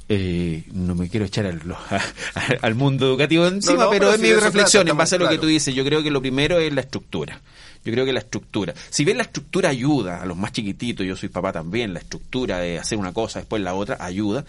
Eh, 0.08 0.62
no 0.72 0.94
me 0.94 1.08
quiero 1.08 1.26
echar 1.26 1.46
al, 1.46 2.74
mundo 2.76 3.08
educativo 3.08 3.48
encima, 3.48 3.84
no, 3.84 3.90
pero, 3.90 4.10
pero 4.10 4.14
es 4.14 4.20
si 4.20 4.22
mi 4.22 4.34
reflexión 4.34 4.84
trata, 4.84 4.90
en 4.92 4.96
base 4.96 5.16
a 5.16 5.18
lo 5.18 5.28
que 5.28 5.38
tú 5.38 5.48
dices. 5.48 5.74
Yo 5.74 5.84
creo 5.84 6.00
que 6.04 6.12
lo 6.12 6.20
primero 6.20 6.60
es 6.60 6.72
la 6.72 6.82
estructura. 6.82 7.40
Yo 7.84 7.92
creo 7.92 8.06
que 8.06 8.12
la 8.14 8.20
estructura. 8.20 8.72
Si 8.88 9.04
bien 9.04 9.18
la 9.18 9.24
estructura 9.24 9.68
ayuda 9.68 10.22
a 10.22 10.26
los 10.26 10.38
más 10.38 10.52
chiquititos, 10.52 11.04
yo 11.06 11.16
soy 11.16 11.28
papá 11.28 11.52
también, 11.52 11.92
la 11.92 12.00
estructura 12.00 12.58
de 12.58 12.78
hacer 12.78 12.96
una 12.96 13.12
cosa, 13.12 13.40
después 13.40 13.60
la 13.62 13.74
otra, 13.74 13.98
ayuda. 14.00 14.44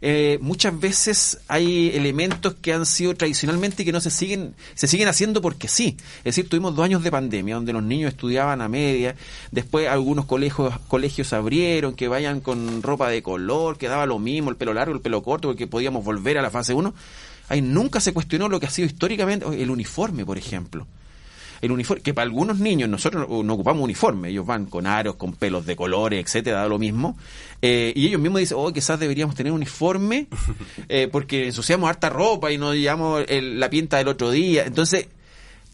eh, 0.00 0.38
muchas 0.40 0.78
veces 0.78 1.40
hay 1.48 1.90
elementos 1.94 2.54
que 2.54 2.72
han 2.72 2.86
sido 2.86 3.14
tradicionalmente 3.14 3.84
que 3.84 3.90
no 3.90 4.00
se 4.00 4.10
siguen, 4.10 4.54
se 4.74 4.86
siguen 4.86 5.08
haciendo 5.08 5.42
porque 5.42 5.66
sí. 5.66 5.96
Es 6.18 6.36
decir, 6.36 6.48
tuvimos 6.48 6.76
dos 6.76 6.84
años 6.84 7.02
de 7.02 7.10
pandemia 7.10 7.56
donde 7.56 7.72
los 7.72 7.82
niños 7.82 8.10
estudiaban 8.10 8.60
a 8.60 8.68
media, 8.68 9.16
después 9.50 9.88
algunos 9.88 10.26
colegios, 10.26 10.78
colegios 10.86 11.32
abrieron, 11.32 11.94
que 11.94 12.06
vayan 12.06 12.40
con 12.40 12.82
ropa 12.84 13.08
de 13.08 13.20
color, 13.22 13.78
que 13.78 13.88
daba 13.88 14.06
lo 14.06 14.20
mismo, 14.20 14.50
el 14.50 14.56
pelo 14.56 14.74
largo, 14.74 14.94
el 14.94 15.00
pelo 15.00 15.24
corto, 15.24 15.48
porque 15.48 15.66
podíamos 15.66 16.04
volver 16.04 16.38
a 16.38 16.42
la 16.42 16.50
fase 16.50 16.72
1. 16.72 16.94
Ahí 17.48 17.62
nunca 17.62 18.00
se 18.00 18.12
cuestionó 18.12 18.48
lo 18.48 18.60
que 18.60 18.66
ha 18.66 18.70
sido 18.70 18.86
históricamente 18.86 19.46
el 19.60 19.70
uniforme, 19.70 20.24
por 20.24 20.38
ejemplo 20.38 20.86
el 21.60 21.70
uniforme, 21.72 22.02
que 22.02 22.14
para 22.14 22.24
algunos 22.24 22.58
niños 22.58 22.88
nosotros 22.88 23.28
no, 23.28 23.42
no 23.42 23.54
ocupamos 23.54 23.82
uniforme, 23.82 24.28
ellos 24.30 24.46
van 24.46 24.66
con 24.66 24.86
aros, 24.86 25.16
con 25.16 25.32
pelos 25.32 25.66
de 25.66 25.76
colores, 25.76 26.24
etcétera, 26.24 26.60
da 26.60 26.68
lo 26.68 26.78
mismo, 26.78 27.16
eh, 27.62 27.92
y 27.96 28.06
ellos 28.06 28.20
mismos 28.20 28.40
dicen, 28.40 28.58
oh, 28.60 28.72
quizás 28.72 28.98
deberíamos 29.00 29.34
tener 29.34 29.52
uniforme, 29.52 30.26
eh, 30.88 31.08
porque 31.10 31.46
ensuciamos 31.46 31.88
harta 31.88 32.08
ropa 32.10 32.50
y 32.52 32.58
nos 32.58 32.74
llevamos 32.74 33.24
el- 33.28 33.58
la 33.60 33.70
pinta 33.70 33.98
del 33.98 34.08
otro 34.08 34.30
día, 34.30 34.64
entonces, 34.66 35.08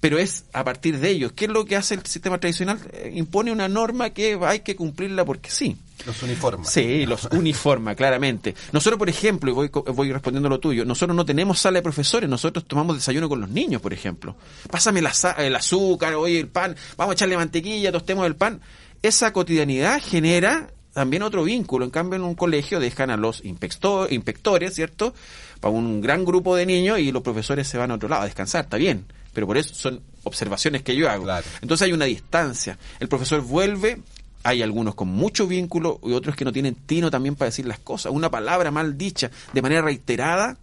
pero 0.02 0.18
es 0.18 0.46
a 0.52 0.64
partir 0.64 0.98
de 0.98 1.10
ellos. 1.10 1.30
¿Qué 1.30 1.44
es 1.44 1.50
lo 1.52 1.64
que 1.64 1.76
hace 1.76 1.94
el 1.94 2.04
sistema 2.04 2.38
tradicional? 2.40 2.76
Eh, 2.92 3.12
impone 3.14 3.52
una 3.52 3.68
norma 3.68 4.10
que 4.10 4.36
hay 4.42 4.58
que 4.60 4.74
cumplirla 4.74 5.24
porque 5.24 5.48
sí. 5.48 5.76
Los 6.04 6.20
uniformes. 6.24 6.68
Sí, 6.68 7.06
los 7.06 7.26
uniforma, 7.26 7.94
claramente. 7.94 8.56
Nosotros, 8.72 8.98
por 8.98 9.08
ejemplo, 9.08 9.52
y 9.52 9.54
voy, 9.54 9.70
voy 9.94 10.12
respondiendo 10.12 10.48
a 10.48 10.50
lo 10.50 10.58
tuyo, 10.58 10.84
nosotros 10.84 11.14
no 11.16 11.24
tenemos 11.24 11.60
sala 11.60 11.78
de 11.78 11.82
profesores, 11.82 12.28
nosotros 12.28 12.64
tomamos 12.66 12.96
desayuno 12.96 13.28
con 13.28 13.40
los 13.40 13.48
niños, 13.48 13.80
por 13.80 13.92
ejemplo. 13.92 14.34
Pásame 14.68 15.00
la 15.00 15.12
el 15.38 15.54
azúcar, 15.54 16.14
oye, 16.16 16.40
el 16.40 16.48
pan, 16.48 16.74
vamos 16.96 17.12
a 17.12 17.14
echarle 17.14 17.36
mantequilla, 17.36 17.92
tostemos 17.92 18.26
el 18.26 18.34
pan. 18.34 18.60
Esa 19.02 19.32
cotidianidad 19.32 20.02
genera 20.02 20.68
también 20.92 21.22
otro 21.22 21.44
vínculo. 21.44 21.84
En 21.84 21.92
cambio, 21.92 22.16
en 22.16 22.24
un 22.24 22.34
colegio 22.34 22.80
dejan 22.80 23.10
a 23.10 23.16
los 23.16 23.44
inspector- 23.44 24.10
inspectores, 24.10 24.74
¿cierto? 24.74 25.14
Para 25.60 25.72
un 25.72 26.00
gran 26.00 26.24
grupo 26.24 26.56
de 26.56 26.66
niños 26.66 26.98
y 26.98 27.12
los 27.12 27.22
profesores 27.22 27.68
se 27.68 27.78
van 27.78 27.92
a 27.92 27.94
otro 27.94 28.08
lado 28.08 28.22
a 28.22 28.24
descansar, 28.24 28.64
está 28.64 28.78
bien. 28.78 29.04
Pero 29.32 29.46
por 29.46 29.56
eso 29.56 29.74
son 29.74 30.00
observaciones 30.24 30.82
que 30.82 30.94
yo 30.96 31.08
hago. 31.10 31.24
Claro. 31.24 31.46
Entonces 31.60 31.86
hay 31.86 31.92
una 31.92 32.04
distancia. 32.04 32.78
El 33.00 33.08
profesor 33.08 33.40
vuelve, 33.40 34.00
hay 34.44 34.60
algunos 34.62 34.94
con 34.94 35.08
mucho 35.08 35.46
vínculo 35.46 36.00
y 36.04 36.12
otros 36.12 36.36
que 36.36 36.44
no 36.44 36.52
tienen 36.52 36.74
tino 36.74 37.10
también 37.10 37.34
para 37.36 37.48
decir 37.50 37.66
las 37.66 37.78
cosas. 37.78 38.12
Una 38.12 38.30
palabra 38.30 38.70
mal 38.70 38.98
dicha 38.98 39.30
de 39.52 39.62
manera 39.62 39.82
reiterada 39.82 40.56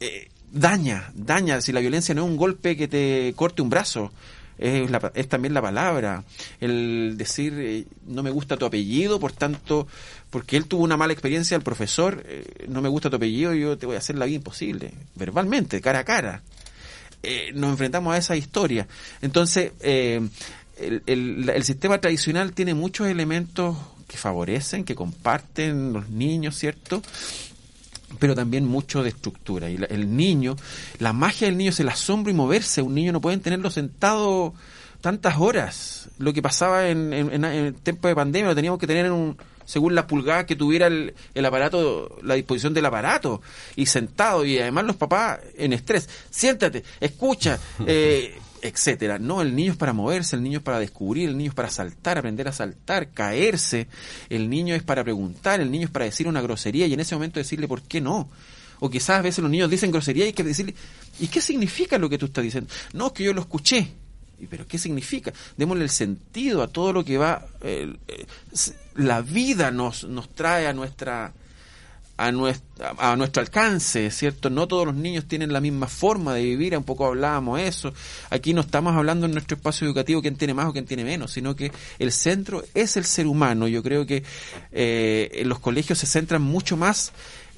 eh, 0.00 0.28
daña, 0.52 1.10
daña. 1.14 1.60
Si 1.60 1.72
la 1.72 1.80
violencia 1.80 2.14
no 2.14 2.24
es 2.24 2.30
un 2.30 2.36
golpe 2.36 2.76
que 2.76 2.88
te 2.88 3.32
corte 3.36 3.62
un 3.62 3.70
brazo, 3.70 4.12
es, 4.58 4.90
la- 4.90 5.10
es 5.14 5.28
también 5.28 5.52
la 5.54 5.62
palabra, 5.62 6.22
el 6.60 7.14
decir 7.16 7.54
eh, 7.58 7.84
no 8.06 8.22
me 8.22 8.30
gusta 8.30 8.56
tu 8.56 8.64
apellido, 8.66 9.18
por 9.18 9.32
tanto, 9.32 9.86
porque 10.30 10.56
él 10.56 10.66
tuvo 10.66 10.84
una 10.84 10.96
mala 10.96 11.12
experiencia, 11.12 11.56
el 11.56 11.62
profesor, 11.62 12.22
eh, 12.26 12.66
no 12.68 12.80
me 12.80 12.88
gusta 12.88 13.10
tu 13.10 13.16
apellido, 13.16 13.52
yo 13.54 13.76
te 13.76 13.86
voy 13.86 13.96
a 13.96 13.98
hacer 13.98 14.16
la 14.16 14.26
vida 14.26 14.36
imposible, 14.36 14.92
verbalmente, 15.16 15.80
cara 15.80 16.00
a 16.00 16.04
cara. 16.04 16.42
Eh, 17.24 17.52
nos 17.54 17.70
enfrentamos 17.70 18.14
a 18.14 18.18
esa 18.18 18.36
historia. 18.36 18.86
Entonces, 19.22 19.72
eh, 19.80 20.20
el, 20.78 21.02
el- 21.06 21.64
sistema 21.64 22.00
tradicional 22.00 22.52
tiene 22.52 22.74
muchos 22.74 23.06
elementos 23.08 23.76
que 24.08 24.16
favorecen, 24.16 24.84
que 24.84 24.94
comparten 24.94 25.92
los 25.92 26.08
niños, 26.10 26.56
¿cierto? 26.56 27.02
pero 28.20 28.34
también 28.36 28.64
mucho 28.64 29.02
de 29.02 29.08
estructura. 29.08 29.68
Y 29.70 29.76
la- 29.76 29.86
el 29.86 30.16
niño, 30.16 30.54
la 31.00 31.12
magia 31.12 31.48
del 31.48 31.56
niño 31.56 31.70
es 31.70 31.80
el 31.80 31.88
asombro 31.88 32.30
y 32.30 32.34
moverse. 32.34 32.80
Un 32.80 32.94
niño 32.94 33.10
no 33.12 33.20
pueden 33.20 33.40
tenerlo 33.40 33.70
sentado 33.70 34.54
tantas 35.00 35.38
horas. 35.38 36.08
Lo 36.18 36.32
que 36.32 36.40
pasaba 36.40 36.88
en, 36.88 37.12
en, 37.12 37.44
en- 37.44 37.74
tiempo 37.74 38.06
de 38.06 38.14
pandemia 38.14 38.48
lo 38.50 38.54
teníamos 38.54 38.78
que 38.78 38.86
tener 38.86 39.06
en 39.06 39.12
un, 39.12 39.36
según 39.64 39.94
la 39.94 40.06
pulgada 40.06 40.46
que 40.46 40.56
tuviera 40.56 40.86
el, 40.86 41.14
el 41.34 41.44
aparato, 41.44 42.18
la 42.22 42.34
disposición 42.34 42.74
del 42.74 42.86
aparato, 42.86 43.42
y 43.76 43.86
sentado, 43.86 44.44
y 44.44 44.58
además 44.58 44.84
los 44.84 44.96
papás 44.96 45.40
en 45.56 45.72
estrés. 45.72 46.08
Siéntate, 46.30 46.84
escucha, 47.00 47.58
eh, 47.86 48.38
etcétera. 48.62 49.18
No, 49.18 49.42
el 49.42 49.54
niño 49.54 49.72
es 49.72 49.78
para 49.78 49.92
moverse, 49.92 50.36
el 50.36 50.42
niño 50.42 50.58
es 50.58 50.64
para 50.64 50.78
descubrir, 50.78 51.28
el 51.28 51.36
niño 51.36 51.50
es 51.50 51.54
para 51.54 51.70
saltar, 51.70 52.18
aprender 52.18 52.48
a 52.48 52.52
saltar, 52.52 53.10
caerse, 53.10 53.88
el 54.30 54.48
niño 54.48 54.74
es 54.74 54.82
para 54.82 55.04
preguntar, 55.04 55.60
el 55.60 55.70
niño 55.70 55.86
es 55.86 55.90
para 55.90 56.06
decir 56.06 56.26
una 56.26 56.40
grosería 56.40 56.86
y 56.86 56.94
en 56.94 57.00
ese 57.00 57.14
momento 57.14 57.38
decirle 57.38 57.68
por 57.68 57.82
qué 57.82 58.00
no. 58.00 58.28
O 58.80 58.90
quizás 58.90 59.18
a 59.18 59.22
veces 59.22 59.40
los 59.42 59.50
niños 59.50 59.70
dicen 59.70 59.90
grosería 59.90 60.24
y 60.24 60.28
hay 60.28 60.32
que 60.32 60.42
decirle, 60.42 60.74
¿y 61.20 61.28
qué 61.28 61.40
significa 61.40 61.98
lo 61.98 62.08
que 62.08 62.18
tú 62.18 62.26
estás 62.26 62.42
diciendo? 62.42 62.70
No, 62.92 63.08
es 63.08 63.12
que 63.12 63.24
yo 63.24 63.32
lo 63.32 63.42
escuché. 63.42 63.88
¿Y 64.40 64.46
¿Pero 64.46 64.66
qué 64.66 64.78
significa? 64.78 65.32
Démosle 65.56 65.84
el 65.84 65.90
sentido 65.90 66.62
a 66.62 66.68
todo 66.68 66.92
lo 66.92 67.04
que 67.04 67.18
va. 67.18 67.46
eh, 67.62 67.94
eh, 68.08 68.26
la 68.94 69.20
vida 69.22 69.70
nos, 69.70 70.04
nos 70.04 70.28
trae 70.30 70.66
a 70.66 70.72
nuestra 70.72 71.32
a 72.16 72.30
nuestro, 72.30 72.94
a 72.98 73.16
nuestro 73.16 73.42
alcance, 73.42 74.10
¿cierto? 74.10 74.48
No 74.48 74.68
todos 74.68 74.86
los 74.86 74.94
niños 74.94 75.24
tienen 75.26 75.52
la 75.52 75.60
misma 75.60 75.88
forma 75.88 76.32
de 76.34 76.42
vivir, 76.44 76.76
un 76.76 76.84
poco 76.84 77.06
hablábamos 77.06 77.60
eso. 77.60 77.92
Aquí 78.30 78.54
no 78.54 78.60
estamos 78.60 78.94
hablando 78.94 79.26
en 79.26 79.32
nuestro 79.32 79.56
espacio 79.56 79.86
educativo 79.86 80.22
quién 80.22 80.36
tiene 80.36 80.54
más 80.54 80.66
o 80.66 80.72
quién 80.72 80.86
tiene 80.86 81.04
menos, 81.04 81.32
sino 81.32 81.56
que 81.56 81.72
el 81.98 82.12
centro 82.12 82.62
es 82.74 82.96
el 82.96 83.04
ser 83.04 83.26
humano. 83.26 83.66
Yo 83.66 83.82
creo 83.82 84.06
que 84.06 84.22
eh, 84.70 85.42
los 85.44 85.58
colegios 85.58 85.98
se 85.98 86.06
centran 86.06 86.42
mucho 86.42 86.76
más 86.76 87.12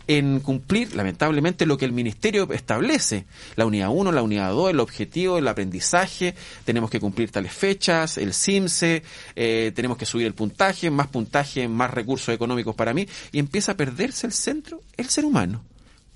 en 0.08 0.40
cumplir, 0.40 0.94
lamentablemente, 0.94 1.66
lo 1.66 1.76
que 1.76 1.84
el 1.84 1.92
ministerio 1.92 2.50
establece. 2.52 3.26
La 3.56 3.66
unidad 3.66 3.90
1, 3.90 4.12
la 4.12 4.22
unidad 4.22 4.52
2, 4.52 4.70
el 4.70 4.80
objetivo, 4.80 5.38
el 5.38 5.48
aprendizaje, 5.48 6.34
tenemos 6.64 6.90
que 6.90 7.00
cumplir 7.00 7.30
tales 7.30 7.52
fechas, 7.52 8.18
el 8.18 8.32
CIMSE, 8.32 9.02
eh, 9.34 9.72
tenemos 9.74 9.98
que 9.98 10.06
subir 10.06 10.26
el 10.26 10.34
puntaje, 10.34 10.90
más 10.90 11.08
puntaje, 11.08 11.66
más 11.68 11.90
recursos 11.90 12.34
económicos 12.34 12.74
para 12.74 12.94
mí, 12.94 13.08
y 13.32 13.38
empieza 13.38 13.72
a 13.72 13.76
perderse 13.76 14.26
el 14.26 14.32
centro, 14.32 14.80
el 14.96 15.08
ser 15.08 15.24
humano. 15.24 15.62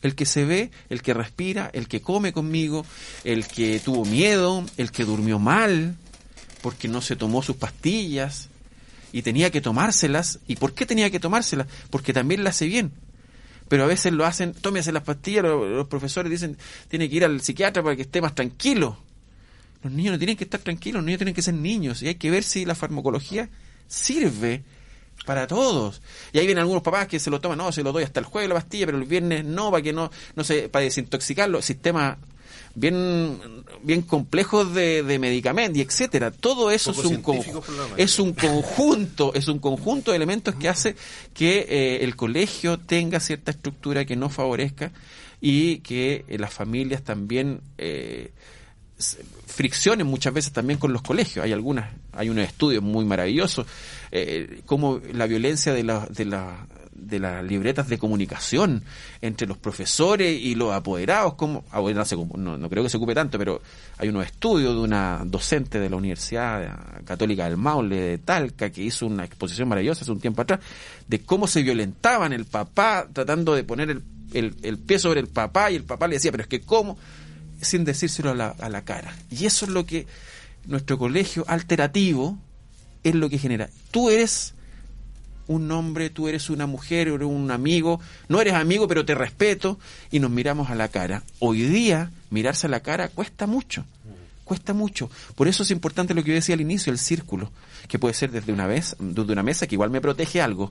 El 0.02 0.14
que 0.14 0.24
se 0.24 0.44
ve, 0.46 0.70
el 0.88 1.02
que 1.02 1.12
respira, 1.12 1.70
el 1.74 1.86
que 1.86 2.00
come 2.00 2.32
conmigo, 2.32 2.86
el 3.24 3.46
que 3.46 3.80
tuvo 3.80 4.06
miedo, 4.06 4.64
el 4.78 4.92
que 4.92 5.04
durmió 5.04 5.38
mal, 5.38 5.94
porque 6.62 6.88
no 6.88 7.02
se 7.02 7.16
tomó 7.16 7.42
sus 7.42 7.56
pastillas 7.56 8.48
y 9.12 9.20
tenía 9.20 9.50
que 9.50 9.60
tomárselas. 9.60 10.38
¿Y 10.46 10.56
por 10.56 10.72
qué 10.72 10.86
tenía 10.86 11.10
que 11.10 11.20
tomárselas? 11.20 11.66
Porque 11.90 12.14
también 12.14 12.44
le 12.44 12.48
hace 12.48 12.64
bien 12.64 12.92
pero 13.70 13.84
a 13.84 13.86
veces 13.86 14.12
lo 14.12 14.26
hacen, 14.26 14.52
tómese 14.52 14.90
las 14.90 15.04
pastillas, 15.04 15.44
los, 15.44 15.86
profesores 15.86 16.28
dicen, 16.28 16.58
tiene 16.88 17.08
que 17.08 17.14
ir 17.14 17.24
al 17.24 17.40
psiquiatra 17.40 17.84
para 17.84 17.94
que 17.94 18.02
esté 18.02 18.20
más 18.20 18.34
tranquilo. 18.34 18.98
Los 19.84 19.92
niños 19.92 20.14
no 20.14 20.18
tienen 20.18 20.36
que 20.36 20.42
estar 20.42 20.58
tranquilos, 20.58 20.96
los 20.96 21.06
niños 21.06 21.18
tienen 21.18 21.34
que 21.34 21.40
ser 21.40 21.54
niños 21.54 22.02
y 22.02 22.08
hay 22.08 22.16
que 22.16 22.32
ver 22.32 22.42
si 22.42 22.64
la 22.64 22.74
farmacología 22.74 23.48
sirve 23.86 24.64
para 25.24 25.46
todos. 25.46 26.02
Y 26.32 26.40
ahí 26.40 26.46
vienen 26.46 26.62
algunos 26.62 26.82
papás 26.82 27.06
que 27.06 27.20
se 27.20 27.30
lo 27.30 27.40
toman, 27.40 27.58
no, 27.58 27.70
se 27.70 27.84
lo 27.84 27.92
doy 27.92 28.02
hasta 28.02 28.18
el 28.18 28.26
jueves 28.26 28.48
la 28.48 28.56
pastilla, 28.56 28.86
pero 28.86 28.98
el 28.98 29.04
viernes 29.04 29.44
no, 29.44 29.70
para 29.70 29.84
que 29.84 29.92
no, 29.92 30.10
no 30.34 30.42
sé, 30.42 30.68
para 30.68 30.84
desintoxicarlo, 30.84 31.62
sistemas 31.62 32.18
bien 32.74 33.38
bien 33.82 34.02
complejos 34.02 34.72
de, 34.74 35.02
de 35.02 35.18
medicamentos 35.18 35.76
y 35.78 35.80
etcétera 35.82 36.30
todo 36.30 36.70
eso 36.70 36.92
Poco 36.92 37.02
es 37.02 37.06
un, 37.16 37.22
es 37.96 38.18
un 38.18 38.32
conjunto 38.32 39.32
es 39.34 39.48
un 39.48 39.58
conjunto 39.58 40.12
de 40.12 40.16
elementos 40.16 40.54
que 40.54 40.68
hace 40.68 40.94
que 41.34 41.66
eh, 41.68 42.04
el 42.04 42.14
colegio 42.16 42.78
tenga 42.78 43.18
cierta 43.20 43.50
estructura 43.50 44.04
que 44.04 44.16
no 44.16 44.28
favorezca 44.28 44.92
y 45.40 45.78
que 45.78 46.24
eh, 46.28 46.38
las 46.38 46.52
familias 46.52 47.02
también 47.02 47.60
eh, 47.78 48.30
s- 48.98 49.18
friccionen 49.46 50.06
muchas 50.06 50.32
veces 50.32 50.52
también 50.52 50.78
con 50.78 50.92
los 50.92 51.02
colegios. 51.02 51.44
Hay 51.44 51.52
algunas, 51.52 51.90
hay 52.12 52.28
unos 52.28 52.46
estudios 52.46 52.82
muy 52.82 53.04
maravillosos, 53.04 53.66
eh, 54.12 54.60
como 54.66 55.00
la 55.12 55.26
violencia 55.26 55.72
de, 55.72 55.82
la, 55.82 56.06
de, 56.10 56.24
la, 56.26 56.66
de 57.00 57.18
las 57.18 57.44
libretas 57.44 57.88
de 57.88 57.98
comunicación 57.98 58.82
entre 59.20 59.46
los 59.46 59.56
profesores 59.56 60.40
y 60.40 60.54
los 60.54 60.72
apoderados, 60.72 61.34
como, 61.34 61.64
ah, 61.70 61.80
no, 62.36 62.58
no 62.58 62.70
creo 62.70 62.82
que 62.82 62.90
se 62.90 62.96
ocupe 62.96 63.14
tanto, 63.14 63.38
pero 63.38 63.60
hay 63.98 64.08
unos 64.08 64.26
estudios 64.26 64.74
de 64.74 64.80
una 64.80 65.22
docente 65.24 65.80
de 65.80 65.90
la 65.90 65.96
Universidad 65.96 67.02
Católica 67.04 67.44
del 67.44 67.56
Maule 67.56 67.96
de 67.96 68.18
Talca 68.18 68.70
que 68.70 68.82
hizo 68.82 69.06
una 69.06 69.24
exposición 69.24 69.68
maravillosa 69.68 70.02
hace 70.02 70.12
un 70.12 70.20
tiempo 70.20 70.42
atrás 70.42 70.60
de 71.08 71.20
cómo 71.20 71.46
se 71.46 71.62
violentaban 71.62 72.32
el 72.32 72.44
papá 72.44 73.08
tratando 73.12 73.54
de 73.54 73.64
poner 73.64 73.90
el, 73.90 74.02
el, 74.32 74.56
el 74.62 74.78
pie 74.78 74.98
sobre 74.98 75.20
el 75.20 75.28
papá 75.28 75.70
y 75.70 75.76
el 75.76 75.84
papá 75.84 76.06
le 76.08 76.14
decía, 76.14 76.30
pero 76.30 76.42
es 76.42 76.48
que 76.48 76.60
cómo, 76.60 76.98
sin 77.60 77.84
decírselo 77.84 78.30
a 78.30 78.34
la, 78.34 78.48
a 78.48 78.68
la 78.68 78.82
cara. 78.84 79.14
Y 79.30 79.46
eso 79.46 79.64
es 79.64 79.70
lo 79.70 79.86
que 79.86 80.06
nuestro 80.66 80.98
colegio 80.98 81.44
alternativo 81.48 82.38
es 83.02 83.14
lo 83.14 83.28
que 83.28 83.38
genera. 83.38 83.68
Tú 83.90 84.10
eres 84.10 84.54
un 85.50 85.68
hombre, 85.72 86.10
tú 86.10 86.28
eres 86.28 86.48
una 86.48 86.66
mujer, 86.66 87.08
eres 87.08 87.26
un 87.26 87.50
amigo, 87.50 88.00
no 88.28 88.40
eres 88.40 88.54
amigo 88.54 88.86
pero 88.86 89.04
te 89.04 89.16
respeto 89.16 89.80
y 90.12 90.20
nos 90.20 90.30
miramos 90.30 90.70
a 90.70 90.76
la 90.76 90.86
cara. 90.88 91.24
Hoy 91.40 91.62
día 91.62 92.12
mirarse 92.30 92.68
a 92.68 92.70
la 92.70 92.80
cara 92.80 93.08
cuesta 93.08 93.48
mucho, 93.48 93.84
cuesta 94.44 94.74
mucho. 94.74 95.10
Por 95.34 95.48
eso 95.48 95.64
es 95.64 95.72
importante 95.72 96.14
lo 96.14 96.22
que 96.22 96.28
yo 96.28 96.34
decía 96.34 96.54
al 96.54 96.60
inicio, 96.60 96.92
el 96.92 97.00
círculo, 97.00 97.50
que 97.88 97.98
puede 97.98 98.14
ser 98.14 98.30
desde 98.30 98.52
una 98.52 98.68
vez, 98.68 98.94
desde 99.00 99.32
una 99.32 99.42
mesa 99.42 99.66
que 99.66 99.74
igual 99.74 99.90
me 99.90 100.00
protege 100.00 100.40
algo, 100.40 100.70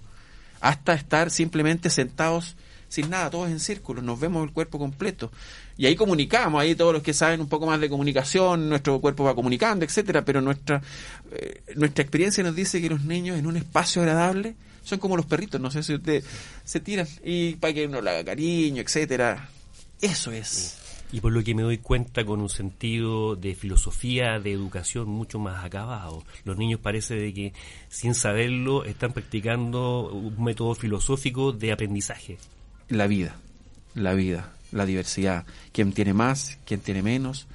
hasta 0.62 0.94
estar 0.94 1.30
simplemente 1.30 1.90
sentados 1.90 2.56
sin 2.88 3.10
nada, 3.10 3.30
todos 3.30 3.50
en 3.50 3.60
círculo, 3.60 4.02
nos 4.02 4.20
vemos 4.20 4.44
el 4.44 4.52
cuerpo 4.52 4.80
completo. 4.80 5.30
Y 5.78 5.86
ahí 5.86 5.96
comunicamos, 5.96 6.60
ahí 6.60 6.74
todos 6.74 6.94
los 6.94 7.04
que 7.04 7.14
saben 7.14 7.42
un 7.42 7.48
poco 7.48 7.68
más 7.68 7.80
de 7.80 7.90
comunicación, 7.90 8.68
nuestro 8.70 9.00
cuerpo 9.00 9.26
va 9.26 9.36
comunicando, 9.36 9.86
etcétera, 9.86 10.24
pero 10.24 10.42
nuestra 10.42 10.82
eh, 11.32 11.62
nuestra 11.76 12.02
experiencia 12.02 12.44
nos 12.44 12.56
dice 12.56 12.82
que 12.82 12.90
los 12.90 13.04
niños 13.04 13.38
en 13.38 13.46
un 13.46 13.58
espacio 13.58 14.02
agradable 14.02 14.56
son 14.84 15.00
como 15.00 15.18
los 15.18 15.26
perritos, 15.26 15.60
no 15.60 15.72
sé 15.72 15.84
si 15.84 15.94
ustedes 15.94 16.26
se 16.64 16.80
tiran 16.80 17.08
y 17.24 17.56
para 17.56 17.74
que 17.74 17.88
uno 17.88 18.02
le 18.02 18.10
haga 18.10 18.24
cariño, 18.26 18.82
etcétera. 18.82 19.50
Eso 20.02 20.32
es. 20.32 20.78
Y 21.12 21.22
por 21.22 21.32
lo 21.32 21.44
que 21.44 21.56
me 21.56 21.64
doy 21.64 21.80
cuenta 21.80 22.24
con 22.24 22.40
un 22.40 22.50
sentido 22.50 23.36
de 23.36 23.56
filosofía, 23.56 24.40
de 24.40 24.52
educación 24.52 25.08
mucho 25.10 25.40
más 25.40 25.66
acabado. 25.66 26.24
Los 26.46 26.58
niños 26.58 26.80
parece 26.80 27.16
de 27.16 27.34
que 27.34 27.54
sin 27.90 28.14
saberlo 28.14 28.86
están 28.86 29.14
practicando 29.14 30.10
un 30.12 30.44
método 30.44 30.76
filosófico 30.76 31.52
de 31.52 31.72
aprendizaje. 31.72 32.38
la 32.90 33.08
vida, 33.08 33.36
la 33.96 34.14
vida, 34.14 34.54
la 34.72 34.86
diversidad. 34.86 35.46
¿Quién 35.72 35.94
tiene 35.94 36.14
más? 36.14 36.58
¿Quién 36.66 36.82
tiene 36.82 37.02
menos? 37.02 37.48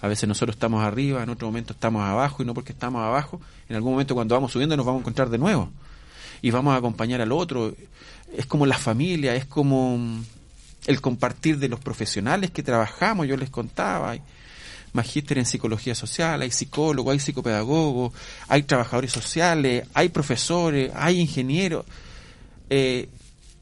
A 0.00 0.08
veces 0.08 0.28
nosotros 0.28 0.56
estamos 0.56 0.84
arriba, 0.84 1.22
en 1.22 1.30
otro 1.30 1.46
momento 1.48 1.72
estamos 1.74 2.02
abajo 2.02 2.42
y 2.42 2.46
no 2.46 2.54
porque 2.54 2.72
estamos 2.72 3.02
abajo, 3.02 3.40
en 3.68 3.76
algún 3.76 3.92
momento 3.92 4.14
cuando 4.14 4.34
vamos 4.34 4.52
subiendo 4.52 4.76
nos 4.76 4.84
vamos 4.84 5.00
a 5.00 5.02
encontrar 5.02 5.30
de 5.30 5.38
nuevo 5.38 5.70
y 6.42 6.50
vamos 6.50 6.74
a 6.74 6.76
acompañar 6.76 7.20
al 7.20 7.32
otro. 7.32 7.74
Es 8.36 8.46
como 8.46 8.66
la 8.66 8.76
familia, 8.76 9.34
es 9.34 9.46
como 9.46 9.96
mm, 9.96 10.24
el 10.86 11.00
compartir 11.00 11.58
de 11.58 11.68
los 11.68 11.80
profesionales 11.80 12.50
que 12.50 12.62
trabajamos, 12.62 13.28
yo 13.28 13.36
les 13.36 13.48
contaba. 13.48 14.10
Hay 14.10 14.22
magíster 14.92 15.38
en 15.38 15.46
psicología 15.46 15.94
social, 15.94 16.42
hay 16.42 16.50
psicólogos, 16.50 17.12
hay 17.12 17.20
psicopedagogos, 17.20 18.12
hay 18.48 18.64
trabajadores 18.64 19.12
sociales, 19.12 19.86
hay 19.94 20.08
profesores, 20.10 20.90
hay 20.94 21.20
ingenieros. 21.20 21.86
Eh, 22.68 23.08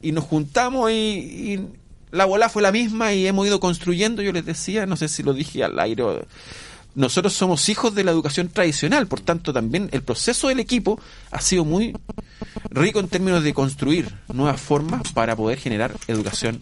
y 0.01 0.11
nos 0.11 0.23
juntamos 0.25 0.91
y, 0.91 0.93
y 0.93 1.67
la 2.11 2.25
bola 2.25 2.49
fue 2.49 2.61
la 2.61 2.71
misma 2.71 3.13
y 3.13 3.27
hemos 3.27 3.47
ido 3.47 3.59
construyendo, 3.59 4.21
yo 4.21 4.31
les 4.31 4.45
decía, 4.45 4.85
no 4.85 4.97
sé 4.97 5.07
si 5.07 5.23
lo 5.23 5.33
dije 5.33 5.63
al 5.63 5.79
aire, 5.79 6.03
nosotros 6.95 7.33
somos 7.33 7.69
hijos 7.69 7.95
de 7.95 8.03
la 8.03 8.11
educación 8.11 8.49
tradicional, 8.49 9.07
por 9.07 9.21
tanto 9.21 9.53
también 9.53 9.89
el 9.91 10.03
proceso 10.03 10.49
del 10.49 10.59
equipo 10.59 10.99
ha 11.31 11.41
sido 11.41 11.65
muy 11.65 11.95
rico 12.69 12.99
en 12.99 13.07
términos 13.07 13.43
de 13.43 13.53
construir 13.53 14.13
nuevas 14.33 14.59
formas 14.59 15.11
para 15.13 15.35
poder 15.35 15.59
generar 15.59 15.95
educación 16.07 16.61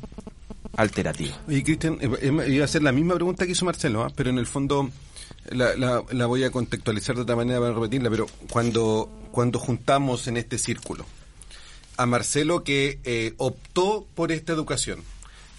alternativa. 0.76 1.36
Oye, 1.48 1.64
Cristian, 1.64 1.98
eh, 2.02 2.10
eh, 2.22 2.46
iba 2.50 2.64
a 2.64 2.66
hacer 2.66 2.84
la 2.84 2.92
misma 2.92 3.16
pregunta 3.16 3.46
que 3.46 3.52
hizo 3.52 3.66
Marcelo, 3.66 4.04
¿ah? 4.04 4.12
pero 4.16 4.30
en 4.30 4.38
el 4.38 4.46
fondo 4.46 4.90
la, 5.52 6.26
voy 6.28 6.44
a 6.44 6.52
contextualizar 6.52 7.16
de 7.16 7.24
otra 7.24 7.36
manera 7.36 7.60
para 7.60 7.74
repetirla, 7.74 8.10
pero 8.10 8.28
cuando, 8.50 9.10
cuando 9.32 9.60
juntamos 9.60 10.28
en 10.28 10.38
este 10.38 10.58
círculo 10.58 11.06
a 11.98 12.06
Marcelo 12.06 12.64
que 12.64 13.00
eh, 13.04 13.34
optó 13.38 14.08
por 14.16 14.32
esta 14.32 14.54
educación, 14.54 15.04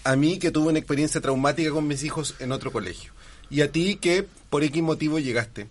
a 0.03 0.15
mí 0.15 0.39
que 0.39 0.49
tuve 0.49 0.69
una 0.69 0.79
experiencia 0.79 1.21
traumática 1.21 1.69
con 1.69 1.87
mis 1.87 2.03
hijos 2.03 2.35
en 2.39 2.51
otro 2.51 2.71
colegio, 2.71 3.13
y 3.51 3.61
a 3.61 3.71
ti 3.71 3.97
que 3.97 4.25
por 4.49 4.63
X 4.63 4.81
motivo 4.81 5.19
llegaste, 5.19 5.67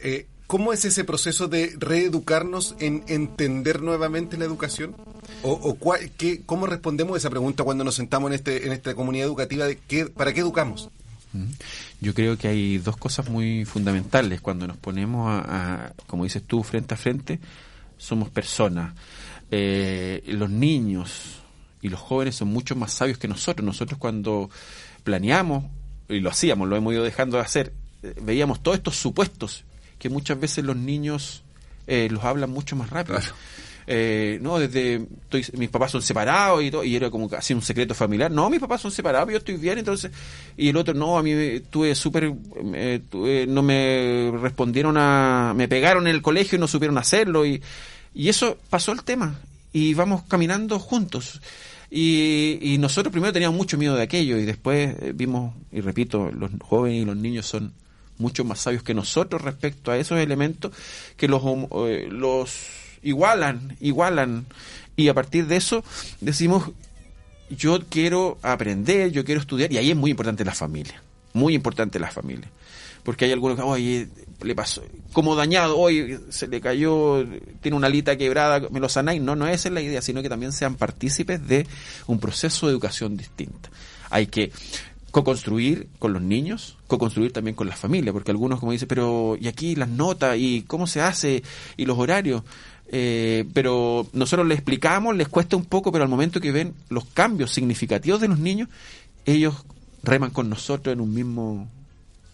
Eh, 0.00 0.26
¿Cómo 0.46 0.72
es 0.72 0.84
ese 0.84 1.02
proceso 1.02 1.48
de 1.48 1.74
reeducarnos 1.76 2.76
en 2.78 3.02
entender 3.08 3.82
nuevamente 3.82 4.36
la 4.38 4.44
educación? 4.44 4.94
¿O, 5.42 5.50
o 5.52 5.76
qué- 6.16 6.42
cómo 6.46 6.66
respondemos 6.66 7.14
a 7.14 7.18
esa 7.18 7.30
pregunta 7.30 7.64
cuando 7.64 7.82
nos 7.82 7.96
sentamos 7.96 8.28
en, 8.30 8.34
este, 8.34 8.64
en 8.64 8.72
esta 8.72 8.94
comunidad 8.94 9.26
educativa 9.26 9.66
de 9.66 9.76
qué, 9.78 10.06
para 10.06 10.32
qué 10.32 10.40
educamos? 10.40 10.88
Yo 12.00 12.14
creo 12.14 12.38
que 12.38 12.46
hay 12.46 12.78
dos 12.78 12.96
cosas 12.96 13.28
muy 13.28 13.64
fundamentales 13.64 14.40
cuando 14.40 14.68
nos 14.68 14.76
ponemos 14.76 15.28
a, 15.28 15.86
a, 15.86 15.92
como 16.06 16.22
dices 16.22 16.44
tú, 16.46 16.62
frente 16.62 16.94
a 16.94 16.96
frente, 16.96 17.40
somos 17.98 18.30
personas. 18.30 18.94
Eh, 19.50 20.22
los 20.28 20.48
niños 20.50 21.40
y 21.82 21.88
los 21.88 21.98
jóvenes 22.00 22.36
son 22.36 22.48
mucho 22.48 22.76
más 22.76 22.92
sabios 22.92 23.18
que 23.18 23.26
nosotros. 23.26 23.64
Nosotros 23.66 23.98
cuando 23.98 24.48
planeamos, 25.02 25.64
y 26.08 26.20
lo 26.20 26.30
hacíamos, 26.30 26.68
lo 26.68 26.76
hemos 26.76 26.92
ido 26.92 27.02
dejando 27.04 27.36
de 27.36 27.42
hacer, 27.42 27.72
eh, 28.02 28.14
veíamos 28.22 28.62
todos 28.62 28.76
estos 28.78 28.96
supuestos 28.96 29.64
que 29.98 30.08
muchas 30.08 30.38
veces 30.38 30.64
los 30.64 30.76
niños 30.76 31.42
eh, 31.86 32.08
los 32.10 32.24
hablan 32.24 32.50
mucho 32.50 32.76
más 32.76 32.90
rápido. 32.90 33.18
Eh, 33.88 34.38
no, 34.42 34.58
desde 34.58 34.96
estoy- 34.96 35.46
mis 35.56 35.68
papás 35.70 35.92
son 35.92 36.02
separados 36.02 36.60
y 36.62 36.72
todo, 36.72 36.82
y 36.82 36.96
era 36.96 37.08
como 37.08 37.28
casi 37.28 37.54
un 37.54 37.62
secreto 37.62 37.94
familiar. 37.94 38.30
No, 38.32 38.50
mis 38.50 38.58
papás 38.58 38.80
son 38.80 38.90
separados, 38.90 39.30
yo 39.30 39.38
estoy 39.38 39.56
bien, 39.56 39.78
entonces. 39.78 40.10
Y 40.56 40.70
el 40.70 40.76
otro, 40.76 40.92
no, 40.92 41.16
a 41.16 41.22
mí 41.22 41.32
me- 41.32 41.60
tuve 41.60 41.94
súper. 41.94 42.32
eh, 42.74 43.46
no 43.48 43.62
me 43.62 44.32
respondieron 44.42 44.96
a. 44.98 45.52
Me 45.56 45.68
pegaron 45.68 46.08
en 46.08 46.14
el 46.16 46.22
colegio 46.22 46.56
y 46.56 46.60
no 46.60 46.66
supieron 46.66 46.98
hacerlo, 46.98 47.46
y, 47.46 47.62
y 48.12 48.28
eso 48.28 48.58
pasó 48.68 48.90
el 48.90 49.04
tema. 49.04 49.38
Y 49.72 49.94
vamos 49.94 50.24
caminando 50.26 50.80
juntos. 50.80 51.40
Y, 51.90 52.58
y 52.60 52.78
nosotros 52.78 53.12
primero 53.12 53.32
teníamos 53.32 53.56
mucho 53.56 53.78
miedo 53.78 53.94
de 53.94 54.02
aquello, 54.02 54.38
y 54.38 54.44
después 54.44 54.96
eh, 55.00 55.12
vimos, 55.14 55.54
y 55.72 55.80
repito, 55.80 56.30
los 56.30 56.50
jóvenes 56.60 57.02
y 57.02 57.04
los 57.04 57.16
niños 57.16 57.46
son 57.46 57.72
mucho 58.18 58.44
más 58.44 58.60
sabios 58.60 58.82
que 58.82 58.94
nosotros 58.94 59.42
respecto 59.42 59.90
a 59.90 59.98
esos 59.98 60.18
elementos 60.18 60.72
que 61.16 61.28
los, 61.28 61.42
eh, 61.88 62.08
los 62.10 62.56
igualan, 63.02 63.76
igualan. 63.80 64.46
Y 64.96 65.08
a 65.08 65.14
partir 65.14 65.46
de 65.46 65.56
eso 65.56 65.84
decimos, 66.20 66.70
yo 67.50 67.80
quiero 67.88 68.38
aprender, 68.42 69.10
yo 69.12 69.24
quiero 69.24 69.40
estudiar, 69.40 69.72
y 69.72 69.78
ahí 69.78 69.90
es 69.90 69.96
muy 69.96 70.10
importante 70.10 70.44
la 70.44 70.54
familia, 70.54 71.02
muy 71.36 71.54
importante 71.54 71.98
la 71.98 72.10
familia. 72.10 72.50
Porque 73.04 73.26
hay 73.26 73.32
algunos 73.32 73.56
que, 73.56 73.62
oye, 73.62 74.08
le 74.42 74.54
pasó, 74.56 74.82
como 75.12 75.36
dañado, 75.36 75.78
hoy 75.78 76.18
se 76.30 76.48
le 76.48 76.60
cayó, 76.60 77.24
tiene 77.60 77.76
una 77.76 77.86
alita 77.86 78.16
quebrada, 78.16 78.68
me 78.70 78.80
lo 78.80 78.88
sanáis. 78.88 79.22
No, 79.22 79.36
no 79.36 79.46
esa 79.46 79.68
es 79.68 79.74
la 79.74 79.80
idea, 79.80 80.02
sino 80.02 80.22
que 80.22 80.28
también 80.28 80.52
sean 80.52 80.74
partícipes 80.74 81.46
de 81.46 81.66
un 82.08 82.18
proceso 82.18 82.66
de 82.66 82.72
educación 82.72 83.16
distinta. 83.16 83.70
Hay 84.10 84.26
que 84.26 84.50
co-construir 85.12 85.88
con 85.98 86.12
los 86.12 86.20
niños, 86.20 86.76
co-construir 86.88 87.32
también 87.32 87.54
con 87.54 87.68
las 87.68 87.78
familias, 87.78 88.12
porque 88.12 88.32
algunos 88.32 88.60
como 88.60 88.72
dicen, 88.72 88.88
pero 88.88 89.38
¿y 89.40 89.46
aquí 89.48 89.76
las 89.76 89.88
notas? 89.88 90.36
¿Y 90.38 90.62
cómo 90.62 90.86
se 90.86 91.00
hace? 91.00 91.42
¿Y 91.76 91.86
los 91.86 91.98
horarios? 91.98 92.42
Eh, 92.88 93.44
pero 93.54 94.06
nosotros 94.12 94.46
les 94.46 94.58
explicamos, 94.58 95.16
les 95.16 95.28
cuesta 95.28 95.56
un 95.56 95.64
poco, 95.64 95.90
pero 95.90 96.04
al 96.04 96.10
momento 96.10 96.40
que 96.40 96.52
ven 96.52 96.74
los 96.88 97.04
cambios 97.06 97.52
significativos 97.52 98.20
de 98.20 98.28
los 98.28 98.38
niños, 98.38 98.68
ellos 99.24 99.54
reman 100.06 100.30
con 100.30 100.48
nosotros 100.48 100.92
en 100.92 101.00
un 101.00 101.12
mismo 101.12 101.68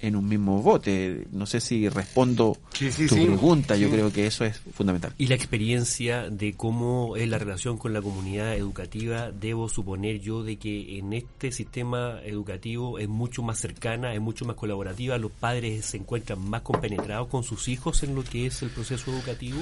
en 0.03 0.17
un 0.17 0.29
mismo 0.29 0.61
bote. 0.61 1.29
No 1.31 1.47
sé 1.47 1.61
si 1.61 1.89
respondo 1.89 2.59
Sí, 2.73 2.91
sí, 2.91 3.07
tu 3.07 3.15
sí. 3.15 3.25
pregunta, 3.25 3.77
yo 3.77 3.89
creo 3.89 4.13
que 4.13 4.27
eso 4.27 4.45
es 4.45 4.59
fundamental. 4.75 5.15
Y 5.17 5.29
la 5.29 5.37
experiencia 5.37 6.29
de 6.29 6.55
cómo 6.55 7.17
es 7.17 7.29
la 7.29 7.39
relación 7.39 7.79
con 7.79 7.93
la 7.93 8.03
comunidad 8.03 8.57
educativa, 8.57 9.31
debo 9.31 9.69
suponer 9.69 10.21
yo 10.21 10.43
de 10.43 10.57
que 10.57 10.99
en 10.99 11.13
este 11.13 11.53
sistema 11.53 12.19
educativo 12.25 12.99
es 12.99 13.09
mucho 13.09 13.43
más 13.45 13.59
cercana, 13.59 14.13
es 14.13 14.21
mucho 14.21 14.45
más 14.45 14.57
colaborativa, 14.57 15.17
los 15.19 15.31
padres 15.31 15.87
se 15.87 15.99
encuentran 15.99 16.41
más 16.51 16.63
compenetrados 16.63 17.29
con 17.29 17.45
sus 17.45 17.69
hijos 17.69 18.03
en 18.03 18.17
lo 18.17 18.25
que 18.25 18.47
es 18.47 18.61
el 18.63 18.71
proceso 18.71 19.13
educativo. 19.13 19.59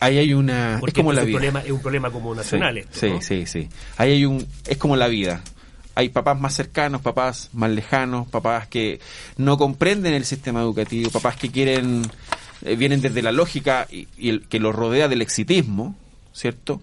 Ahí 0.00 0.18
hay 0.18 0.34
una... 0.34 0.78
Porque 0.80 1.00
es 1.00 1.04
como 1.04 1.12
la 1.12 1.20
es, 1.20 1.24
un 1.24 1.28
vida. 1.28 1.38
problema, 1.38 1.60
es 1.60 1.70
un 1.70 1.80
problema 1.80 2.10
como 2.10 2.34
nacional 2.34 2.74
sí, 2.74 2.80
esto, 2.80 2.98
sí, 2.98 3.10
¿no? 3.10 3.22
sí, 3.22 3.46
sí. 3.46 3.68
Ahí 3.96 4.12
hay 4.12 4.24
un... 4.24 4.44
Es 4.66 4.76
como 4.76 4.96
la 4.96 5.06
vida. 5.06 5.42
Hay 5.98 6.10
papás 6.10 6.38
más 6.40 6.54
cercanos, 6.54 7.02
papás 7.02 7.50
más 7.52 7.70
lejanos, 7.70 8.28
papás 8.28 8.68
que 8.68 9.00
no 9.36 9.58
comprenden 9.58 10.14
el 10.14 10.24
sistema 10.24 10.60
educativo, 10.60 11.10
papás 11.10 11.34
que 11.34 11.50
quieren... 11.50 12.08
eh, 12.62 12.76
vienen 12.76 13.00
desde 13.00 13.20
la 13.20 13.32
lógica 13.32 13.88
y, 13.90 14.06
y 14.16 14.28
el 14.28 14.46
que 14.46 14.60
los 14.60 14.76
rodea 14.76 15.08
del 15.08 15.22
exitismo, 15.22 15.96
¿cierto? 16.32 16.80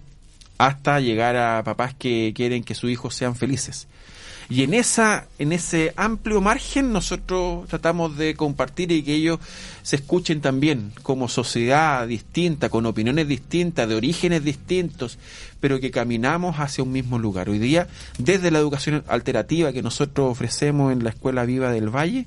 Hasta 0.58 1.00
llegar 1.00 1.34
a 1.38 1.62
papás 1.64 1.94
que 1.94 2.34
quieren 2.36 2.62
que 2.62 2.74
sus 2.74 2.90
hijos 2.90 3.14
sean 3.14 3.36
felices. 3.36 3.88
Y 4.48 4.62
en 4.62 4.74
esa, 4.74 5.26
en 5.40 5.50
ese 5.52 5.92
amplio 5.96 6.40
margen 6.40 6.92
nosotros 6.92 7.66
tratamos 7.68 8.16
de 8.16 8.36
compartir 8.36 8.92
y 8.92 9.02
que 9.02 9.14
ellos 9.14 9.40
se 9.82 9.96
escuchen 9.96 10.40
también 10.40 10.92
como 11.02 11.28
sociedad 11.28 12.06
distinta, 12.06 12.68
con 12.68 12.86
opiniones 12.86 13.26
distintas, 13.26 13.88
de 13.88 13.96
orígenes 13.96 14.44
distintos, 14.44 15.18
pero 15.58 15.80
que 15.80 15.90
caminamos 15.90 16.56
hacia 16.60 16.84
un 16.84 16.92
mismo 16.92 17.18
lugar. 17.18 17.48
Hoy 17.48 17.58
día, 17.58 17.88
desde 18.18 18.50
la 18.52 18.60
educación 18.60 19.02
alternativa 19.08 19.72
que 19.72 19.82
nosotros 19.82 20.30
ofrecemos 20.30 20.92
en 20.92 21.02
la 21.02 21.10
Escuela 21.10 21.44
Viva 21.44 21.72
del 21.72 21.88
Valle, 21.88 22.26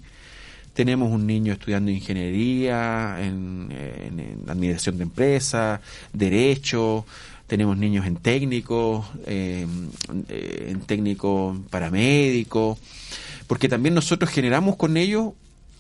tenemos 0.74 1.12
un 1.12 1.26
niño 1.26 1.54
estudiando 1.54 1.90
ingeniería, 1.92 3.18
en, 3.22 3.70
en- 3.72 4.44
administración 4.50 4.98
de 4.98 5.04
empresas, 5.04 5.80
derecho, 6.14 7.06
tenemos 7.50 7.76
niños 7.78 8.06
en 8.06 8.16
técnico, 8.16 9.10
eh, 9.26 9.66
eh, 10.30 10.68
en 10.70 10.82
técnico 10.82 11.58
paramédico, 11.72 12.78
porque 13.48 13.68
también 13.68 13.96
nosotros 13.96 14.30
generamos 14.30 14.76
con 14.76 14.96
ellos 14.98 15.34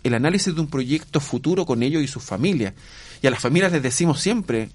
el 0.04 0.16
análisis 0.16 0.56
de 0.56 0.62
un 0.62 0.68
proyecto 0.68 1.20
futuro 1.20 1.68
con 1.68 1.84
ellos 1.84 2.02
y 2.04 2.08
sus 2.08 2.24
familias. 2.24 2.74
Y 3.22 3.28
a 3.28 3.30
las 3.30 3.40
familias 3.40 3.72
les 3.72 3.84
decimos 3.84 4.20
siempre, 4.20 4.70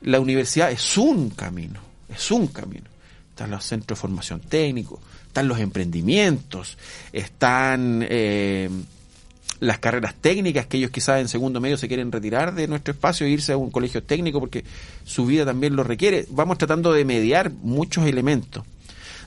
la 0.00 0.20
universidad 0.20 0.70
es 0.70 0.96
un 0.96 1.30
camino, 1.30 1.80
es 2.08 2.30
un 2.30 2.46
camino. 2.46 2.86
Están 3.30 3.50
los 3.50 3.64
centros 3.64 3.98
de 3.98 4.00
formación 4.00 4.40
técnico, 4.40 5.00
están 5.26 5.48
los 5.48 5.58
emprendimientos, 5.58 6.78
están 7.12 8.06
eh, 8.08 8.70
las 9.60 9.78
carreras 9.78 10.14
técnicas 10.14 10.66
que 10.66 10.76
ellos 10.76 10.90
quizás 10.90 11.20
en 11.20 11.28
segundo 11.28 11.60
medio 11.60 11.76
se 11.76 11.88
quieren 11.88 12.12
retirar 12.12 12.54
de 12.54 12.68
nuestro 12.68 12.92
espacio 12.92 13.26
e 13.26 13.30
irse 13.30 13.52
a 13.52 13.56
un 13.56 13.70
colegio 13.70 14.02
técnico 14.02 14.40
porque 14.40 14.64
su 15.04 15.26
vida 15.26 15.44
también 15.44 15.76
lo 15.76 15.84
requiere. 15.84 16.26
Vamos 16.30 16.58
tratando 16.58 16.92
de 16.92 17.04
mediar 17.04 17.50
muchos 17.50 18.06
elementos. 18.06 18.64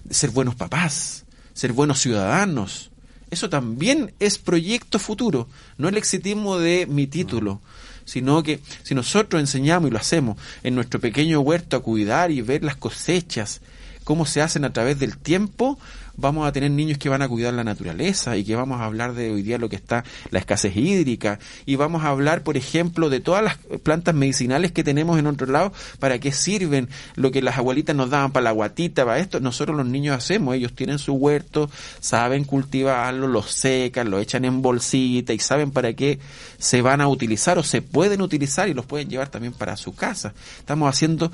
Ser 0.10 0.32
buenos 0.32 0.56
papás, 0.56 1.26
ser 1.54 1.74
buenos 1.74 2.00
ciudadanos. 2.00 2.92
Eso 3.32 3.50
también 3.50 4.14
es 4.20 4.38
proyecto 4.38 4.98
futuro, 4.98 5.48
no 5.78 5.88
el 5.88 5.98
exitismo 5.98 6.58
de 6.58 6.88
mi 6.88 7.06
título, 7.06 7.62
sino 8.06 8.42
que 8.42 8.60
si 8.82 8.96
nosotros 8.96 9.40
enseñamos 9.40 9.90
y 9.90 9.92
lo 9.92 10.00
hacemos 10.00 10.38
en 10.64 10.74
nuestro 10.74 11.00
pequeño 11.00 11.40
huerto 11.42 11.78
a 11.78 11.84
cuidar 11.84 12.32
y 12.32 12.42
ver 12.42 12.64
las 12.64 12.76
cosechas, 12.76 13.62
cómo 14.04 14.26
se 14.26 14.42
hacen 14.42 14.66
a 14.66 14.74
través 14.74 14.98
del 14.98 15.18
tiempo, 15.18 15.78
vamos 16.20 16.48
a 16.48 16.52
tener 16.52 16.72
niños 16.72 16.98
que 16.98 17.10
van 17.10 17.22
a 17.22 17.28
cuidar 17.28 17.54
la 17.54 17.64
naturaleza 17.64 18.38
y 18.38 18.44
que 18.44 18.56
vamos 18.56 18.82
a 18.82 18.86
hablar 18.86 19.14
de 19.14 19.32
hoy 19.32 19.42
día 19.42 19.58
lo 19.58 19.70
que 19.70 19.76
está 19.76 20.04
la 20.32 20.40
escasez 20.40 20.76
hídrica 20.76 21.40
y 21.66 21.76
vamos 21.76 22.04
a 22.04 22.10
hablar, 22.10 22.44
por 22.44 22.58
ejemplo, 22.58 23.10
de 23.10 23.20
todas 23.20 23.44
las 23.44 23.58
plantas 23.84 24.16
medicinales 24.16 24.72
que 24.72 24.84
tenemos 24.84 25.18
en 25.20 25.28
otro 25.28 25.48
lado, 25.48 25.74
para 26.00 26.20
qué 26.20 26.32
sirven, 26.32 26.90
lo 27.16 27.32
que 27.32 27.42
las 27.42 27.58
abuelitas 27.58 27.96
nos 27.96 28.10
daban 28.10 28.32
para 28.32 28.46
la 28.46 28.52
guatita, 28.52 29.06
para 29.06 29.20
esto, 29.20 29.40
nosotros 29.40 29.78
los 29.78 29.86
niños 29.86 30.18
hacemos, 30.18 30.56
ellos 30.56 30.74
tienen 30.74 31.00
su 31.00 31.14
huerto, 31.14 31.70
saben 32.00 32.44
cultivarlo, 32.44 33.28
lo 33.28 33.44
secan, 33.44 34.10
lo 34.10 34.20
echan 34.20 34.46
en 34.46 34.62
bolsita 34.62 35.34
y 35.34 35.40
saben 35.40 35.72
para 35.72 35.94
qué 35.94 36.20
se 36.58 36.82
van 36.82 37.02
a 37.02 37.08
utilizar 37.08 37.58
o 37.58 37.64
se 37.64 37.82
pueden 37.82 38.22
utilizar 38.22 38.70
y 38.70 38.74
los 38.74 38.86
pueden 38.86 39.10
llevar 39.10 39.30
también 39.30 39.54
para 39.54 39.78
su 39.78 39.96
casa. 39.96 40.34
Estamos 40.60 40.90
haciendo 40.90 41.32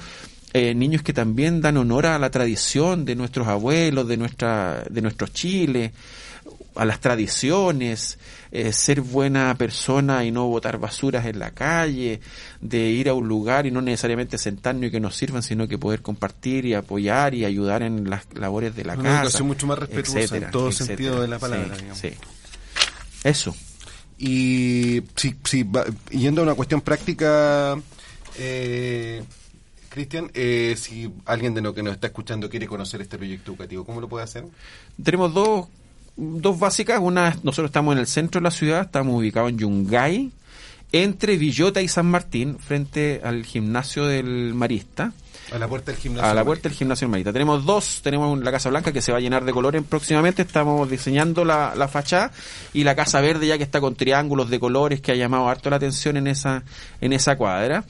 eh, 0.57 0.73
niños 0.73 1.02
que 1.03 1.11
también 1.11 1.60
dan 1.60 1.76
honor 1.76 2.06
a 2.06 2.18
la 2.18 2.30
tradición 2.32 3.03
de 3.03 3.15
nuestros 3.15 3.45
abuelos, 3.48 4.07
de 4.07 4.15
nuestra, 4.15 4.86
de 4.90 5.02
nuestro 5.02 5.27
Chile, 5.27 5.91
a 6.76 6.86
las 6.86 6.99
tradiciones, 7.02 8.18
eh, 8.52 8.72
ser 8.72 9.02
buena 9.02 9.53
persona 9.57 10.23
y 10.23 10.32
no 10.32 10.48
botar 10.48 10.77
basuras 10.77 11.26
en 11.26 11.40
la 11.40 11.52
calle, 11.52 12.22
de 12.61 12.80
ir 12.90 13.10
a 13.10 13.14
un 13.14 13.27
lugar 13.27 13.65
y 13.65 13.72
no 13.72 13.82
necesariamente 13.82 14.38
sentarnos 14.38 14.86
y 14.86 14.91
que 14.91 14.99
nos 15.02 15.15
sirvan, 15.15 15.44
sino 15.44 15.68
que 15.68 15.77
poder 15.77 16.02
compartir 16.02 16.65
y 16.65 16.73
apoyar 16.73 17.34
y 17.34 17.44
ayudar 17.44 17.82
en 17.84 18.10
las 18.10 18.26
labores 18.34 18.76
de 18.76 18.86
la 18.86 18.94
Una 18.94 19.03
casa. 19.03 19.22
educación 19.23 19.48
mucho 19.48 19.68
más 19.68 19.80
respetuosa 19.80 20.38
en 20.38 20.52
todo 20.52 20.72
sentido 20.72 21.22
de 21.22 21.27
la 21.27 21.40
palabra, 21.40 21.76
Sí, 21.76 21.82
digamos. 21.82 21.99
sí. 21.99 22.10
Eso. 23.26 23.56
Y 24.18 25.02
si, 25.18 25.36
si 25.44 25.64
va- 25.64 25.86
yendo 26.11 26.40
a 26.41 26.44
una 26.45 26.53
cuestión 26.56 26.80
práctica, 26.82 27.76
eh, 28.38 29.22
Cristian, 29.95 30.30
eh, 30.34 30.76
si 30.77 31.09
alguien 31.26 31.53
de 31.53 31.61
lo 31.61 31.73
que 31.73 31.81
nos 31.81 31.93
está 31.93 32.07
escuchando 32.07 32.49
quiere 32.49 32.67
conocer 32.67 33.01
este 33.01 33.17
proyecto 33.17 33.51
educativo, 33.51 33.85
¿cómo 33.85 34.01
lo 34.01 34.09
puede 34.09 34.26
hacer? 34.26 34.43
Tenemos 35.01 35.34
dos, 35.34 35.67
dos 36.17 36.59
básicas. 36.59 36.99
Una, 37.01 37.30
nosotros 37.43 37.69
estamos 37.69 37.93
en 37.93 37.99
el 37.99 38.07
centro 38.07 38.41
de 38.41 38.43
la 38.43 38.51
ciudad, 38.51 38.81
estamos 38.81 39.15
ubicados 39.15 39.49
en 39.49 39.57
Yungay, 39.57 40.31
entre 40.91 41.38
Villota 41.38 41.81
y 41.81 41.88
San 41.88 42.07
Martín, 42.07 42.59
frente 42.59 43.22
al 43.23 43.45
gimnasio 43.45 44.05
del 44.05 44.53
Marista. 44.53 45.13
A 45.53 45.59
la 45.59 45.67
puerta 45.67 45.91
del 45.91 46.01
gimnasio. 46.01 46.30
a 46.30 46.34
la 46.34 46.43
puerta 46.43 46.67
del 46.67 46.77
gimnasio 46.77 47.07
Marita. 47.07 47.31
Tenemos 47.31 47.65
dos, 47.65 48.01
tenemos 48.03 48.38
la 48.39 48.51
Casa 48.51 48.69
Blanca 48.69 48.91
que 48.91 49.01
se 49.01 49.13
va 49.13 49.19
a 49.19 49.22
llenar 49.22 49.45
de 49.45 49.53
colores 49.53 49.81
próximamente, 49.88 50.41
estamos 50.41 50.89
diseñando 50.89 51.45
la, 51.45 51.73
la 51.76 51.88
fachada 51.88 52.31
y 52.73 52.84
la 52.84 52.95
Casa 52.95 53.22
Verde 53.22 53.47
ya 53.47 53.57
que 53.57 53.63
está 53.63 53.80
con 53.80 53.95
triángulos 53.95 54.49
de 54.49 54.59
colores 54.59 54.99
que 54.99 55.13
ha 55.13 55.15
llamado 55.15 55.47
harto 55.47 55.69
la 55.69 55.77
atención 55.77 56.17
en 56.17 56.27
esa, 56.27 56.63
en 56.99 57.13
esa 57.13 57.38
cuadra. 57.38 57.85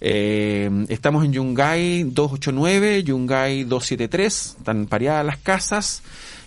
Eh, 0.00 0.70
estamos 0.88 1.24
en 1.24 1.32
Yungay 1.32 2.04
289, 2.04 3.02
Yungay 3.04 3.64
273, 3.64 4.56
están 4.58 4.86
pareadas 4.86 5.26
las 5.26 5.38
casas 5.38 6.02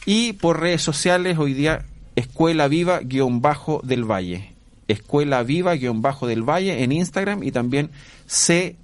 y 0.05 0.33
por 0.33 0.59
redes 0.59 0.81
sociales 0.81 1.37
hoy 1.37 1.53
día 1.53 1.85
Escuela 2.15 2.67
Viva 2.67 2.99
guion 2.99 3.41
bajo 3.41 3.81
del 3.83 4.09
Valle. 4.09 4.53
Escuela 4.87 5.43
Viva 5.43 5.75
guion 5.75 6.01
bajo 6.01 6.27
del 6.27 6.43
Valle 6.43 6.83
en 6.83 6.91
Instagram 6.91 7.43
y 7.43 7.51
también 7.51 7.89
CE 8.27 8.75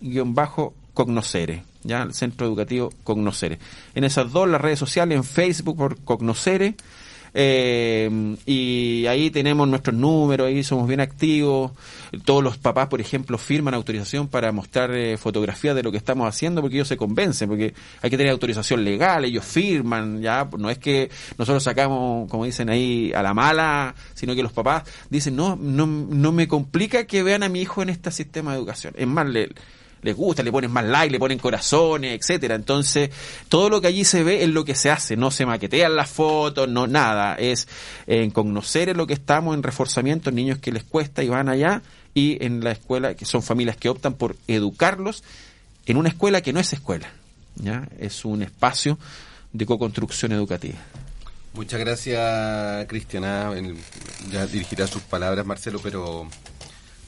guion 0.00 0.34
bajo 0.34 0.74
ya 1.82 2.02
el 2.02 2.14
Centro 2.14 2.46
Educativo 2.46 2.92
Cognoscere. 3.04 3.58
En 3.94 4.04
esas 4.04 4.32
dos 4.32 4.48
las 4.48 4.60
redes 4.60 4.78
sociales, 4.78 5.16
en 5.16 5.24
Facebook 5.24 5.76
por 5.76 5.98
Cognoscere 6.00 6.74
eh, 7.38 8.36
y 8.46 9.04
ahí 9.08 9.30
tenemos 9.30 9.68
nuestros 9.68 9.94
números, 9.94 10.46
ahí 10.46 10.64
somos 10.64 10.88
bien 10.88 11.00
activos. 11.00 11.72
Todos 12.24 12.42
los 12.42 12.56
papás, 12.56 12.88
por 12.88 12.98
ejemplo, 13.02 13.36
firman 13.36 13.74
autorización 13.74 14.28
para 14.28 14.52
mostrar 14.52 14.90
eh, 14.94 15.18
fotografías 15.18 15.76
de 15.76 15.82
lo 15.82 15.92
que 15.92 15.98
estamos 15.98 16.26
haciendo 16.26 16.62
porque 16.62 16.76
ellos 16.76 16.88
se 16.88 16.96
convencen, 16.96 17.50
porque 17.50 17.74
hay 18.00 18.08
que 18.08 18.16
tener 18.16 18.32
autorización 18.32 18.84
legal, 18.84 19.26
ellos 19.26 19.44
firman, 19.44 20.22
ya 20.22 20.48
no 20.56 20.70
es 20.70 20.78
que 20.78 21.10
nosotros 21.36 21.62
sacamos, 21.62 22.26
como 22.30 22.46
dicen 22.46 22.70
ahí, 22.70 23.12
a 23.14 23.22
la 23.22 23.34
mala, 23.34 23.94
sino 24.14 24.34
que 24.34 24.42
los 24.42 24.52
papás 24.52 24.84
dicen, 25.10 25.36
no, 25.36 25.56
no, 25.56 25.86
no 25.86 26.32
me 26.32 26.48
complica 26.48 27.04
que 27.04 27.22
vean 27.22 27.42
a 27.42 27.50
mi 27.50 27.60
hijo 27.60 27.82
en 27.82 27.90
este 27.90 28.10
sistema 28.12 28.52
de 28.52 28.58
educación. 28.58 28.94
Es 28.96 29.06
más, 29.06 29.26
le, 29.28 29.50
les 30.06 30.16
gusta, 30.16 30.42
le 30.42 30.50
ponen 30.50 30.70
más 30.70 30.84
like, 30.84 31.12
le 31.12 31.18
ponen 31.18 31.38
corazones, 31.38 32.18
etcétera. 32.18 32.54
Entonces, 32.54 33.10
todo 33.48 33.68
lo 33.68 33.80
que 33.80 33.88
allí 33.88 34.04
se 34.04 34.22
ve 34.24 34.42
es 34.42 34.48
lo 34.48 34.64
que 34.64 34.74
se 34.74 34.90
hace, 34.90 35.16
no 35.16 35.30
se 35.30 35.44
maquetean 35.44 35.94
las 35.94 36.08
fotos, 36.08 36.68
no 36.68 36.86
nada, 36.86 37.34
es 37.34 37.68
en 38.06 38.30
conocer 38.30 38.88
en 38.88 38.96
lo 38.96 39.06
que 39.06 39.14
estamos 39.14 39.54
en 39.54 39.62
reforzamiento, 39.62 40.30
niños 40.30 40.58
que 40.58 40.72
les 40.72 40.84
cuesta 40.84 41.22
y 41.22 41.28
van 41.28 41.48
allá 41.48 41.82
y 42.14 42.42
en 42.42 42.64
la 42.64 42.72
escuela 42.72 43.14
que 43.14 43.26
son 43.26 43.42
familias 43.42 43.76
que 43.76 43.90
optan 43.90 44.14
por 44.14 44.36
educarlos 44.48 45.22
en 45.84 45.98
una 45.98 46.08
escuela 46.08 46.40
que 46.40 46.52
no 46.52 46.60
es 46.60 46.72
escuela, 46.72 47.10
¿ya? 47.56 47.86
Es 47.98 48.24
un 48.24 48.42
espacio 48.42 48.98
de 49.52 49.66
co-construcción 49.66 50.32
educativa. 50.32 50.78
Muchas 51.54 51.80
gracias, 51.80 52.86
Cristiana. 52.86 53.50
Ya 54.30 54.46
dirigirá 54.46 54.86
sus 54.86 55.02
palabras, 55.02 55.46
Marcelo, 55.46 55.80
pero 55.82 56.28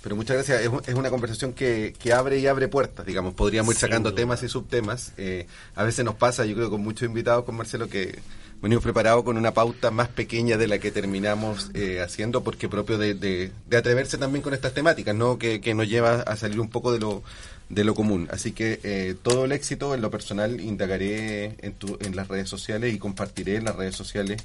pero 0.08 0.16
muchas 0.16 0.36
gracias. 0.36 0.62
Es, 0.62 0.68
un- 0.68 0.80
es 0.86 0.94
una 0.94 1.10
conversación 1.10 1.52
que, 1.52 1.92
que 1.98 2.14
abre 2.14 2.38
y 2.38 2.46
abre 2.46 2.66
puertas, 2.66 3.04
digamos. 3.04 3.34
Podríamos 3.34 3.74
ir 3.74 3.78
sacando 3.78 4.14
temas 4.14 4.42
y 4.42 4.48
subtemas. 4.48 5.12
Eh, 5.18 5.46
a 5.74 5.82
veces 5.84 6.02
nos 6.02 6.14
pasa, 6.14 6.46
yo 6.46 6.54
creo, 6.54 6.70
con 6.70 6.80
muchos 6.80 7.06
invitados 7.06 7.44
con 7.44 7.56
Marcelo, 7.56 7.88
que 7.90 8.18
venimos 8.62 8.82
preparados 8.82 9.22
con 9.22 9.36
una 9.36 9.52
pauta 9.52 9.90
más 9.90 10.08
pequeña 10.08 10.56
de 10.56 10.66
la 10.66 10.78
que 10.78 10.90
terminamos 10.90 11.70
eh, 11.74 12.00
haciendo, 12.00 12.42
porque 12.42 12.70
propio 12.70 12.96
de, 12.96 13.12
de- 13.12 13.52
de 13.68 13.76
atreverse 13.76 14.16
también 14.16 14.42
con 14.42 14.54
estas 14.54 14.72
temáticas, 14.72 15.14
¿no? 15.14 15.36
Que, 15.38 15.60
que 15.60 15.74
nos 15.74 15.86
lleva 15.90 16.22
a 16.22 16.36
salir 16.36 16.58
un 16.58 16.70
poco 16.70 16.90
de 16.90 17.00
lo 17.00 17.22
de 17.68 17.84
lo 17.84 17.94
común. 17.94 18.28
Así 18.30 18.52
que 18.52 18.80
eh, 18.82 19.14
todo 19.22 19.44
el 19.44 19.52
éxito 19.52 19.94
en 19.94 20.00
lo 20.00 20.10
personal 20.10 20.58
indagaré 20.58 21.54
en, 21.60 21.74
tu- 21.74 21.98
en 22.00 22.16
las 22.16 22.28
redes 22.28 22.48
sociales 22.48 22.94
y 22.94 22.98
compartiré 22.98 23.56
en 23.56 23.64
las 23.66 23.76
redes 23.76 23.94
sociales 23.94 24.42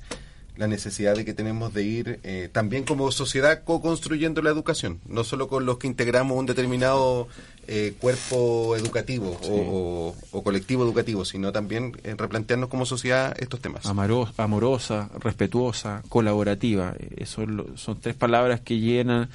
la 0.56 0.68
necesidad 0.68 1.16
de 1.16 1.26
que 1.26 1.34
tenemos 1.34 1.74
de 1.74 1.84
ir 1.84 2.20
eh, 2.24 2.48
también 2.52 2.84
como 2.84 3.12
sociedad 3.12 3.64
co-construyendo 3.64 4.42
la 4.44 4.52
educación, 4.52 5.00
no 5.08 5.24
solo 5.24 5.48
con 5.48 5.66
los 5.66 5.78
que 5.80 5.88
integramos 5.88 6.38
un 6.38 6.46
determinado 6.46 7.28
eh, 7.68 7.96
cuerpo 8.00 8.76
educativo 8.76 9.40
o, 9.44 9.56
o- 9.56 10.16
o 10.32 10.44
colectivo 10.44 10.84
educativo, 10.84 11.26
sino 11.26 11.52
también 11.52 11.98
eh, 12.04 12.14
replantearnos 12.18 12.70
como 12.70 12.86
sociedad 12.86 13.34
estos 13.40 13.62
temas. 13.62 13.86
Amaro- 13.86 14.32
amorosa, 14.38 15.10
respetuosa, 15.20 16.04
colaborativa. 16.10 16.94
Eso 17.18 17.42
es 17.42 17.50
lo- 17.50 17.76
son 17.78 18.00
tres 18.00 18.16
palabras 18.16 18.62
que 18.62 18.80
llenan, 18.80 19.30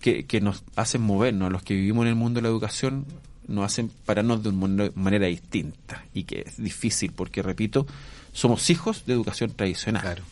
que, 0.00 0.26
que 0.26 0.40
nos 0.40 0.64
hacen 0.76 1.00
movernos. 1.00 1.46
A 1.48 1.50
los 1.50 1.62
que 1.62 1.74
vivimos 1.74 2.02
en 2.02 2.08
el 2.08 2.14
mundo 2.14 2.38
de 2.38 2.42
la 2.42 2.48
educación 2.48 3.06
nos 3.46 3.64
hacen 3.64 3.90
pararnos 4.04 4.42
de 4.42 4.50
una 4.50 4.90
manera 4.94 5.26
distinta 5.28 6.04
y 6.12 6.24
que 6.24 6.42
es 6.46 6.58
difícil 6.62 7.12
porque, 7.12 7.42
repito, 7.42 7.86
somos 8.32 8.68
hijos 8.68 9.06
de 9.06 9.14
educación 9.14 9.50
tradicional. 9.52 10.02
Claro. 10.02 10.22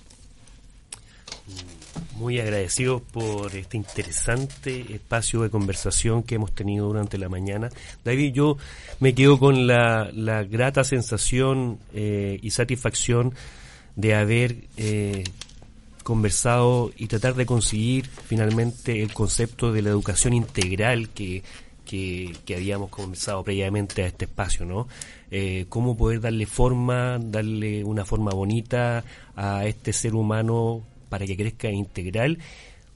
Muy 2.18 2.40
agradecido 2.40 3.00
por 3.00 3.54
este 3.54 3.76
interesante 3.76 4.94
espacio 4.94 5.42
de 5.42 5.50
conversación 5.50 6.22
que 6.22 6.36
hemos 6.36 6.50
tenido 6.52 6.86
durante 6.86 7.18
la 7.18 7.28
mañana. 7.28 7.68
David, 8.04 8.32
yo 8.32 8.56
me 9.00 9.14
quedo 9.14 9.38
con 9.38 9.66
la, 9.66 10.10
la 10.14 10.42
grata 10.42 10.82
sensación 10.82 11.78
eh, 11.92 12.38
y 12.40 12.50
satisfacción 12.52 13.34
de 13.96 14.14
haber 14.14 14.56
eh, 14.78 15.24
conversado 16.04 16.90
y 16.96 17.06
tratar 17.06 17.34
de 17.34 17.44
conseguir 17.44 18.06
finalmente 18.06 19.02
el 19.02 19.12
concepto 19.12 19.70
de 19.70 19.82
la 19.82 19.90
educación 19.90 20.32
integral 20.32 21.10
que, 21.10 21.42
que, 21.84 22.34
que 22.46 22.54
habíamos 22.54 22.88
conversado 22.88 23.44
previamente 23.44 24.04
a 24.04 24.06
este 24.06 24.24
espacio, 24.24 24.64
¿no? 24.64 24.88
Eh, 25.30 25.66
cómo 25.68 25.98
poder 25.98 26.22
darle 26.22 26.46
forma, 26.46 27.18
darle 27.18 27.84
una 27.84 28.06
forma 28.06 28.30
bonita 28.30 29.04
a 29.34 29.66
este 29.66 29.92
ser 29.92 30.14
humano 30.14 30.82
para 31.16 31.26
que 31.26 31.34
crezca 31.34 31.70
integral 31.70 32.38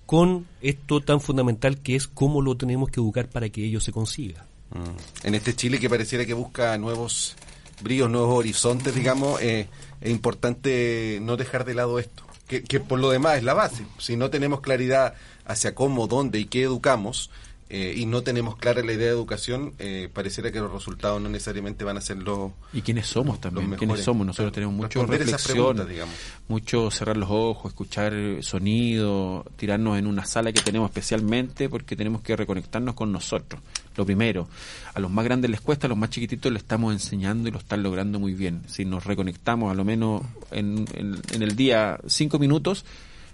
con 0.05 0.47
esto 0.61 1.01
tan 1.01 1.23
fundamental 1.23 1.79
que 1.79 1.97
es 1.97 2.07
cómo 2.07 2.43
lo 2.43 2.55
tenemos 2.55 2.91
que 2.91 3.01
educar 3.01 3.31
para 3.31 3.49
que 3.49 3.65
ello 3.65 3.81
se 3.81 3.93
consiga. 3.93 4.45
Mm. 4.75 5.27
En 5.27 5.35
este 5.35 5.57
Chile 5.57 5.81
que 5.81 5.89
pareciera 5.89 6.27
que 6.27 6.35
busca 6.35 6.77
nuevos 6.77 7.35
bríos, 7.81 8.11
nuevos 8.11 8.37
horizontes, 8.37 8.95
digamos, 8.95 9.41
eh, 9.41 9.69
es 10.03 10.11
importante 10.11 11.19
no 11.23 11.39
dejar 11.39 11.65
de 11.65 11.73
lado 11.73 11.99
esto, 11.99 12.23
que, 12.47 12.63
que 12.63 12.79
por 12.79 12.99
lo 12.99 13.09
demás 13.09 13.39
es 13.39 13.43
la 13.43 13.55
base. 13.55 13.87
Si 13.97 14.19
no 14.19 14.29
tenemos 14.29 14.61
claridad 14.61 15.15
hacia 15.47 15.75
cómo, 15.75 16.07
dónde 16.07 16.41
y 16.41 16.45
qué 16.45 16.65
educamos, 16.65 17.31
eh, 17.71 17.95
y 17.97 18.05
no 18.07 18.23
tenemos 18.23 18.57
clara 18.57 18.83
la 18.83 18.93
idea 18.93 19.07
de 19.07 19.13
educación, 19.13 19.75
eh, 19.79 20.09
pareciera 20.13 20.51
que 20.51 20.59
los 20.59 20.73
resultados 20.73 21.23
no 21.23 21.29
necesariamente 21.29 21.85
van 21.85 21.97
a 21.97 22.01
ser 22.01 22.17
los... 22.19 22.51
¿Y 22.73 22.83
quiénes 22.83 23.07
somos 23.07 23.41
también? 23.41 23.71
¿Quiénes 23.77 24.01
somos? 24.05 24.27
Nosotros 24.27 24.53
tenemos 24.53 24.75
mucho 24.75 25.07
reflexión, 25.07 25.89
digamos. 25.89 26.15
mucho 26.49 26.91
cerrar 26.91 27.17
los 27.17 27.31
ojos, 27.31 27.71
escuchar 27.73 28.13
sonido, 28.43 29.45
tirarnos 29.57 29.99
en 29.99 30.07
una 30.07 30.25
sala 30.25 30.53
que 30.53 30.61
tenemos 30.61 30.91
especialmente 30.91 31.69
porque 31.69 31.97
tenemos 31.97 32.23
que 32.23 32.37
reconectarnos 32.37 32.95
con 32.95 33.13
nosotros. 33.13 33.61
Lo 33.97 34.05
primero, 34.05 34.49
a 34.95 35.01
los 35.01 35.11
más 35.11 35.25
grandes 35.25 35.51
les 35.51 35.61
cuesta, 35.61 35.87
a 35.87 35.89
los 35.91 35.99
más 35.99 36.11
chiquititos 36.11 36.51
le 36.53 36.59
estamos 36.59 36.93
enseñando 36.93 37.49
y 37.49 37.53
lo 37.53 37.59
están 37.59 37.83
logrando 37.83 38.19
muy 38.19 38.35
bien. 38.35 38.63
Si 38.67 38.85
nos 38.85 39.05
reconectamos 39.05 39.71
a 39.71 39.75
lo 39.75 39.85
menos 39.85 40.23
en, 40.51 40.87
en- 40.95 41.21
en 41.33 41.43
el 41.43 41.55
día 41.57 41.99
cinco 42.07 42.39
minutos, 42.39 42.85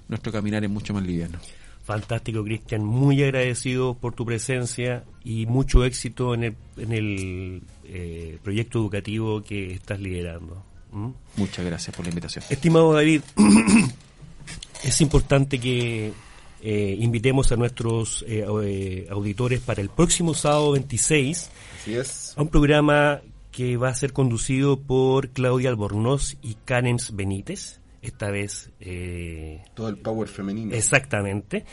nuestro 0.09 0.31
caminar 0.33 0.63
es 0.65 0.71
mucho 0.71 0.93
más 0.95 1.03
liviano. 1.05 1.39
Fantástico, 1.87 2.43
Cristian. 2.43 2.85
Muy 2.85 3.23
agradecido 3.23 3.95
por 3.95 4.13
tu 4.13 4.27
presencia 4.27 5.05
y 5.23 5.47
mucho 5.47 5.85
éxito 5.85 6.35
en 6.35 6.43
el, 6.43 6.57
en 6.77 6.93
el 6.93 7.63
eh, 7.85 8.39
proyecto 8.43 8.81
educativo 8.81 9.41
que 9.43 9.73
estás 9.73 10.01
liderando. 10.01 10.65
¿Mm? 10.91 11.11
Muchas 11.37 11.65
gracias 11.65 11.95
por 11.95 12.05
la 12.05 12.11
invitación. 12.11 12.45
Estimado 12.51 12.93
David, 12.93 13.23
es 14.85 15.01
importante 15.01 15.61
que 15.61 16.13
eh, 16.61 16.97
invitemos 16.99 17.53
a 17.53 17.57
nuestros 17.57 18.25
eh, 18.27 18.45
eh, 18.65 19.07
auditores 19.09 19.61
para 19.61 19.81
el 19.81 19.89
próximo 19.89 20.35
sábado 20.35 20.73
26 20.73 21.51
Así 21.81 21.95
es. 21.95 22.35
a 22.37 22.43
un 22.43 22.49
programa 22.49 23.21
que 23.53 23.77
va 23.77 23.91
a 23.91 23.95
ser 23.95 24.13
conducido 24.13 24.81
por 24.81 25.29
Claudia 25.29 25.71
Albornoz 25.71 26.37
y 26.43 26.57
Canens 26.65 27.15
Benítez. 27.15 27.79
Esta 28.07 28.31
vez 28.31 28.71
eh, 28.79 29.63
Todo 29.75 29.89
el 29.89 29.97
power 29.99 30.29
femenino. 30.29 30.75
Exactamente. 30.75 31.65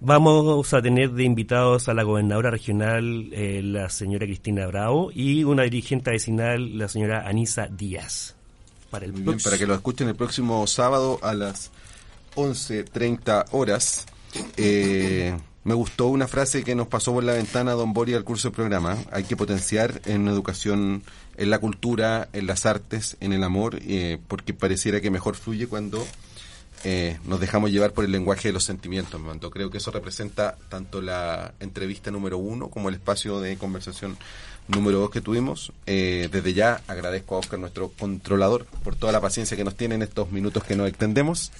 Vamos 0.00 0.74
a 0.74 0.82
tener 0.82 1.12
de 1.12 1.22
invitados 1.22 1.88
a 1.88 1.94
la 1.94 2.02
gobernadora 2.02 2.50
regional, 2.50 3.28
eh, 3.32 3.60
la 3.62 3.88
señora 3.88 4.26
Cristina 4.26 4.66
Bravo, 4.66 5.10
y 5.14 5.44
una 5.44 5.62
dirigente 5.62 6.10
vecinal, 6.10 6.76
la 6.76 6.88
señora 6.88 7.26
Anisa 7.28 7.68
Díaz. 7.68 8.34
Para 8.90 9.04
el 9.06 9.12
Muy 9.12 9.20
bien, 9.22 9.26
próximo- 9.34 9.50
para 9.50 9.58
que 9.58 9.66
lo 9.66 9.74
escuchen 9.74 10.08
el 10.08 10.16
próximo 10.16 10.66
sábado 10.66 11.20
a 11.22 11.34
las 11.34 11.70
11.30 12.34 13.46
horas. 13.52 14.06
Eh, 14.56 15.36
me 15.64 15.74
gustó 15.74 16.08
una 16.08 16.28
frase 16.28 16.62
que 16.62 16.74
nos 16.74 16.88
pasó 16.88 17.12
por 17.12 17.24
la 17.24 17.32
ventana 17.32 17.72
Don 17.72 17.92
Bori 17.92 18.14
al 18.14 18.24
curso 18.24 18.48
del 18.48 18.54
programa. 18.56 18.98
Hay 19.12 19.24
que 19.24 19.36
potenciar 19.36 20.00
en 20.04 20.28
educación, 20.28 21.02
en 21.36 21.50
la 21.50 21.58
cultura, 21.58 22.28
en 22.32 22.46
las 22.46 22.66
artes, 22.66 23.16
en 23.20 23.32
el 23.32 23.44
amor, 23.44 23.78
eh, 23.82 24.18
porque 24.28 24.54
pareciera 24.54 25.00
que 25.00 25.10
mejor 25.10 25.36
fluye 25.36 25.66
cuando 25.66 26.06
eh, 26.84 27.18
nos 27.24 27.40
dejamos 27.40 27.70
llevar 27.70 27.92
por 27.92 28.04
el 28.04 28.12
lenguaje 28.12 28.48
de 28.48 28.52
los 28.52 28.64
sentimientos. 28.64 29.20
me. 29.20 29.38
Creo 29.38 29.70
que 29.70 29.78
eso 29.78 29.90
representa 29.90 30.56
tanto 30.68 31.00
la 31.00 31.52
entrevista 31.60 32.10
número 32.10 32.38
uno 32.38 32.68
como 32.68 32.88
el 32.88 32.94
espacio 32.94 33.40
de 33.40 33.56
conversación 33.56 34.16
número 34.68 34.98
dos 34.98 35.10
que 35.10 35.20
tuvimos. 35.20 35.72
Eh, 35.86 36.28
desde 36.30 36.52
ya 36.52 36.82
agradezco 36.86 37.36
a 37.36 37.38
Oscar, 37.38 37.58
nuestro 37.58 37.88
controlador, 37.88 38.66
por 38.84 38.96
toda 38.96 39.12
la 39.12 39.20
paciencia 39.20 39.56
que 39.56 39.64
nos 39.64 39.76
tiene 39.76 39.94
en 39.94 40.02
estos 40.02 40.30
minutos 40.30 40.64
que 40.64 40.76
nos 40.76 40.88
extendemos. 40.88 41.52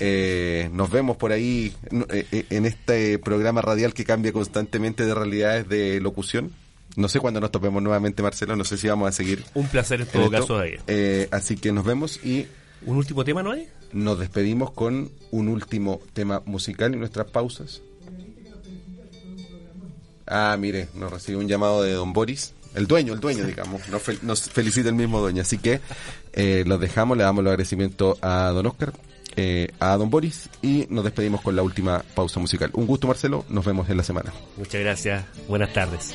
Eh, 0.00 0.70
nos 0.72 0.90
vemos 0.90 1.16
por 1.16 1.32
ahí 1.32 1.74
eh, 2.10 2.26
eh, 2.32 2.46
en 2.50 2.66
este 2.66 3.18
programa 3.18 3.62
radial 3.62 3.94
que 3.94 4.04
cambia 4.04 4.32
constantemente 4.32 5.04
de 5.04 5.14
realidades 5.14 5.68
de 5.68 6.00
locución. 6.00 6.52
No 6.96 7.08
sé 7.08 7.20
cuándo 7.20 7.40
nos 7.40 7.50
topemos 7.52 7.82
nuevamente, 7.82 8.22
Marcelo. 8.22 8.56
No 8.56 8.64
sé 8.64 8.76
si 8.76 8.88
vamos 8.88 9.08
a 9.08 9.12
seguir. 9.12 9.44
Un 9.54 9.68
placer 9.68 10.00
en 10.00 10.06
todo 10.08 10.30
caso, 10.30 10.56
David. 10.56 10.80
Eh, 10.88 11.28
así 11.30 11.56
que 11.56 11.70
nos 11.72 11.84
vemos 11.84 12.18
y 12.24 12.46
¿Un 12.86 12.96
último 12.96 13.24
tema 13.24 13.42
no 13.42 13.52
hay? 13.52 13.68
nos 13.92 14.18
despedimos 14.18 14.70
con 14.72 15.10
un 15.30 15.48
último 15.48 16.00
tema 16.12 16.42
musical 16.44 16.94
y 16.94 16.98
nuestras 16.98 17.26
pausas. 17.28 17.82
Ah, 20.26 20.56
mire, 20.58 20.88
nos 20.94 21.10
recibe 21.10 21.38
un 21.38 21.48
llamado 21.48 21.82
de 21.82 21.92
don 21.92 22.12
Boris, 22.12 22.52
el 22.74 22.86
dueño, 22.86 23.14
el 23.14 23.20
dueño, 23.20 23.44
digamos. 23.46 23.88
Nos, 23.88 24.02
fel- 24.06 24.20
nos 24.22 24.42
felicita 24.42 24.88
el 24.90 24.94
mismo 24.94 25.20
dueño. 25.20 25.40
Así 25.42 25.56
que 25.58 25.80
eh, 26.34 26.64
los 26.66 26.78
dejamos, 26.80 27.16
le 27.16 27.24
damos 27.24 27.42
los 27.42 27.50
agradecimientos 27.50 28.18
a 28.22 28.48
don 28.50 28.66
Oscar, 28.66 28.92
eh, 29.36 29.68
a 29.80 29.96
don 29.96 30.10
Boris 30.10 30.48
y 30.62 30.86
nos 30.90 31.04
despedimos 31.04 31.40
con 31.40 31.56
la 31.56 31.62
última 31.62 32.02
pausa 32.14 32.40
musical. 32.40 32.70
Un 32.74 32.86
gusto, 32.86 33.06
Marcelo. 33.06 33.44
Nos 33.48 33.64
vemos 33.64 33.88
en 33.88 33.96
la 33.96 34.02
semana. 34.02 34.32
Muchas 34.56 34.80
gracias. 34.80 35.24
Buenas 35.48 35.72
tardes. 35.72 36.14